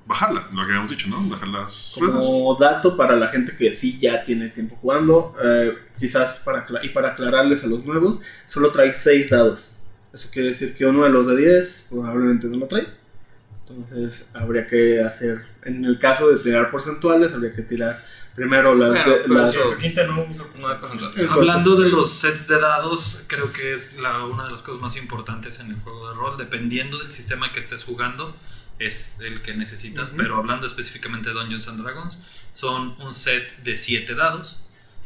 bajarla, 0.05 0.47
lo 0.51 0.57
que 0.57 0.71
habíamos 0.71 0.89
dicho, 0.89 1.09
¿no? 1.09 1.27
Bajar 1.27 1.49
las. 1.49 1.93
Como 1.95 2.55
dato 2.59 2.95
para 2.95 3.15
la 3.15 3.27
gente 3.27 3.55
que 3.57 3.73
sí 3.73 3.99
ya 3.99 4.23
tiene 4.23 4.49
tiempo 4.49 4.77
jugando, 4.81 5.35
eh, 5.43 5.73
quizás 5.99 6.35
para 6.45 6.65
y 6.83 6.89
para 6.89 7.09
aclararles 7.09 7.63
a 7.63 7.67
los 7.67 7.85
nuevos, 7.85 8.21
solo 8.45 8.71
trae 8.71 8.93
6 8.93 9.29
dados. 9.29 9.69
Eso 10.13 10.29
quiere 10.31 10.49
decir 10.49 10.73
que 10.73 10.85
uno 10.85 11.03
de 11.03 11.09
los 11.09 11.27
de 11.27 11.35
10 11.35 11.87
probablemente 11.89 12.47
no 12.47 12.57
lo 12.57 12.67
trae. 12.67 12.87
Entonces 13.67 14.29
habría 14.33 14.65
que 14.65 15.01
hacer, 15.01 15.43
en 15.63 15.83
el 15.83 15.99
caso 15.99 16.29
de 16.29 16.37
tirar 16.37 16.71
porcentuales, 16.71 17.33
habría 17.33 17.53
que 17.53 17.63
tirar 17.63 18.01
primero 18.37 18.75
las... 18.75 18.89
Bueno, 18.89 19.09
de- 19.11 19.17
pero 19.23 19.33
las- 19.33 19.55
eso- 19.55 19.71
La 19.71 19.77
quinta 19.77 20.03
no 20.05 20.25
Hablando 21.29 21.75
de 21.75 21.89
los 21.89 22.11
sets 22.11 22.47
de 22.47 22.59
dados, 22.59 23.19
creo 23.27 23.51
que 23.51 23.73
es 23.73 23.97
la, 23.97 24.23
una 24.25 24.45
de 24.45 24.51
las 24.51 24.61
cosas 24.61 24.79
más 24.79 24.95
importantes 24.95 25.59
en 25.59 25.71
el 25.71 25.79
juego 25.81 26.07
de 26.09 26.15
rol. 26.15 26.37
Dependiendo 26.37 26.99
del 26.99 27.11
sistema 27.11 27.51
que 27.51 27.59
estés 27.59 27.83
jugando, 27.83 28.35
es 28.79 29.17
el 29.21 29.41
que 29.41 29.55
necesitas. 29.55 30.09
Ujú. 30.09 30.17
Pero 30.17 30.37
hablando 30.37 30.67
específicamente 30.67 31.29
de 31.29 31.35
Dungeons 31.35 31.67
and 31.67 31.81
Dragons, 31.81 32.19
son 32.53 32.95
un 33.01 33.11
set 33.13 33.57
de 33.63 33.75
7 33.75 34.13
dados, 34.15 34.59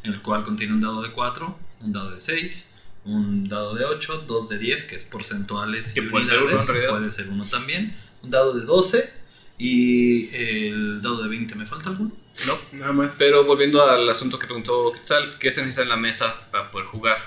el 0.04 0.22
cual 0.22 0.44
contiene 0.44 0.74
un 0.74 0.82
dado 0.82 1.02
de 1.02 1.12
4, 1.12 1.58
un 1.82 1.94
dado 1.94 2.12
de 2.12 2.20
6, 2.20 2.74
un 3.06 3.48
dado 3.48 3.74
de 3.76 3.86
8, 3.86 4.26
dos 4.28 4.50
de 4.50 4.58
10, 4.58 4.84
que 4.86 4.96
es 4.98 5.04
porcentuales 5.06 5.92
y 5.92 5.94
Que 5.96 6.02
puede 6.04 6.26
ser 6.26 6.38
uno, 6.38 6.46
unidades, 6.48 6.68
en 6.70 6.76
realidad. 6.76 6.92
puede 6.98 7.12
ser 7.12 7.30
uno 7.30 7.46
también, 7.46 7.98
un 8.22 8.30
dado 8.30 8.54
de 8.54 8.66
12 8.66 9.21
y 9.64 10.36
el 10.36 11.01
dado 11.03 11.22
de 11.22 11.30
20. 11.30 11.53
¿Me 11.53 11.68
falta 11.68 11.89
alguno? 11.89 12.12
No. 12.47 12.57
Nada 12.80 12.93
más. 12.93 13.16
Pero 13.20 13.45
volviendo 13.45 13.88
al 13.88 14.09
asunto 14.09 14.39
que 14.39 14.47
preguntó 14.47 14.91
Quetzal, 14.91 15.38
¿qué 15.38 15.51
se 15.51 15.62
necesita 15.62 15.84
en 15.84 15.89
la 15.89 15.97
mesa 15.97 16.34
para 16.51 16.72
poder 16.72 16.88
jugar? 16.88 17.18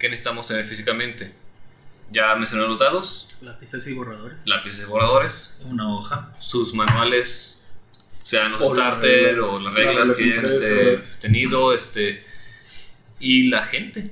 ¿Qué 0.00 0.08
necesitamos 0.08 0.48
tener 0.48 0.66
físicamente? 0.66 1.32
Ya 2.10 2.34
mencioné 2.34 2.66
los 2.66 2.78
dados, 2.80 3.28
Lápices 3.40 3.86
y 3.86 3.94
borradores. 3.94 4.44
lápices 4.46 4.80
y 4.80 4.84
borradores, 4.84 5.54
Una 5.60 5.94
hoja. 5.94 6.34
sus 6.40 6.74
manuales, 6.74 7.62
sean 8.24 8.50
los 8.52 8.60
O 8.60 8.74
starter 8.74 9.38
o 9.38 9.60
las 9.60 9.72
las 9.72 9.74
reglas 9.74 10.16
que 10.16 10.24
hayan 10.24 10.44
este, 10.46 11.00
tenido, 11.20 11.72
este, 11.72 12.24
y 13.20 13.48
la 13.48 13.62
gente. 13.64 14.10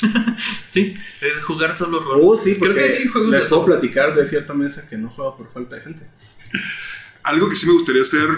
Sí, 0.70 0.96
es 1.20 1.44
jugar 1.44 1.72
solo 1.72 2.00
rol. 2.00 2.20
Oh, 2.22 2.36
sí, 2.36 2.56
Creo 2.58 2.74
que 2.74 2.90
sí 2.90 3.06
juegos 3.06 3.30
les 3.30 3.42
de 3.42 3.48
puedo 3.48 3.64
platicar 3.66 4.12
de 4.14 4.26
cierta 4.26 4.54
mesa 4.54 4.88
que 4.88 4.96
no 4.96 5.08
juega 5.08 5.36
por 5.36 5.52
falta 5.52 5.76
de 5.76 5.82
gente. 5.82 6.06
Algo 7.22 7.48
que 7.48 7.56
sí 7.56 7.66
me 7.66 7.72
gustaría 7.72 8.02
hacer 8.02 8.28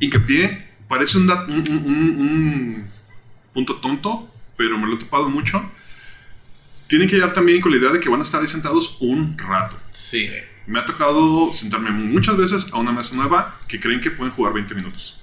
hincapié, 0.00 0.66
parece 0.88 1.18
un, 1.18 1.30
un, 1.30 1.50
un- 1.50 1.84
un- 1.86 2.20
un 2.20 2.90
punto 3.52 3.76
tonto, 3.76 4.32
pero 4.56 4.78
me 4.78 4.86
lo 4.86 4.94
he 4.94 4.98
topado 4.98 5.28
mucho. 5.28 5.70
Tienen 6.86 7.06
que 7.08 7.16
llegar 7.16 7.32
también 7.34 7.60
con 7.60 7.70
la 7.72 7.78
idea 7.78 7.90
de 7.90 8.00
que 8.00 8.08
van 8.08 8.20
a 8.20 8.22
estar 8.24 8.40
ahí 8.40 8.46
sentados 8.48 8.96
un 9.00 9.36
rato. 9.36 9.78
Sí. 9.90 10.30
Me 10.66 10.78
ha 10.78 10.86
tocado 10.86 11.52
sentarme 11.52 11.90
muchas 11.90 12.36
veces 12.36 12.66
a 12.72 12.78
una 12.78 12.92
mesa 12.92 13.14
nueva 13.14 13.58
que 13.68 13.78
creen 13.80 14.00
que 14.00 14.10
pueden 14.10 14.32
jugar 14.32 14.52
20 14.54 14.74
minutos. 14.74 15.20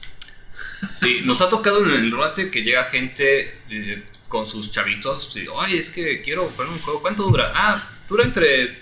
Sí, 0.99 1.22
nos 1.24 1.41
ha 1.41 1.49
tocado 1.49 1.84
en 1.86 1.91
el 1.91 2.11
rote 2.11 2.51
que 2.51 2.61
llega 2.63 2.84
gente 2.86 3.57
eh, 3.70 4.03
con 4.28 4.45
sus 4.47 4.72
chavitos 4.72 5.32
y, 5.36 5.45
ay, 5.59 5.78
es 5.78 5.89
que 5.89 6.22
quiero 6.22 6.47
poner 6.49 6.72
un 6.72 6.80
juego. 6.80 7.01
¿Cuánto 7.01 7.24
dura? 7.24 7.51
Ah, 7.55 7.88
dura 8.07 8.24
entre 8.26 8.78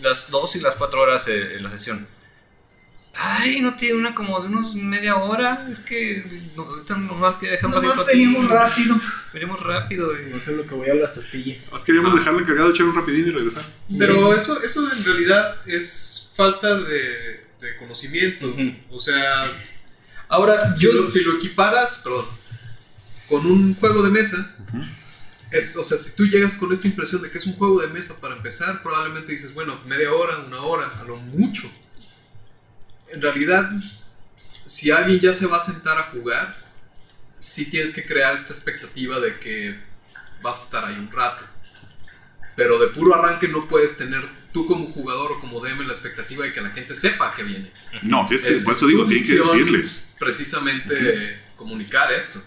las 0.00 0.30
2 0.30 0.56
y 0.56 0.60
las 0.60 0.74
4 0.76 1.00
horas 1.00 1.28
eh, 1.28 1.56
en 1.56 1.62
la 1.62 1.70
sesión. 1.70 2.06
Ay, 3.16 3.60
no 3.60 3.74
tiene 3.76 3.98
una 3.98 4.14
como 4.14 4.40
de 4.40 4.48
unos 4.48 4.74
media 4.74 5.16
hora. 5.16 5.68
Es 5.72 5.80
que 5.80 6.24
no, 6.56 6.64
ahorita 6.64 6.96
nomás 6.96 7.36
que 7.38 7.50
dejamos 7.50 7.80
Nomás 7.80 8.06
venimos 8.06 8.48
rápido. 8.48 9.00
Venimos 9.32 9.60
rápido. 9.62 10.12
Y... 10.20 10.30
No 10.30 10.38
sé 10.40 10.52
lo 10.52 10.66
que 10.66 10.74
voy 10.74 10.88
a 10.90 10.94
las 10.94 11.14
tortillas. 11.14 11.70
Más 11.70 11.84
queríamos 11.84 12.14
dejarlo 12.14 12.40
encargado, 12.40 12.70
echar 12.70 12.86
un 12.86 12.94
rapidín 12.94 13.28
y 13.28 13.30
regresar. 13.30 13.64
Pero 13.98 14.34
eso, 14.34 14.62
eso 14.62 14.92
en 14.92 15.04
realidad 15.04 15.56
es 15.66 16.32
falta 16.34 16.78
de, 16.80 17.46
de 17.60 17.76
conocimiento. 17.78 18.54
O 18.90 18.98
sea, 18.98 19.48
Ahora, 20.28 20.76
si 20.76 20.84
yo 20.84 20.92
lo, 20.92 21.08
si 21.08 21.22
lo 21.22 21.36
equiparas, 21.36 22.00
perdón, 22.02 22.26
con 23.28 23.46
un 23.46 23.74
juego 23.74 24.02
de 24.02 24.10
mesa, 24.10 24.56
es, 25.50 25.76
o 25.76 25.84
sea, 25.84 25.98
si 25.98 26.16
tú 26.16 26.26
llegas 26.26 26.56
con 26.56 26.72
esta 26.72 26.88
impresión 26.88 27.22
de 27.22 27.30
que 27.30 27.38
es 27.38 27.46
un 27.46 27.54
juego 27.54 27.80
de 27.80 27.88
mesa 27.88 28.20
para 28.20 28.34
empezar, 28.34 28.82
probablemente 28.82 29.32
dices, 29.32 29.54
bueno, 29.54 29.78
media 29.86 30.12
hora, 30.12 30.38
una 30.38 30.60
hora, 30.62 30.88
a 30.88 31.04
lo 31.04 31.16
mucho. 31.16 31.70
En 33.08 33.22
realidad, 33.22 33.70
si 34.64 34.90
alguien 34.90 35.20
ya 35.20 35.34
se 35.34 35.46
va 35.46 35.58
a 35.58 35.60
sentar 35.60 35.98
a 35.98 36.04
jugar, 36.04 36.56
sí 37.38 37.70
tienes 37.70 37.94
que 37.94 38.04
crear 38.04 38.34
esta 38.34 38.52
expectativa 38.52 39.20
de 39.20 39.38
que 39.38 39.78
vas 40.42 40.60
a 40.60 40.64
estar 40.64 40.84
ahí 40.84 40.96
un 40.96 41.10
rato. 41.10 41.44
Pero 42.56 42.78
de 42.78 42.88
puro 42.88 43.14
arranque 43.14 43.48
no 43.48 43.68
puedes 43.68 43.98
tener 43.98 44.22
tú 44.52 44.66
como 44.66 44.86
jugador 44.86 45.32
o 45.32 45.40
como 45.40 45.60
DM 45.60 45.86
la 45.86 45.92
expectativa 45.92 46.44
de 46.44 46.52
que 46.52 46.60
la 46.60 46.70
gente 46.70 46.94
sepa 46.94 47.34
que 47.34 47.42
viene. 47.42 47.70
No, 48.02 48.26
tienes 48.26 48.46
que, 48.46 48.52
Es 48.52 48.62
por 48.62 48.74
eso 48.74 48.86
digo, 48.86 49.02
tu 49.02 49.08
tienen 49.08 49.26
que 49.26 49.34
decirles. 49.34 50.06
Precisamente 50.18 51.40
comunicar 51.56 52.12
esto. 52.12 52.42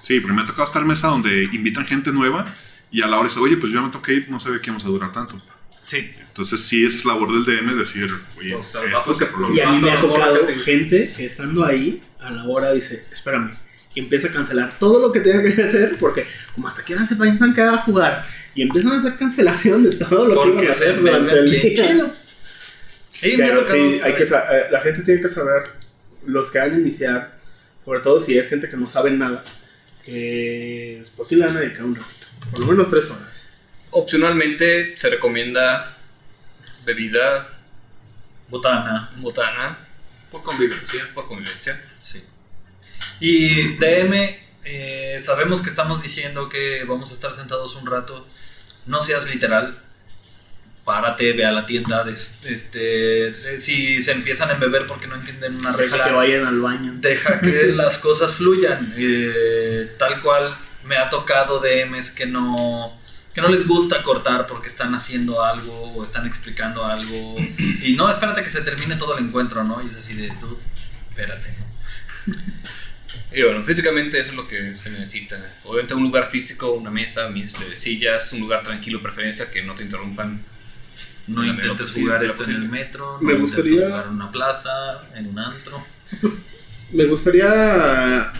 Sí, 0.00 0.20
pero 0.20 0.32
me 0.32 0.42
ha 0.42 0.46
tocado 0.46 0.64
estar 0.64 0.82
en 0.82 0.88
mesa 0.88 1.08
donde 1.08 1.44
invitan 1.52 1.84
gente 1.86 2.12
nueva 2.12 2.54
y 2.90 3.02
a 3.02 3.06
la 3.06 3.18
hora 3.18 3.28
dice, 3.28 3.40
oye, 3.40 3.56
pues 3.56 3.72
yo 3.72 3.82
me 3.82 3.90
toqué 3.90 4.14
ir, 4.14 4.30
no 4.30 4.40
sabía 4.40 4.60
que 4.60 4.70
íbamos 4.70 4.84
a 4.84 4.88
durar 4.88 5.12
tanto. 5.12 5.40
Sí, 5.86 6.10
Entonces 6.20 6.60
sí 6.60 6.84
es 6.84 7.04
labor 7.04 7.32
del 7.32 7.44
DM 7.44 7.78
decir, 7.78 8.10
oye, 8.38 8.54
O 8.54 8.62
sea, 8.62 8.82
esto 8.84 9.14
se. 9.14 9.28
Y 9.54 9.60
a 9.60 9.70
mí 9.70 9.80
me 9.80 9.90
ha 9.90 10.00
tocado 10.00 10.46
gente 10.64 11.12
que 11.16 11.24
estando 11.24 11.64
ahí, 11.64 12.02
a 12.20 12.30
la 12.30 12.44
hora 12.44 12.72
dice, 12.72 13.04
espérame, 13.10 13.56
y 13.94 14.00
empieza 14.00 14.28
a 14.28 14.32
cancelar 14.32 14.78
todo 14.78 15.00
lo 15.00 15.12
que 15.12 15.20
tenga 15.20 15.42
que 15.42 15.62
hacer, 15.62 15.96
porque 15.98 16.26
como 16.54 16.68
hasta 16.68 16.84
que 16.84 16.92
ahora 16.92 17.06
se 17.06 17.16
piensan 17.16 17.54
que 17.54 17.62
va 17.62 17.74
a 17.74 17.78
jugar, 17.78 18.26
y 18.54 18.62
empiezan 18.62 18.92
a 18.92 18.96
hacer 18.96 19.16
cancelación 19.16 19.84
de 19.84 19.96
todo 19.96 20.26
lo 20.26 20.34
Porque 20.34 20.56
que 20.56 20.64
iban 20.64 20.74
a 20.74 20.76
se 20.76 20.84
hacer 20.84 21.00
durante 21.00 21.38
el 21.38 21.50
día. 21.50 22.12
Pero 23.20 23.64
sí, 23.64 24.00
hay 24.02 24.14
que 24.14 24.24
eh, 24.24 24.66
la 24.70 24.80
gente 24.80 25.02
tiene 25.02 25.20
que 25.20 25.28
saber, 25.28 25.62
los 26.26 26.50
que 26.50 26.58
van 26.58 26.74
a 26.74 26.78
iniciar, 26.78 27.38
sobre 27.84 28.00
todo 28.00 28.20
si 28.20 28.36
es 28.36 28.48
gente 28.48 28.68
que 28.68 28.76
no 28.76 28.88
sabe 28.88 29.10
nada, 29.12 29.44
que 30.04 31.04
pues 31.16 31.28
sí 31.28 31.36
le 31.36 31.46
van 31.46 31.56
a 31.56 31.60
dedicar 31.60 31.84
un 31.84 31.94
ratito, 31.94 32.26
por 32.50 32.60
lo 32.60 32.66
menos 32.66 32.88
tres 32.88 33.10
horas. 33.10 33.35
Opcionalmente 33.98 34.94
se 34.98 35.08
recomienda 35.08 35.96
bebida, 36.84 37.48
botana. 38.48 39.10
botana, 39.16 39.78
Por 40.30 40.42
convivencia. 40.42 41.02
por 41.14 41.26
convivencia. 41.26 41.80
Sí. 42.02 42.22
Y 43.20 43.74
DM, 43.78 44.38
eh, 44.64 45.18
sabemos 45.24 45.62
que 45.62 45.70
estamos 45.70 46.02
diciendo 46.02 46.50
que 46.50 46.84
vamos 46.84 47.10
a 47.10 47.14
estar 47.14 47.32
sentados 47.32 47.74
un 47.76 47.86
rato. 47.86 48.26
No 48.84 49.00
seas 49.00 49.26
literal. 49.30 49.78
Párate, 50.84 51.32
ve 51.32 51.46
a 51.46 51.52
la 51.52 51.64
tienda. 51.64 52.04
este, 52.44 53.60
si 53.60 54.02
se 54.02 54.12
empiezan 54.12 54.50
a 54.50 54.54
beber 54.54 54.86
porque 54.86 55.06
no 55.06 55.14
entienden 55.16 55.56
una 55.56 55.70
Deja 55.70 55.82
regla, 55.96 56.04
que 56.04 56.12
vayan 56.12 56.46
al 56.46 56.60
baño. 56.60 56.92
deja 56.96 57.40
que 57.40 57.66
las 57.74 57.96
cosas 57.96 58.34
fluyan. 58.34 58.92
Eh, 58.98 59.94
tal 59.98 60.20
cual 60.20 60.54
me 60.84 60.98
ha 60.98 61.08
tocado 61.08 61.60
DMs 61.60 62.10
que 62.10 62.26
no, 62.26 62.95
que 63.36 63.42
no 63.42 63.48
les 63.48 63.66
gusta 63.68 64.02
cortar 64.02 64.46
porque 64.46 64.68
están 64.68 64.94
haciendo 64.94 65.44
algo 65.44 65.92
o 65.92 66.02
están 66.04 66.26
explicando 66.26 66.84
algo. 66.86 67.36
Y 67.82 67.94
no, 67.94 68.10
espérate 68.10 68.42
que 68.42 68.48
se 68.50 68.62
termine 68.62 68.96
todo 68.96 69.16
el 69.18 69.26
encuentro, 69.26 69.62
¿no? 69.62 69.82
Y 69.82 69.90
es 69.90 69.96
así 69.98 70.14
de, 70.14 70.30
tú, 70.40 70.58
espérate, 71.10 71.46
¿no? 72.26 72.34
Y 73.32 73.42
bueno, 73.42 73.62
físicamente 73.64 74.18
eso 74.18 74.30
es 74.30 74.36
lo 74.36 74.46
que 74.48 74.76
se 74.78 74.88
necesita. 74.88 75.36
Obviamente 75.64 75.92
un 75.94 76.04
lugar 76.04 76.30
físico, 76.30 76.72
una 76.72 76.90
mesa, 76.90 77.28
mis 77.28 77.54
eh, 77.60 77.76
sillas, 77.76 78.32
un 78.32 78.40
lugar 78.40 78.62
tranquilo, 78.62 79.02
preferencia, 79.02 79.50
que 79.50 79.62
no 79.62 79.74
te 79.74 79.82
interrumpan. 79.82 80.40
No 81.26 81.44
intentes 81.44 81.90
posible- 81.90 82.02
jugar 82.12 82.24
esto 82.24 82.44
en 82.44 82.50
el 82.52 82.68
metro, 82.70 83.18
Me 83.20 83.34
no 83.34 83.40
gustaría- 83.40 83.72
intentes 83.72 83.90
jugar 83.90 84.06
en 84.06 84.12
una 84.14 84.30
plaza, 84.30 84.70
en 85.14 85.26
un 85.26 85.38
antro. 85.38 85.84
Me 86.92 87.04
gustaría 87.04 87.46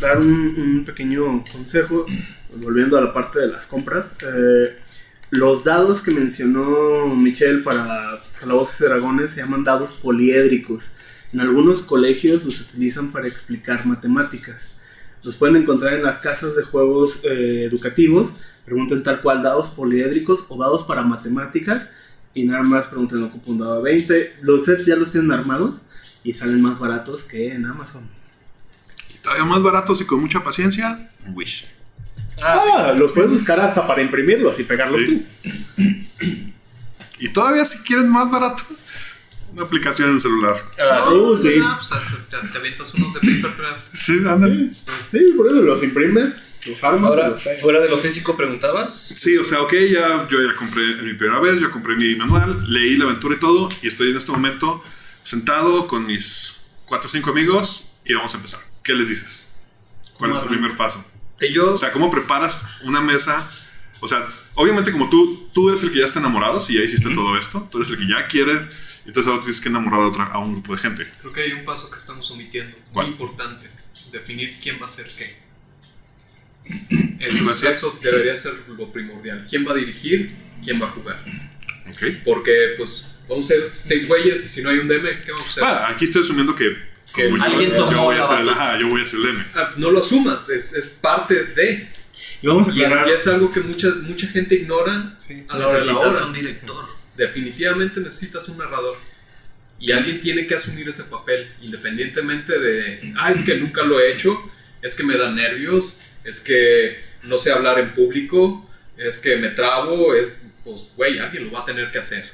dar 0.00 0.16
un, 0.18 0.30
un 0.56 0.84
pequeño 0.86 1.44
consejo, 1.52 2.06
volviendo 2.54 2.96
a 2.96 3.02
la 3.02 3.12
parte 3.12 3.40
de 3.40 3.48
las 3.48 3.66
compras. 3.66 4.16
Eh, 4.22 4.78
los 5.30 5.64
dados 5.64 6.02
que 6.02 6.12
mencionó 6.12 7.14
Michelle 7.14 7.62
para 7.62 8.22
Calabozos 8.38 8.80
y 8.80 8.84
Dragones 8.84 9.32
se 9.32 9.40
llaman 9.40 9.64
dados 9.64 9.92
poliédricos. 9.94 10.90
En 11.32 11.40
algunos 11.40 11.80
colegios 11.80 12.44
los 12.44 12.60
utilizan 12.60 13.10
para 13.10 13.26
explicar 13.26 13.86
matemáticas. 13.86 14.68
Los 15.24 15.34
pueden 15.34 15.56
encontrar 15.56 15.94
en 15.94 16.04
las 16.04 16.18
casas 16.18 16.54
de 16.54 16.62
juegos 16.62 17.20
eh, 17.24 17.64
educativos. 17.64 18.30
Pregunten 18.64 19.02
tal 19.02 19.20
cual 19.20 19.42
dados 19.42 19.68
poliédricos 19.68 20.44
o 20.48 20.58
dados 20.58 20.86
para 20.86 21.02
matemáticas. 21.02 21.90
Y 22.32 22.44
nada 22.44 22.62
más 22.62 22.86
pregunten, 22.86 23.24
ocupo 23.24 23.50
un 23.50 23.58
dado 23.58 23.74
a 23.74 23.80
20. 23.80 24.36
Los 24.42 24.64
sets 24.64 24.86
ya 24.86 24.94
los 24.94 25.10
tienen 25.10 25.32
armados 25.32 25.76
y 26.22 26.34
salen 26.34 26.62
más 26.62 26.78
baratos 26.78 27.24
que 27.24 27.52
en 27.52 27.66
Amazon. 27.66 28.02
Todavía 29.22 29.44
más 29.44 29.62
baratos 29.62 30.00
y 30.00 30.04
con 30.04 30.20
mucha 30.20 30.44
paciencia, 30.44 31.10
en 31.24 31.36
Wish. 31.36 31.66
Ah, 32.40 32.92
los 32.96 33.12
puedes 33.12 33.30
buscar 33.30 33.58
hasta 33.60 33.86
para 33.86 34.02
imprimirlos 34.02 34.58
y 34.60 34.64
pegarlos 34.64 35.00
Sí. 35.00 35.26
tú. 35.76 35.82
Y 37.18 37.28
todavía 37.30 37.64
si 37.64 37.78
quieren 37.78 38.08
más 38.10 38.30
barato, 38.30 38.62
una 39.52 39.62
aplicación 39.62 40.08
en 40.10 40.14
el 40.16 40.20
celular. 40.20 40.56
Ah, 40.78 41.08
Uh, 41.10 41.38
sí. 41.38 41.54
Ah, 41.62 41.78
pues, 41.78 42.02
te, 42.28 42.48
te 42.48 42.58
avientas 42.58 42.92
unos 42.94 43.14
de 43.14 43.20
Papercraft. 43.20 43.84
Sí, 43.94 44.18
ándale. 44.28 44.70
Sí, 45.10 45.32
por 45.36 45.46
eso 45.46 45.56
los 45.62 45.82
imprimes, 45.82 46.42
los 46.66 46.84
armas. 46.84 47.10
Ahora, 47.10 47.28
los 47.28 47.42
fuera 47.62 47.80
de 47.80 47.88
lo 47.88 47.98
físico, 47.98 48.36
preguntabas. 48.36 48.94
Sí, 49.16 49.36
o 49.38 49.44
sea, 49.44 49.62
ok, 49.62 49.72
ya, 49.90 50.28
yo 50.28 50.42
ya 50.42 50.54
compré 50.56 50.82
en 50.98 51.04
mi 51.06 51.14
primera 51.14 51.40
vez, 51.40 51.58
yo 51.58 51.70
compré 51.70 51.96
mi 51.96 52.14
manual, 52.16 52.70
leí 52.70 52.98
la 52.98 53.04
aventura 53.06 53.34
y 53.36 53.38
todo, 53.38 53.70
y 53.80 53.88
estoy 53.88 54.10
en 54.10 54.16
este 54.18 54.30
momento 54.32 54.82
sentado 55.22 55.86
con 55.86 56.04
mis 56.04 56.54
cuatro 56.84 57.08
o 57.08 57.10
cinco 57.12 57.30
amigos 57.30 57.84
y 58.04 58.12
vamos 58.12 58.34
a 58.34 58.36
empezar. 58.36 58.60
¿Qué 58.82 58.94
les 58.94 59.08
dices? 59.08 59.56
¿Cuál 60.18 60.32
es 60.32 60.40
tu 60.40 60.46
primer 60.48 60.76
paso? 60.76 61.02
Yo, 61.52 61.72
O 61.72 61.76
sea, 61.76 61.92
¿cómo 61.92 62.10
preparas 62.10 62.66
una 62.82 63.00
mesa? 63.00 63.48
O 64.00 64.08
sea, 64.08 64.26
obviamente 64.54 64.92
como 64.92 65.08
tú, 65.10 65.48
tú 65.52 65.68
eres 65.68 65.82
el 65.82 65.90
que 65.90 65.98
ya 65.98 66.04
está 66.04 66.18
enamorado, 66.18 66.60
si 66.60 66.74
ya 66.74 66.80
hiciste 66.82 67.14
todo 67.14 67.36
esto, 67.38 67.68
tú 67.70 67.78
eres 67.78 67.90
el 67.90 67.98
que 67.98 68.08
ya 68.08 68.26
quiere, 68.26 68.68
entonces 69.06 69.26
ahora 69.30 69.42
tienes 69.42 69.60
que 69.60 69.68
enamorar 69.68 70.00
a, 70.02 70.06
otra, 70.08 70.24
a 70.26 70.38
un 70.38 70.52
grupo 70.52 70.74
de 70.74 70.82
gente. 70.82 71.06
Creo 71.20 71.32
que 71.32 71.40
hay 71.42 71.52
un 71.52 71.64
paso 71.64 71.90
que 71.90 71.96
estamos 71.96 72.30
omitiendo. 72.30 72.76
¿Cuál? 72.92 73.06
Muy 73.06 73.12
importante. 73.12 73.70
Definir 74.12 74.58
quién 74.62 74.76
va 74.78 74.82
a 74.82 74.86
hacer 74.86 75.06
qué. 75.16 75.36
¿Qué 76.88 76.96
va 77.20 77.24
a 77.26 77.28
Eso, 77.28 77.50
hacer? 77.50 77.70
eso 77.70 77.98
debería 78.02 78.36
ser 78.36 78.52
lo 78.76 78.90
primordial. 78.92 79.46
¿Quién 79.48 79.66
va 79.66 79.72
a 79.72 79.76
dirigir? 79.76 80.34
¿Quién 80.64 80.80
va 80.80 80.86
a 80.86 80.90
jugar? 80.90 81.24
¿Ok? 81.90 82.02
Porque, 82.24 82.74
pues, 82.76 83.06
vamos 83.28 83.46
a 83.46 83.54
ser 83.54 83.64
seis 83.64 84.08
güeyes 84.08 84.44
y 84.44 84.48
si 84.48 84.62
no 84.62 84.70
hay 84.70 84.78
un 84.78 84.88
DM, 84.88 85.22
¿qué 85.24 85.32
vamos 85.32 85.46
a 85.48 85.50
hacer? 85.50 85.64
Ah, 85.64 85.88
aquí 85.90 86.04
estoy 86.06 86.22
asumiendo 86.22 86.54
que, 86.54 86.76
Que 87.16 87.24
como 87.30 87.38
yo- 87.38 87.44
alguien 87.44 87.70
yo, 87.70 87.76
tomó 87.76 88.04
voy 88.04 88.14
a 88.14 88.18
la 88.18 88.24
ser 88.24 88.40
el, 88.40 88.48
ajá, 88.50 88.78
yo 88.78 88.88
voy 88.88 89.02
a 89.02 89.06
ser 89.06 89.20
el 89.20 89.26
M. 89.30 89.44
Ah, 89.54 89.70
no 89.76 89.90
lo 89.90 89.98
asumas, 90.00 90.48
es, 90.50 90.72
es 90.74 90.88
parte 90.90 91.34
de. 91.44 91.88
Y 92.42 92.46
vamos 92.46 92.68
a 92.68 92.72
Y 92.72 92.80
es, 92.80 92.84
aclarar. 92.86 93.08
y 93.08 93.12
es 93.12 93.26
algo 93.26 93.50
que 93.50 93.60
mucha, 93.60 93.88
mucha 94.02 94.26
gente 94.28 94.54
ignora 94.56 95.16
a 95.48 95.58
la 95.58 95.66
hora 95.68 95.78
de 95.80 95.86
la 95.86 95.92
necesitas 95.92 96.16
hora. 96.16 96.26
un 96.26 96.32
director. 96.32 96.84
definitivamente 97.16 98.00
necesitas 98.00 98.48
un 98.48 98.58
narrador. 98.58 98.96
Y 99.78 99.92
alguien 99.92 100.20
tiene 100.20 100.46
que 100.46 100.54
asumir 100.54 100.88
ese 100.88 101.04
papel, 101.04 101.48
independientemente 101.60 102.58
de, 102.58 103.12
ah, 103.18 103.30
es 103.30 103.42
que 103.42 103.56
nunca 103.56 103.82
lo 103.82 104.00
he 104.00 104.12
hecho, 104.12 104.38
es 104.82 104.94
que 104.94 105.02
me 105.02 105.16
dan 105.16 105.34
nervios, 105.34 106.00
es 106.24 106.40
que 106.40 106.98
no 107.22 107.36
sé 107.38 107.52
hablar 107.52 107.78
en 107.78 107.92
público, 107.94 108.68
es 108.96 109.18
que 109.18 109.36
me 109.36 109.48
trabo, 109.48 110.14
es, 110.14 110.32
pues, 110.64 110.88
güey, 110.96 111.18
alguien 111.18 111.44
lo 111.44 111.52
va 111.52 111.60
a 111.60 111.64
tener 111.66 111.90
que 111.90 111.98
hacer. 111.98 112.24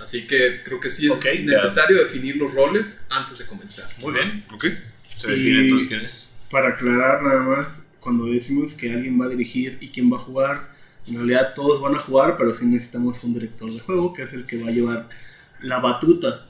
Así 0.00 0.26
que 0.26 0.62
creo 0.64 0.78
que 0.80 0.90
sí 0.90 1.06
es 1.06 1.12
Ok, 1.12 1.24
ya. 1.24 1.40
necesario 1.40 2.02
definir 2.02 2.36
los 2.36 2.52
roles 2.52 3.06
antes 3.10 3.38
de 3.38 3.46
comenzar. 3.46 3.86
Muy 3.98 4.12
bien. 4.12 4.44
¿Ok? 4.52 4.66
Se 5.16 5.30
define 5.30 5.60
entonces 5.62 5.88
quién 5.88 6.00
es. 6.00 6.34
Para 6.50 6.68
aclarar 6.68 7.22
nada 7.22 7.40
más, 7.42 7.86
cuando 8.00 8.26
decimos 8.26 8.74
que 8.74 8.92
alguien 8.92 9.20
va 9.20 9.24
a 9.24 9.28
dirigir 9.28 9.78
y 9.80 9.88
quién 9.88 10.12
va 10.12 10.16
a 10.16 10.20
jugar, 10.20 10.68
en 11.06 11.14
realidad 11.16 11.54
todos 11.54 11.80
van 11.80 11.94
a 11.94 11.98
jugar, 11.98 12.36
pero 12.36 12.52
sí 12.54 12.66
necesitamos 12.66 13.22
un 13.24 13.34
director 13.34 13.72
de 13.72 13.80
juego, 13.80 14.12
que 14.12 14.22
es 14.22 14.32
el 14.32 14.44
que 14.44 14.58
va 14.58 14.68
a 14.68 14.72
llevar 14.72 15.08
la 15.62 15.78
batuta 15.80 16.46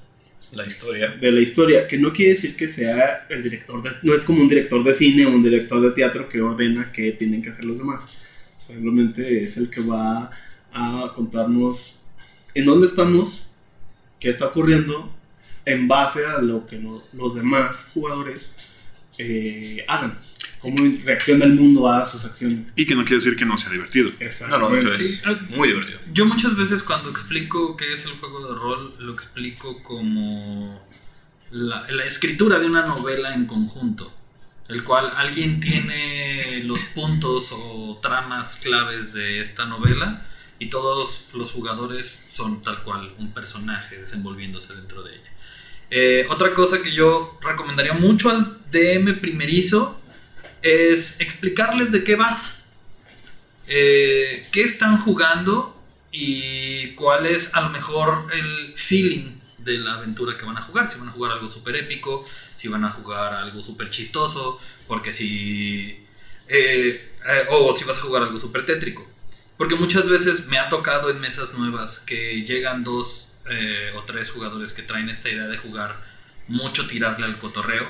La 0.53 0.67
historia. 0.67 1.11
de 1.11 1.31
la 1.31 1.41
historia, 1.41 1.87
que 1.87 1.99
no 1.99 2.13
quiere 2.13 2.35
decir 2.35 2.57
que 2.57 2.67
sea 2.69 3.27
el 3.31 3.43
director 3.43 3.83
de, 3.83 3.91
no 4.03 4.15
es 4.15 4.23
como 4.23 4.43
un 4.43 4.49
director 4.49 4.83
de 4.83 4.93
cine 4.93 5.25
o 5.27 5.31
un 5.31 5.43
director 5.43 5.81
de 5.81 5.91
teatro 5.93 6.29
que 6.29 6.41
ordena 6.41 6.91
qué 6.93 7.13
tienen 7.13 7.41
que 7.43 7.51
hacer 7.51 7.65
los 7.65 7.79
demás. 7.79 8.19
Simplemente 8.59 9.45
es 9.45 9.57
el 9.59 9.71
que 9.71 9.81
va 9.83 10.31
a 10.73 11.13
contarnos 11.15 11.96
en 12.59 12.65
dónde 12.67 12.87
estamos, 12.87 13.43
qué 14.21 14.31
está 14.31 14.47
ocurriendo, 14.47 15.13
en 15.65 15.89
base 15.89 16.25
a 16.27 16.41
lo 16.41 16.67
que 16.67 16.79
lo- 16.79 17.03
los 17.13 17.35
demás 17.35 17.91
jugadores 17.95 18.53
eh, 19.19 19.83
hagan, 19.89 20.19
cómo 20.61 20.77
reacciona 21.05 21.45
el 21.47 21.55
mundo 21.55 21.89
a 21.91 22.05
sus 22.05 22.25
acciones. 22.27 22.73
Y 22.77 22.85
que 22.87 22.95
no 22.95 23.03
quiere 23.03 23.17
decir 23.17 23.35
que 23.37 23.47
no 23.47 23.57
sea 23.57 23.71
divertido. 23.73 24.09
No, 24.09 24.15
no, 24.19 24.27
Exactamente. 24.27 24.79
entonces, 24.81 25.23
muy 25.57 25.69
divertido. 25.69 25.99
Yo 26.13 26.27
muchas 26.27 26.55
veces 26.57 26.83
cuando 26.83 27.09
explico 27.11 27.77
qué 27.79 27.93
es 27.95 28.05
el 28.05 28.13
juego 28.13 28.47
de 28.47 28.55
rol, 28.59 28.95
lo 28.99 29.13
explico 29.15 29.83
como 29.83 30.85
la, 31.51 31.91
la 31.91 32.05
escritura 32.05 32.59
de 32.59 32.67
una 32.67 32.85
novela 32.85 33.33
en 33.35 33.47
conjunto, 33.47 34.13
el 34.69 34.85
cual 34.85 35.11
alguien 35.17 35.61
tiene 35.61 36.63
los 36.65 36.85
puntos 36.85 37.51
o 37.53 37.99
tramas 38.03 38.57
claves 38.57 39.15
de 39.15 39.41
esta 39.41 39.65
novela 39.65 40.27
y 40.59 40.71
todos 40.71 41.25
los 41.35 41.53
jugadores 41.53 42.21
son 42.31 42.63
tal 42.63 42.83
cual 42.83 43.13
un 43.19 43.33
personaje 43.33 43.99
desenvolviéndose 43.99 44.75
dentro 44.75 45.03
de 45.03 45.15
ella. 45.15 45.31
Eh, 45.91 46.27
otra 46.31 46.55
cosa 46.55 46.83
que 46.83 46.93
yo 46.93 47.39
recomendaría 47.41 47.93
mucho 47.93 48.31
al 48.31 48.59
DM 48.71 49.21
primerizo 49.21 50.01
es 50.63 51.21
explicarles 51.21 51.93
de 51.93 52.03
qué 52.03 52.17
va, 52.17 52.43
eh, 53.69 54.47
qué 54.51 54.63
están 54.63 54.99
jugando 54.99 55.81
y 56.11 56.95
cuál 56.95 57.27
es 57.27 57.55
a 57.55 57.61
lo 57.61 57.71
mejor 57.71 58.27
el 58.33 58.73
feeling 58.77 59.37
de 59.59 59.79
la 59.79 59.95
aventura 59.95 60.37
que 60.39 60.47
van 60.47 60.57
a 60.57 60.63
jugar. 60.63 60.89
Si 60.89 60.99
van 60.99 61.09
a 61.09 61.13
jugar 61.13 61.33
algo 61.33 61.49
súper 61.49 61.77
épico, 61.77 62.27
si 62.57 62.69
van 62.69 62.85
a 62.85 62.91
jugar 62.91 63.35
algo 63.35 63.63
súper 63.63 63.91
chistoso, 63.91 64.59
porque 64.89 65.13
si... 65.13 66.05
eh, 66.49 67.13
o 67.51 67.75
si 67.75 67.85
vas 67.85 67.99
a 67.99 68.01
jugar 68.01 68.23
algo 68.23 68.39
súper 68.39 68.65
tétrico. 68.65 69.16
Porque 69.57 69.75
muchas 69.75 70.09
veces 70.09 70.47
me 70.47 70.59
ha 70.59 70.69
tocado 70.69 71.11
en 71.11 71.21
mesas 71.21 71.55
nuevas 71.55 72.01
que 72.01 72.43
llegan 72.43 72.85
dos 72.85 73.29
eh, 73.49 73.93
o 73.97 74.03
tres 74.05 74.31
jugadores 74.31 74.73
que 74.73 74.83
traen 74.83 75.09
esta 75.09 75.31
idea 75.31 75.47
de 75.47 75.57
jugar 75.57 75.97
mucho 76.49 76.87
tirarle 76.87 77.27
al 77.27 77.37
cotorreo 77.37 77.89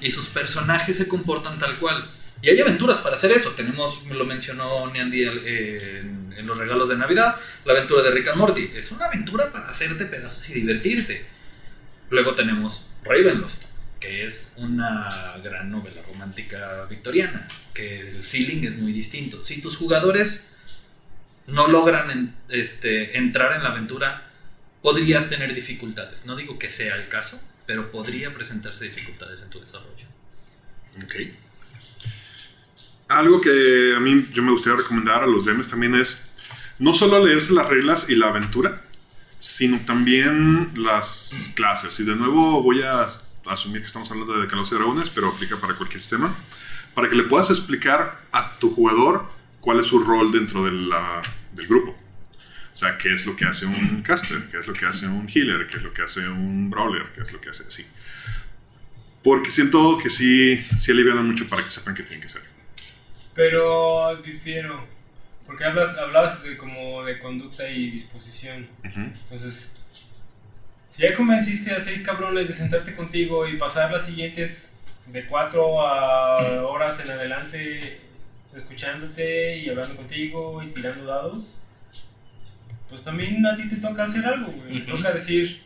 y 0.00 0.10
sus 0.10 0.28
personajes 0.28 0.96
se 0.96 1.08
comportan 1.08 1.58
tal 1.58 1.74
cual. 1.76 2.10
Y 2.40 2.50
hay 2.50 2.60
aventuras 2.60 2.98
para 2.98 3.16
hacer 3.16 3.32
eso. 3.32 3.50
Tenemos, 3.50 4.06
lo 4.06 4.24
mencionó 4.24 4.90
Niandy 4.92 5.24
eh, 5.24 6.00
en, 6.00 6.34
en 6.36 6.46
los 6.46 6.56
regalos 6.56 6.88
de 6.88 6.96
Navidad, 6.96 7.36
la 7.64 7.72
aventura 7.72 8.02
de 8.02 8.12
Rick 8.12 8.28
and 8.28 8.38
Morty. 8.38 8.70
Es 8.74 8.92
una 8.92 9.06
aventura 9.06 9.50
para 9.52 9.68
hacerte 9.68 10.06
pedazos 10.06 10.48
y 10.50 10.54
divertirte. 10.54 11.26
Luego 12.10 12.34
tenemos 12.34 12.86
Ravenloft, 13.02 13.64
que 13.98 14.24
es 14.24 14.54
una 14.56 15.08
gran 15.42 15.70
novela 15.70 16.00
romántica 16.06 16.86
victoriana, 16.88 17.48
que 17.74 18.10
el 18.10 18.22
feeling 18.22 18.64
es 18.64 18.76
muy 18.76 18.92
distinto. 18.92 19.42
Si 19.42 19.60
tus 19.60 19.76
jugadores 19.76 20.44
no 21.48 21.66
logran 21.66 22.10
en- 22.10 22.34
este, 22.48 23.18
entrar 23.18 23.52
en 23.56 23.62
la 23.64 23.70
aventura, 23.70 24.30
podrías 24.82 25.28
tener 25.28 25.54
dificultades. 25.54 26.24
No 26.26 26.36
digo 26.36 26.58
que 26.58 26.70
sea 26.70 26.94
el 26.96 27.08
caso, 27.08 27.42
pero 27.66 27.90
podría 27.90 28.32
presentarse 28.32 28.84
dificultades 28.84 29.40
en 29.42 29.50
tu 29.50 29.60
desarrollo. 29.60 30.06
Ok. 31.02 31.14
Algo 33.08 33.40
que 33.40 33.94
a 33.96 34.00
mí 34.00 34.26
yo 34.32 34.42
me 34.42 34.52
gustaría 34.52 34.78
recomendar 34.78 35.22
a 35.22 35.26
los 35.26 35.44
DMs 35.46 35.68
también 35.68 35.94
es 35.94 36.26
no 36.78 36.92
solo 36.92 37.24
leerse 37.24 37.54
las 37.54 37.66
reglas 37.68 38.08
y 38.10 38.14
la 38.16 38.28
aventura, 38.28 38.82
sino 39.38 39.80
también 39.80 40.70
las 40.76 41.32
clases. 41.54 41.98
Y 42.00 42.04
de 42.04 42.14
nuevo 42.14 42.62
voy 42.62 42.82
a 42.82 43.06
asumir 43.46 43.80
que 43.80 43.86
estamos 43.86 44.10
hablando 44.10 44.38
de 44.38 44.46
Calabozos 44.46 44.72
y 44.72 44.76
Dragones, 44.76 45.10
pero 45.10 45.28
aplica 45.28 45.56
para 45.56 45.74
cualquier 45.74 46.02
sistema, 46.02 46.34
para 46.94 47.08
que 47.08 47.16
le 47.16 47.22
puedas 47.24 47.48
explicar 47.50 48.20
a 48.30 48.58
tu 48.58 48.74
jugador 48.74 49.30
cuál 49.60 49.80
es 49.80 49.86
su 49.86 50.00
rol 50.00 50.30
dentro 50.32 50.64
de 50.64 50.72
la- 50.72 51.22
del 51.52 51.66
grupo. 51.66 51.96
O 52.72 52.76
sea, 52.78 52.96
qué 52.96 53.12
es 53.12 53.26
lo 53.26 53.34
que 53.34 53.44
hace 53.44 53.66
un 53.66 54.02
caster, 54.02 54.48
qué 54.48 54.58
es 54.58 54.66
lo 54.68 54.72
que 54.72 54.86
hace 54.86 55.06
un 55.06 55.28
healer, 55.28 55.66
qué 55.66 55.78
es 55.78 55.82
lo 55.82 55.92
que 55.92 56.02
hace 56.02 56.20
un 56.28 56.70
brawler, 56.70 57.06
qué 57.14 57.22
es 57.22 57.32
lo 57.32 57.40
que 57.40 57.50
hace 57.50 57.64
así. 57.66 57.84
Porque 59.24 59.50
siento 59.50 59.98
que 59.98 60.10
sí, 60.10 60.56
sí 60.78 60.92
alivian 60.92 61.26
mucho 61.26 61.48
para 61.48 61.64
que 61.64 61.70
sepan 61.70 61.94
qué 61.94 62.02
tienen 62.04 62.20
que 62.20 62.28
hacer. 62.28 62.42
Pero 63.34 64.16
difiero. 64.22 64.86
Porque 65.44 65.64
hablas, 65.64 65.96
hablabas 65.96 66.42
de 66.42 66.56
como 66.56 67.02
de 67.04 67.18
conducta 67.18 67.68
y 67.68 67.90
disposición. 67.90 68.68
Ujú. 68.84 69.00
Entonces, 69.00 69.76
si 70.86 71.02
ya 71.02 71.14
convenciste 71.16 71.72
a 71.72 71.80
seis 71.80 72.02
cabrones 72.02 72.46
de 72.46 72.54
sentarte 72.54 72.94
contigo 72.94 73.46
y 73.48 73.56
pasar 73.56 73.90
las 73.90 74.04
siguientes 74.06 74.76
de 75.06 75.26
cuatro 75.26 75.80
a 75.86 76.62
horas 76.66 77.00
en 77.00 77.10
adelante 77.10 78.00
escuchándote 78.56 79.56
y 79.58 79.68
hablando 79.68 79.96
contigo 79.96 80.62
y 80.62 80.68
tirando 80.68 81.04
dados, 81.04 81.58
pues 82.88 83.02
también 83.02 83.44
a 83.46 83.56
ti 83.56 83.68
te 83.68 83.76
toca 83.76 84.04
hacer 84.04 84.24
algo, 84.26 84.50
güey. 84.52 84.84
Te 84.84 84.92
toca 84.92 85.12
decir 85.12 85.62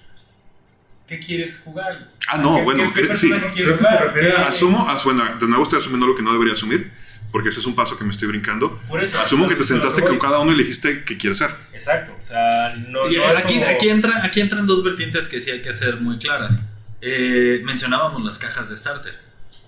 qué 1.07 1.18
quieres 1.18 1.61
jugar. 1.64 2.11
Ah, 2.28 2.39
no, 2.39 2.57
¿Qué- 2.57 2.62
bueno, 2.62 2.93
qué- 2.93 3.07
qué 3.07 3.12
eh, 3.12 3.16
sí. 3.16 3.28
Creo 3.30 3.53
que 3.55 3.85
se 3.85 3.91
jugar? 3.91 4.05
refiere 4.07 4.30
¿Qué- 4.35 4.37
a- 4.37 4.49
Asumo, 4.49 4.87
bueno, 5.05 5.24
de 5.39 5.47
nuevo 5.47 5.62
estoy 5.64 5.78
asumiendo 5.80 6.07
lo 6.07 6.14
que 6.14 6.22
no 6.22 6.33
debería 6.33 6.55
asumir, 6.55 6.91
porque 7.30 7.49
ese 7.51 7.61
es 7.61 7.66
un 7.66 7.74
paso 7.74 7.97
que 7.99 8.05
me 8.05 8.11
estoy 8.11 8.28
brincando. 8.28 8.80
Por 8.89 9.03
eso. 9.03 9.18
Asumo 9.20 9.49
que 9.49 9.55
te 9.57 9.64
sentaste 9.64 10.03
con 10.03 10.18
cada 10.18 10.41
uno 10.41 10.51
y 10.53 10.55
elegiste 10.55 11.05
qué 11.05 11.16
quieres 11.16 11.39
ser. 11.39 11.51
Exacto, 11.72 12.16
o 12.20 12.24
sea, 12.24 12.74
no, 12.89 13.09
Y 13.11 13.16
no 13.16 13.26
aquí, 13.28 13.55
como- 13.61 13.66
aquí, 13.66 13.89
entra, 13.89 14.24
aquí 14.24 14.41
entran 14.41 14.66
dos 14.66 14.83
vertientes 14.83 15.28
que 15.28 15.41
sí 15.41 15.51
hay 15.51 15.62
que 15.62 15.68
hacer 15.70 15.97
muy 16.01 16.18
claras. 16.18 16.59
Eh, 17.01 17.61
mencionábamos 17.64 18.24
las 18.24 18.39
cajas 18.39 18.68
de 18.70 18.76
starter. 18.76 19.18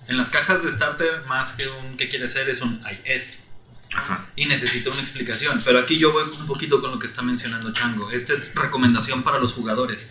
En 0.07 0.17
las 0.17 0.29
cajas 0.29 0.63
de 0.63 0.71
starter, 0.71 1.23
más 1.27 1.53
que 1.53 1.67
un 1.67 1.97
qué 1.97 2.09
quiere 2.09 2.29
ser, 2.29 2.49
es 2.49 2.61
un 2.61 2.81
hay 2.85 3.01
esto. 3.05 3.37
Ajá. 3.93 4.27
Y 4.35 4.45
necesito 4.45 4.89
una 4.91 5.01
explicación. 5.01 5.61
Pero 5.63 5.79
aquí 5.79 5.97
yo 5.97 6.11
voy 6.11 6.23
un 6.23 6.47
poquito 6.47 6.81
con 6.81 6.91
lo 6.91 6.99
que 6.99 7.07
está 7.07 7.21
mencionando 7.21 7.71
Chango. 7.73 8.11
Esta 8.11 8.33
es 8.33 8.53
recomendación 8.53 9.23
para 9.23 9.39
los 9.39 9.53
jugadores. 9.53 10.07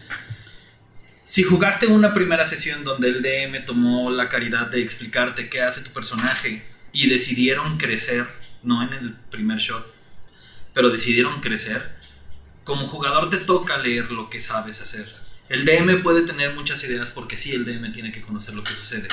Si 1.26 1.42
jugaste 1.42 1.86
una 1.86 2.12
primera 2.12 2.47
sesión 2.47 2.84
donde 2.84 3.09
el 3.09 3.22
DM 3.22 3.64
tomó 3.64 4.11
la 4.11 4.28
caridad 4.28 4.66
de 4.66 4.82
explicarte 4.82 5.49
qué 5.49 5.62
hace 5.62 5.80
tu 5.80 5.90
personaje 5.90 6.64
y 6.92 7.09
decidieron 7.09 7.78
crecer, 7.78 8.26
no 8.62 8.82
en 8.82 8.92
el 8.92 9.12
primer 9.30 9.59
shot, 9.59 9.90
pero 10.74 10.90
decidieron 10.90 11.40
crecer, 11.40 11.97
como 12.64 12.86
jugador 12.86 13.30
te 13.30 13.38
toca 13.38 13.78
leer 13.78 14.11
lo 14.11 14.28
que 14.28 14.42
sabes 14.42 14.82
hacer. 14.82 15.11
El 15.49 15.64
DM 15.64 16.03
puede 16.03 16.22
tener 16.22 16.55
muchas 16.55 16.82
ideas 16.84 17.11
porque 17.11 17.36
sí, 17.36 17.53
el 17.53 17.64
DM 17.64 17.92
tiene 17.92 18.12
que 18.12 18.20
conocer 18.20 18.55
lo 18.55 18.62
que 18.62 18.72
sucede. 18.72 19.09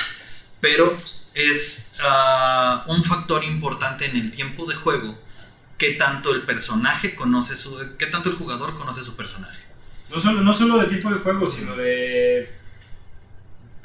Pero 0.62 0.96
es 1.34 1.90
ah, 2.00 2.84
un 2.88 3.04
factor 3.04 3.44
importante 3.44 4.06
en 4.06 4.16
el 4.16 4.30
tiempo 4.30 4.64
de 4.64 4.74
juego 4.76 5.18
que 5.76 5.90
tanto 5.92 6.34
el 6.34 6.42
personaje 6.42 7.14
conoce 7.14 7.56
su... 7.56 7.76
que 7.98 8.06
tanto 8.06 8.30
el 8.30 8.36
jugador 8.36 8.74
conoce 8.76 9.02
su 9.04 9.16
personaje. 9.16 9.60
No 10.14 10.20
solo, 10.20 10.40
no 10.42 10.54
solo 10.54 10.78
de 10.78 10.86
tipo 10.86 11.10
de 11.10 11.18
juego, 11.18 11.48
sino 11.48 11.76
de. 11.76 12.48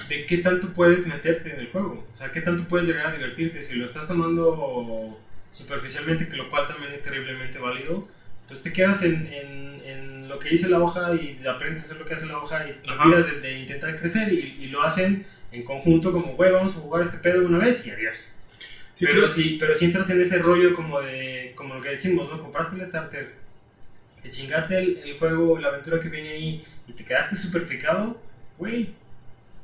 de 0.10 0.26
qué 0.26 0.38
tanto 0.40 0.74
puedes 0.74 1.08
meterte 1.08 1.54
en 1.54 1.60
el 1.62 1.72
juego. 1.72 2.06
O 2.12 2.16
sea, 2.16 2.32
qué 2.32 2.42
tanto 2.42 2.64
puedes 2.66 2.88
llegar 2.88 3.08
a 3.08 3.12
divertirte. 3.14 3.62
Si 3.62 3.76
lo 3.76 3.86
estás 3.86 4.08
tomando 4.08 5.18
superficialmente, 5.54 6.28
que 6.30 6.36
lo 6.38 6.50
cual 6.50 6.68
también 6.68 6.92
es 6.94 7.02
terriblemente 7.04 7.60
válido, 7.60 8.08
pues 8.48 8.62
te 8.62 8.72
quedas 8.74 9.04
en, 9.04 9.28
en- 9.34 9.82
en 9.86 10.28
lo 10.28 10.38
que 10.38 10.50
dice 10.50 10.68
la 10.70 10.80
hoja 10.80 11.14
y 11.16 11.42
aprendes 11.48 11.82
a 11.82 11.86
hacer 11.86 11.98
lo 11.98 12.06
que 12.06 12.14
hace 12.14 12.26
la 12.28 12.38
hoja 12.38 12.66
y 12.68 12.90
olvidas 12.90 13.26
de, 13.26 13.40
de 13.40 13.60
intentar 13.60 13.98
crecer 13.98 14.32
y, 14.34 14.58
y 14.60 14.68
lo 14.68 14.84
hacen 14.84 15.26
en 15.52 15.64
conjunto 15.64 16.12
como, 16.12 16.34
güey, 16.36 16.52
vamos 16.52 16.76
a 16.76 16.80
jugar 16.80 17.04
este 17.06 17.18
pedo 17.18 17.46
una 17.46 17.58
vez 17.60 17.86
y 17.88 17.92
adiós. 17.92 18.34
Sí, 18.96 19.06
pero, 19.06 19.14
creo- 19.14 19.30
si, 19.30 19.58
pero 19.60 19.76
si 19.76 19.86
entras 19.86 20.10
en 20.10 20.22
ese 20.22 20.40
rollo 20.40 20.74
como 20.74 21.02
de, 21.02 21.54
como 21.56 21.76
lo 21.76 21.82
que 21.82 21.90
decimos, 21.90 22.30
¿no? 22.30 22.42
Compraste 22.42 22.76
el 22.76 22.86
starter, 22.86 23.34
te 24.22 24.32
chingaste 24.32 24.78
el, 24.78 24.98
el 24.98 25.20
juego, 25.20 25.60
la 25.60 25.70
aventura 25.70 26.00
que 26.00 26.10
viene 26.10 26.30
ahí 26.30 26.66
y 26.88 26.94
te 26.94 27.04
quedaste 27.06 27.36
súper 27.36 27.68
picado, 27.68 28.20
güey, 28.58 28.90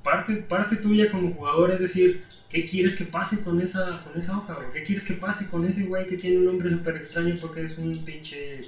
parte, 0.04 0.36
parte 0.36 0.76
tuya 0.78 1.10
como 1.12 1.34
jugador 1.34 1.72
es 1.72 1.80
decir, 1.80 2.24
¿qué 2.50 2.66
quieres 2.66 2.96
que 2.96 3.06
pase 3.06 3.42
con 3.42 3.60
esa, 3.62 4.02
con 4.04 4.20
esa 4.20 4.38
hoja, 4.38 4.54
güey? 4.56 4.72
¿Qué 4.74 4.84
quieres 4.84 5.04
que 5.04 5.14
pase 5.14 5.48
con 5.48 5.66
ese 5.68 5.84
güey 5.86 6.06
que 6.06 6.18
tiene 6.18 6.38
un 6.38 6.46
nombre 6.46 6.70
súper 6.70 6.98
extraño 6.98 7.36
porque 7.41 7.64
es 7.64 7.78
un 7.78 7.98
pinche 8.06 8.62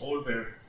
Olver? 0.00 0.61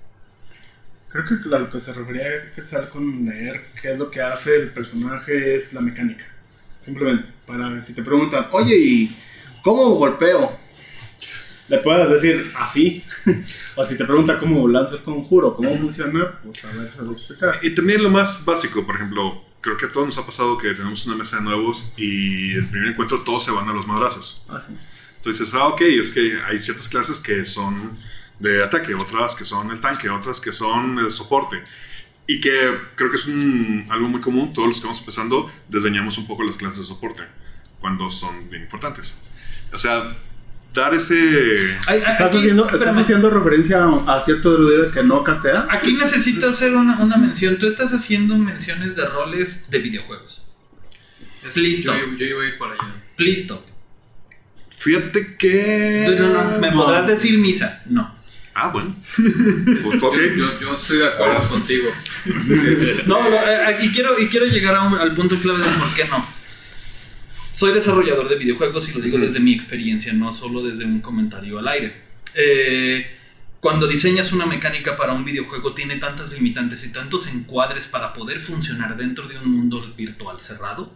Creo 1.14 1.26
que 1.26 1.48
lo 1.48 1.70
que 1.70 1.80
se 1.80 1.94
refería 1.94 2.24
a 2.24 2.56
Quetzal 2.56 2.90
con 2.90 3.24
leer 3.24 3.68
qué 3.80 3.92
es 3.92 4.00
lo 4.00 4.10
que 4.10 4.20
hace 4.20 4.56
el 4.56 4.70
personaje 4.70 5.56
es 5.56 5.72
la 5.72 5.80
mecánica. 5.80 6.26
Simplemente, 6.82 7.32
para 7.46 7.80
si 7.84 7.94
te 7.94 8.02
preguntan, 8.02 8.48
oye, 8.52 8.76
¿y 8.76 9.18
cómo 9.62 9.92
golpeo? 9.92 10.58
Le 11.70 11.78
puedas 11.78 12.10
decir 12.10 12.52
así. 12.56 13.04
o 13.76 13.86
si 13.86 13.96
te 13.96 14.06
pregunta 14.06 14.40
cómo 14.40 14.68
lanzo 14.68 14.96
el 14.96 15.04
conjuro, 15.04 15.56
cómo 15.56 15.78
funciona, 15.78 16.40
pues 16.44 16.66
a 16.66 16.72
ver, 16.72 16.92
se 16.92 17.04
lo 17.04 17.12
explicar. 17.12 17.60
Y 17.62 17.76
también 17.76 18.02
lo 18.02 18.10
más 18.10 18.44
básico, 18.44 18.84
por 18.84 18.96
ejemplo, 18.96 19.44
creo 19.62 19.78
que 19.78 19.86
a 19.86 19.92
todos 19.92 20.08
nos 20.08 20.18
ha 20.18 20.26
pasado 20.26 20.58
que 20.58 20.74
tenemos 20.74 21.06
una 21.06 21.16
mesa 21.16 21.38
de 21.38 21.44
nuevos 21.44 21.86
y 21.96 22.54
el 22.54 22.68
primer 22.70 22.90
encuentro 22.90 23.22
todos 23.22 23.46
se 23.46 23.52
van 23.52 23.70
a 23.70 23.74
los 23.74 23.86
madrazos. 23.86 24.42
Así. 24.50 24.74
Entonces 25.18 25.46
dices, 25.46 25.54
ah, 25.54 25.68
ok, 25.68 25.82
es 25.82 26.10
que 26.10 26.40
hay 26.44 26.58
ciertas 26.58 26.90
clases 26.90 27.20
que 27.20 27.46
son 27.46 27.98
de 28.44 28.62
ataque, 28.64 28.94
otras 28.94 29.36
que 29.36 29.46
son 29.46 29.72
el 29.72 29.80
tanque, 29.80 30.10
otras 30.10 30.40
que 30.42 30.52
son 30.52 31.00
el 31.00 31.12
soporte. 31.12 31.64
Y 32.28 32.40
que 32.42 32.52
creo 32.96 33.10
que 33.10 33.16
es 33.18 33.26
un- 33.26 33.86
algo 33.90 34.08
muy 34.08 34.22
común, 34.22 34.54
todos 34.54 34.68
los 34.68 34.78
que 34.80 34.84
vamos 34.88 35.00
empezando 35.00 35.52
desdeñamos 35.70 36.18
un 36.18 36.28
poco 36.28 36.44
las 36.44 36.56
clases 36.58 36.80
de 36.80 36.84
soporte, 36.86 37.24
cuando 37.80 38.10
son 38.10 38.50
bien 38.50 38.64
importantes. 38.64 39.22
O 39.74 39.78
sea, 39.78 40.16
dar 40.74 40.94
ese... 40.94 41.16
Ay, 41.88 42.02
ay, 42.06 42.12
¿Estás, 42.14 42.22
aquí- 42.30 42.38
haciendo, 42.40 42.70
¿Estás 42.70 42.98
haciendo 42.98 43.30
referencia 43.30 43.84
a, 43.84 44.18
a 44.18 44.22
cierto 44.22 44.52
druida 44.54 44.92
que 44.92 45.04
no 45.04 45.24
castea? 45.24 45.66
Aquí 45.70 45.94
necesito 45.94 46.50
hacer 46.50 46.76
una, 46.76 46.98
una 47.00 47.18
mención. 47.18 47.58
Tú 47.60 47.68
estás 47.68 47.94
haciendo 47.94 48.38
menciones 48.38 48.96
de 48.96 49.06
roles 49.06 49.70
de 49.70 49.80
videojuegos. 49.80 50.44
Es- 51.46 51.58
Listo. 51.58 51.94
Yo, 51.96 52.18
yo 52.18 52.26
iba 52.26 52.44
a 52.44 52.48
ir 52.48 52.58
para 52.58 52.74
allá. 52.74 52.96
Listo. 53.18 53.64
Fíjate 54.70 55.36
que... 55.38 56.16
No, 56.20 56.28
no, 56.30 56.52
no, 56.52 56.60
¿Me 56.60 56.72
No. 56.72 56.78
podrás 56.84 57.08
decir 57.08 57.38
misa? 57.38 57.82
No. 57.86 58.13
Ah, 58.56 58.70
bueno. 58.70 58.96
Pues. 59.16 59.92
Yo, 59.92 60.14
yo- 60.36 60.60
yo 60.60 60.74
estoy 60.76 60.98
de 61.00 61.08
acuerdo 61.08 61.40
contigo. 61.50 61.90
No, 63.08 63.30
lo- 63.30 63.36
eh, 63.36 63.78
y, 63.82 63.90
quiero, 63.92 64.20
y 64.20 64.28
quiero 64.28 64.46
llegar 64.46 64.76
a 64.76 64.84
un- 64.84 64.96
al 64.98 65.14
punto 65.16 65.36
clave 65.38 65.60
de 65.60 65.70
por 65.78 65.94
qué 65.96 66.06
no. 66.06 66.26
Soy 67.54 67.74
desarrollador 67.74 68.30
de 68.30 68.36
videojuegos 68.36 68.90
y 68.90 68.94
lo 68.94 69.00
digo 69.00 69.18
desde 69.18 69.40
mi 69.40 69.54
experiencia, 69.54 70.12
no 70.14 70.34
solo 70.34 70.64
desde 70.64 70.86
un 70.86 71.02
comentario 71.02 71.60
al 71.60 71.68
aire. 71.68 72.02
Eh, 72.36 73.18
cuando 73.60 73.88
diseñas 73.88 74.34
una 74.34 74.46
mecánica 74.46 74.98
para 74.98 75.14
un 75.14 75.24
videojuego 75.24 75.74
tiene 75.74 75.96
tantas 75.98 76.32
limitantes 76.34 76.84
y 76.84 76.92
tantos 76.92 77.28
encuadres 77.28 77.88
para 77.88 78.14
poder 78.14 78.40
funcionar 78.40 78.98
dentro 78.98 79.28
de 79.28 79.38
un 79.38 79.50
mundo 79.50 79.94
virtual 79.96 80.40
cerrado 80.42 80.92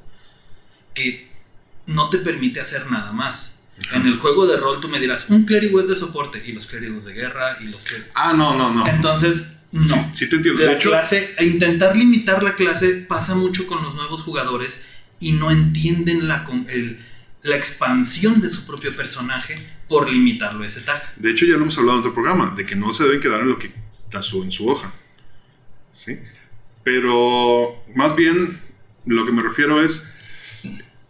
que 0.93 1.29
no 1.85 2.09
te 2.09 2.17
permite 2.17 2.59
hacer 2.59 2.89
nada 2.91 3.13
más. 3.13 3.56
En 3.93 4.07
el 4.07 4.17
juego 4.19 4.47
de 4.47 4.57
rol 4.57 4.81
tú 4.81 4.87
me 4.89 4.99
dirás, 4.99 5.29
un 5.29 5.45
clérigo 5.45 5.79
es 5.79 5.87
de 5.87 5.95
soporte 5.95 6.41
y 6.45 6.51
los 6.51 6.65
clérigos 6.65 7.05
de 7.05 7.13
guerra 7.13 7.57
y 7.61 7.65
los 7.65 7.83
clérigos... 7.83 8.11
Ah, 8.15 8.33
no, 8.35 8.55
no, 8.57 8.73
no. 8.73 8.85
Entonces, 8.87 9.53
no. 9.71 9.83
Sí, 9.83 9.95
sí 10.13 10.29
te 10.29 10.37
entiendo. 10.37 10.59
De 10.61 10.67
La 10.67 10.73
hecho, 10.73 10.89
clase, 10.89 11.35
a 11.37 11.43
intentar 11.43 11.95
limitar 11.95 12.41
la 12.43 12.55
clase 12.55 13.05
pasa 13.07 13.35
mucho 13.35 13.67
con 13.67 13.83
los 13.83 13.93
nuevos 13.95 14.23
jugadores 14.23 14.83
y 15.19 15.33
no 15.33 15.51
entienden 15.51 16.27
la, 16.27 16.45
el- 16.69 16.99
la 17.43 17.55
expansión 17.55 18.41
de 18.41 18.49
su 18.49 18.65
propio 18.65 18.95
personaje 18.95 19.55
por 19.87 20.09
limitarlo 20.09 20.63
a 20.63 20.67
ese 20.67 20.81
tag. 20.81 21.01
de 21.15 21.31
hecho, 21.31 21.45
ya 21.45 21.55
lo 21.55 21.61
hemos 21.61 21.77
hablado 21.77 21.97
en 21.97 22.01
otro 22.01 22.13
programa, 22.13 22.53
de 22.57 22.65
que 22.65 22.75
no 22.75 22.91
se 22.93 23.03
deben 23.05 23.21
quedar 23.21 23.41
en 23.41 23.49
lo 23.49 23.57
que 23.59 23.71
en 24.11 24.51
su 24.51 24.67
hoja. 24.67 24.91
¿Sí? 25.93 26.17
Pero 26.83 27.83
más 27.95 28.15
bien 28.15 28.59
lo 29.05 29.25
que 29.25 29.31
me 29.31 29.43
refiero 29.43 29.83
es, 29.83 30.13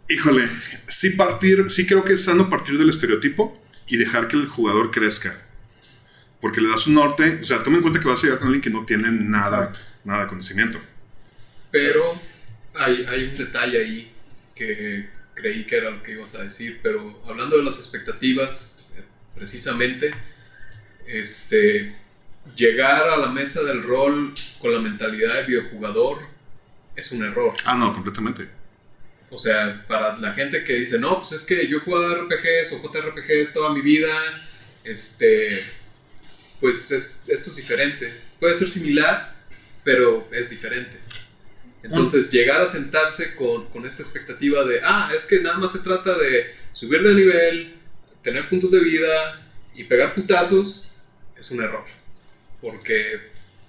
híjole, 0.08 0.48
sí 0.88 1.10
partir, 1.10 1.70
sí 1.70 1.86
creo 1.86 2.04
que 2.04 2.14
es 2.14 2.24
sano 2.24 2.50
partir 2.50 2.78
del 2.78 2.90
estereotipo 2.90 3.60
y 3.86 3.96
dejar 3.96 4.28
que 4.28 4.36
el 4.36 4.46
jugador 4.46 4.90
crezca. 4.90 5.36
Porque 6.40 6.60
le 6.60 6.68
das 6.68 6.86
un 6.86 6.94
norte, 6.94 7.38
o 7.40 7.44
sea, 7.44 7.62
toma 7.62 7.76
en 7.76 7.82
cuenta 7.82 8.00
que 8.00 8.08
vas 8.08 8.20
a 8.20 8.26
llegar 8.26 8.38
con 8.38 8.48
alguien 8.48 8.62
que 8.62 8.70
no 8.70 8.84
tiene 8.84 9.10
nada, 9.10 9.66
Exacto. 9.66 9.80
nada 10.04 10.22
de 10.22 10.28
conocimiento. 10.28 10.80
Pero 11.70 12.20
hay, 12.74 13.04
hay 13.08 13.24
un 13.24 13.36
detalle 13.36 13.78
ahí 13.78 14.12
que 14.54 15.08
creí 15.34 15.64
que 15.64 15.76
era 15.76 15.90
lo 15.90 16.02
que 16.02 16.12
ibas 16.12 16.34
a 16.34 16.42
decir, 16.42 16.80
pero 16.82 17.22
hablando 17.26 17.56
de 17.56 17.64
las 17.64 17.78
expectativas, 17.78 18.90
eh, 18.96 19.02
precisamente, 19.34 20.14
este, 21.06 21.94
llegar 22.56 23.08
a 23.08 23.16
la 23.16 23.28
mesa 23.28 23.62
del 23.62 23.82
rol 23.82 24.34
con 24.58 24.72
la 24.72 24.80
mentalidad 24.80 25.34
de 25.34 25.44
videojugador 25.44 26.18
es 26.96 27.12
un 27.12 27.22
error. 27.24 27.54
Ah, 27.64 27.76
no, 27.76 27.92
completamente. 27.92 28.57
O 29.30 29.38
sea, 29.38 29.84
para 29.86 30.16
la 30.18 30.32
gente 30.32 30.64
que 30.64 30.74
dice, 30.74 30.98
no, 30.98 31.18
pues 31.18 31.32
es 31.32 31.44
que 31.44 31.66
yo 31.68 31.78
he 31.78 31.80
jugado 31.80 32.22
RPGs 32.24 32.72
o 32.72 32.82
JRPGs 32.82 33.52
toda 33.52 33.72
mi 33.74 33.82
vida, 33.82 34.08
este, 34.84 35.62
pues 36.60 36.90
es- 36.90 37.20
esto 37.28 37.50
es 37.50 37.56
diferente. 37.56 38.12
Puede 38.40 38.54
ser 38.54 38.68
similar, 38.70 39.34
pero 39.84 40.28
es 40.32 40.50
diferente. 40.50 40.96
Entonces, 41.82 42.30
llegar 42.30 42.60
a 42.60 42.66
sentarse 42.66 43.34
con, 43.36 43.66
con 43.70 43.86
esta 43.86 44.02
expectativa 44.02 44.64
de, 44.64 44.80
ah, 44.82 45.10
es 45.14 45.26
que 45.26 45.40
nada 45.40 45.58
más 45.58 45.72
se 45.72 45.80
trata 45.80 46.16
de 46.18 46.54
subir 46.72 47.02
de 47.02 47.14
nivel, 47.14 47.74
tener 48.22 48.48
puntos 48.48 48.72
de 48.72 48.80
vida 48.80 49.40
y 49.74 49.84
pegar 49.84 50.14
putazos, 50.14 50.90
es 51.38 51.50
un 51.50 51.62
error. 51.62 51.84
Porque 52.60 53.20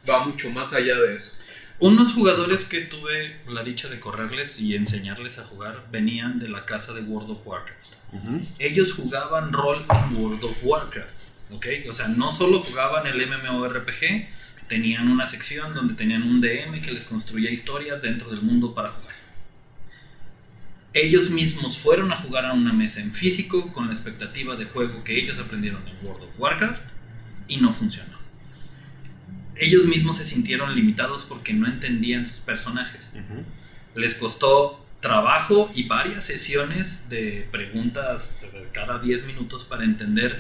va 0.10 0.26
mucho 0.26 0.50
más 0.50 0.74
allá 0.74 1.00
de 1.00 1.16
eso. 1.16 1.38
Unos 1.82 2.14
jugadores 2.14 2.66
que 2.66 2.82
tuve 2.82 3.38
la 3.48 3.64
dicha 3.64 3.88
de 3.88 4.02
correrles 4.02 4.60
y 4.60 4.76
enseñarles 4.76 5.40
a 5.40 5.46
jugar 5.46 5.88
venían 5.90 6.38
de 6.38 6.50
la 6.50 6.66
casa 6.66 6.94
de 6.94 7.02
World 7.02 7.32
of 7.32 7.48
Warcraft. 7.48 7.94
Ellos 8.60 8.92
jugaban 8.92 9.54
rol 9.54 9.86
en 9.90 10.18
World 10.18 10.44
of 10.44 10.58
Warcraft, 10.62 11.14
¿ok? 11.52 11.66
O 11.90 11.94
sea, 11.94 12.10
no 12.10 12.34
solo 12.34 12.60
jugaban 12.60 13.08
el 13.08 13.26
MMORPG, 13.26 14.28
tenían 14.68 15.10
una 15.10 15.26
sección 15.26 15.74
donde 15.74 15.94
tenían 15.94 16.24
un 16.24 16.42
DM 16.42 16.82
que 16.82 16.92
les 16.92 17.06
construía 17.06 17.50
historias 17.50 18.02
dentro 18.02 18.30
del 18.30 18.42
mundo 18.42 18.76
para 18.76 18.90
jugar. 18.90 19.16
Ellos 20.94 21.30
mismos 21.30 21.78
fueron 21.78 22.12
a 22.12 22.18
jugar 22.18 22.46
a 22.46 22.52
una 22.52 22.74
mesa 22.74 23.00
en 23.00 23.14
físico 23.14 23.72
con 23.72 23.88
la 23.88 23.94
expectativa 23.94 24.58
de 24.58 24.66
juego 24.66 25.06
que 25.06 25.18
ellos 25.18 25.40
aprendieron 25.40 25.88
en 25.88 26.06
World 26.06 26.26
of 26.26 26.40
Warcraft 26.40 26.82
y 27.48 27.56
no 27.58 27.72
funcionó. 27.72 28.19
Ellos 29.60 29.86
mismos 29.86 30.18
se 30.18 30.26
sintieron 30.26 30.74
limitados 30.76 31.24
porque 31.24 31.54
no 31.54 31.68
entendían 31.68 32.26
sus 32.26 32.40
personajes 32.40 33.14
les 33.96 34.16
costó 34.16 34.86
trabajo 35.02 35.72
y 35.74 35.84
varias 35.88 36.24
sesiones 36.26 37.10
de 37.10 37.48
preguntas 37.52 38.46
cada 38.72 39.00
10 39.00 39.26
minutos 39.26 39.66
para 39.66 39.84
entender, 39.84 40.38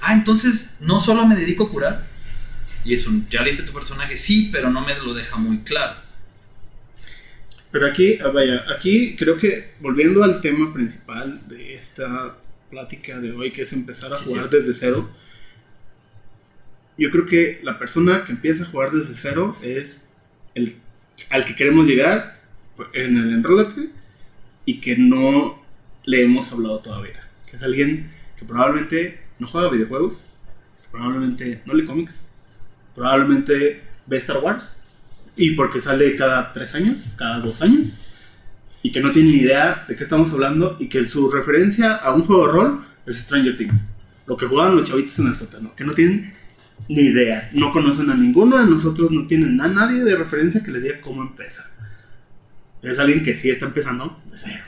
ah, 0.00 0.14
entonces 0.14 0.74
no 0.80 1.00
solo 1.00 1.26
me 1.26 1.36
dedico 1.36 1.64
a 1.64 1.70
curar. 1.70 2.06
Y 2.84 2.94
es 2.94 3.06
un, 3.06 3.28
ya 3.28 3.42
leíste 3.42 3.62
tu 3.64 3.72
personaje, 3.72 4.16
sí, 4.16 4.48
pero 4.52 4.70
no 4.70 4.80
me 4.80 4.96
lo 4.98 5.12
deja 5.14 5.36
muy 5.36 5.58
claro. 5.60 6.00
Pero 7.70 7.86
aquí, 7.86 8.18
ah, 8.24 8.28
vaya, 8.28 8.64
aquí 8.76 9.14
creo 9.16 9.36
que 9.36 9.72
volviendo 9.80 10.24
al 10.24 10.40
tema 10.40 10.72
principal 10.72 11.40
de 11.48 11.74
esta 11.76 12.36
plática 12.70 13.18
de 13.18 13.32
hoy, 13.32 13.52
que 13.52 13.62
es 13.62 13.72
empezar 13.72 14.12
a 14.12 14.16
Sí, 14.16 14.24
jugar 14.24 14.48
sí. 14.50 14.56
desde 14.56 14.74
cero, 14.74 15.10
yo 16.98 17.10
creo 17.10 17.26
que 17.26 17.60
la 17.62 17.78
persona 17.78 18.24
que 18.24 18.32
empieza 18.32 18.64
a 18.64 18.66
jugar 18.66 18.90
desde 18.90 19.14
cero 19.14 19.56
es 19.62 20.08
el 20.54 20.76
al 21.30 21.44
que 21.44 21.56
queremos 21.56 21.86
llegar 21.86 22.40
en 22.92 23.16
el 23.16 23.32
enrólate 23.32 23.90
y 24.64 24.80
que 24.80 24.96
no 24.96 25.62
le 26.04 26.24
hemos 26.24 26.52
hablado 26.52 26.78
todavía. 26.78 27.28
Que 27.48 27.56
es 27.56 27.62
alguien 27.62 28.10
que 28.38 28.44
probablemente 28.44 29.20
no 29.38 29.46
juega 29.46 29.68
videojuegos, 29.68 30.20
probablemente 30.90 31.62
no 31.66 31.74
lee 31.74 31.84
cómics, 31.84 32.26
probablemente 32.94 33.82
ve 34.06 34.16
Star 34.16 34.38
Wars 34.38 34.80
y 35.36 35.52
porque 35.52 35.80
sale 35.80 36.16
cada 36.16 36.52
tres 36.52 36.74
años, 36.74 37.04
cada 37.16 37.38
dos 37.40 37.62
años, 37.62 38.04
y 38.82 38.92
que 38.92 39.00
no 39.00 39.12
tiene 39.12 39.30
ni 39.30 39.38
idea 39.38 39.84
de 39.88 39.96
qué 39.96 40.04
estamos 40.04 40.32
hablando 40.32 40.76
y 40.78 40.88
que 40.88 41.04
su 41.04 41.30
referencia 41.30 41.94
a 41.94 42.12
un 42.12 42.22
juego 42.22 42.46
de 42.46 42.52
rol 42.52 42.86
es 43.06 43.18
Stranger 43.18 43.56
Things. 43.56 43.78
Lo 44.26 44.36
que 44.36 44.46
jugaban 44.46 44.76
los 44.76 44.84
chavitos 44.84 45.18
en 45.18 45.28
el 45.28 45.36
sótano, 45.36 45.74
que 45.74 45.84
no 45.84 45.92
tienen 45.92 46.34
ni 46.88 47.02
idea, 47.02 47.50
no 47.52 47.72
conocen 47.72 48.10
a 48.10 48.14
ninguno 48.14 48.58
de 48.58 48.70
nosotros, 48.70 49.10
no 49.10 49.26
tienen 49.26 49.60
a 49.60 49.68
nadie 49.68 50.04
de 50.04 50.16
referencia 50.16 50.62
que 50.62 50.70
les 50.70 50.82
diga 50.82 51.00
cómo 51.00 51.22
empieza. 51.22 51.68
Es 52.82 52.98
alguien 52.98 53.22
que 53.22 53.34
sí 53.34 53.50
está 53.50 53.66
empezando 53.66 54.22
de 54.30 54.38
cero. 54.38 54.64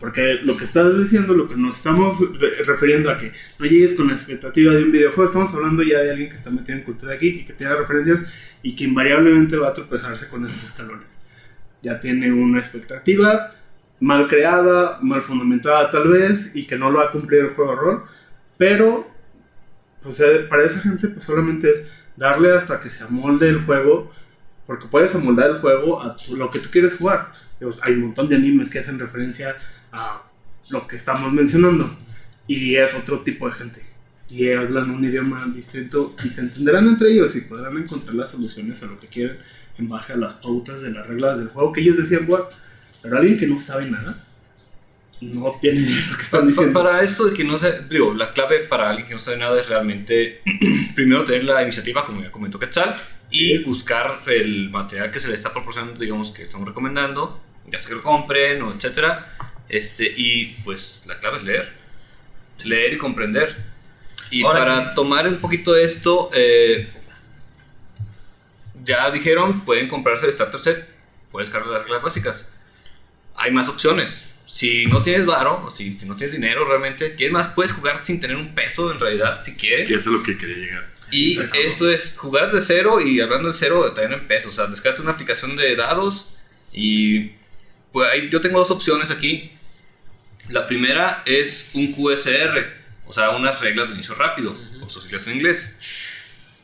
Porque 0.00 0.40
lo 0.42 0.56
que 0.56 0.64
estás 0.64 0.98
diciendo, 0.98 1.34
lo 1.34 1.48
que 1.48 1.56
nos 1.56 1.76
estamos 1.76 2.18
re- 2.40 2.64
refiriendo 2.64 3.10
a 3.10 3.18
que 3.18 3.32
no 3.58 3.66
llegues 3.66 3.94
con 3.94 4.08
la 4.08 4.14
expectativa 4.14 4.74
de 4.74 4.84
un 4.84 4.92
videojuego, 4.92 5.24
estamos 5.24 5.54
hablando 5.54 5.82
ya 5.82 5.98
de 6.00 6.10
alguien 6.10 6.30
que 6.30 6.36
está 6.36 6.50
metido 6.50 6.78
en 6.78 6.84
cultura 6.84 7.14
geek 7.16 7.36
y 7.36 7.44
que 7.44 7.52
tiene 7.52 7.74
referencias 7.74 8.24
y 8.62 8.74
que 8.74 8.84
invariablemente 8.84 9.56
va 9.56 9.68
a 9.68 9.74
tropezarse 9.74 10.28
con 10.28 10.46
esos 10.46 10.64
escalones. 10.64 11.06
Ya 11.82 12.00
tiene 12.00 12.32
una 12.32 12.58
expectativa 12.58 13.54
mal 14.00 14.28
creada, 14.28 14.98
mal 15.02 15.22
fundamentada 15.22 15.90
tal 15.90 16.08
vez, 16.08 16.56
y 16.56 16.66
que 16.66 16.76
no 16.76 16.90
lo 16.90 16.98
va 16.98 17.06
a 17.06 17.10
cumplir 17.12 17.40
el 17.40 17.50
juego 17.50 17.70
de 17.72 17.76
rol, 17.76 18.04
pero 18.56 19.11
pues, 20.02 20.20
eh, 20.20 20.46
para 20.48 20.64
esa 20.64 20.80
gente 20.80 21.08
pues 21.08 21.24
solamente 21.24 21.70
es 21.70 21.88
darle 22.16 22.52
hasta 22.52 22.80
que 22.80 22.90
se 22.90 23.04
amolde 23.04 23.48
el 23.48 23.64
juego, 23.64 24.12
porque 24.66 24.86
puedes 24.86 25.14
amoldar 25.14 25.50
el 25.50 25.56
juego 25.58 26.02
a 26.02 26.16
tu- 26.16 26.36
lo 26.36 26.50
que 26.50 26.58
tú 26.58 26.68
quieres 26.70 26.94
jugar. 26.96 27.32
Hay 27.82 27.92
un 27.94 28.00
montón 28.06 28.28
de 28.28 28.36
animes 28.36 28.70
que 28.70 28.78
hacen 28.80 28.98
referencia 28.98 29.56
a 29.92 30.22
lo 30.70 30.86
que 30.86 30.96
estamos 30.96 31.32
mencionando, 31.32 31.90
y 32.46 32.74
es 32.76 32.94
otro 32.94 33.20
tipo 33.20 33.46
de 33.48 33.54
gente. 33.54 33.82
Y 34.28 34.50
hablan 34.50 34.90
un 34.90 35.04
idioma 35.04 35.44
distinto 35.54 36.14
y 36.24 36.28
se 36.30 36.40
entenderán 36.40 36.88
entre 36.88 37.12
ellos 37.12 37.36
y 37.36 37.42
podrán 37.42 37.76
encontrar 37.76 38.14
las 38.14 38.30
soluciones 38.30 38.82
a 38.82 38.86
lo 38.86 38.98
que 38.98 39.06
quieren 39.08 39.36
en 39.78 39.88
base 39.88 40.14
a 40.14 40.16
las 40.16 40.34
pautas 40.34 40.80
de 40.82 40.90
las 40.90 41.06
reglas 41.06 41.38
del 41.38 41.48
juego 41.48 41.72
que 41.72 41.82
ellos 41.82 41.98
decían 41.98 42.24
jugar. 42.26 42.48
Pero 43.02 43.18
alguien 43.18 43.36
que 43.38 43.46
no 43.46 43.60
sabe 43.60 43.90
nada, 43.90 44.24
no 45.22 45.56
tiene 45.60 45.80
idea 45.80 45.96
de 46.04 46.10
lo 46.10 46.16
que 46.16 46.22
están 46.22 46.46
diciendo. 46.46 46.82
Para 46.82 47.02
eso 47.02 47.24
de 47.26 47.34
que 47.34 47.44
no 47.44 47.56
se, 47.56 47.82
digo, 47.88 48.12
la 48.14 48.32
clave 48.32 48.60
para 48.60 48.88
alguien 48.90 49.06
que 49.06 49.14
no 49.14 49.20
sabe 49.20 49.36
nada 49.38 49.60
es 49.60 49.68
realmente 49.68 50.42
primero 50.94 51.24
tener 51.24 51.44
la 51.44 51.62
iniciativa, 51.62 52.04
como 52.04 52.22
ya 52.22 52.30
comentó 52.32 52.58
Quetzal, 52.58 52.94
y 53.30 53.58
buscar 53.58 54.22
el 54.26 54.68
material 54.70 55.10
que 55.10 55.20
se 55.20 55.28
le 55.28 55.34
está 55.34 55.52
proporcionando, 55.52 55.98
digamos, 55.98 56.30
que 56.32 56.42
estamos 56.42 56.68
recomendando, 56.68 57.40
ya 57.70 57.78
sea 57.78 57.88
que 57.88 57.94
lo 57.94 58.02
compren 58.02 58.60
o 58.62 58.72
etcétera. 58.72 59.34
Este, 59.68 60.12
y 60.14 60.56
pues 60.64 61.04
la 61.06 61.18
clave 61.18 61.38
es 61.38 61.44
leer, 61.44 61.72
leer 62.64 62.92
y 62.94 62.98
comprender. 62.98 63.56
Y 64.30 64.42
Ahora 64.44 64.64
para 64.64 64.88
que- 64.90 64.94
tomar 64.94 65.26
un 65.28 65.36
poquito 65.36 65.72
de 65.72 65.84
esto, 65.84 66.30
eh, 66.34 66.88
ya 68.84 69.10
dijeron, 69.10 69.60
pueden 69.60 69.88
comprarse 69.88 70.26
el 70.26 70.32
starter 70.32 70.60
set, 70.60 70.88
puedes 71.30 71.48
cargar 71.50 71.70
las 71.70 71.82
reglas 71.82 72.02
básicas. 72.02 72.48
Hay 73.36 73.50
más 73.52 73.68
opciones. 73.68 74.31
Si 74.52 74.84
no 74.84 75.02
tienes 75.02 75.24
varo, 75.24 75.64
o 75.64 75.70
si, 75.70 75.98
si 75.98 76.04
no 76.04 76.14
tienes 76.14 76.34
dinero 76.34 76.66
realmente, 76.66 77.14
¿quieres 77.14 77.32
más? 77.32 77.48
Puedes 77.48 77.72
jugar 77.72 77.98
sin 77.98 78.20
tener 78.20 78.36
un 78.36 78.54
peso 78.54 78.92
en 78.92 79.00
realidad, 79.00 79.40
si 79.42 79.54
quieres. 79.54 79.88
Que 79.88 79.94
eso 79.94 80.10
es 80.10 80.16
lo 80.16 80.22
que 80.22 80.36
quería 80.36 80.56
llegar. 80.56 80.92
Y 81.10 81.38
eso 81.64 81.90
es 81.90 82.18
jugar 82.18 82.52
de 82.52 82.60
cero 82.60 83.00
y 83.00 83.18
hablando 83.22 83.48
de 83.48 83.54
cero, 83.54 83.90
también 83.94 84.20
en 84.20 84.28
pesos. 84.28 84.52
O 84.52 84.52
sea, 84.52 84.66
descárgate 84.66 85.00
una 85.00 85.12
aplicación 85.12 85.56
de 85.56 85.74
dados 85.74 86.36
y 86.70 87.30
pues 87.92 88.10
ahí 88.10 88.28
yo 88.28 88.42
tengo 88.42 88.58
dos 88.58 88.70
opciones 88.70 89.10
aquí. 89.10 89.52
La 90.50 90.66
primera 90.66 91.22
es 91.24 91.70
un 91.72 91.94
QSR, 91.94 92.66
o 93.06 93.12
sea, 93.14 93.30
unas 93.30 93.58
reglas 93.58 93.88
de 93.88 93.94
inicio 93.94 94.14
rápido, 94.14 94.54
por 94.78 94.90
sus 94.90 95.04
siglas 95.04 95.26
en 95.28 95.36
inglés. 95.36 95.76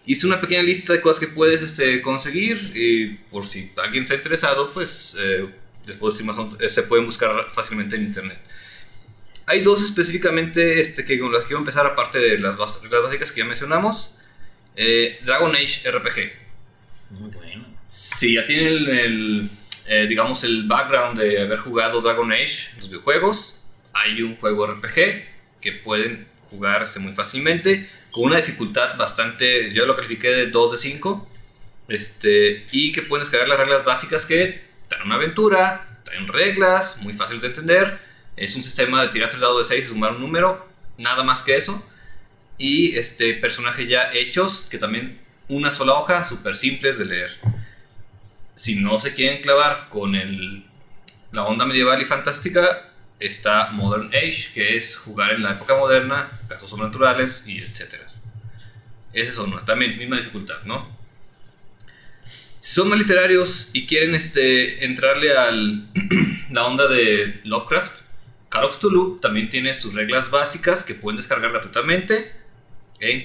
Hice 0.05 0.27
una 0.27 0.43
pequeña 0.43 0.63
lista 0.63 0.93
de 0.93 1.01
cosas 1.01 1.21
que 1.21 1.29
puedes 1.29 1.63
este, 1.63 2.03
conseguir 2.03 2.71
y 2.75 3.15
por 3.31 3.47
si 3.47 3.71
alguien 3.83 4.03
está 4.03 4.15
interesado, 4.15 4.71
pues 4.75 5.17
eh, 5.19 5.49
les 5.89 5.97
puedo 5.97 6.13
decir 6.13 6.25
más 6.25 6.37
o 6.37 6.45
menos, 6.45 6.61
eh, 6.61 6.69
se 6.69 6.83
pueden 6.83 7.07
buscar 7.07 7.49
fácilmente 7.53 7.97
en 7.97 8.03
internet. 8.03 8.39
Hay 9.47 9.63
dos 9.63 9.83
específicamente 9.83 10.81
este, 10.81 11.05
que 11.05 11.19
con 11.19 11.33
las 11.33 11.43
que 11.43 11.49
quiero 11.49 11.61
empezar, 11.61 11.87
aparte 11.87 12.19
de 12.19 12.39
las 12.39 12.57
reglas 12.83 13.03
básicas 13.03 13.33
que 13.33 13.41
ya 13.41 13.47
mencionamos. 13.47 14.15
Eh, 14.77 15.19
Dragon 15.25 15.55
Age 15.57 15.91
RPG. 15.91 16.33
Muy 17.11 17.31
bueno. 17.31 17.67
Si 17.89 18.35
ya 18.35 18.45
tienen 18.45 18.67
el, 18.67 18.89
el, 18.89 19.51
eh, 19.87 20.07
digamos, 20.07 20.45
el 20.45 20.65
background 20.65 21.19
de 21.19 21.41
haber 21.41 21.61
jugado 21.61 22.03
Dragon 22.03 22.31
Age, 22.31 22.71
los 22.77 22.89
videojuegos, 22.89 23.59
hay 23.95 24.21
un 24.23 24.37
juego 24.37 24.67
RPG 24.67 25.25
que 25.61 25.73
pueden 25.73 26.29
jugarse 26.51 26.99
muy 27.01 27.13
fácilmente, 27.13 27.89
con 28.11 28.25
una 28.25 28.37
dificultad 28.37 28.97
bastante, 28.97 29.73
yo 29.73 29.87
lo 29.87 29.97
califiqué 29.97 30.29
de 30.29 30.47
2 30.47 30.73
de 30.73 30.79
5, 30.79 31.29
este, 31.89 32.67
y 32.71 32.93
que 32.93 33.03
pueden 33.03 33.23
descargar 33.23 33.49
las 33.49 33.59
reglas 33.59 33.85
básicas 33.85 34.27
que 34.27 34.68
dan 34.89 35.03
una 35.03 35.17
aventura, 35.17 36.01
traen 36.05 36.29
reglas, 36.29 36.99
muy 37.03 37.15
fácil 37.15 37.41
de 37.41 37.49
entender, 37.49 37.99
es 38.37 38.55
un 38.57 38.63
sistema 38.63 39.03
de 39.03 39.09
tirar 39.09 39.31
tres 39.31 39.41
dados 39.41 39.69
de 39.69 39.77
6 39.77 39.85
y 39.85 39.89
sumar 39.89 40.13
un 40.13 40.21
número, 40.21 40.69
nada 40.97 41.23
más 41.23 41.43
que 41.43 41.57
eso, 41.57 41.85
y 42.57 42.97
este, 42.97 43.35
personajes 43.35 43.89
ya 43.89 44.13
hechos, 44.13 44.67
que 44.71 44.79
también 44.79 45.21
una 45.49 45.71
sola 45.71 45.95
hoja, 45.95 46.25
súper 46.25 46.57
simples 46.57 46.99
de 46.99 47.05
leer 47.05 47.39
si 48.59 48.75
no 48.75 48.99
se 48.99 49.15
quieren 49.15 49.41
clavar 49.41 49.89
con 49.89 50.17
el, 50.17 50.65
la 51.31 51.45
onda 51.45 51.65
medieval 51.65 52.03
y 52.03 52.05
fantástica, 52.05 52.91
está 53.21 53.71
Modern 53.71 54.09
Age, 54.09 54.49
que 54.53 54.77
es 54.77 54.97
jugar 54.97 55.31
en 55.31 55.45
la 55.45 55.53
época 55.53 55.77
moderna, 55.77 56.41
casos 56.49 56.69
sobrenaturales 56.69 57.45
y 57.47 57.59
etcétera. 57.59 58.05
Ese 59.13 59.31
es 59.31 59.39
uno, 59.39 59.65
también 59.65 59.97
misma 59.97 60.17
dificultad, 60.17 60.61
¿no? 60.65 60.98
Si 62.69 62.75
son 62.75 62.91
más 62.91 62.99
literarios 62.99 63.71
y 63.73 63.87
quieren 63.87 64.15
este, 64.15 64.85
entrarle 64.85 65.35
a 65.35 65.51
la 66.51 66.67
onda 66.67 66.87
de 66.87 67.41
Lovecraft, 67.45 68.03
Call 68.51 68.67
of 68.67 68.77
Cthulhu 68.77 69.19
también 69.23 69.49
tiene 69.49 69.73
sus 69.73 69.95
reglas 69.95 70.31
básicas 70.31 70.85
que 70.85 70.93
pueden 70.93 71.17
descargar 71.17 71.51
gratuitamente 71.51 72.31
en 73.01 73.25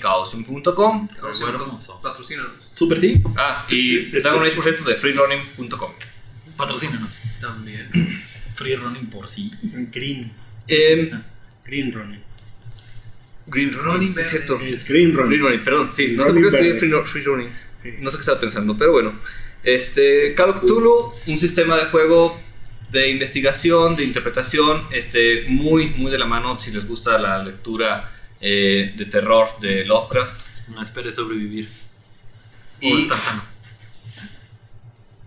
hermoso. 1.42 2.00
patrocínanos. 2.02 2.70
Super 2.72 2.98
sí. 3.02 3.22
Ah, 3.36 3.66
y 3.70 4.16
Age, 4.44 4.56
por 4.56 4.64
cierto, 4.64 4.86
de 4.86 4.96
freerunning.com. 4.96 5.92
Patrocínanos. 6.56 7.18
También. 7.42 7.90
Free 8.56 8.78
running 8.78 9.08
por 9.08 9.28
sí. 9.28 9.52
Green. 9.92 10.32
Em, 10.70 11.22
Green 11.66 11.92
running. 11.92 12.24
Green 13.48 13.74
Running, 13.74 14.18
es 14.18 14.30
cierto. 14.30 14.58
Es 14.62 14.88
green 14.88 15.14
running. 15.14 15.32
Green 15.32 15.42
Running, 15.42 15.64
perdón, 15.66 15.92
sí, 15.92 16.14
no 16.16 16.26
sé 16.26 16.32
por 16.32 16.50
qué 16.50 17.04
free 17.04 17.24
Running. 17.24 17.50
No 18.00 18.10
sé 18.12 18.18
qué 18.18 18.22
estaba 18.22 18.40
pensando, 18.40 18.78
pero 18.78 18.92
bueno. 18.94 19.20
Este, 19.64 20.34
Call 20.36 20.50
of 20.52 20.64
Cthulhu, 20.64 21.14
un 21.28 21.38
sistema 21.40 21.78
de 21.78 21.86
juego 21.86 22.40
de 22.92 23.10
investigación, 23.10 23.96
de 23.96 24.04
interpretación, 24.04 24.86
este, 24.92 25.46
muy, 25.48 25.88
muy 25.98 26.12
de 26.12 26.18
la 26.20 26.26
mano 26.26 26.58
si 26.58 26.72
les 26.72 26.86
gusta 26.88 27.18
la 27.18 27.42
lectura 27.44 28.12
eh, 28.42 28.94
de 28.96 29.06
terror 29.06 29.48
de 29.62 29.86
Lovecraft. 29.86 30.68
No 30.70 30.82
espere 30.82 31.12
sobrevivir. 31.14 31.70
O 32.82 32.86
Y 32.88 33.04
estar 33.04 33.18
sano. 33.18 33.44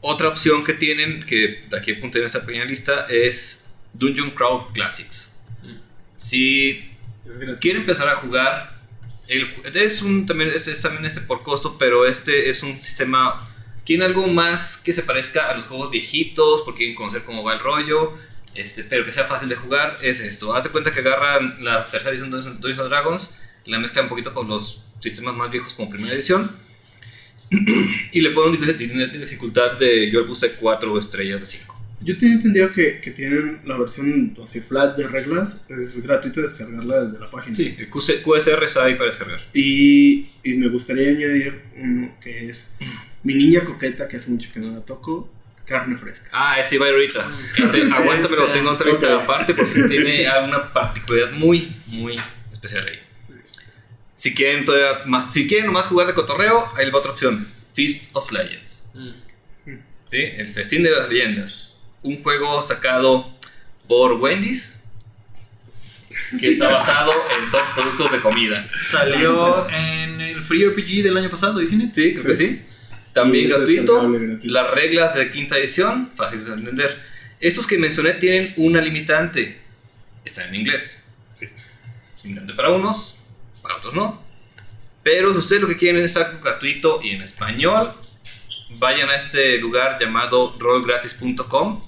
otra 0.01 0.28
opción 0.28 0.62
que 0.65 0.74
tienen, 0.74 1.24
que 1.24 1.65
de 1.69 1.77
aquí 1.77 1.93
apunté 1.93 2.20
en 2.20 2.27
esta 2.27 2.45
pequeña 2.45 2.65
lista, 2.65 3.07
es 3.09 3.65
Dungeon 3.95 4.31
Crawl 4.33 4.73
Classics. 4.73 5.33
Si 6.16 6.91
Es 7.28 7.39
gratis. 7.39 7.59
quiere 7.61 7.81
empezar 7.81 8.09
a 8.09 8.16
jugar, 8.16 8.76
el, 9.28 9.55
es 9.74 10.03
un 10.03 10.27
también 10.27 10.51
es, 10.51 10.82
también 10.82 11.05
este 11.05 11.20
por 11.20 11.43
costo, 11.43 11.77
pero 11.78 12.07
este 12.07 12.48
es 12.48 12.62
un 12.62 12.81
sistema 12.81 13.47
tiene 13.86 14.05
algo 14.05 14.27
más 14.27 14.78
que 14.78 14.93
se 14.93 15.05
parezca 15.05 15.48
a 15.48 15.55
los 15.55 15.65
juegos 15.66 15.93
viejitos, 15.93 16.62
porque 16.62 16.78
quieren 16.78 16.97
conocer 16.97 17.23
cómo 17.23 17.44
va 17.44 17.55
el 17.55 17.61
rollo, 17.61 18.15
este, 18.53 18.82
pero 18.82 19.05
que 19.05 19.12
sea 19.12 19.24
fácil 19.24 19.48
de 19.48 19.55
jugar, 19.55 19.97
es 20.03 20.20
esto. 20.20 20.55
Haz 20.55 20.65
de 20.65 20.70
cuenta 20.70 20.93
que 20.93 21.01
agarran 21.01 21.57
la 21.61 21.86
tercera 21.86 22.11
edición 22.11 22.32
de 22.32 22.39
Dungeons 22.39 22.90
Dragons, 22.90 23.31
la 23.65 23.78
mezcla 23.78 24.03
un 24.03 24.09
poquito 24.09 24.35
con 24.35 24.48
los 24.48 24.82
sistemas 25.01 25.36
más 25.36 25.53
viejos 25.53 25.73
como 25.74 25.89
primera 25.89 26.12
edición, 26.12 26.51
y 28.12 28.20
le 28.20 28.31
ponen 28.31 28.61
dificultad 29.12 29.73
de, 29.73 30.11
yo 30.11 30.20
le 30.20 30.27
puse 30.27 30.55
4 30.55 30.98
estrellas 30.98 31.43
5. 31.47 31.65
Yo 32.01 32.16
tenía 32.18 32.35
entendido 32.35 32.73
que, 32.73 33.01
que 33.01 33.10
tienen 33.10 33.60
la 33.64 33.77
versión 33.77 34.36
así 34.43 34.60
flat 34.60 34.97
de 34.97 35.09
reglas. 35.09 35.62
Es 35.68 36.02
gratuito 36.02 36.43
descargarla 36.43 37.05
desde 37.05 37.18
la 37.18 37.31
página. 37.31 37.56
Sí, 37.56 37.74
el 37.78 37.89
QC 37.89 38.23
QSR 38.23 38.64
está 38.64 38.85
ahí 38.85 38.94
para 38.94 39.06
descargar. 39.06 39.40
Y, 39.55 40.28
y 40.43 40.55
me 40.55 40.68
gustaría 40.68 41.09
añadir 41.09 41.62
uno 41.77 42.14
que 42.20 42.51
es 42.51 42.74
Mi 43.23 43.35
niña 43.35 43.64
coqueta, 43.64 44.06
que 44.09 44.18
hace 44.18 44.31
mucho 44.31 44.51
que 44.52 44.60
no 44.60 44.73
la 44.73 44.81
toco. 44.81 45.32
Carne 45.64 45.98
fresca. 45.98 46.28
Ah, 46.32 46.60
ese 46.60 46.78
va 46.78 46.86
ahorita. 46.86 47.28
Ese, 47.59 47.82
aguanta, 47.82 48.28
pero 48.28 48.47
tengo 48.52 48.70
otra 48.70 48.89
lista 48.89 49.16
aparte 49.16 49.52
porque 49.52 49.82
tiene 49.89 50.27
una 50.44 50.73
particularidad 50.73 51.32
muy, 51.32 51.74
muy 51.89 52.16
especial 52.52 52.86
ahí. 52.86 53.01
Si 54.14 54.32
quieren 54.32 54.64
todavía 54.64 55.05
más, 55.06 55.32
si 55.32 55.48
quieren 55.48 55.66
nomás 55.66 55.86
jugar 55.86 56.06
de 56.06 56.14
cotorreo, 56.14 56.73
ahí 56.77 56.89
va 56.90 56.98
otra 57.01 57.10
opción. 57.10 57.47
Feast 57.74 58.10
of 58.12 58.31
Legends. 58.31 58.90
¿Sí? 60.06 60.18
El 60.18 60.48
festín 60.48 60.82
de 60.82 60.90
las 60.90 61.09
leyendas. 61.09 61.76
Un 62.02 62.23
juego 62.23 62.62
sacado 62.62 63.35
por 63.89 64.12
Wendy's 64.14 64.77
que 66.39 66.52
está 66.52 66.70
basado 66.70 67.12
en 67.36 67.51
dos 67.51 67.62
productos 67.74 68.12
de 68.12 68.20
comida. 68.20 68.68
Salió 68.81 69.68
en 69.68 70.20
el 70.20 70.43
Free 70.43 70.66
RPG 70.66 71.02
del 71.02 71.16
año 71.16 71.31
pasado, 71.31 71.60
¿y 71.60 71.64
it? 71.64 71.93
Sí, 71.93 72.14
creo 72.14 72.27
que 72.27 72.36
sí. 72.36 72.62
También 73.12 73.48
gratuito. 73.48 74.09
Las 74.43 74.70
reglas 74.73 75.14
de 75.14 75.31
quinta 75.31 75.56
edición, 75.56 76.10
fáciles 76.16 76.47
de 76.47 76.55
entender. 76.55 77.02
Estos 77.40 77.66
que 77.66 77.78
mencioné 77.78 78.14
tienen 78.14 78.52
una 78.56 78.81
limitante. 78.81 79.60
Están 80.24 80.48
en 80.48 80.56
inglés. 80.56 81.02
Limitante 82.23 82.55
para 82.55 82.70
unos, 82.70 83.16
para 83.62 83.77
otros 83.77 83.94
no. 83.94 84.23
Pero 85.02 85.32
si 85.32 85.39
ustedes 85.39 85.62
lo 85.62 85.68
que 85.68 85.77
quieren 85.77 86.02
es 86.05 86.16
algo 86.16 86.40
gratuito 86.40 87.01
y 87.02 87.10
en 87.10 87.23
español, 87.23 87.94
vayan 88.70 89.09
a 89.10 89.16
este 89.16 89.59
lugar 89.59 89.98
llamado 90.01 90.55
rollgratis.com 90.59 91.82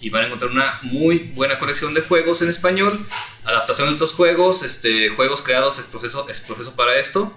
y 0.00 0.10
van 0.10 0.24
a 0.24 0.26
encontrar 0.26 0.50
una 0.50 0.78
muy 0.82 1.18
buena 1.34 1.58
colección 1.58 1.92
de 1.92 2.00
juegos 2.00 2.40
en 2.42 2.48
español, 2.48 3.06
adaptaciones 3.44 3.92
de 3.92 3.94
otros 3.96 4.14
juegos, 4.14 4.62
este, 4.62 5.10
juegos 5.10 5.42
creados 5.42 5.78
en 5.78 5.84
proceso, 5.84 6.26
es 6.28 6.40
proceso 6.40 6.74
para 6.74 6.96
esto, 6.96 7.36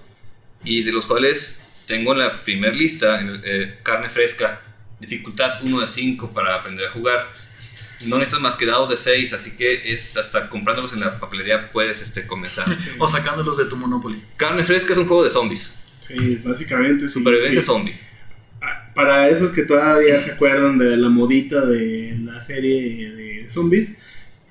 y 0.63 0.83
de 0.83 0.93
los 0.93 1.05
cuales 1.05 1.59
tengo 1.87 2.13
en 2.13 2.19
la 2.19 2.41
primera 2.43 2.73
lista 2.73 3.19
eh, 3.43 3.79
carne 3.83 4.09
fresca, 4.09 4.61
dificultad 4.99 5.61
1 5.61 5.81
de 5.81 5.87
5 5.87 6.29
para 6.31 6.55
aprender 6.55 6.87
a 6.87 6.91
jugar. 6.91 7.33
No 8.05 8.17
necesitas 8.17 8.41
más 8.41 8.55
que 8.55 8.65
dados 8.65 8.89
de 8.89 8.95
6, 8.97 9.33
así 9.33 9.55
que 9.57 9.93
es 9.93 10.15
hasta 10.15 10.49
comprándolos 10.49 10.93
en 10.93 11.01
la 11.01 11.19
papelería 11.19 11.69
puedes 11.71 12.01
este, 12.01 12.25
comenzar. 12.27 12.65
O 12.97 13.07
sacándolos 13.09 13.57
de 13.57 13.65
tu 13.65 13.75
Monopoly. 13.75 14.23
carne 14.37 14.63
fresca 14.63 14.93
es 14.93 14.99
un 14.99 15.07
juego 15.07 15.23
de 15.25 15.29
zombies, 15.29 15.73
Sí, 15.99 16.41
básicamente 16.43 17.07
sí. 17.07 17.13
supervivencia 17.13 17.61
sí. 17.61 17.65
zombie. 17.65 17.97
Para 18.95 19.29
esos 19.29 19.51
que 19.51 19.63
todavía 19.63 20.19
se 20.19 20.31
acuerdan 20.31 20.77
de 20.77 20.97
la 20.97 21.09
modita 21.09 21.65
de 21.65 22.17
la 22.23 22.39
serie 22.39 23.11
de 23.11 23.49
zombies 23.49 23.93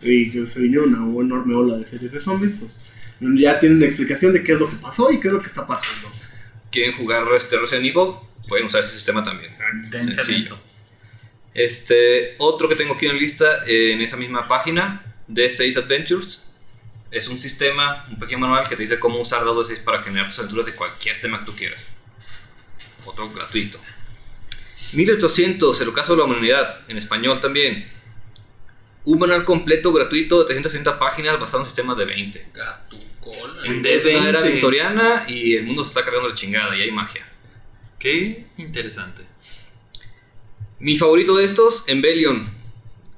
y 0.01 0.31
que 0.31 0.47
se 0.47 0.61
vino 0.61 0.83
una 0.83 0.99
enorme 0.99 1.55
ola 1.55 1.79
de 1.79 1.87
series 1.87 2.13
de 2.13 2.21
zombies, 2.21 2.55
pues 2.59 2.73
ya 3.21 3.61
tienen 3.61 3.79
una 3.79 3.87
explicación 3.87 4.33
de 4.33 4.43
qué 4.43 4.53
es 4.53 4.61
lo 4.61 4.69
que 4.69 4.77
pasó 4.77 5.13
y 5.13 5.21
qué 5.21 5.29
es 5.29 5.35
lo 5.35 5.41
que 5.41 5.47
está 5.47 5.67
pasando. 5.67 6.11
Quieren 6.71 6.97
jugar 6.97 7.25
este 7.37 7.57
Resident 7.59 7.87
Evil, 7.87 8.15
pueden 8.49 8.67
usar 8.67 8.83
ese 8.83 8.95
sistema 8.95 9.23
también. 9.23 9.51
Dense, 9.91 10.13
Sencillo. 10.13 10.27
denso. 10.27 10.63
Este, 11.55 12.35
otro 12.39 12.69
que 12.69 12.77
tengo 12.77 12.95
aquí 12.95 13.07
en 13.07 13.19
lista, 13.19 13.65
eh, 13.67 13.93
en 13.93 14.01
esa 14.01 14.17
misma 14.17 14.49
página, 14.49 15.03
de 15.29 15.51
6 15.51 15.77
Adventures. 15.77 16.45
Es 17.11 17.29
un 17.29 17.39
sistema, 17.39 18.07
un 18.11 18.19
pequeño 18.19 18.39
manual 18.39 18.67
que 18.69 18.75
te 18.75 18.83
dice 18.83 18.99
cómo 18.99 19.21
usar 19.21 19.45
dados 19.45 19.69
de 19.69 19.75
6 19.75 19.85
para 19.85 20.03
generar 20.03 20.29
tus 20.29 20.39
aventuras 20.39 20.67
de 20.67 20.73
cualquier 20.73 21.21
tema 21.21 21.41
que 21.41 21.45
tú 21.45 21.55
quieras. 21.55 21.81
Otro 23.05 23.31
gratuito. 23.31 23.79
1800, 24.95 25.81
el 25.81 25.89
ocaso 25.89 26.13
de 26.13 26.19
la 26.19 26.25
humanidad, 26.25 26.81
en 26.89 26.99
español 26.99 27.41
también. 27.41 27.91
Un 29.05 29.19
manual 29.19 29.45
completo 29.45 29.93
gratuito 29.93 30.41
de 30.41 30.47
360 30.47 30.99
páginas 30.99 31.41
basado 31.41 31.59
en 31.59 31.63
un 31.63 31.67
sistema 31.67 31.95
de 31.95 32.05
20. 32.05 32.47
Gato 32.55 32.97
cola. 33.21 33.55
En 33.65 33.85
Es 33.87 34.05
la 34.05 34.29
era 34.29 34.41
20. 34.41 34.51
victoriana 34.51 35.25
y 35.29 35.55
el 35.55 35.65
mundo 35.65 35.85
se 35.85 35.89
está 35.89 36.05
cargando 36.05 36.29
la 36.29 36.35
chingada 36.35 36.77
y 36.77 36.83
hay 36.83 36.91
magia. 36.91 37.27
Qué 37.99 38.47
interesante. 38.59 39.23
Mi 40.79 40.99
favorito 40.99 41.37
de 41.37 41.45
estos, 41.45 41.85
Embellion. 41.87 42.61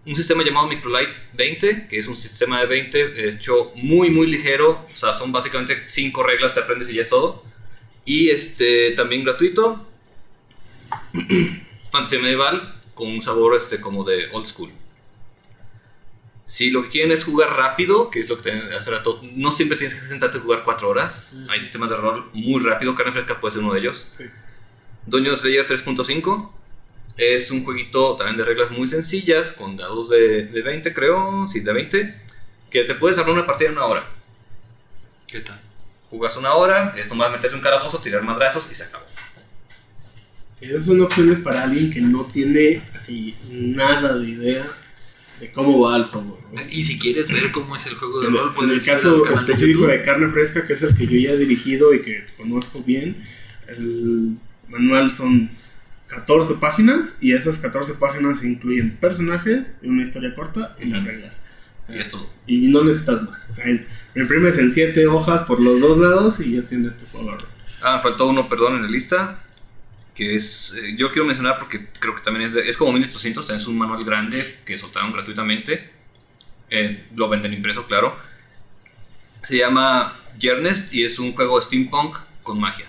Un 0.07 0.15
sistema 0.15 0.45
llamado 0.45 0.69
Microlight 0.69 1.17
20, 1.33 1.87
que 1.89 1.99
es 1.99 2.07
un 2.07 2.17
sistema 2.17 2.61
de 2.61 2.67
20 2.67 3.29
hecho 3.29 3.73
muy, 3.75 4.11
muy 4.11 4.27
ligero. 4.27 4.87
O 4.93 4.97
sea, 4.97 5.15
son 5.15 5.33
básicamente 5.33 5.85
5 5.87 6.23
reglas, 6.23 6.53
te 6.53 6.61
aprendes 6.61 6.91
y 6.91 6.95
ya 6.95 7.03
es 7.03 7.09
todo. 7.09 7.43
Y 8.05 8.29
este, 8.29 8.91
también 8.91 9.25
gratuito. 9.25 9.87
Fantasía 11.91 12.21
medieval, 12.21 12.83
con 12.95 13.09
un 13.09 13.23
sabor 13.23 13.57
este, 13.57 13.81
como 13.81 14.05
de 14.05 14.29
old 14.33 14.47
school. 14.47 14.71
Si 16.47 16.71
lo 16.71 16.83
que 16.83 16.91
quieren 16.91 17.13
es 17.13 17.25
jugar 17.25 17.57
rápido, 17.57 18.11
que 18.11 18.21
es 18.21 18.29
lo 18.29 18.37
que 18.37 18.51
hace 18.77 18.91
rato, 18.91 19.21
no 19.33 19.51
siempre 19.51 19.79
tienes 19.79 19.95
que 19.99 20.07
sentarte 20.07 20.39
a 20.39 20.41
jugar 20.41 20.63
4 20.65 20.89
horas. 20.89 21.35
Hay 21.49 21.61
sistemas 21.61 21.89
de 21.89 21.97
rol 21.97 22.29
muy 22.35 22.63
rápido, 22.63 22.95
carne 22.95 23.13
fresca 23.13 23.41
puede 23.41 23.55
ser 23.55 23.63
uno 23.63 23.73
de 23.73 23.81
ellos. 23.81 24.07
Sí. 24.17 24.25
Dungeon 25.07 25.37
Slayer 25.37 25.67
3.5 25.67 26.51
es 27.17 27.51
un 27.51 27.65
jueguito 27.65 28.17
también 28.17 28.37
de 28.37 28.45
reglas 28.45 28.71
muy 28.71 28.89
sencillas, 28.89 29.53
con 29.53 29.77
dados 29.77 30.11
de, 30.11 30.47
de 30.47 30.63
20 30.63 30.93
creo, 30.93 31.47
sí, 31.49 31.61
de 31.61 31.73
20, 31.73 32.23
que 32.71 32.85
te 32.85 32.95
puedes 32.95 33.19
armar 33.19 33.35
una 33.35 33.47
partida 33.47 33.69
en 33.69 33.77
una 33.77 33.87
hora. 33.87 34.11
¿Qué 35.27 35.41
tal? 35.41 35.61
Jugas 36.11 36.37
una 36.37 36.55
hora, 36.55 36.95
es 36.97 37.09
nomás 37.09 37.31
meterse 37.31 37.57
un 37.57 37.63
calabozo, 37.63 38.01
tirar 38.01 38.23
madrazos 38.23 38.69
y 38.71 38.75
se 38.75 38.85
acabó. 38.85 39.05
Esas 40.71 40.87
son 40.87 41.01
opciones 41.03 41.39
para 41.41 41.63
alguien 41.63 41.91
que 41.91 42.01
no 42.01 42.25
tiene 42.25 42.81
así 42.95 43.35
nada 43.51 44.17
de 44.19 44.29
idea 44.31 44.65
de 45.41 45.51
cómo 45.53 45.81
va 45.81 45.97
el 45.97 46.05
juego. 46.05 46.41
¿no? 46.53 46.63
Y 46.71 46.85
si 46.85 46.99
quieres 46.99 47.31
ver 47.31 47.51
cómo 47.51 47.77
es 47.77 47.87
el 47.87 47.95
juego 47.95 48.21
de 48.21 48.29
En, 48.29 48.35
rol, 48.35 48.53
en 48.63 48.71
el 48.71 48.85
caso 48.85 49.23
canal 49.23 49.45
de 49.45 49.53
específico 49.53 49.81
YouTube. 49.81 49.93
de 49.93 50.03
carne 50.03 50.29
fresca, 50.29 50.67
que 50.67 50.73
es 50.75 50.83
el 50.83 50.95
que 50.97 51.07
yo 51.07 51.19
ya 51.19 51.31
he 51.35 51.39
dirigido 51.39 51.93
y 51.95 52.03
que 52.03 52.25
conozco 52.37 52.83
bien, 52.83 53.17
el 53.69 54.37
manual 54.69 55.11
son 55.11 55.51
14 56.07 56.55
páginas 56.55 57.17
y 57.21 57.33
esas 57.33 57.59
14 57.59 57.95
páginas 57.95 58.45
incluyen 58.45 58.97
personajes, 58.97 59.75
una 59.83 60.03
historia 60.03 60.35
corta 60.35 60.77
y 60.81 60.87
las 60.87 61.05
reglas. 61.05 61.41
Y 61.89 61.99
es 61.99 62.09
todo. 62.09 62.31
Y 62.47 62.69
no 62.69 62.83
necesitas 62.85 63.23
más. 63.29 63.49
O 63.51 63.53
sea, 63.53 63.67
lo 63.67 64.23
imprimes 64.23 64.57
en 64.59 64.73
7 64.73 65.07
hojas 65.09 65.43
por 65.43 65.61
los 65.61 65.81
dos 65.81 65.99
lados 65.99 66.41
y 66.41 66.53
ya 66.57 66.63
tienes 66.63 66.97
tu 66.97 67.07
juego. 67.07 67.33
de 67.33 67.39
rol. 67.39 67.49
Ah, 67.83 68.01
faltó 68.03 68.29
uno, 68.29 68.49
perdón, 68.49 68.77
en 68.77 68.83
la 68.85 68.89
lista. 68.89 69.41
Que 70.15 70.37
es. 70.37 70.73
eh, 70.77 70.95
yo 70.97 71.11
quiero 71.11 71.27
mencionar 71.27 71.59
porque 71.59 71.87
creo 71.99 72.15
que 72.15 72.23
también 72.23 72.47
es, 72.47 72.55
de- 72.55 72.69
es 72.69 72.77
como 72.77 72.93
1800. 72.93 73.51
Es 73.51 73.67
un 73.67 73.77
manual 73.77 74.05
grande 74.05 74.43
que 74.65 74.79
soltaron 74.79 75.13
gratuitamente. 75.13 75.91
Eh, 76.71 77.05
lo 77.15 77.29
venden 77.29 77.53
impreso, 77.53 77.87
claro. 77.87 78.17
Se 79.43 79.59
llama 79.59 80.13
Yernest 80.39 80.95
y 80.95 81.05
es 81.05 81.19
un 81.19 81.33
juego 81.33 81.61
steampunk 81.61 82.17
con 82.43 82.59
magia. 82.61 82.87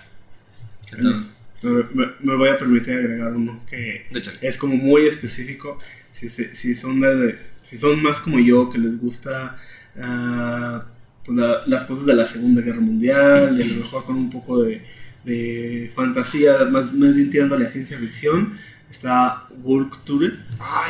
¿Qué 0.88 0.96
tal? 0.96 1.26
Me, 1.62 1.82
me- 1.94 2.12
me 2.20 2.36
voy 2.36 2.48
a 2.48 2.58
permitir 2.58 2.94
agregar 2.94 3.32
uno 3.32 3.60
que 3.68 4.06
es 4.40 4.56
como 4.58 4.76
muy 4.76 5.06
específico. 5.06 5.78
Si, 6.12 6.28
si, 6.30 6.74
son 6.74 7.00
de- 7.00 7.38
si 7.60 7.76
son 7.76 8.02
más 8.02 8.20
como 8.20 8.38
yo, 8.38 8.70
que 8.70 8.78
les 8.78 8.98
gusta 9.00 9.58
ah, 10.00 10.84
pues 11.24 11.36
la- 11.36 11.62
las 11.66 11.84
cosas 11.86 12.06
de 12.06 12.14
la 12.14 12.24
Segunda 12.24 12.62
Guerra 12.62 12.80
Mundial, 12.80 13.58
y 13.58 13.62
a 13.62 13.66
lo 13.66 13.82
mejor 13.82 14.04
con 14.04 14.16
un 14.16 14.30
poco 14.30 14.62
de, 14.62 14.82
de 15.26 15.90
fantasía, 15.94 16.64
más, 16.70 16.92
más 16.94 17.14
bien 17.14 17.30
tirándole 17.30 17.66
a 17.66 17.68
ciencia 17.68 17.98
ficción, 17.98 18.56
está 18.90 19.46
Work 19.62 20.04
Tour. 20.04 20.32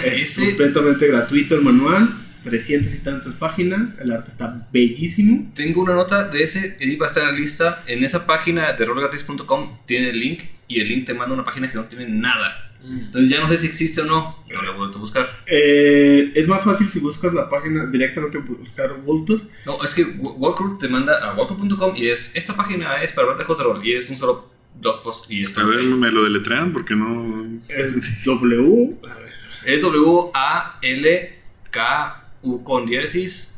Es 0.05 0.23
ese- 0.39 0.45
completamente 0.51 1.09
gratuito 1.09 1.55
el 1.57 1.63
manual, 1.63 2.11
300 2.45 2.95
y 2.95 2.99
tantas 2.99 3.35
páginas, 3.35 3.99
el 4.01 4.13
arte 4.13 4.29
está 4.31 4.69
bellísimo. 4.73 5.51
Tengo 5.57 5.83
una 5.83 5.95
nota 5.95 6.29
de 6.29 6.43
ese, 6.45 6.77
y 6.81 6.95
va 6.97 7.07
a 7.07 7.09
estar 7.09 7.25
en 7.25 7.31
la 7.33 7.37
lista. 7.41 7.83
En 7.89 8.05
esa 8.05 8.25
página 8.27 8.73
de 8.75 8.85
rolgratis.com 8.85 9.79
tiene 9.87 10.11
el 10.11 10.21
link 10.21 10.43
y 10.69 10.81
el 10.81 10.89
link 10.89 11.07
te 11.07 11.15
manda 11.15 11.35
una 11.35 11.45
página 11.45 11.69
que 11.71 11.77
no 11.77 11.85
tiene 11.87 12.07
nada. 12.09 12.66
Entonces 12.89 13.31
ya 13.31 13.41
no 13.41 13.49
sé 13.49 13.59
si 13.59 13.67
existe 13.67 14.01
o 14.03 14.05
no. 14.05 14.37
No 14.49 14.63
lo 14.63 14.73
he 14.73 14.77
vuelto 14.77 14.99
a 14.99 15.01
buscar. 15.01 15.29
Eh, 15.47 16.33
es 16.35 16.47
más 16.47 16.63
fácil 16.63 16.89
si 16.89 17.01
buscas 17.01 17.35
la 17.35 17.51
página 17.51 17.87
directamente 17.87 18.39
buscar 18.39 18.95
Tour. 19.25 19.43
No, 19.65 19.83
es 19.83 19.95
que 19.95 20.05
Walker 20.05 20.67
te 20.79 20.89
manda 20.89 21.19
a 21.19 21.35
walker.com 21.35 21.97
y 21.97 22.09
es 22.09 22.31
esta 22.35 22.55
página 22.57 23.03
es 23.03 23.13
para 23.13 23.29
ver 23.29 23.37
de 23.39 23.65
Roll 23.65 23.85
y 23.85 23.95
es 23.95 24.09
un 24.11 24.17
solo 24.17 24.49
blog 24.81 25.03
post 25.03 25.31
y 25.31 25.43
está 25.45 25.63
A 25.63 25.65
ver, 25.65 25.81
ahí. 25.81 25.87
me 25.87 26.11
lo 26.11 26.25
deletrean 26.25 26.73
porque 26.73 26.95
no. 26.95 27.61
Es 27.69 28.25
W. 28.25 28.97
a 29.11 29.15
ver, 29.15 29.33
Es 29.65 29.81
W 29.83 30.31
A 30.35 30.79
L 30.83 31.39
K 31.71 32.25
U 32.43 32.63
con 32.63 32.87
diéresis 32.87 33.53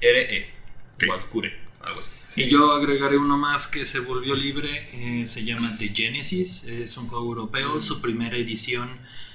R 0.00 0.36
E. 0.36 0.50
Ok. 0.96 1.04
Walcure, 1.08 1.52
algo 1.82 2.00
así. 2.00 2.10
Y 2.36 2.48
yo 2.48 2.72
agregaré 2.72 3.16
uno 3.16 3.38
más 3.38 3.68
que 3.68 3.86
se 3.86 4.00
volvió 4.00 4.34
libre, 4.34 4.88
eh, 4.92 5.26
se 5.26 5.44
llama 5.44 5.76
The 5.78 5.88
Genesis, 5.94 6.64
es 6.64 6.96
un 6.96 7.06
juego 7.06 7.26
europeo, 7.26 7.80
su 7.80 8.00
primera 8.00 8.36
edición 8.36 8.90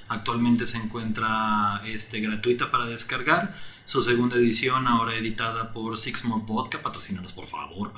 actualmente 0.09 0.65
se 0.65 0.77
encuentra 0.77 1.81
este, 1.85 2.19
gratuita 2.19 2.71
para 2.71 2.85
descargar, 2.85 3.55
su 3.85 4.03
segunda 4.03 4.35
edición 4.35 4.87
ahora 4.87 5.15
editada 5.15 5.71
por 5.71 5.97
Six 5.97 6.25
More 6.25 6.43
Vodka, 6.45 6.81
patrocínanos 6.81 7.31
por 7.31 7.45
favor, 7.45 7.93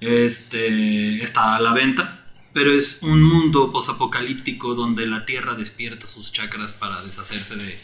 este, 0.00 1.22
está 1.22 1.56
a 1.56 1.60
la 1.60 1.72
venta, 1.72 2.26
pero 2.52 2.74
es 2.74 2.98
un 3.00 3.22
mundo 3.22 3.72
posapocalíptico 3.72 4.74
donde 4.74 5.06
la 5.06 5.24
Tierra 5.24 5.54
despierta 5.54 6.06
sus 6.06 6.30
chakras 6.30 6.72
para 6.72 7.02
deshacerse 7.02 7.56
de 7.56 7.78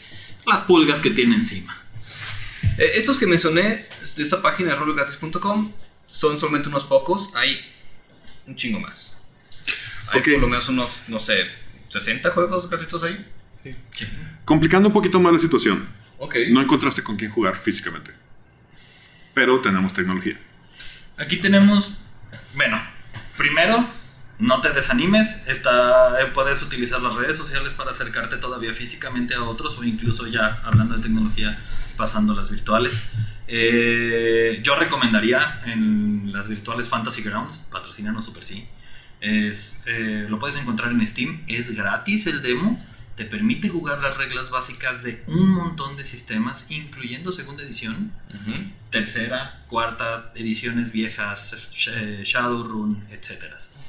las 0.44 0.60
pulgas 0.62 1.00
que 1.00 1.10
tiene 1.10 1.36
encima. 1.36 1.74
Eh, 2.76 2.90
estos 2.96 3.18
que 3.18 3.26
mencioné 3.26 3.86
de 4.16 4.22
esta 4.22 4.42
página 4.42 4.74
rolgratis.com 4.74 5.72
son 6.10 6.38
solamente 6.40 6.68
unos 6.68 6.84
pocos, 6.84 7.30
hay 7.34 7.60
un 8.46 8.56
chingo 8.56 8.80
más. 8.80 9.16
Hay 10.12 10.20
Ok. 10.20 10.28
por 10.32 10.40
lo 10.40 10.48
menos 10.48 10.68
unos, 10.68 10.90
no 11.08 11.18
sé, 11.18 11.46
60 11.90 12.30
juegos 12.30 12.68
gratuitos 12.68 13.02
ahí. 13.02 13.22
Complicando 14.44 14.88
un 14.88 14.92
poquito 14.92 15.20
más 15.20 15.32
la 15.32 15.38
situación. 15.38 15.88
Ok. 16.18 16.34
No 16.50 16.60
encontraste 16.62 17.02
con 17.02 17.16
quién 17.16 17.30
jugar 17.30 17.56
físicamente. 17.56 18.12
Pero 19.34 19.60
tenemos 19.60 19.92
tecnología. 19.92 20.38
Aquí 21.16 21.36
tenemos, 21.36 21.92
bueno, 22.54 22.80
primero, 23.36 23.88
no 24.38 24.60
te 24.60 24.70
desanimes, 24.72 25.46
está, 25.46 26.20
eh, 26.22 26.26
puedes 26.32 26.62
utilizar 26.62 27.00
las 27.02 27.14
redes 27.14 27.36
sociales 27.36 27.72
para 27.72 27.90
acercarte 27.90 28.36
todavía 28.36 28.72
físicamente 28.72 29.34
a 29.34 29.42
otros 29.42 29.76
o 29.78 29.84
incluso 29.84 30.26
ya 30.28 30.60
hablando 30.64 30.94
de 30.96 31.02
tecnología 31.02 31.58
pasando 31.98 32.34
las 32.34 32.48
virtuales. 32.50 33.04
Eh, 33.48 34.60
yo 34.62 34.76
recomendaría 34.76 35.60
en 35.66 36.32
las 36.32 36.48
virtuales 36.48 36.88
Fantasy 36.88 37.22
Grounds, 37.22 37.62
patrocinanos 37.70 38.24
Super 38.24 38.44
sí. 38.44 38.66
Es, 39.20 39.82
eh, 39.86 40.26
lo 40.28 40.38
puedes 40.38 40.56
encontrar 40.56 40.92
en 40.92 41.06
Steam, 41.06 41.42
es 41.48 41.74
gratis 41.74 42.26
el 42.28 42.40
demo, 42.40 42.82
te 43.16 43.24
permite 43.24 43.68
jugar 43.68 43.98
las 44.00 44.16
reglas 44.16 44.48
básicas 44.50 45.02
de 45.02 45.24
un 45.26 45.50
montón 45.50 45.96
de 45.96 46.04
sistemas, 46.04 46.66
incluyendo 46.70 47.32
segunda 47.32 47.64
edición 47.64 48.12
tercera, 48.90 49.64
cuarta, 49.66 50.32
ediciones 50.36 50.92
viejas, 50.92 51.54
Sh- 51.74 52.22
Shadowrun, 52.22 53.04
etc. 53.10 53.44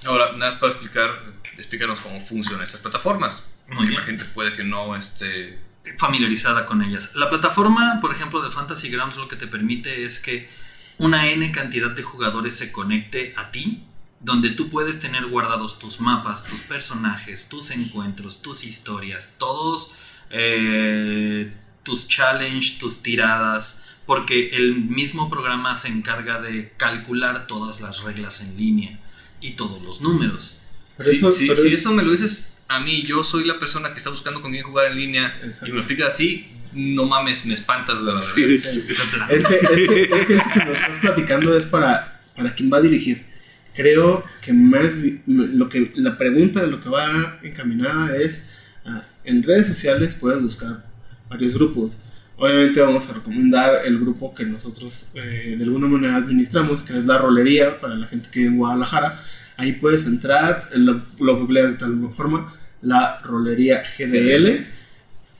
Ahora, 0.06 0.31
nada 0.34 0.52
más 0.52 0.56
para 0.56 0.72
explicar, 0.73 1.11
explicarnos 1.57 1.99
cómo 1.99 2.19
funcionan 2.22 2.64
estas 2.64 2.81
plataformas. 2.81 3.48
Muy 3.68 3.76
Porque 3.77 3.90
bien. 3.91 3.99
la 4.02 4.06
gente 4.07 4.26
puede 4.26 4.53
que 4.56 4.64
no 4.64 4.95
esté... 4.95 5.60
Familiarizada 5.98 6.66
con 6.66 6.82
ellas. 6.82 7.11
La 7.16 7.30
plataforma, 7.30 7.99
por 8.02 8.11
ejemplo, 8.14 8.41
de 8.41 8.52
Fantasy 8.52 8.90
Grounds 8.90 9.18
lo 9.18 9.28
que 9.28 9.36
te 9.36 9.48
permite 9.48 10.06
es 10.06 10.20
que 10.20 10.49
una 10.98 11.30
N 11.30 11.52
cantidad 11.52 11.90
de 11.91 12.03
jugadores 12.03 12.56
se 12.56 12.72
conecte 12.72 13.34
a 13.38 13.52
ti, 13.52 13.84
donde 14.22 14.49
tú 14.49 14.70
puedes 14.70 14.99
tener 14.99 15.26
guardados 15.28 15.80
tus 15.80 16.02
mapas, 16.02 16.44
tus 16.44 16.60
personajes, 16.61 17.48
tus 17.49 17.72
encuentros, 17.72 18.41
tus 18.41 18.64
historias, 18.66 19.36
todos 19.38 19.91
eh, 20.32 21.52
tus 21.84 22.07
challenge, 22.07 22.78
tus 22.80 23.02
tiradas, 23.02 23.82
porque 24.06 24.56
el 24.57 24.76
mismo 24.76 25.30
programa 25.30 25.76
se 25.76 25.88
encarga 25.88 26.41
de 26.41 26.74
calcular 26.78 27.48
todas 27.48 27.80
las 27.82 28.03
reglas 28.03 28.41
en 28.41 28.57
línea 28.57 28.99
y 29.41 29.52
todos 29.52 29.82
los 29.82 30.02
números. 30.02 30.57
Pero 30.98 31.10
si 31.11 31.16
eso- 31.18 31.30
si- 31.30 31.48
pero 31.48 31.61
si 31.61 31.70
es- 31.70 31.80
eso 31.80 31.91
me 31.94 32.03
lo 32.03 32.11
dices 32.11 32.52
a 32.69 32.79
mí, 32.79 33.01
yo 33.01 33.23
soy 33.23 33.45
la 33.45 33.59
persona 33.59 33.91
que 33.91 33.97
está 33.97 34.11
buscando 34.11 34.41
con 34.41 34.51
quién 34.51 34.63
jugar 34.63 34.91
en 34.91 34.97
línea 34.97 35.39
Exacto. 35.43 35.65
y 35.65 35.69
me 35.69 35.75
lo 35.75 35.79
explicas 35.79 36.13
así, 36.13 36.47
no 36.73 37.05
mames, 37.05 37.43
me 37.43 37.55
espantas, 37.55 37.99
güey, 37.99 38.13
la 38.13 38.19
verdad. 38.19 38.29
Sí. 38.35 38.43
Es 39.29 39.45
que, 39.45 39.55
es 39.55 39.89
que, 39.89 40.01
es 40.03 40.25
que 40.25 40.33
eso 40.35 40.45
que 40.53 40.65
nos 40.65 40.77
estás 40.77 40.97
platicando 41.01 41.57
es 41.57 41.65
para, 41.65 42.21
para 42.35 42.53
quien 42.53 42.71
va 42.71 42.77
a 42.77 42.81
dirigir. 42.81 43.25
Creo 43.73 44.23
que 44.41 44.53
más 44.53 44.91
lo 45.25 45.67
que 45.67 45.91
la 45.95 46.15
pregunta 46.15 46.61
de 46.61 46.67
lo 46.67 46.79
que 46.79 46.89
va 46.89 47.39
encaminada 47.41 48.15
es 48.15 48.47
ah, 48.85 49.03
en 49.23 49.41
redes 49.41 49.67
sociales 49.67 50.15
puedes 50.19 50.41
buscar 50.41 50.85
varios 51.27 51.55
grupos. 51.55 51.91
Obviamente 52.37 52.81
vamos 52.81 53.09
a 53.09 53.13
recomendar 53.13 53.85
el 53.85 53.99
grupo 53.99 54.35
que 54.35 54.45
nosotros 54.45 55.07
eh, 55.15 55.55
de 55.57 55.63
alguna 55.63 55.87
manera 55.87 56.17
administramos, 56.17 56.83
que 56.83 56.93
es 56.93 57.05
la 57.05 57.17
rolería 57.17 57.79
para 57.79 57.95
la 57.95 58.05
gente 58.05 58.29
que 58.31 58.39
vive 58.39 58.51
en 58.51 58.57
Guadalajara. 58.57 59.23
Ahí 59.57 59.73
puedes 59.73 60.05
entrar, 60.05 60.69
lo, 60.73 61.01
lo 61.19 61.37
googleas 61.37 61.73
de 61.73 61.77
tal 61.79 62.09
forma, 62.15 62.53
la 62.81 63.19
rolería 63.22 63.84
GDL 63.97 64.65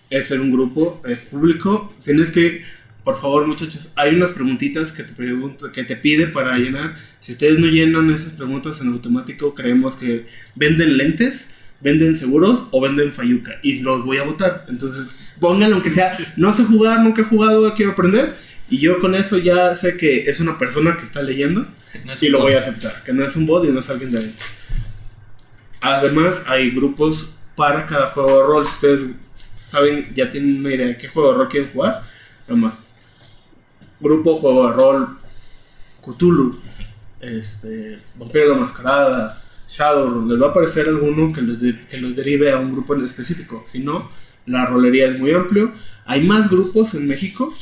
es 0.10 0.32
un 0.32 0.52
grupo, 0.52 1.02
es 1.07 1.22
público. 1.22 1.94
Tienes 2.03 2.32
que, 2.32 2.64
por 3.03 3.20
favor, 3.20 3.48
muchachos, 3.48 3.91
hay 3.95 4.16
unas 4.16 4.32
preguntitas 4.32 4.91
que 4.91 5.03
te, 5.03 5.14
pregunto, 5.14 5.72
que 5.72 5.84
te 5.84 5.95
pide 5.95 6.28
para 6.28 6.57
llenar. 6.57 6.98
Si 7.20 7.32
ustedes 7.32 7.60
no 7.60 7.68
llenan 7.68 8.14
esas 8.14 8.34
preguntas 8.34 8.82
en 8.82 8.90
automático, 8.90 9.53
creemos 9.56 9.95
que 9.95 10.28
venden 10.56 10.98
lentes, 10.98 11.49
venden 11.82 12.18
seguros 12.18 12.68
o 12.72 12.82
venden 12.82 13.11
fayuca 13.14 13.60
y 13.61 13.80
los 13.80 14.03
voy 14.03 14.18
a 14.18 14.24
votar. 14.24 14.66
Entonces, 14.68 15.07
pónganlo 15.40 15.76
aunque 15.76 15.91
sea, 15.91 16.18
no 16.38 16.53
sé 16.56 16.64
jugar, 16.64 17.02
nunca 17.02 17.22
he 17.22 17.26
jugado, 17.26 17.74
quiero 17.76 17.91
aprender. 17.94 18.36
Y 18.70 18.78
yo 18.80 18.99
con 18.99 19.16
eso 19.16 19.38
ya 19.38 19.76
sé 19.76 19.98
que 19.98 20.30
es 20.30 20.40
una 20.40 20.60
persona 20.60 20.95
que 20.98 21.03
está 21.03 21.24
leyendo 21.24 21.66
No 22.06 22.14
es 22.14 22.22
y 22.22 22.30
lo 22.30 22.38
bot. 22.38 22.48
voy 22.48 22.56
a 22.56 22.60
aceptar, 22.60 23.02
que 23.03 23.14
no 23.14 23.26
es 23.26 23.36
un 23.36 23.48
bot 23.48 23.66
y 23.66 23.72
no 23.72 23.80
es 23.80 23.90
alguien 23.90 24.11
de 24.11 24.20
adentro. 24.20 24.45
Además, 25.81 26.43
hay 26.47 26.72
grupos 26.72 27.30
para 27.56 27.85
cada 27.85 28.11
juego 28.11 28.38
de 28.38 28.43
rol. 28.47 28.65
Si 28.68 28.73
ustedes 28.73 29.06
saben, 29.69 30.11
ya 30.15 30.30
tienen 30.30 30.60
una 30.60 30.73
idea 30.73 30.88
de 30.88 30.97
qué 30.97 31.07
juego 31.07 31.31
de 31.31 31.38
rol 31.39 31.49
quieren 31.49 31.72
jugar, 31.72 32.03
nada 32.47 32.60
más 32.60 32.77
grupo 33.99 34.38
juego 34.38 34.68
de 34.68 34.73
rol 34.73 35.18
Cthulhu, 36.01 36.57
este, 37.19 37.99
Vampiro 38.15 38.45
de 38.45 38.49
la 38.51 38.60
Mascarada, 38.61 39.43
Shadowrun, 39.68 40.30
les 40.30 40.41
va 40.41 40.47
a 40.47 40.49
aparecer 40.51 40.88
alguno 40.88 41.31
que 41.34 41.41
los, 41.41 41.60
de- 41.61 41.85
que 41.88 41.97
los 41.97 42.15
derive 42.15 42.51
a 42.51 42.57
un 42.57 42.72
grupo 42.72 42.95
en 42.95 43.03
específico. 43.03 43.64
Si 43.68 43.80
no, 43.80 44.10
la 44.45 44.65
rolería 44.65 45.07
es 45.07 45.19
muy 45.19 45.31
amplio. 45.34 45.73
Hay 46.06 46.26
más 46.26 46.49
grupos 46.49 46.93
en 46.95 47.07
México 47.07 47.53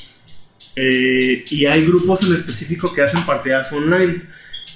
eh, 0.75 1.43
y 1.49 1.65
hay 1.65 1.85
grupos 1.85 2.23
en 2.23 2.33
específico 2.33 2.93
que 2.93 3.01
hacen 3.01 3.23
partidas 3.25 3.71
online 3.73 4.21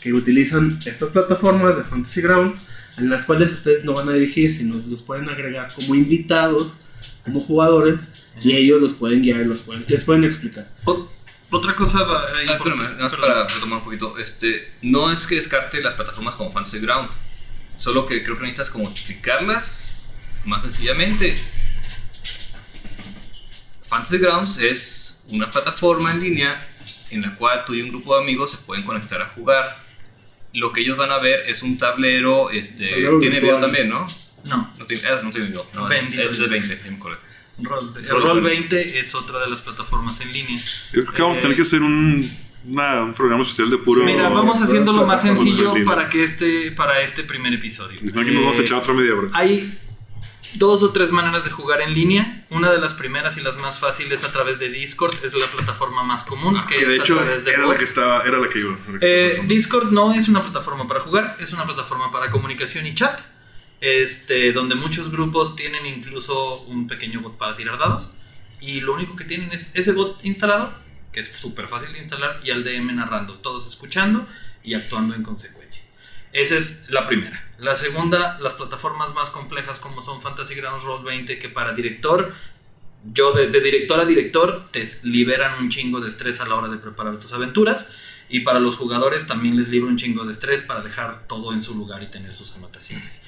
que 0.01 0.11
utilizan 0.13 0.80
estas 0.85 1.09
plataformas 1.09 1.77
de 1.77 1.84
Fantasy 1.84 2.22
Grounds 2.22 2.68
en 2.97 3.09
las 3.09 3.26
cuales 3.26 3.51
ustedes 3.51 3.84
no 3.85 3.93
van 3.93 4.09
a 4.09 4.13
dirigir, 4.13 4.51
sino 4.51 4.76
los 4.88 5.01
pueden 5.01 5.30
agregar 5.30 5.73
como 5.73 5.95
invitados, 5.95 6.73
como 7.23 7.39
jugadores, 7.41 8.07
y 8.41 8.53
ellos 8.55 8.81
los 8.81 8.93
pueden 8.93 9.22
guiar 9.22 9.41
y 9.41 9.45
los 9.45 9.59
pueden, 9.61 9.85
les 9.88 10.03
pueden 10.03 10.23
explicar. 10.23 10.69
Otra 11.53 11.76
cosa 11.76 12.03
va- 12.03 12.26
Ah, 12.27 12.41
importante- 12.43 12.53
espérame, 12.53 12.81
nada 12.97 13.03
más 13.03 13.15
para 13.15 13.47
retomar 13.47 13.80
un 13.80 13.84
poquito. 13.85 14.18
Este, 14.18 14.72
no 14.81 15.11
es 15.11 15.27
que 15.27 15.35
descarte 15.35 15.81
las 15.81 15.95
plataformas 15.95 16.35
como 16.35 16.51
Fantasy 16.51 16.80
Ground, 16.80 17.09
solo 17.77 18.05
que 18.05 18.23
creo 18.23 18.35
que 18.38 18.43
necesitas 18.43 18.69
como 18.69 18.89
explicarlas 18.89 19.97
más 20.45 20.61
sencillamente. 20.61 21.35
Fantasy 23.84 24.18
Grounds 24.19 24.57
es 24.59 25.19
una 25.30 25.49
plataforma 25.51 26.11
en 26.11 26.22
línea 26.22 26.68
en 27.09 27.22
la 27.22 27.35
cual 27.35 27.65
tú 27.65 27.73
y 27.73 27.81
un 27.81 27.89
grupo 27.89 28.15
de 28.15 28.23
amigos 28.23 28.51
se 28.51 28.57
pueden 28.57 28.85
conectar 28.85 29.22
a 29.22 29.27
jugar. 29.30 29.84
Lo 30.53 30.72
que 30.73 30.82
ellos 30.82 30.98
van 30.98 31.11
a 31.11 31.18
ver 31.18 31.44
es 31.48 31.64
un 31.64 31.78
tablero, 31.78 32.49
este, 32.49 32.90
Tablero 32.90 33.19
tiene 33.19 33.40
video 33.40 33.60
también, 33.60 33.90
¿no? 33.90 34.06
No, 34.49 34.73
No 34.78 34.86
tiene, 34.86 35.03
ah, 35.07 35.22
no 35.23 35.32
tiene 35.32 35.48
video, 35.48 35.65
no, 35.73 35.90
es, 35.90 36.02
Bendito 36.02 36.22
es 36.23 36.32
de 36.32 36.48
Dios. 36.48 36.49
20, 36.49 36.82
ya 36.84 36.91
me 36.91 36.98
acordé. 36.98 37.18
Roll, 37.61 37.94
el 37.98 38.07
Roll 38.10 38.22
Roll 38.26 38.41
20. 38.41 38.76
20 38.76 38.99
es 38.99 39.14
otra 39.15 39.40
de 39.40 39.49
las 39.49 39.61
plataformas 39.61 40.19
en 40.22 40.34
línea. 40.34 40.57
Yo 40.94 41.02
creo 41.03 41.14
que 41.14 41.22
vamos 41.22 41.38
a 41.38 41.41
tener 41.41 41.56
que 41.56 41.61
hacer 41.61 41.82
un, 41.84 42.30
una- 42.68 43.03
un 43.03 43.14
programa 43.14 43.44
especial 43.44 43.69
de 43.69 43.78
puro. 43.78 44.03
Mira, 44.03 44.30
vamos 44.30 44.60
haciendo 44.61 44.94
lo 44.94 45.06
más 45.06 45.22
sencillo 45.22 45.73
para 45.86 46.10
que 46.10 46.23
este 46.23 46.72
para 46.72 47.02
este 47.02 47.23
primer 47.23 47.53
episodio. 47.53 47.99
Aquí 47.99 48.32
nos 48.32 48.44
vamos 48.44 48.57
a 48.57 48.61
Eh, 48.61 48.65
echar 48.65 48.78
otra 48.80 48.94
media 48.94 49.14
hora. 49.15 49.28
Hay 49.34 49.78
dos 50.53 50.84
o 50.84 50.91
tres 50.91 51.11
maneras 51.11 51.44
de 51.45 51.52
jugar 51.52 51.82
en 51.82 51.94
línea. 51.94 52.45
Una 52.49 52.72
de 52.72 52.80
las 52.80 52.94
primeras 52.94 53.38
y 53.38 53.41
las 53.41 53.57
más 53.57 53.80
fáciles 53.80 54.23
a 54.23 54.32
través 54.32 54.60
de 54.60 54.69
Discord 54.69 55.15
es 55.23 55.34
la 55.34 55.45
plataforma 55.48 56.03
más 56.03 56.23
común, 56.23 56.56
que, 56.56 56.60
Ah, 56.61 56.68
Que 56.80 56.86
de 56.86 56.95
es 56.98 57.02
hecho 57.02 57.15
a 57.19 57.23
través 57.23 57.45
de 57.45 57.52
era 57.52 57.65
la 57.65 57.76
que 57.76 57.84
estaba, 57.84 58.23
era 58.23 58.40
la 58.40 58.49
que 58.49 58.60
iba. 58.60 58.78
la 58.91 58.99
que 58.99 59.30
Eh. 59.30 59.41
Discord 59.45 59.91
no 59.91 60.11
es 60.14 60.28
una 60.28 60.41
plataforma 60.44 60.88
para 60.88 60.99
jugar, 60.99 61.38
es 61.40 61.53
una 61.53 61.65
plataforma 61.65 62.11
para 62.11 62.30
comunicación 62.30 62.86
y 62.86 62.95
chat. 62.95 63.19
Este, 63.80 64.52
donde 64.53 64.76
muchos 64.76 65.10
grupos 65.11 65.56
tienen 65.56 65.88
incluso 65.88 66.61
un 66.64 66.88
pequeño 66.88 67.22
bot 67.22 67.38
para 67.38 67.56
tirar 67.56 67.80
dados. 67.80 68.11
Y 68.60 68.82
lo 68.82 68.94
único 68.94 69.15
que 69.15 69.23
tienen 69.23 69.52
es 69.52 69.72
ese 69.73 69.91
bot 69.94 70.23
instalado, 70.23 70.72
que 71.11 71.19
es 71.19 71.32
súper 71.32 71.68
fácil 71.68 71.91
de 71.94 71.99
instalar, 71.99 72.40
y 72.44 72.52
al 72.52 72.64
DM 72.64 72.94
narrando, 72.95 73.36
todos 73.40 73.65
escuchando 73.65 74.28
y 74.64 74.76
actuando 74.76 75.15
en 75.15 75.23
consecuencia. 75.23 75.82
Esa 76.32 76.56
es 76.57 76.84
la 76.90 77.07
primera. 77.07 77.51
La 77.62 77.76
segunda, 77.76 78.40
las 78.42 78.56
plataformas 78.56 79.14
más 79.14 79.30
complejas 79.30 79.78
como 79.78 80.02
son 80.02 80.20
Fantasy 80.20 80.56
Grounds 80.56 80.84
Roll 80.84 81.04
20, 81.04 81.38
que 81.38 81.48
para 81.48 81.74
director, 81.74 82.34
yo 83.14 83.34
de, 83.34 83.52
director 83.52 84.00
a 84.00 84.06
director, 84.06 84.66
te 84.72 84.84
liberan 85.04 85.60
un 85.60 85.70
chingo 85.70 86.00
de 86.00 86.10
estrés 86.10 86.42
a 86.42 86.48
la 86.48 86.56
hora 86.56 86.70
de 86.70 86.78
preparar 86.78 87.18
tus 87.18 87.34
aventuras. 87.34 87.94
Y 88.30 88.40
para 88.40 88.60
los 88.60 88.78
jugadores 88.78 89.28
también 89.28 89.58
les 89.58 89.70
libra 89.70 89.92
un 89.92 89.98
chingo 89.98 90.26
de 90.26 90.32
estrés 90.32 90.64
para 90.64 90.82
dejar 90.82 91.28
todo 91.28 91.54
en 91.54 91.62
su 91.62 91.76
lugar 91.76 92.02
y 92.02 92.08
tener 92.08 92.34
sus 92.34 92.56
anotaciones. 92.56 93.22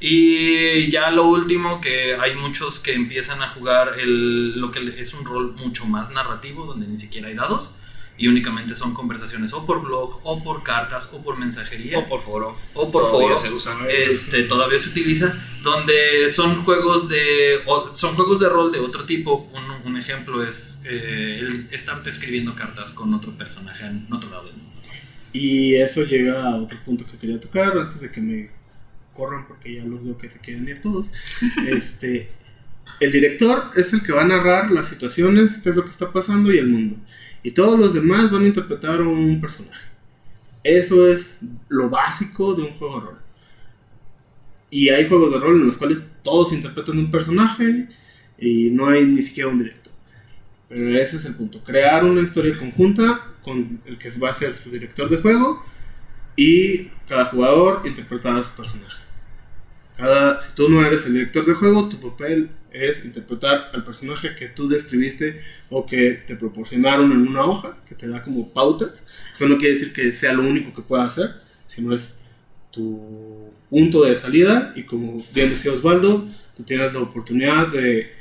Y 0.00 0.90
ya 0.90 1.12
lo 1.12 1.26
último, 1.26 1.80
que 1.80 2.16
hay 2.16 2.34
muchos 2.34 2.80
que 2.80 2.92
empiezan 2.92 3.40
a 3.40 3.50
jugar 3.50 4.00
el, 4.00 4.58
lo 4.58 4.72
que 4.72 5.00
es 5.00 5.14
un 5.14 5.24
rol 5.24 5.52
mucho 5.52 5.86
más 5.86 6.10
narrativo, 6.10 6.66
donde 6.66 6.88
ni 6.88 6.98
siquiera 6.98 7.28
hay 7.28 7.34
dados. 7.34 7.70
Y 8.18 8.28
únicamente 8.28 8.74
son 8.74 8.94
conversaciones 8.94 9.52
o 9.52 9.66
por 9.66 9.82
blog, 9.82 10.20
o 10.24 10.42
por 10.42 10.62
cartas, 10.62 11.08
o 11.12 11.22
por 11.22 11.36
mensajería, 11.38 11.98
O 11.98 12.06
por 12.06 12.22
foro. 12.22 12.56
o 12.72 12.90
por 12.90 13.02
Todavía 13.10 13.36
foro. 13.36 13.40
se 13.48 13.52
usan. 13.54 13.78
Este, 13.90 14.44
todavía 14.44 14.80
se 14.80 14.88
utiliza, 14.88 15.34
donde 15.62 16.30
son 16.30 16.64
juegos 16.64 17.08
de 17.10 17.60
o- 17.66 17.92
son 17.92 18.14
juegos 18.14 18.40
de 18.40 18.48
rol 18.48 18.72
de 18.72 18.78
otro 18.78 19.04
tipo. 19.04 19.50
Un, 19.52 19.86
un 19.92 19.96
ejemplo 19.98 20.42
es 20.42 20.80
eh, 20.84 21.40
el 21.42 21.68
estarte 21.70 22.08
escribiendo 22.08 22.54
cartas 22.54 22.90
con 22.90 23.12
otro 23.12 23.32
personaje 23.36 23.84
en 23.84 24.06
otro 24.10 24.30
lado 24.30 24.44
del 24.46 24.54
mundo. 24.56 24.72
Y 25.34 25.74
eso 25.74 26.02
llega 26.04 26.42
a 26.46 26.56
otro 26.56 26.78
punto 26.86 27.04
que 27.04 27.18
quería 27.18 27.38
tocar 27.38 27.76
antes 27.76 28.00
de 28.00 28.10
que 28.10 28.22
me 28.22 28.48
corran 29.12 29.46
porque 29.46 29.74
ya 29.74 29.84
los 29.84 30.02
veo 30.04 30.16
que 30.16 30.30
se 30.30 30.38
quieren 30.40 30.66
ir 30.66 30.80
todos. 30.80 31.06
Este, 31.66 32.30
el 33.00 33.12
director 33.12 33.72
es 33.76 33.92
el 33.92 34.02
que 34.02 34.12
va 34.12 34.22
a 34.22 34.26
narrar 34.26 34.70
las 34.70 34.88
situaciones, 34.88 35.58
qué 35.62 35.68
es 35.68 35.76
lo 35.76 35.84
que 35.84 35.90
está 35.90 36.10
pasando 36.12 36.50
y 36.52 36.56
el 36.58 36.68
mundo. 36.68 36.96
Y 37.46 37.52
todos 37.52 37.78
los 37.78 37.94
demás 37.94 38.28
van 38.32 38.42
a 38.42 38.46
interpretar 38.48 39.00
un 39.02 39.40
personaje. 39.40 39.88
Eso 40.64 41.06
es 41.06 41.38
lo 41.68 41.88
básico 41.88 42.54
de 42.54 42.62
un 42.62 42.70
juego 42.70 42.98
de 42.98 43.06
rol. 43.06 43.18
Y 44.68 44.88
hay 44.88 45.08
juegos 45.08 45.30
de 45.30 45.38
rol 45.38 45.60
en 45.60 45.66
los 45.66 45.76
cuales 45.76 46.02
todos 46.24 46.52
interpretan 46.52 46.98
un 46.98 47.08
personaje 47.08 47.86
y 48.36 48.70
no 48.70 48.88
hay 48.88 49.04
ni 49.04 49.22
siquiera 49.22 49.48
un 49.48 49.60
director. 49.60 49.92
Pero 50.68 50.98
ese 50.98 51.18
es 51.18 51.24
el 51.24 51.36
punto. 51.36 51.62
Crear 51.62 52.02
una 52.02 52.20
historia 52.20 52.58
conjunta 52.58 53.24
con 53.44 53.80
el 53.84 53.96
que 53.96 54.10
va 54.18 54.30
a 54.30 54.34
ser 54.34 54.56
su 54.56 54.68
director 54.72 55.08
de 55.08 55.18
juego 55.18 55.62
y 56.34 56.88
cada 57.08 57.26
jugador 57.26 57.82
interpretar 57.86 58.36
a 58.36 58.42
su 58.42 58.50
personaje. 58.56 59.04
Cada, 59.96 60.40
si 60.40 60.52
tú 60.56 60.68
no 60.68 60.84
eres 60.84 61.06
el 61.06 61.12
director 61.12 61.46
de 61.46 61.54
juego, 61.54 61.88
tu 61.88 62.00
papel 62.00 62.50
es 62.76 63.04
interpretar 63.04 63.70
al 63.72 63.84
personaje 63.84 64.34
que 64.34 64.48
tú 64.48 64.68
describiste 64.68 65.40
o 65.70 65.86
que 65.86 66.12
te 66.26 66.36
proporcionaron 66.36 67.10
en 67.12 67.26
una 67.26 67.44
hoja 67.44 67.76
que 67.88 67.94
te 67.94 68.06
da 68.08 68.22
como 68.22 68.52
pautas. 68.52 69.06
Eso 69.32 69.48
no 69.48 69.56
quiere 69.56 69.74
decir 69.74 69.92
que 69.92 70.12
sea 70.12 70.32
lo 70.32 70.42
único 70.42 70.74
que 70.74 70.82
puedas 70.82 71.18
hacer, 71.18 71.36
sino 71.66 71.94
es 71.94 72.18
tu 72.70 73.50
punto 73.70 74.04
de 74.04 74.16
salida 74.16 74.72
y 74.76 74.82
como 74.82 75.24
bien 75.34 75.50
decía 75.50 75.72
Osvaldo, 75.72 76.28
tú 76.56 76.62
tienes 76.62 76.92
la 76.92 77.00
oportunidad 77.00 77.68
de 77.68 78.12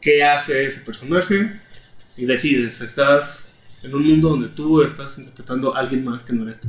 qué 0.00 0.22
hace 0.22 0.66
ese 0.66 0.80
personaje 0.80 1.50
y 2.16 2.26
decides, 2.26 2.80
estás 2.80 3.52
en 3.82 3.94
un 3.94 4.06
mundo 4.06 4.30
donde 4.30 4.48
tú 4.48 4.82
estás 4.82 5.18
interpretando 5.18 5.74
a 5.74 5.80
alguien 5.80 6.04
más 6.04 6.22
que 6.22 6.32
no 6.32 6.42
eres 6.42 6.60
tú. 6.60 6.68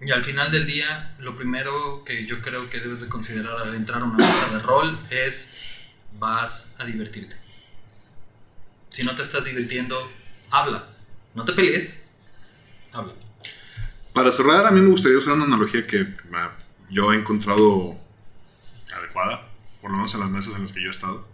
Y 0.00 0.10
al 0.10 0.22
final 0.22 0.52
del 0.52 0.66
día, 0.66 1.14
lo 1.18 1.34
primero 1.34 2.04
que 2.04 2.26
yo 2.26 2.42
creo 2.42 2.68
que 2.68 2.80
debes 2.80 3.00
de 3.00 3.08
considerar 3.08 3.56
al 3.58 3.74
entrar 3.74 4.02
a 4.02 4.04
una 4.04 4.16
mesa 4.16 4.52
de 4.52 4.58
rol 4.60 4.98
es 5.10 5.48
vas 6.18 6.68
a 6.78 6.84
divertirte. 6.84 7.36
Si 8.90 9.02
no 9.02 9.14
te 9.14 9.22
estás 9.22 9.44
divirtiendo, 9.44 10.10
habla. 10.50 10.88
No 11.34 11.44
te 11.44 11.52
pelees, 11.52 11.94
habla. 12.92 13.12
Para 14.12 14.32
cerrar, 14.32 14.66
a 14.66 14.70
mí 14.70 14.80
me 14.80 14.88
gustaría 14.88 15.18
usar 15.18 15.34
una 15.34 15.44
analogía 15.44 15.86
que 15.86 16.06
ah, 16.32 16.52
yo 16.88 17.12
he 17.12 17.16
encontrado 17.16 17.98
adecuada, 18.94 19.46
por 19.82 19.90
lo 19.90 19.98
menos 19.98 20.14
en 20.14 20.20
las 20.20 20.30
mesas 20.30 20.54
en 20.54 20.62
las 20.62 20.72
que 20.72 20.80
yo 20.80 20.88
he 20.88 20.90
estado. 20.90 21.28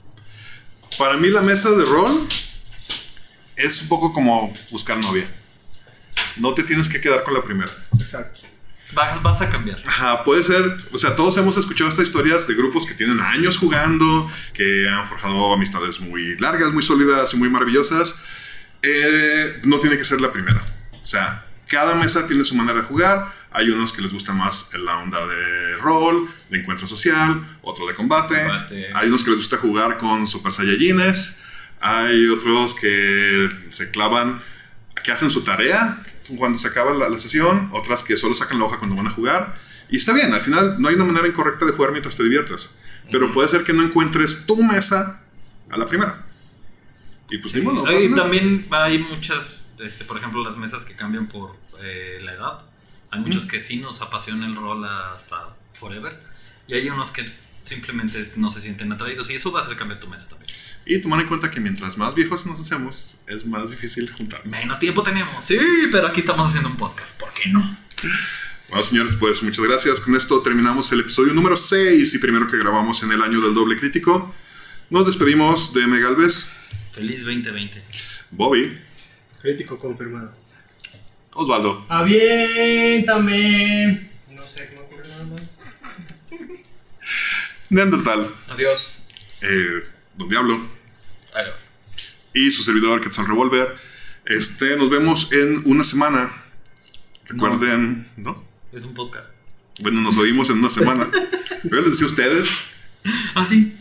Para 0.99 1.17
mí 1.17 1.29
la 1.29 1.43
mesa 1.43 1.71
de 1.71 1.85
rol 1.85 2.27
es 3.57 3.83
un 3.83 3.89
poco 3.89 4.13
como 4.13 4.53
buscar 4.71 4.99
novia. 4.99 5.27
No 6.37 6.55
te 6.55 6.65
tienes 6.65 6.89
que 6.89 7.01
quedar 7.01 7.23
con 7.23 7.35
la 7.35 7.45
primera. 7.45 7.71
Exacto. 7.95 8.41
Vas, 8.95 9.23
vas 9.23 9.41
a 9.41 9.49
cambiar. 9.49 9.79
Ajá, 9.87 10.23
puede 10.25 10.45
ser, 10.45 10.77
o 10.93 10.99
sea, 10.99 11.17
todos 11.17 11.37
hemos 11.39 11.57
escuchado 11.57 11.89
estas 11.89 12.05
historias 12.05 12.47
de 12.47 12.55
grupos 12.55 12.87
que 12.87 12.95
tienen 12.95 13.21
años 13.21 13.57
jugando, 13.57 14.31
que 14.53 14.89
han 14.89 15.07
forjado 15.07 15.55
amistades 15.55 16.01
muy 16.01 16.37
largas, 16.39 16.73
muy 16.73 16.83
sólidas 16.83 17.33
y 17.33 17.37
muy 17.37 17.49
maravillosas. 17.49 18.21
Eh, 18.83 19.61
no 19.65 19.79
tiene 19.81 19.97
que 19.97 20.05
ser 20.05 20.21
la 20.21 20.33
primera. 20.33 20.63
O 21.03 21.07
sea, 21.07 21.45
cada 21.69 21.95
mesa 21.95 22.27
tiene 22.27 22.45
su 22.45 22.55
manera 22.55 22.81
de 22.81 22.87
jugar. 22.87 23.33
Hay 23.51 23.71
unos 23.71 23.93
que 23.93 24.03
les 24.03 24.13
gusta 24.13 24.33
más 24.33 24.71
la 24.75 24.99
onda 24.99 25.27
de 25.27 25.77
rol, 25.77 26.29
de 26.51 26.59
encuentro 26.59 26.87
social, 26.87 27.59
otro 27.63 27.87
de 27.87 27.95
combate. 27.95 28.43
Combate. 28.43 28.91
Hay 28.95 29.09
unos 29.09 29.23
que 29.23 29.31
les 29.31 29.39
gusta 29.39 29.57
jugar 29.57 29.99
con 29.99 30.27
Super 30.27 30.53
Saiyajines. 30.53 31.37
Hay 31.81 32.29
otros 32.29 32.75
que 32.75 33.49
se 33.71 33.91
clavan, 33.91 34.41
que 35.03 35.13
hacen 35.13 35.31
su 35.31 35.45
tarea 35.45 35.99
cuando 36.37 36.59
se 36.59 36.69
acaba 36.69 36.93
la, 36.93 37.09
la 37.09 37.19
sesión. 37.19 37.71
Otras 37.73 38.03
que 38.03 38.17
solo 38.17 38.35
sacan 38.35 38.59
la 38.59 38.67
hoja 38.67 38.79
cuando 38.79 38.97
van 38.97 39.07
a 39.07 39.11
jugar. 39.11 39.57
Y 39.89 39.99
está 39.99 40.13
bien, 40.15 40.33
al 40.33 40.41
final 40.41 40.81
no 40.81 40.89
hay 40.89 40.95
una 40.95 41.05
manera 41.05 41.29
incorrecta 41.29 41.67
de 41.67 41.73
jugar 41.73 41.93
mientras 41.93 42.17
te 42.17 42.23
diviertas. 42.23 42.75
Pero 43.11 43.31
puede 43.31 43.49
ser 43.49 43.65
que 43.65 43.73
no 43.73 43.83
encuentres 43.83 44.47
tu 44.47 44.57
mesa 44.63 45.23
a 45.69 45.77
la 45.77 45.87
primera. 45.87 46.25
Y 47.29 47.39
pues 47.39 47.55
ni 47.55 47.63
modo, 47.63 47.85
no 47.85 48.01
Y 48.01 48.15
también 48.15 48.67
hay 48.71 48.99
muchas, 48.99 49.71
este, 49.81 50.05
por 50.05 50.17
ejemplo, 50.17 50.43
las 50.43 50.57
mesas 50.57 50.85
que 50.85 50.95
cambian 50.95 51.27
por 51.27 51.57
eh, 51.83 52.21
la 52.23 52.33
edad. 52.33 52.65
Hay 53.11 53.21
muchos 53.21 53.45
que 53.45 53.61
sí 53.61 53.79
nos 53.79 54.01
apasiona 54.01 54.47
el 54.47 54.57
rol 54.57 54.85
hasta 54.85 55.57
forever. 55.75 56.19
Y 56.67 56.75
hay 56.75 56.89
unos 56.89 57.11
que 57.11 57.31
simplemente 57.65 58.33
no 58.37 58.51
se 58.51 58.61
sienten 58.61 58.93
atraídos. 58.93 59.31
Y 59.31 59.35
eso 59.35 59.53
va 59.53 59.61
a 59.61 59.65
hacer 59.65 59.77
cambiar 59.77 60.01
tu 60.01 60.09
mesa 60.09 60.29
también. 60.29 60.51
Y 60.85 60.99
tomar 61.01 61.21
en 61.21 61.29
cuenta 61.29 61.49
que 61.51 61.61
mientras 61.61 61.97
más 61.97 62.15
viejos 62.15 62.45
nos 62.47 62.59
hacemos, 62.61 63.19
es 63.29 63.47
más 63.47 63.71
difícil 63.71 64.11
juntarnos. 64.11 64.49
Menos 64.49 64.79
tiempo 64.81 65.03
tenemos. 65.03 65.45
Sí, 65.45 65.59
pero 65.93 66.09
aquí 66.09 66.21
estamos 66.21 66.49
haciendo 66.49 66.69
un 66.71 66.77
podcast. 66.77 67.19
¿Por 67.19 67.31
qué 67.33 67.49
no? 67.51 67.79
Bueno, 68.69 68.85
señores, 68.85 69.15
pues 69.17 69.43
muchas 69.43 69.65
gracias. 69.65 70.01
Con 70.01 70.17
esto 70.17 70.41
terminamos 70.43 70.91
el 70.93 71.01
episodio 71.01 71.33
número 71.35 71.57
6 71.57 72.15
y 72.15 72.19
primero 72.19 72.47
que 72.49 72.57
grabamos 72.59 73.03
en 73.03 73.13
el 73.13 73.23
año 73.23 73.41
del 73.41 73.55
doble 73.55 73.77
crítico. 73.77 74.35
Nos 74.91 75.07
despedimos 75.07 75.73
de 75.73 75.87
Megalves, 75.87 76.51
Feliz 76.93 77.21
2020. 77.23 77.83
Bobby, 78.31 78.79
Crítico 79.41 79.79
confirmado. 79.79 80.35
Osvaldo. 81.33 81.87
Aviéntame. 81.89 83.27
No 84.31 84.47
sé, 84.47 84.69
no 84.75 84.81
me 84.81 84.87
ocurre 84.87 85.09
nada 85.09 85.25
más. 85.25 85.61
Neandertal. 87.71 88.35
Adiós. 88.49 88.95
Eh, 89.41 89.85
Don 90.17 90.29
Diablo. 90.29 90.69
Y 92.35 92.51
su 92.51 92.63
servidor, 92.63 93.01
Quetzal 93.01 93.27
Revolver. 93.27 93.77
Este, 94.25 94.77
nos 94.77 94.91
vemos 94.91 95.33
en 95.33 95.63
una 95.65 95.85
semana. 95.85 96.33
Recuerden, 97.27 98.07
¿no? 98.17 98.43
Es 98.73 98.85
un 98.85 98.95
podcast. 98.95 99.27
Bueno, 99.81 100.01
nos 100.01 100.17
oímos 100.17 100.49
en 100.51 100.59
una 100.59 100.69
semana. 100.69 101.09
Yo 101.65 101.77
les 101.77 101.93
decía 101.93 102.07
a 102.07 102.11
ustedes. 102.11 102.51
Ah, 103.35 103.47
sí. 103.49 103.77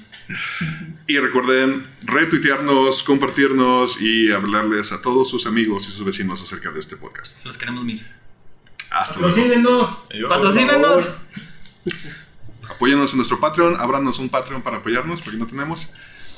Y 1.07 1.17
recuerden 1.17 1.83
retuitearnos, 2.03 3.03
compartirnos 3.03 3.99
y 4.01 4.31
hablarles 4.31 4.91
a 4.91 5.01
todos 5.01 5.29
sus 5.29 5.45
amigos 5.45 5.87
y 5.87 5.91
sus 5.91 6.05
vecinos 6.05 6.41
acerca 6.41 6.71
de 6.71 6.79
este 6.79 6.95
podcast. 6.97 7.45
Los 7.45 7.57
queremos 7.57 7.83
mil. 7.83 8.05
Hasta 8.89 9.19
luego. 9.19 9.35
Patrocínenos. 9.35 10.05
¡Patrocínenos! 10.29 11.05
Apóyanos 12.69 13.11
en 13.11 13.17
nuestro 13.17 13.39
Patreon. 13.39 13.79
Ábranos 13.79 14.19
un 14.19 14.29
Patreon 14.29 14.61
para 14.61 14.77
apoyarnos 14.77 15.21
porque 15.21 15.37
no 15.37 15.47
tenemos. 15.47 15.87